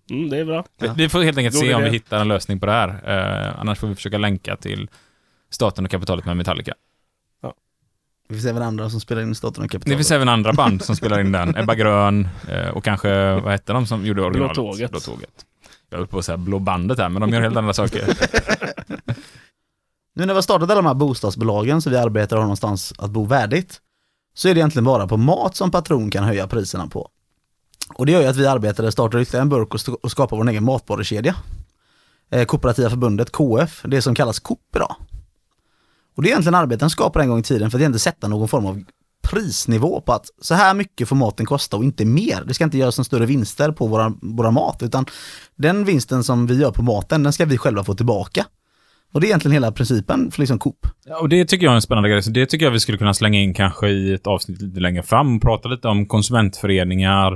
Mm, 0.10 0.30
det 0.30 0.38
är 0.38 0.46
bra. 0.46 0.66
Vi- 0.80 0.90
Vi 0.96 1.10
får 1.10 1.24
helt 1.24 1.38
enkelt 1.38 1.56
God 1.56 1.64
se 1.64 1.74
om 1.74 1.82
idé. 1.82 1.90
vi 1.90 1.96
hittar 1.96 2.20
en 2.20 2.28
lösning 2.28 2.60
på 2.60 2.66
det 2.66 2.72
här. 2.72 2.90
Eh, 3.50 3.60
annars 3.60 3.80
får 3.80 3.88
vi 3.88 3.96
försöka 3.96 4.18
länka 4.18 4.56
till 4.56 4.90
Staten 5.50 5.86
och 5.86 5.92
kapitalet 5.92 6.26
med 6.26 6.38
Metallica. 6.38 6.74
Det 8.30 8.34
finns 8.34 8.46
även 8.46 8.62
andra 8.64 8.90
som 8.90 9.00
spelar 9.00 9.22
in 9.22 9.36
Staten 9.36 9.64
och 9.64 9.68
Det 9.68 9.72
Kapitalet. 9.72 9.98
finns 9.98 10.12
även 10.12 10.30
andra 10.30 10.54
band 10.54 10.82
som 10.84 10.96
spelar 10.96 11.20
in 11.20 11.32
den. 11.32 11.56
Ebba 11.58 11.76
Grön 11.76 12.28
eh, 12.50 12.68
och 12.70 12.84
kanske, 12.84 13.34
vad 13.40 13.52
hette 13.52 13.74
de 13.74 13.86
som 13.88 14.06
gjorde 14.06 14.22
originalet? 14.22 14.54
Blå 14.56 14.64
Tåget. 14.74 14.92
Blå 14.92 15.00
Tåget. 15.00 15.30
Jag 15.90 15.98
höll 15.98 16.08
på 16.08 16.18
att 16.20 16.26
säga 16.26 16.38
Blå 16.38 16.60
Bandet 16.60 16.98
här, 17.00 17.10
men 17.10 17.22
de 17.22 17.30
gör 17.30 17.42
helt 17.42 17.58
andra 17.58 17.74
saker. 17.74 18.02
Nu 20.18 20.26
när 20.26 20.34
vi 20.34 20.38
har 20.38 20.42
startat 20.42 20.70
alla 20.70 20.82
de 20.82 20.86
här 20.86 20.94
bostadsbolagen 20.94 21.82
så 21.82 21.90
vi 21.90 21.98
arbetar 21.98 22.36
och 22.36 22.42
har 22.42 22.46
någonstans 22.46 22.94
att 22.98 23.12
bo 23.12 23.26
värdigt, 23.26 23.82
så 24.34 24.48
är 24.48 24.54
det 24.54 24.60
egentligen 24.60 24.86
bara 24.86 25.08
på 25.08 25.18
mat 25.18 25.56
som 25.56 25.72
Patron 25.72 26.12
kan 26.12 26.24
höja 26.24 26.48
priserna 26.48 26.88
på. 26.88 27.10
Och 27.94 28.06
det 28.06 28.12
gör 28.12 28.22
ju 28.22 28.28
att 28.28 28.36
vi 28.36 28.48
arbetare 28.48 28.92
startar 28.92 29.20
ytterligare 29.20 29.42
en 29.42 29.50
burk 29.50 29.74
och, 30.04 30.12
skapar 30.12 30.38
vår 30.38 30.50
egen 30.50 30.64
matvarukedja. 30.64 31.36
Eh, 32.30 32.46
Kooperativa 32.46 32.90
förbundet, 32.90 33.32
KF, 33.32 33.82
det 33.88 34.02
som 34.02 34.16
kallas 34.16 34.40
Coop 34.40 34.76
idag. 34.76 34.96
Och 36.16 36.24
det 36.24 36.28
är 36.28 36.32
egentligen 36.32 36.56
arbetaren 36.56 36.90
skapar 36.90 37.20
en 37.20 37.30
gång 37.30 37.40
i 37.40 37.44
tiden 37.44 37.72
för 37.72 37.78
att 37.78 37.86
inte 37.86 38.00
sätta 38.00 38.28
någon 38.28 38.48
form 38.48 38.66
av 38.66 38.84
prisnivå 39.22 40.02
på 40.02 40.14
att 40.14 40.30
så 40.42 40.54
här 40.54 40.74
mycket 40.74 41.08
får 41.08 41.16
maten 41.16 41.46
kosta 41.46 41.78
och 41.78 41.84
inte 41.84 42.06
mer. 42.06 42.44
Det 42.48 42.54
ska 42.54 42.64
inte 42.64 42.78
göras 42.78 42.98
några 42.98 43.06
större 43.06 43.26
vinster 43.26 43.72
på 43.72 43.88
våra, 43.88 44.14
våra 44.22 44.52
mat 44.52 44.84
utan 44.84 45.06
den 45.56 45.86
vinsten 45.86 46.24
som 46.24 46.48
vi 46.48 46.56
gör 46.56 46.72
på 46.72 46.82
maten 46.82 47.24
den 47.24 47.34
ska 47.34 47.46
vi 47.46 47.58
själva 47.58 47.84
få 47.84 47.94
tillbaka. 47.96 48.46
Och 49.18 49.22
det 49.22 49.28
är 49.28 49.30
egentligen 49.30 49.54
hela 49.54 49.72
principen 49.72 50.32
för 50.32 50.40
liksom 50.40 50.60
Coop. 50.60 50.88
Ja, 51.06 51.20
och 51.20 51.30
det 51.30 51.46
tycker 51.46 51.66
jag 51.66 51.72
är 51.72 51.76
en 51.76 51.82
spännande 51.82 52.10
grej. 52.10 52.22
Så 52.22 52.32
det 52.32 52.46
tycker 52.46 52.66
jag 52.66 52.72
vi 52.72 52.80
skulle 52.80 52.98
kunna 52.98 53.14
slänga 53.14 53.40
in 53.40 53.54
kanske 53.54 53.90
i 53.90 54.14
ett 54.14 54.28
avsnitt 54.28 54.62
lite 54.62 54.80
längre 54.80 55.04
fram 55.04 55.36
och 55.36 55.42
prata 55.42 55.70
lite 55.70 55.88
om 55.88 56.06
konsumentföreningar, 56.06 57.34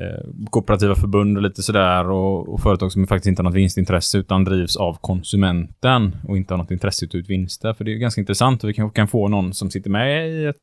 eh, 0.00 0.46
kooperativa 0.50 0.94
förbund 0.94 1.36
och 1.36 1.42
lite 1.42 1.62
sådär 1.62 2.10
och, 2.10 2.48
och 2.54 2.60
företag 2.60 2.92
som 2.92 3.06
faktiskt 3.06 3.26
inte 3.26 3.42
har 3.42 3.44
något 3.44 3.54
vinstintresse 3.54 4.18
utan 4.18 4.44
drivs 4.44 4.76
av 4.76 4.98
konsumenten 5.00 6.16
och 6.28 6.36
inte 6.36 6.54
har 6.54 6.58
något 6.58 6.70
intresse 6.70 7.06
ut 7.12 7.30
vinster. 7.30 7.74
För 7.74 7.84
det 7.84 7.90
är 7.90 7.92
ju 7.92 7.98
ganska 7.98 8.20
intressant 8.20 8.64
och 8.64 8.70
vi 8.70 8.74
kanske 8.74 8.96
kan 8.96 9.08
få 9.08 9.28
någon 9.28 9.54
som 9.54 9.70
sitter 9.70 9.90
med 9.90 10.30
i 10.30 10.44
ett 10.44 10.56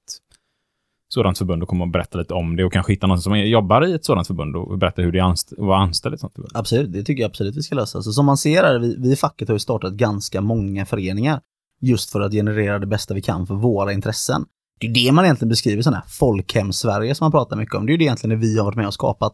sådant 1.13 1.37
förbund 1.37 1.63
och 1.63 1.69
komma 1.69 1.83
och 1.83 1.89
berätta 1.89 2.17
lite 2.17 2.33
om 2.33 2.55
det 2.55 2.63
och 2.65 2.73
kanske 2.73 2.93
hitta 2.93 3.07
någon 3.07 3.21
som 3.21 3.39
jobbar 3.39 3.87
i 3.87 3.93
ett 3.93 4.05
sådant 4.05 4.27
förbund 4.27 4.55
och 4.55 4.77
berätta 4.77 5.01
hur 5.01 5.11
det 5.11 5.19
är 5.19 5.23
anst- 5.23 5.53
att 5.53 5.59
vara 5.59 5.77
anställd 5.77 6.13
i 6.13 6.15
ett 6.15 6.19
sådant 6.19 6.33
förbund. 6.33 6.51
Absolut, 6.53 6.93
det 6.93 7.03
tycker 7.03 7.21
jag 7.21 7.29
absolut 7.29 7.55
vi 7.55 7.61
ska 7.61 7.75
lösa. 7.75 8.01
Så 8.01 8.11
som 8.11 8.25
man 8.25 8.37
ser 8.37 8.63
här, 8.63 8.79
vi, 8.79 8.95
vi 8.99 9.11
i 9.11 9.15
facket 9.15 9.47
har 9.47 9.55
ju 9.55 9.59
startat 9.59 9.93
ganska 9.93 10.41
många 10.41 10.85
föreningar 10.85 11.41
just 11.81 12.11
för 12.11 12.21
att 12.21 12.31
generera 12.31 12.79
det 12.79 12.87
bästa 12.87 13.13
vi 13.13 13.21
kan 13.21 13.47
för 13.47 13.55
våra 13.55 13.93
intressen. 13.93 14.45
Det 14.79 14.87
är 14.87 14.93
det 14.93 15.11
man 15.11 15.25
egentligen 15.25 15.49
beskriver 15.49 15.81
sådana 15.81 15.97
här 15.97 16.07
folkhem-Sverige 16.07 17.15
som 17.15 17.25
man 17.25 17.31
pratar 17.31 17.55
mycket 17.55 17.75
om. 17.75 17.85
Det 17.85 17.89
är 17.89 17.93
ju 17.93 17.97
det 17.97 18.03
egentligen 18.03 18.39
det 18.39 18.47
vi 18.47 18.57
har 18.57 18.65
varit 18.65 18.75
med 18.75 18.87
och 18.87 18.93
skapat. 18.93 19.33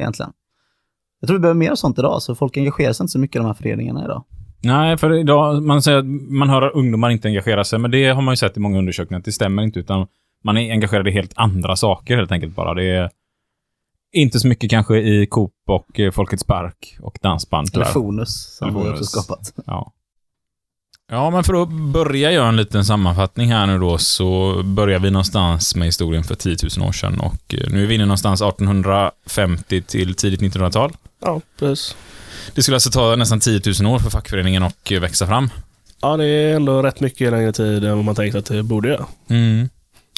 Egentligen. 0.00 0.32
Jag 1.20 1.28
tror 1.28 1.38
vi 1.38 1.40
behöver 1.40 1.58
mer 1.58 1.74
sånt 1.74 1.98
idag, 1.98 2.22
så 2.22 2.34
folk 2.34 2.56
engagerar 2.56 2.92
sig 2.92 3.04
inte 3.04 3.12
så 3.12 3.18
mycket 3.18 3.36
i 3.36 3.38
de 3.38 3.46
här 3.46 3.54
föreningarna 3.54 4.04
idag. 4.04 4.24
Nej, 4.62 4.96
för 4.96 5.12
idag, 5.12 5.62
man 5.62 5.82
säger 5.82 5.98
att 5.98 6.06
man 6.30 6.48
hör 6.48 6.62
att 6.62 6.74
ungdomar 6.74 7.10
inte 7.10 7.28
engagerar 7.28 7.62
sig, 7.62 7.78
men 7.78 7.90
det 7.90 8.08
har 8.08 8.22
man 8.22 8.32
ju 8.32 8.36
sett 8.36 8.56
i 8.56 8.60
många 8.60 8.78
undersökningar 8.78 9.18
att 9.18 9.24
det 9.24 9.32
stämmer 9.32 9.62
inte, 9.62 9.80
utan 9.80 10.06
man 10.46 10.56
är 10.56 10.72
engagerad 10.72 11.08
i 11.08 11.10
helt 11.10 11.32
andra 11.34 11.76
saker 11.76 12.16
helt 12.16 12.32
enkelt 12.32 12.54
bara. 12.54 12.74
Det 12.74 12.84
är 12.84 13.10
inte 14.12 14.40
så 14.40 14.48
mycket 14.48 14.70
kanske 14.70 14.98
i 14.98 15.26
Coop 15.26 15.52
och 15.68 16.00
eh, 16.00 16.10
Folkets 16.10 16.44
Park 16.44 16.96
och 17.00 17.18
dansband 17.22 17.70
Eller. 17.74 17.84
Fonus, 17.84 18.56
som 18.56 18.68
Eller 18.68 18.84
vi 18.84 18.90
också 18.90 19.04
skapat. 19.04 19.52
Ja. 19.66 19.92
Ja, 21.10 21.30
men 21.30 21.44
för 21.44 21.62
att 21.62 21.68
börja 21.68 22.32
göra 22.32 22.48
en 22.48 22.56
liten 22.56 22.84
sammanfattning 22.84 23.52
här 23.52 23.66
nu 23.66 23.78
då, 23.78 23.98
så 23.98 24.62
börjar 24.62 24.98
vi 24.98 25.10
någonstans 25.10 25.76
med 25.76 25.86
historien 25.86 26.24
för 26.24 26.34
10 26.34 26.56
000 26.78 26.88
år 26.88 26.92
sedan 26.92 27.20
och 27.20 27.54
eh, 27.54 27.70
nu 27.70 27.82
är 27.82 27.86
vi 27.86 27.94
inne 27.94 28.04
någonstans 28.04 28.42
1850 28.42 29.82
till 29.82 30.14
tidigt 30.14 30.40
1900-tal. 30.40 30.92
Ja, 31.22 31.40
precis. 31.58 31.96
Det 32.54 32.62
skulle 32.62 32.76
alltså 32.76 32.90
ta 32.90 33.16
nästan 33.16 33.40
10 33.40 33.60
000 33.82 33.94
år 33.94 33.98
för 33.98 34.10
fackföreningen 34.10 34.62
att 34.62 34.92
eh, 34.92 35.00
växa 35.00 35.26
fram. 35.26 35.50
Ja, 36.00 36.16
det 36.16 36.26
är 36.26 36.56
ändå 36.56 36.82
rätt 36.82 37.00
mycket 37.00 37.30
längre 37.30 37.52
tid 37.52 37.84
än 37.84 37.96
vad 37.96 38.04
man 38.04 38.14
tänkt 38.14 38.34
att 38.36 38.46
det 38.46 38.62
borde 38.62 38.88
göra. 38.88 39.06
Mm. 39.28 39.68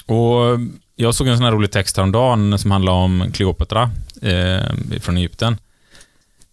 Och 0.08 0.58
jag 0.96 1.14
såg 1.14 1.28
en 1.28 1.36
sån 1.36 1.44
här 1.44 1.52
rolig 1.52 1.70
text 1.70 1.96
häromdagen 1.96 2.58
som 2.58 2.70
handlar 2.70 2.92
om 2.92 3.24
Kleopatra 3.32 3.90
eh, 4.22 4.98
från 5.00 5.16
Egypten. 5.16 5.56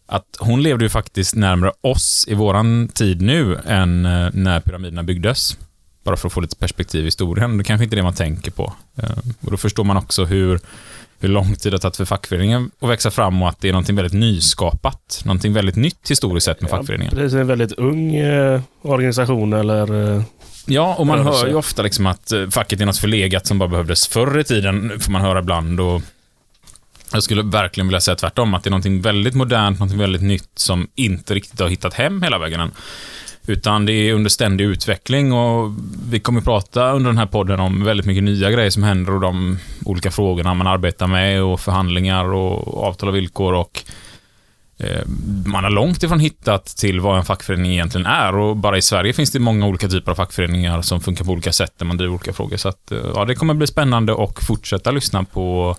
Att 0.07 0.37
hon 0.39 0.63
levde 0.63 0.85
ju 0.85 0.89
faktiskt 0.89 1.35
närmare 1.35 1.71
oss 1.81 2.25
i 2.27 2.33
våran 2.33 2.87
tid 2.87 3.21
nu 3.21 3.59
än 3.65 4.05
eh, 4.05 4.29
när 4.33 4.59
pyramiderna 4.59 5.03
byggdes. 5.03 5.57
Bara 6.03 6.17
för 6.17 6.27
att 6.27 6.33
få 6.33 6.41
lite 6.41 6.55
perspektiv 6.55 7.01
i 7.01 7.05
historien. 7.05 7.57
Det 7.57 7.63
kanske 7.63 7.83
inte 7.83 7.93
är 7.93 7.97
det 7.97 8.03
man 8.03 8.13
tänker 8.13 8.51
på. 8.51 8.73
Eh, 8.95 9.09
och 9.41 9.51
då 9.51 9.57
förstår 9.57 9.83
man 9.83 9.97
också 9.97 10.25
hur, 10.25 10.59
hur 11.19 11.29
lång 11.29 11.55
tid 11.55 11.71
det 11.71 11.75
har 11.75 11.79
tagit 11.79 11.97
för 11.97 12.05
fackföreningen 12.05 12.71
att 12.79 12.89
växa 12.89 13.11
fram 13.11 13.41
och 13.41 13.49
att 13.49 13.61
det 13.61 13.67
är 13.67 13.71
någonting 13.71 13.95
väldigt 13.95 14.13
nyskapat. 14.13 15.21
Någonting 15.25 15.53
väldigt 15.53 15.75
nytt 15.75 16.09
historiskt 16.09 16.45
sett 16.45 16.61
med 16.61 16.69
fackföreningen. 16.69 17.13
Precis, 17.15 17.33
en 17.33 17.47
väldigt 17.47 17.71
ung 17.71 18.15
eh, 18.15 18.61
organisation 18.81 19.53
eller... 19.53 20.15
Eh, 20.15 20.23
Ja, 20.65 20.95
och 20.95 21.07
man 21.07 21.17
rörelse. 21.17 21.39
hör 21.39 21.47
ju 21.47 21.55
ofta 21.55 21.81
liksom 21.81 22.07
att 22.07 22.31
eh, 22.31 22.49
facket 22.49 22.81
är 22.81 22.85
något 22.85 22.97
förlegat 22.97 23.47
som 23.47 23.59
bara 23.59 23.69
behövdes 23.69 24.07
förr 24.07 24.39
i 24.39 24.43
tiden, 24.43 24.99
får 24.99 25.11
man 25.11 25.21
höra 25.21 25.39
ibland. 25.39 25.79
Och 25.79 26.01
jag 27.13 27.23
skulle 27.23 27.41
verkligen 27.41 27.87
vilja 27.87 28.01
säga 28.01 28.15
tvärtom, 28.15 28.53
att 28.53 28.63
det 28.63 28.67
är 28.67 28.71
någonting 28.71 29.01
väldigt 29.01 29.35
modernt, 29.35 29.79
någonting 29.79 29.99
väldigt 29.99 30.21
nytt 30.21 30.49
som 30.55 30.87
inte 30.95 31.33
riktigt 31.33 31.59
har 31.59 31.67
hittat 31.67 31.93
hem 31.93 32.21
hela 32.21 32.39
vägen 32.39 32.59
än. 32.59 32.71
Utan 33.47 33.85
det 33.85 33.93
är 33.93 34.13
under 34.13 34.29
ständig 34.29 34.65
utveckling 34.65 35.33
och 35.33 35.73
vi 36.09 36.19
kommer 36.19 36.39
att 36.39 36.45
prata 36.45 36.91
under 36.91 37.09
den 37.09 37.17
här 37.17 37.25
podden 37.25 37.59
om 37.59 37.83
väldigt 37.83 38.05
mycket 38.05 38.23
nya 38.23 38.51
grejer 38.51 38.69
som 38.69 38.83
händer 38.83 39.13
och 39.13 39.21
de 39.21 39.59
olika 39.85 40.11
frågorna 40.11 40.53
man 40.53 40.67
arbetar 40.67 41.07
med 41.07 41.43
och 41.43 41.59
förhandlingar 41.59 42.33
och 42.33 42.83
avtal 42.83 43.09
och 43.09 43.15
villkor 43.15 43.53
och 43.53 43.83
man 45.45 45.63
har 45.63 45.71
långt 45.71 46.03
ifrån 46.03 46.19
hittat 46.19 46.65
till 46.65 46.99
vad 46.99 47.17
en 47.17 47.25
fackförening 47.25 47.71
egentligen 47.71 48.07
är 48.07 48.35
och 48.35 48.57
bara 48.57 48.77
i 48.77 48.81
Sverige 48.81 49.13
finns 49.13 49.31
det 49.31 49.39
många 49.39 49.67
olika 49.67 49.87
typer 49.87 50.11
av 50.11 50.15
fackföreningar 50.15 50.81
som 50.81 51.01
funkar 51.01 51.25
på 51.25 51.31
olika 51.31 51.51
sätt 51.51 51.73
där 51.77 51.85
man 51.85 51.97
driver 51.97 52.13
olika 52.13 52.33
frågor. 52.33 52.57
Så 52.57 52.69
att, 52.69 52.91
eh, 52.91 53.11
ja, 53.15 53.25
det 53.25 53.35
kommer 53.35 53.53
bli 53.53 53.67
spännande 53.67 54.23
att 54.23 54.43
fortsätta 54.43 54.91
lyssna 54.91 55.23
på 55.23 55.75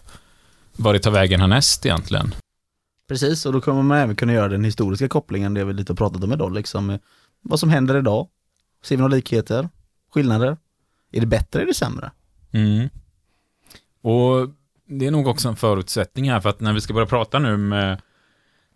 vad 0.77 0.95
det 0.95 0.99
tar 0.99 1.11
vägen 1.11 1.41
härnäst 1.41 1.87
egentligen. 1.87 2.35
Precis, 3.09 3.47
och 3.47 3.53
då 3.53 3.61
kommer 3.61 3.83
man 3.83 3.99
även 3.99 4.17
kunna 4.17 4.33
göra 4.33 4.49
den 4.49 4.65
historiska 4.65 5.09
kopplingen, 5.09 5.55
det 5.55 5.65
vi 5.65 5.73
lite 5.73 5.93
har 5.93 5.97
pratat 5.97 6.25
om 6.25 6.33
idag, 6.33 6.55
liksom 6.55 6.91
eh, 6.91 6.99
vad 7.43 7.61
som 7.61 7.71
händer 7.71 7.99
idag. 7.99 8.29
Ser 8.85 8.97
vi 8.97 9.03
några 9.03 9.15
likheter? 9.15 9.69
Skillnader? 10.15 10.57
Är 11.13 11.21
det 11.21 11.27
bättre 11.27 11.63
eller 11.63 11.73
sämre? 11.73 12.11
Mm. 12.53 12.89
Och 14.03 14.49
det 14.89 15.07
är 15.07 15.11
nog 15.11 15.27
också 15.27 15.49
en 15.49 15.57
förutsättning 15.57 16.31
här 16.31 16.41
för 16.41 16.51
att 16.51 16.61
när 16.61 16.73
vi 16.73 16.81
ska 16.81 16.95
börja 16.95 17.07
prata 17.07 17.39
nu 17.39 17.57
med 17.57 18.01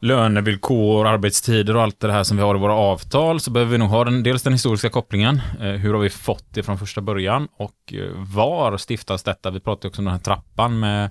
lönevillkor, 0.00 1.06
arbetstider 1.06 1.76
och 1.76 1.82
allt 1.82 2.00
det 2.00 2.12
här 2.12 2.24
som 2.24 2.36
vi 2.36 2.42
har 2.42 2.54
i 2.54 2.58
våra 2.58 2.74
avtal 2.74 3.40
så 3.40 3.50
behöver 3.50 3.72
vi 3.72 3.78
nog 3.78 3.88
ha 3.88 4.04
den, 4.04 4.22
dels 4.22 4.42
den 4.42 4.52
historiska 4.52 4.88
kopplingen. 4.88 5.40
Eh, 5.60 5.66
hur 5.66 5.94
har 5.94 6.00
vi 6.00 6.10
fått 6.10 6.54
det 6.54 6.62
från 6.62 6.78
första 6.78 7.00
början 7.00 7.48
och 7.56 7.92
eh, 7.92 8.10
var 8.16 8.78
stiftas 8.88 9.22
detta? 9.22 9.50
Vi 9.50 9.60
pratade 9.60 9.88
också 9.88 10.00
om 10.00 10.04
den 10.04 10.14
här 10.14 10.20
trappan 10.20 10.80
med 10.80 11.04
eh, 11.04 11.10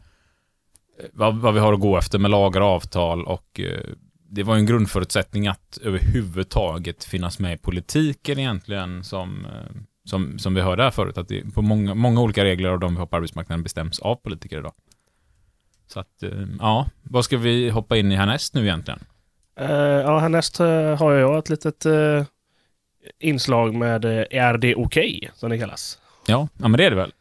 vad, 1.14 1.36
vad 1.36 1.54
vi 1.54 1.60
har 1.60 1.74
att 1.74 1.80
gå 1.80 1.98
efter 1.98 2.20
med 2.20 2.32
lagar 2.32 2.62
och 2.62 2.68
avtal 2.68 3.26
och 3.26 3.60
det 4.32 4.44
var 4.44 4.56
ju 4.56 4.60
en 4.60 4.66
grundförutsättning 4.66 5.48
att 5.48 5.80
överhuvudtaget 5.82 7.04
finnas 7.04 7.40
med 7.40 7.54
i 7.54 7.58
politiken 7.58 8.40
egentligen 8.40 9.04
som, 9.04 9.48
som, 10.06 10.40
som 10.40 10.54
vi 10.54 10.62
hörde 10.62 10.84
här 10.84 10.92
förut, 10.92 11.18
att 11.18 11.28
det 11.28 11.54
på 11.54 11.62
många, 11.62 11.96
många 11.96 12.22
olika 12.22 12.44
regler 12.44 12.70
av 12.70 12.80
de 12.80 12.94
vi 12.94 13.00
har 13.00 13.06
på 13.06 13.16
arbetsmarknaden 13.16 13.64
bestäms 13.64 14.00
av 14.00 14.16
politiker 14.16 14.60
idag. 14.60 14.74
Så 15.94 16.00
att, 16.00 16.24
eh, 16.24 16.30
ja, 16.60 16.88
vad 17.04 17.26
ska 17.26 17.38
vi 17.38 17.70
hoppa 17.70 17.98
in 17.98 18.12
i 18.12 18.16
härnäst 18.16 18.54
nu 18.54 18.62
egentligen? 18.64 19.00
eh, 19.60 19.72
ja, 19.72 20.20
härnäst 20.20 20.60
eh, 20.60 20.96
har 21.00 21.14
jag 21.14 21.38
ett 21.40 21.50
litet 21.50 21.86
eh, 21.86 22.24
inslag 23.20 23.74
med 23.76 24.06
Är 24.32 24.58
det 24.58 24.76
okej? 24.76 25.32
som 25.36 25.50
det 25.50 25.58
kallas. 25.58 26.00
Ja, 26.28 26.48
ja 26.58 26.68
men 26.68 26.78
det 26.78 26.86
är 26.86 26.90
det 26.90 26.96
väl. 26.96 27.14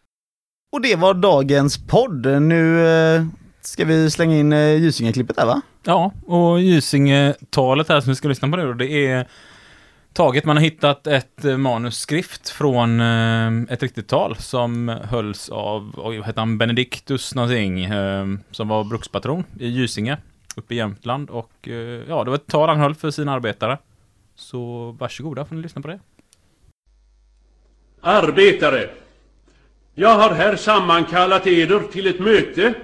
Och 0.73 0.81
det 0.83 0.97
var 0.97 1.15
dagens 1.15 1.87
podd. 1.87 2.43
Nu 2.43 2.87
eh, 2.89 3.25
ska 3.61 3.85
vi 3.85 4.11
slänga 4.11 4.37
in 4.37 4.53
Gysinge-klippet 4.53 5.37
där 5.37 5.47
va? 5.47 5.61
Ja, 5.85 6.13
och 6.27 6.61
Gysinge-talet 6.61 7.89
här 7.89 8.01
som 8.01 8.11
vi 8.11 8.17
ska 8.17 8.29
lyssna 8.29 8.49
på 8.49 8.57
nu 8.57 8.75
det 8.75 9.07
är 9.07 9.29
taget. 10.19 10.45
Man 10.45 10.57
har 10.57 10.65
hittat 10.65 11.07
ett 11.07 11.45
eh, 11.45 11.57
manuskrift 11.57 12.49
från 12.49 13.01
eh, 13.01 13.73
ett 13.73 13.83
riktigt 13.83 14.09
tal 14.09 14.37
som 14.37 14.89
hölls 14.89 15.49
av, 15.49 15.95
oj, 15.97 16.17
vad 16.17 16.27
hette 16.27 16.41
han, 16.41 16.59
Benediktus 16.59 17.35
någonting, 17.35 17.85
eh, 17.85 18.27
som 18.51 18.69
var 18.69 18.85
brukspatron 18.85 19.45
i 19.61 19.69
Gysinge, 19.69 20.17
uppe 20.57 20.75
i 20.75 20.77
Jämtland. 20.77 21.31
Och 21.31 21.69
ja, 22.09 22.25
det 22.25 22.31
var 22.31 22.35
ett 22.35 22.47
tal 22.47 22.69
han 22.69 22.79
höll 22.79 22.95
för 22.95 23.11
sina 23.11 23.33
arbetare. 23.33 23.79
Så 24.35 24.91
varsågoda, 24.99 25.45
får 25.45 25.57
ni 25.57 25.63
lyssna 25.63 25.83
på 25.83 25.89
det. 25.89 26.01
Arbetare! 28.01 28.91
Jag 29.95 30.19
har 30.19 30.35
här 30.35 30.57
sammankallat 30.57 31.47
eder 31.47 31.81
till 31.81 32.07
ett 32.07 32.21
möte, 32.21 32.75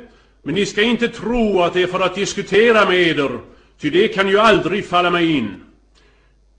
men 0.42 0.54
ni 0.54 0.66
ska 0.66 0.82
inte 0.82 1.08
tro 1.08 1.60
att 1.60 1.72
det 1.74 1.82
är 1.82 1.86
för 1.86 2.00
att 2.00 2.14
diskutera 2.14 2.88
med 2.88 2.96
eder, 2.96 3.38
ty 3.80 3.90
det 3.90 4.08
kan 4.08 4.28
ju 4.28 4.38
aldrig 4.38 4.86
falla 4.86 5.10
mig 5.10 5.36
in. 5.36 5.64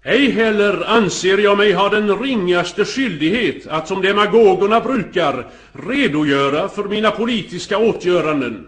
Ej 0.07 0.31
heller 0.31 0.83
anser 0.87 1.37
jag 1.37 1.57
mig 1.57 1.73
ha 1.73 1.89
den 1.89 2.19
ringaste 2.19 2.85
skyldighet 2.85 3.67
att 3.67 3.87
som 3.87 4.01
demagogerna 4.01 4.81
brukar 4.81 5.47
redogöra 5.71 6.69
för 6.69 6.83
mina 6.83 7.11
politiska 7.11 7.77
åtgöranden. 7.77 8.67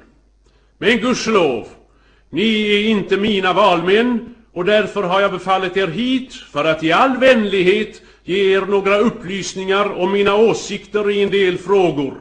Men 0.77 0.97
gudskelov, 0.97 1.67
Ni 2.29 2.75
är 2.75 2.89
inte 2.89 3.17
mina 3.17 3.53
valmän 3.53 4.35
och 4.53 4.65
därför 4.65 5.03
har 5.03 5.21
jag 5.21 5.31
befallit 5.31 5.77
er 5.77 5.87
hit 5.87 6.33
för 6.33 6.65
att 6.65 6.83
i 6.83 6.91
all 6.91 7.17
vänlighet 7.17 8.01
ge 8.23 8.55
er 8.55 8.61
några 8.61 8.97
upplysningar 8.97 9.99
om 9.99 10.11
mina 10.11 10.35
åsikter 10.35 11.11
i 11.11 11.23
en 11.23 11.29
del 11.29 11.57
frågor. 11.57 12.13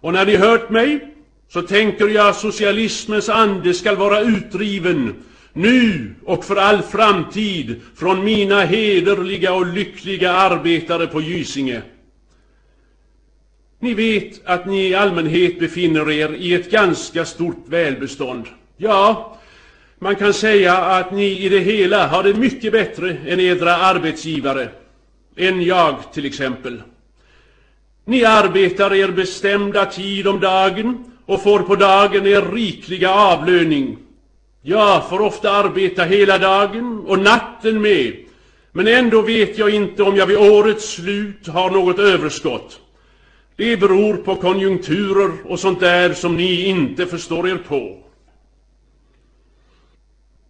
Och 0.00 0.12
när 0.12 0.26
ni 0.26 0.36
hört 0.36 0.70
mig 0.70 1.14
så 1.48 1.62
tänker 1.62 2.08
jag 2.08 2.28
att 2.28 2.36
socialismens 2.36 3.28
ande 3.28 3.74
skall 3.74 3.96
vara 3.96 4.20
utdriven 4.20 5.14
nu 5.54 6.14
och 6.24 6.44
för 6.44 6.56
all 6.56 6.82
framtid 6.82 7.80
från 7.96 8.24
mina 8.24 8.60
hederliga 8.60 9.54
och 9.54 9.66
lyckliga 9.66 10.32
arbetare 10.32 11.06
på 11.06 11.20
Gysinge. 11.20 11.82
Ni 13.78 13.94
vet 13.94 14.46
att 14.46 14.66
ni 14.66 14.88
i 14.88 14.94
allmänhet 14.94 15.58
befinner 15.58 16.10
er 16.10 16.34
i 16.34 16.54
ett 16.54 16.70
ganska 16.70 17.24
stort 17.24 17.64
välbestånd. 17.66 18.46
Ja, 18.76 19.36
man 19.98 20.16
kan 20.16 20.34
säga 20.34 20.76
att 20.76 21.12
ni 21.12 21.44
i 21.44 21.48
det 21.48 21.58
hela 21.58 22.06
har 22.06 22.22
det 22.22 22.34
mycket 22.34 22.72
bättre 22.72 23.16
än 23.26 23.40
edra 23.40 23.76
arbetsgivare. 23.76 24.68
Än 25.36 25.62
jag 25.62 26.12
till 26.12 26.24
exempel. 26.24 26.82
Ni 28.04 28.24
arbetar 28.24 28.94
er 28.94 29.08
bestämda 29.08 29.86
tid 29.86 30.26
om 30.28 30.40
dagen 30.40 31.04
och 31.26 31.42
får 31.42 31.58
på 31.58 31.76
dagen 31.76 32.26
er 32.26 32.52
rikliga 32.54 33.10
avlöning. 33.10 33.98
Jag 34.66 35.08
får 35.08 35.20
ofta 35.20 35.50
arbeta 35.50 36.04
hela 36.04 36.38
dagen 36.38 37.04
och 37.06 37.18
natten 37.18 37.82
med, 37.82 38.16
men 38.72 38.86
ändå 38.88 39.22
vet 39.22 39.58
jag 39.58 39.70
inte 39.70 40.02
om 40.02 40.16
jag 40.16 40.26
vid 40.26 40.36
årets 40.36 40.94
slut 40.94 41.46
har 41.46 41.70
något 41.70 41.98
överskott. 41.98 42.80
Det 43.56 43.76
beror 43.76 44.16
på 44.16 44.36
konjunkturer 44.36 45.30
och 45.44 45.60
sånt 45.60 45.80
där 45.80 46.12
som 46.12 46.36
ni 46.36 46.64
inte 46.64 47.06
förstår 47.06 47.48
er 47.48 47.58
på. 47.68 47.98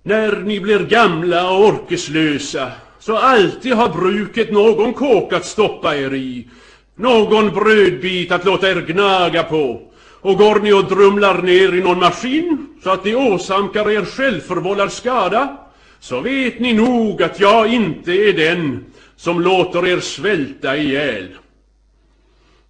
När 0.02 0.36
ni 0.36 0.60
blir 0.60 0.78
gamla 0.78 1.50
och 1.50 1.66
orkeslösa 1.66 2.72
så 2.98 3.16
alltid 3.16 3.72
har 3.72 3.88
bruket 3.88 4.52
någon 4.52 4.92
kåk 4.92 5.32
att 5.32 5.46
stoppa 5.46 5.96
er 5.96 6.14
i, 6.14 6.48
någon 6.94 7.50
brödbit 7.50 8.32
att 8.32 8.44
låta 8.44 8.70
er 8.70 8.80
gnaga 8.80 9.42
på. 9.42 9.93
Och 10.24 10.38
går 10.38 10.60
ni 10.60 10.72
och 10.72 10.84
drumlar 10.84 11.42
ner 11.42 11.74
i 11.74 11.80
någon 11.80 11.98
maskin 11.98 12.66
så 12.82 12.90
att 12.90 13.04
ni 13.04 13.14
åsamkar 13.14 13.90
er 13.90 14.04
självförvållad 14.04 14.92
skada, 14.92 15.56
så 16.00 16.20
vet 16.20 16.60
ni 16.60 16.72
nog 16.72 17.22
att 17.22 17.40
jag 17.40 17.72
inte 17.72 18.12
är 18.12 18.32
den 18.32 18.84
som 19.16 19.40
låter 19.40 19.86
er 19.86 20.00
svälta 20.00 20.76
ihjäl. 20.76 21.28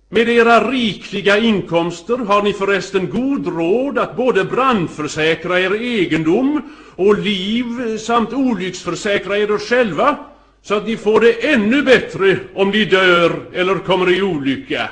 Med 0.09 0.29
era 0.29 0.71
rikliga 0.71 1.39
inkomster 1.39 2.17
har 2.17 2.43
ni 2.43 2.53
förresten 2.53 3.11
god 3.11 3.47
råd 3.47 3.99
att 3.99 4.17
både 4.17 4.45
brandförsäkra 4.45 5.61
er 5.61 5.75
egendom 5.75 6.63
och 6.97 7.19
liv 7.19 7.99
samt 7.99 8.33
olycksförsäkra 8.33 9.39
er 9.39 9.59
själva, 9.59 10.17
så 10.63 10.75
att 10.75 10.87
ni 10.87 10.97
får 10.97 11.21
det 11.21 11.53
ännu 11.53 11.83
bättre 11.83 12.39
om 12.55 12.71
ni 12.71 12.85
dör 12.85 13.33
eller 13.53 13.75
kommer 13.75 14.11
i 14.19 14.23
olycka. 14.23 14.89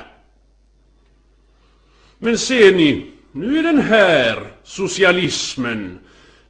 Men 2.24 2.38
ser 2.38 2.74
ni, 2.74 3.06
nu 3.32 3.58
är 3.58 3.62
den 3.62 3.78
här 3.78 4.42
socialismen, 4.64 5.98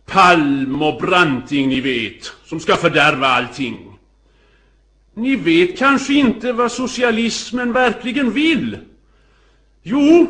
Palm 0.07 0.83
och 0.83 1.01
Branting 1.01 1.68
ni 1.68 1.81
vet, 1.81 2.33
som 2.45 2.61
ska 2.61 2.77
fördärva 2.77 3.27
allting. 3.27 3.99
Ni 5.14 5.37
vet 5.37 5.79
kanske 5.79 6.14
inte 6.14 6.53
vad 6.53 6.73
socialismen 6.73 7.73
verkligen 7.73 8.33
vill? 8.33 8.79
Jo, 9.83 10.27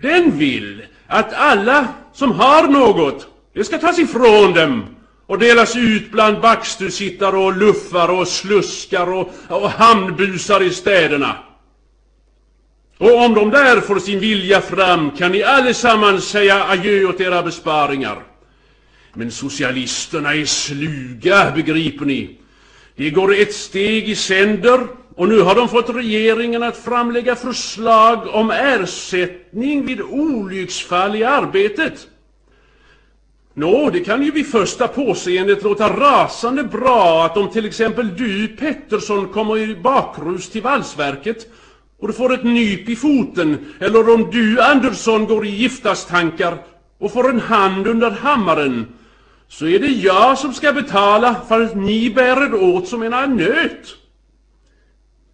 den 0.00 0.38
vill 0.38 0.82
att 1.06 1.32
alla 1.32 1.88
som 2.12 2.32
har 2.32 2.68
något, 2.68 3.26
det 3.54 3.64
ska 3.64 3.78
tas 3.78 3.98
ifrån 3.98 4.52
dem 4.52 4.84
och 5.26 5.38
delas 5.38 5.76
ut 5.76 6.12
bland 6.12 6.40
backstusittare 6.40 7.36
och 7.36 7.56
luffare 7.56 8.12
och 8.12 8.28
sluskar 8.28 9.12
och, 9.12 9.32
och 9.48 9.70
hamnbusar 9.70 10.62
i 10.62 10.70
städerna. 10.70 11.36
Och 12.98 13.24
om 13.24 13.34
de 13.34 13.50
där 13.50 13.80
får 13.80 13.98
sin 13.98 14.20
vilja 14.20 14.60
fram 14.60 15.10
kan 15.10 15.32
ni 15.32 15.42
allesammans 15.42 16.24
säga 16.24 16.64
adjö 16.64 17.04
åt 17.04 17.20
era 17.20 17.42
besparingar. 17.42 18.22
Men 19.14 19.30
socialisterna 19.30 20.34
är 20.34 20.44
sluga, 20.44 21.52
begriper 21.54 22.04
ni. 22.04 22.38
De 22.96 23.10
går 23.10 23.34
ett 23.34 23.54
steg 23.54 24.08
i 24.08 24.16
sänder 24.16 24.80
och 25.16 25.28
nu 25.28 25.40
har 25.40 25.54
de 25.54 25.68
fått 25.68 25.90
regeringen 25.90 26.62
att 26.62 26.76
framlägga 26.76 27.36
förslag 27.36 28.26
om 28.26 28.50
ersättning 28.50 29.86
vid 29.86 30.00
olycksfall 30.00 31.16
i 31.16 31.24
arbetet. 31.24 32.06
Nå, 33.54 33.90
det 33.90 34.00
kan 34.00 34.22
ju 34.22 34.30
vid 34.30 34.50
första 34.50 34.88
påseendet 34.88 35.62
låta 35.62 35.88
rasande 35.88 36.64
bra 36.64 37.24
att 37.24 37.36
om 37.36 37.50
till 37.50 37.66
exempel 37.66 38.16
du, 38.16 38.48
Pettersson, 38.48 39.28
kommer 39.28 39.58
i 39.58 39.74
bakrus 39.74 40.50
till 40.50 40.62
valsverket 40.62 41.46
och 42.04 42.08
du 42.08 42.14
får 42.14 42.34
ett 42.34 42.44
nyp 42.44 42.88
i 42.88 42.96
foten, 42.96 43.58
eller 43.80 44.14
om 44.14 44.30
du, 44.30 44.60
Andersson, 44.60 45.26
går 45.26 45.46
i 45.46 45.48
giftastankar 45.48 46.58
och 46.98 47.12
får 47.12 47.30
en 47.30 47.40
hand 47.40 47.86
under 47.86 48.10
hammaren, 48.10 48.86
så 49.48 49.66
är 49.66 49.78
det 49.78 49.88
jag 49.88 50.38
som 50.38 50.54
ska 50.54 50.72
betala 50.72 51.36
för 51.48 51.60
att 51.60 51.76
ni 51.76 52.10
bär 52.10 52.46
er 52.46 52.54
åt 52.54 52.88
som 52.88 53.02
en 53.02 53.36
nöt. 53.36 53.96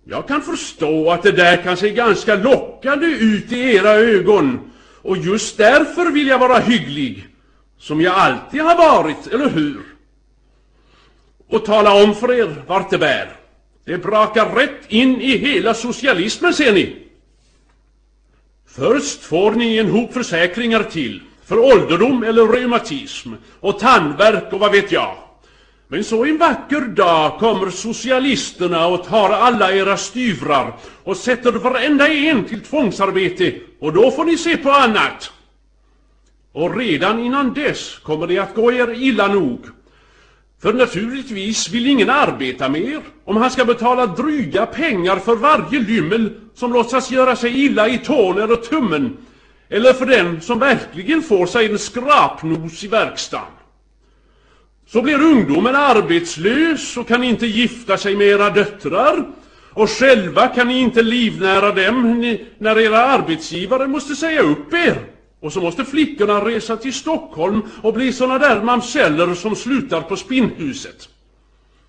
Jag 0.04 0.28
kan 0.28 0.42
förstå 0.42 1.10
att 1.10 1.22
det 1.22 1.32
där 1.32 1.56
kan 1.56 1.76
se 1.76 1.90
ganska 1.90 2.34
lockande 2.34 3.06
ut 3.06 3.52
i 3.52 3.74
era 3.74 3.90
ögon, 3.90 4.58
och 5.02 5.16
just 5.16 5.56
därför 5.56 6.10
vill 6.10 6.28
jag 6.28 6.38
vara 6.38 6.58
hygglig, 6.58 7.26
som 7.78 8.00
jag 8.00 8.14
alltid 8.14 8.60
har 8.60 8.76
varit, 8.76 9.26
eller 9.26 9.48
hur? 9.48 9.80
Och 11.48 11.64
tala 11.64 12.04
om 12.04 12.14
för 12.14 12.32
er 12.32 12.54
vart 12.66 12.90
det 12.90 12.98
bär. 12.98 13.39
Det 13.90 13.98
brakar 13.98 14.54
rätt 14.54 14.84
in 14.88 15.20
i 15.20 15.36
hela 15.36 15.74
socialismen, 15.74 16.54
ser 16.54 16.72
ni. 16.72 16.96
Först 18.66 19.22
får 19.22 19.52
ni 19.52 19.78
en 19.78 19.90
hop 19.90 20.12
försäkringar 20.12 20.82
till, 20.82 21.22
för 21.44 21.58
ålderdom 21.58 22.22
eller 22.22 22.46
reumatism, 22.46 23.32
och 23.60 23.78
tandvärk 23.78 24.52
och 24.52 24.60
vad 24.60 24.72
vet 24.72 24.92
jag. 24.92 25.16
Men 25.88 26.04
så 26.04 26.24
en 26.24 26.38
vacker 26.38 26.80
dag 26.80 27.38
kommer 27.38 27.70
socialisterna 27.70 28.86
och 28.86 29.04
tar 29.04 29.30
alla 29.30 29.72
era 29.72 29.96
styvrar 29.96 30.76
och 31.04 31.16
sätter 31.16 31.52
varenda 31.52 32.08
en 32.08 32.44
till 32.44 32.60
tvångsarbete, 32.60 33.54
och 33.80 33.92
då 33.92 34.10
får 34.10 34.24
ni 34.24 34.38
se 34.38 34.56
på 34.56 34.70
annat. 34.70 35.32
Och 36.52 36.76
redan 36.76 37.24
innan 37.24 37.54
dess 37.54 37.98
kommer 37.98 38.26
det 38.26 38.38
att 38.38 38.54
gå 38.54 38.72
er 38.72 38.94
illa 39.02 39.26
nog. 39.26 39.66
För 40.62 40.72
naturligtvis 40.72 41.68
vill 41.68 41.86
ingen 41.86 42.10
arbeta 42.10 42.68
mer 42.68 43.00
om 43.24 43.36
han 43.36 43.50
ska 43.50 43.64
betala 43.64 44.06
dryga 44.06 44.66
pengar 44.66 45.16
för 45.16 45.36
varje 45.36 45.80
lymmel 45.80 46.30
som 46.54 46.72
låtsas 46.72 47.10
göra 47.10 47.36
sig 47.36 47.64
illa 47.64 47.88
i 47.88 47.98
tån 47.98 48.38
eller 48.38 48.56
tummen, 48.56 49.16
eller 49.68 49.92
för 49.92 50.06
den 50.06 50.40
som 50.40 50.58
verkligen 50.58 51.22
får 51.22 51.46
sig 51.46 51.66
en 51.66 51.78
skrapnos 51.78 52.84
i 52.84 52.88
verkstaden. 52.88 53.46
Så 54.86 55.02
blir 55.02 55.22
ungdomen 55.22 55.76
arbetslös 55.76 56.96
och 56.96 57.08
kan 57.08 57.24
inte 57.24 57.46
gifta 57.46 57.96
sig 57.96 58.16
med 58.16 58.26
era 58.26 58.50
döttrar, 58.50 59.24
och 59.72 59.90
själva 59.90 60.48
kan 60.48 60.68
ni 60.68 60.78
inte 60.78 61.02
livnära 61.02 61.72
dem 61.72 62.36
när 62.58 62.78
era 62.78 63.04
arbetsgivare 63.04 63.86
måste 63.86 64.16
säga 64.16 64.42
upp 64.42 64.74
er. 64.74 64.98
Och 65.40 65.52
så 65.52 65.60
måste 65.60 65.84
flickorna 65.84 66.44
resa 66.44 66.76
till 66.76 66.94
Stockholm 66.94 67.62
och 67.82 67.94
bli 67.94 68.12
såna 68.12 68.38
där 68.38 68.62
mamseller 68.62 69.34
som 69.34 69.56
slutar 69.56 70.00
på 70.00 70.16
spinnhuset. 70.16 71.08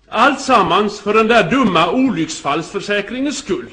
Allt 0.08 0.40
sammans 0.40 1.00
för 1.00 1.14
den 1.14 1.28
där 1.28 1.50
dumma 1.50 1.90
olycksfallsförsäkringens 1.90 3.38
skull. 3.38 3.66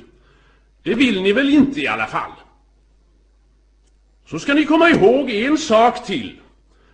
Det 0.84 0.94
vill 0.94 1.22
ni 1.22 1.34
väl 1.34 1.50
inte 1.50 1.82
i 1.82 1.88
alla 1.88 2.08
fall? 2.08 2.32
Så 4.30 4.40
ska 4.40 4.54
ni 4.54 4.66
komma 4.66 4.90
ihåg 4.90 5.30
en 5.30 5.58
sak 5.58 6.06
till. 6.06 6.36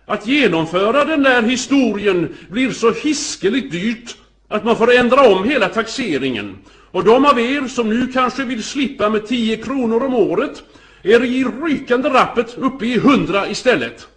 Att 0.06 0.26
genomföra 0.26 1.04
den 1.04 1.22
där 1.22 1.42
historien 1.42 2.36
blir 2.50 2.70
så 2.70 2.92
hiskeligt 2.92 3.72
dyrt 3.72 4.16
att 4.48 4.64
man 4.64 4.76
får 4.76 4.94
ändra 4.94 5.28
om 5.28 5.44
hela 5.44 5.68
taxeringen. 5.68 6.58
Och 6.90 7.04
de 7.04 7.26
av 7.26 7.40
er 7.40 7.68
som 7.68 7.88
nu 7.88 8.12
kanske 8.12 8.44
vill 8.44 8.62
slippa 8.62 9.10
med 9.10 9.26
10 9.26 9.56
kronor 9.56 10.02
om 10.02 10.14
året 10.14 10.62
är 11.06 11.24
i 11.24 11.44
rykande 11.44 12.08
rappet 12.08 12.58
uppe 12.58 12.86
i 12.86 12.98
hundra 12.98 13.48
istället. 13.48 14.08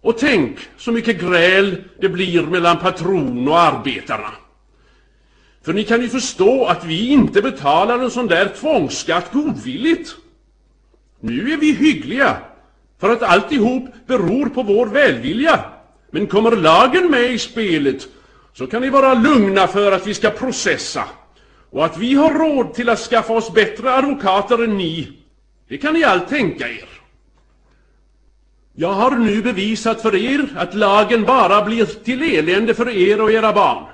Och 0.00 0.18
tänk 0.18 0.58
så 0.76 0.92
mycket 0.92 1.20
gräl 1.20 1.84
det 2.00 2.08
blir 2.08 2.42
mellan 2.42 2.78
patron 2.78 3.48
och 3.48 3.58
arbetarna. 3.58 4.32
För 5.62 5.72
ni 5.72 5.84
kan 5.84 6.02
ju 6.02 6.08
förstå 6.08 6.64
att 6.64 6.84
vi 6.84 7.08
inte 7.08 7.42
betalar 7.42 7.98
en 7.98 8.10
sån 8.10 8.26
där 8.26 8.48
tvångsskatt 8.60 9.32
godvilligt. 9.32 10.16
Nu 11.20 11.52
är 11.52 11.56
vi 11.56 11.72
hyggliga, 11.72 12.36
för 13.00 13.10
att 13.10 13.22
alltihop 13.22 13.84
beror 14.06 14.48
på 14.48 14.62
vår 14.62 14.86
välvilja. 14.86 15.64
Men 16.10 16.26
kommer 16.26 16.56
lagen 16.56 17.10
med 17.10 17.32
i 17.32 17.38
spelet, 17.38 18.08
så 18.52 18.66
kan 18.66 18.82
ni 18.82 18.90
vara 18.90 19.14
lugna 19.14 19.66
för 19.66 19.92
att 19.92 20.06
vi 20.06 20.14
ska 20.14 20.30
processa 20.30 21.04
och 21.70 21.84
att 21.84 21.98
vi 21.98 22.14
har 22.14 22.34
råd 22.34 22.74
till 22.74 22.88
att 22.88 22.98
skaffa 22.98 23.32
oss 23.32 23.54
bättre 23.54 23.94
advokater 23.94 24.64
än 24.64 24.76
ni 24.76 25.21
det 25.72 25.78
kan 25.78 25.94
ni 25.94 26.04
allt 26.04 26.28
tänka 26.28 26.68
er. 26.68 26.88
Jag 28.74 28.92
har 28.92 29.10
nu 29.10 29.42
bevisat 29.42 30.02
för 30.02 30.14
er 30.14 30.48
att 30.56 30.74
lagen 30.74 31.24
bara 31.24 31.64
blir 31.64 31.84
till 31.84 32.22
elände 32.22 32.74
för 32.74 32.88
er 32.88 33.20
och 33.20 33.32
era 33.32 33.52
barn. 33.52 33.84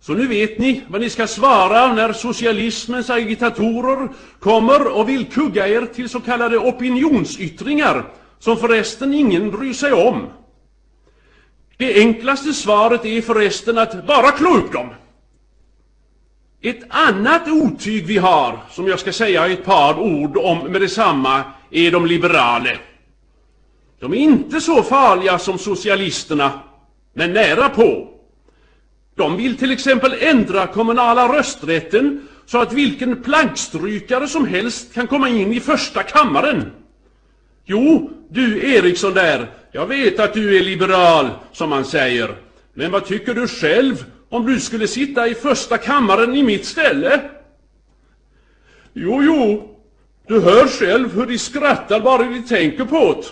Så 0.00 0.14
nu 0.14 0.26
vet 0.26 0.58
ni 0.58 0.82
vad 0.88 1.00
ni 1.00 1.10
ska 1.10 1.26
svara 1.26 1.94
när 1.94 2.12
socialismens 2.12 3.10
agitatorer 3.10 4.08
kommer 4.40 4.96
och 4.96 5.08
vill 5.08 5.24
kugga 5.24 5.68
er 5.68 5.86
till 5.86 6.08
så 6.08 6.20
kallade 6.20 6.58
opinionsyttringar, 6.58 8.04
som 8.38 8.56
förresten 8.56 9.14
ingen 9.14 9.50
bryr 9.50 9.72
sig 9.72 9.92
om. 9.92 10.26
Det 11.76 11.94
enklaste 11.94 12.52
svaret 12.52 13.04
är 13.04 13.20
förresten 13.20 13.78
att 13.78 14.06
bara 14.06 14.30
klå 14.30 14.56
upp 14.56 14.72
dem. 14.72 14.88
Ett 16.66 16.82
annat 16.88 17.48
otyg 17.48 18.06
vi 18.06 18.18
har, 18.18 18.58
som 18.70 18.88
jag 18.88 19.00
ska 19.00 19.12
säga 19.12 19.46
ett 19.46 19.64
par 19.64 19.98
ord 19.98 20.36
om 20.36 20.58
med 20.58 20.80
detsamma, 20.80 21.42
är 21.70 21.90
de 21.90 22.06
liberala. 22.06 22.70
De 24.00 24.12
är 24.12 24.16
inte 24.16 24.60
så 24.60 24.82
farliga 24.82 25.38
som 25.38 25.58
socialisterna, 25.58 26.52
men 27.14 27.32
nära 27.32 27.68
på. 27.68 28.08
De 29.14 29.36
vill 29.36 29.56
till 29.56 29.72
exempel 29.72 30.14
ändra 30.20 30.66
kommunala 30.66 31.38
rösträtten 31.38 32.28
så 32.46 32.58
att 32.58 32.72
vilken 32.72 33.22
plankstrykare 33.22 34.28
som 34.28 34.46
helst 34.46 34.94
kan 34.94 35.06
komma 35.06 35.28
in 35.28 35.52
i 35.52 35.60
första 35.60 36.02
kammaren. 36.02 36.72
Jo, 37.64 38.10
du 38.28 38.74
Eriksson 38.74 39.14
där, 39.14 39.46
jag 39.72 39.86
vet 39.86 40.20
att 40.20 40.34
du 40.34 40.58
är 40.58 40.62
liberal, 40.62 41.28
som 41.52 41.70
man 41.70 41.84
säger. 41.84 42.34
Men 42.74 42.90
vad 42.90 43.06
tycker 43.06 43.34
du 43.34 43.48
själv 43.48 44.04
om 44.34 44.46
du 44.46 44.60
skulle 44.60 44.88
sitta 44.88 45.28
i 45.28 45.34
första 45.34 45.78
kammaren 45.78 46.34
i 46.34 46.42
mitt 46.42 46.66
ställe? 46.66 47.20
Jo, 48.92 49.22
jo, 49.22 49.76
du 50.26 50.40
hör 50.40 50.68
själv 50.68 51.14
hur 51.14 51.26
de 51.26 51.38
skrattar 51.38 52.00
bara 52.00 52.22
de 52.22 52.42
tänker 52.42 52.84
på 52.84 53.22
det. 53.22 53.26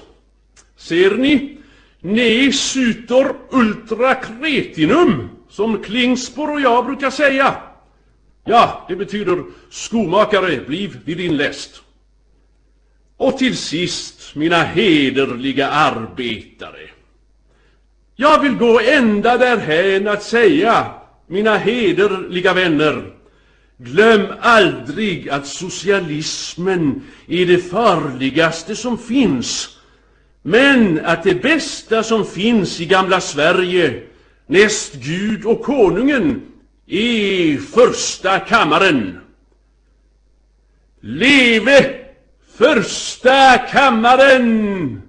Ser 0.77 1.11
ni? 1.11 1.59
Ne 2.01 2.53
sutor 2.53 3.37
ultra 3.51 4.15
cretinum, 4.15 5.29
som 5.49 5.83
Klingspor 5.83 6.53
och 6.53 6.61
jag 6.61 6.87
brukar 6.87 7.11
säga. 7.11 7.55
Ja, 8.45 8.87
det 8.89 8.97
betyder 8.97 9.45
skomakare, 9.71 10.61
bliv 10.67 10.99
vid 11.05 11.17
din 11.17 11.37
läst. 11.37 11.83
Och 13.17 13.39
till 13.39 13.57
sist, 13.57 14.35
mina 14.35 14.63
hederliga 14.63 15.69
arbetare. 15.69 16.91
Jag 18.17 18.41
vill 18.41 18.55
gå 18.55 18.81
ända 18.81 19.39
därhän 19.39 20.09
att 20.09 20.23
säga, 20.23 20.87
mina 21.27 21.57
hederliga 21.57 22.55
vänner, 22.55 23.13
glöm 23.79 24.27
aldrig 24.41 25.29
att 25.29 25.47
socialismen 25.47 27.03
är 27.29 27.47
det 27.47 27.59
farligaste 27.59 28.77
som 28.77 28.99
finns, 28.99 29.79
men 30.43 31.05
att 31.05 31.23
det 31.23 31.43
bästa 31.43 32.03
som 32.03 32.27
finns 32.27 32.81
i 32.81 32.87
gamla 32.87 33.21
Sverige, 33.21 34.03
näst 34.47 34.95
Gud 34.95 35.45
och 35.45 35.63
konungen, 35.63 36.43
är 36.87 37.57
första 37.57 38.39
kammaren. 38.39 39.21
Leve 41.01 41.95
första 42.59 43.59
kammaren! 43.59 45.03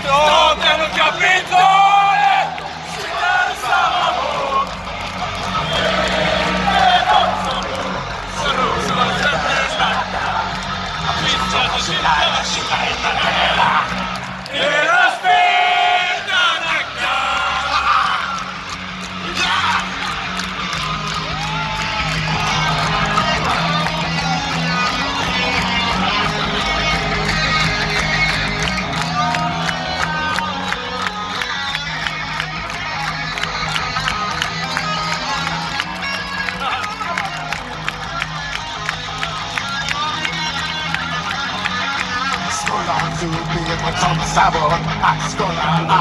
Staten 0.00 0.80
och 0.80 0.96
kapitalet! 0.96 1.67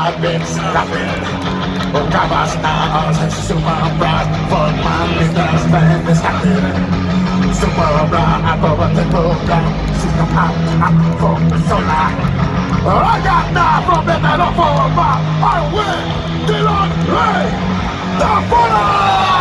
Skolan 0.07 0.31
arbetsrappet 0.31 1.27
Och 1.93 2.11
grabbarna 2.11 2.67
har 2.93 3.13
sig 3.13 3.31
superbra 3.31 4.19
För 4.49 4.83
man 4.83 5.07
lyckas 5.19 5.71
med 5.71 6.05
beskattningen 6.05 6.75
Superbra 7.53 8.27
att 8.45 8.59
få 8.59 8.83
ett 8.83 9.09
program 9.11 9.73
System 9.93 10.37
allt 10.37 10.83
att 10.83 11.19
få 11.19 11.37
sålla 11.69 12.11
Raggarna 12.85 13.81
från 13.85 14.05
bättre 14.05 14.37
de 14.37 14.53
får 14.55 14.95
bara 14.95 15.19
I 15.53 15.69
win 15.71 16.47
till 16.47 16.67
on 16.67 16.89
ray 17.09 17.49
The 18.19 18.49
Fuller! 18.49 19.36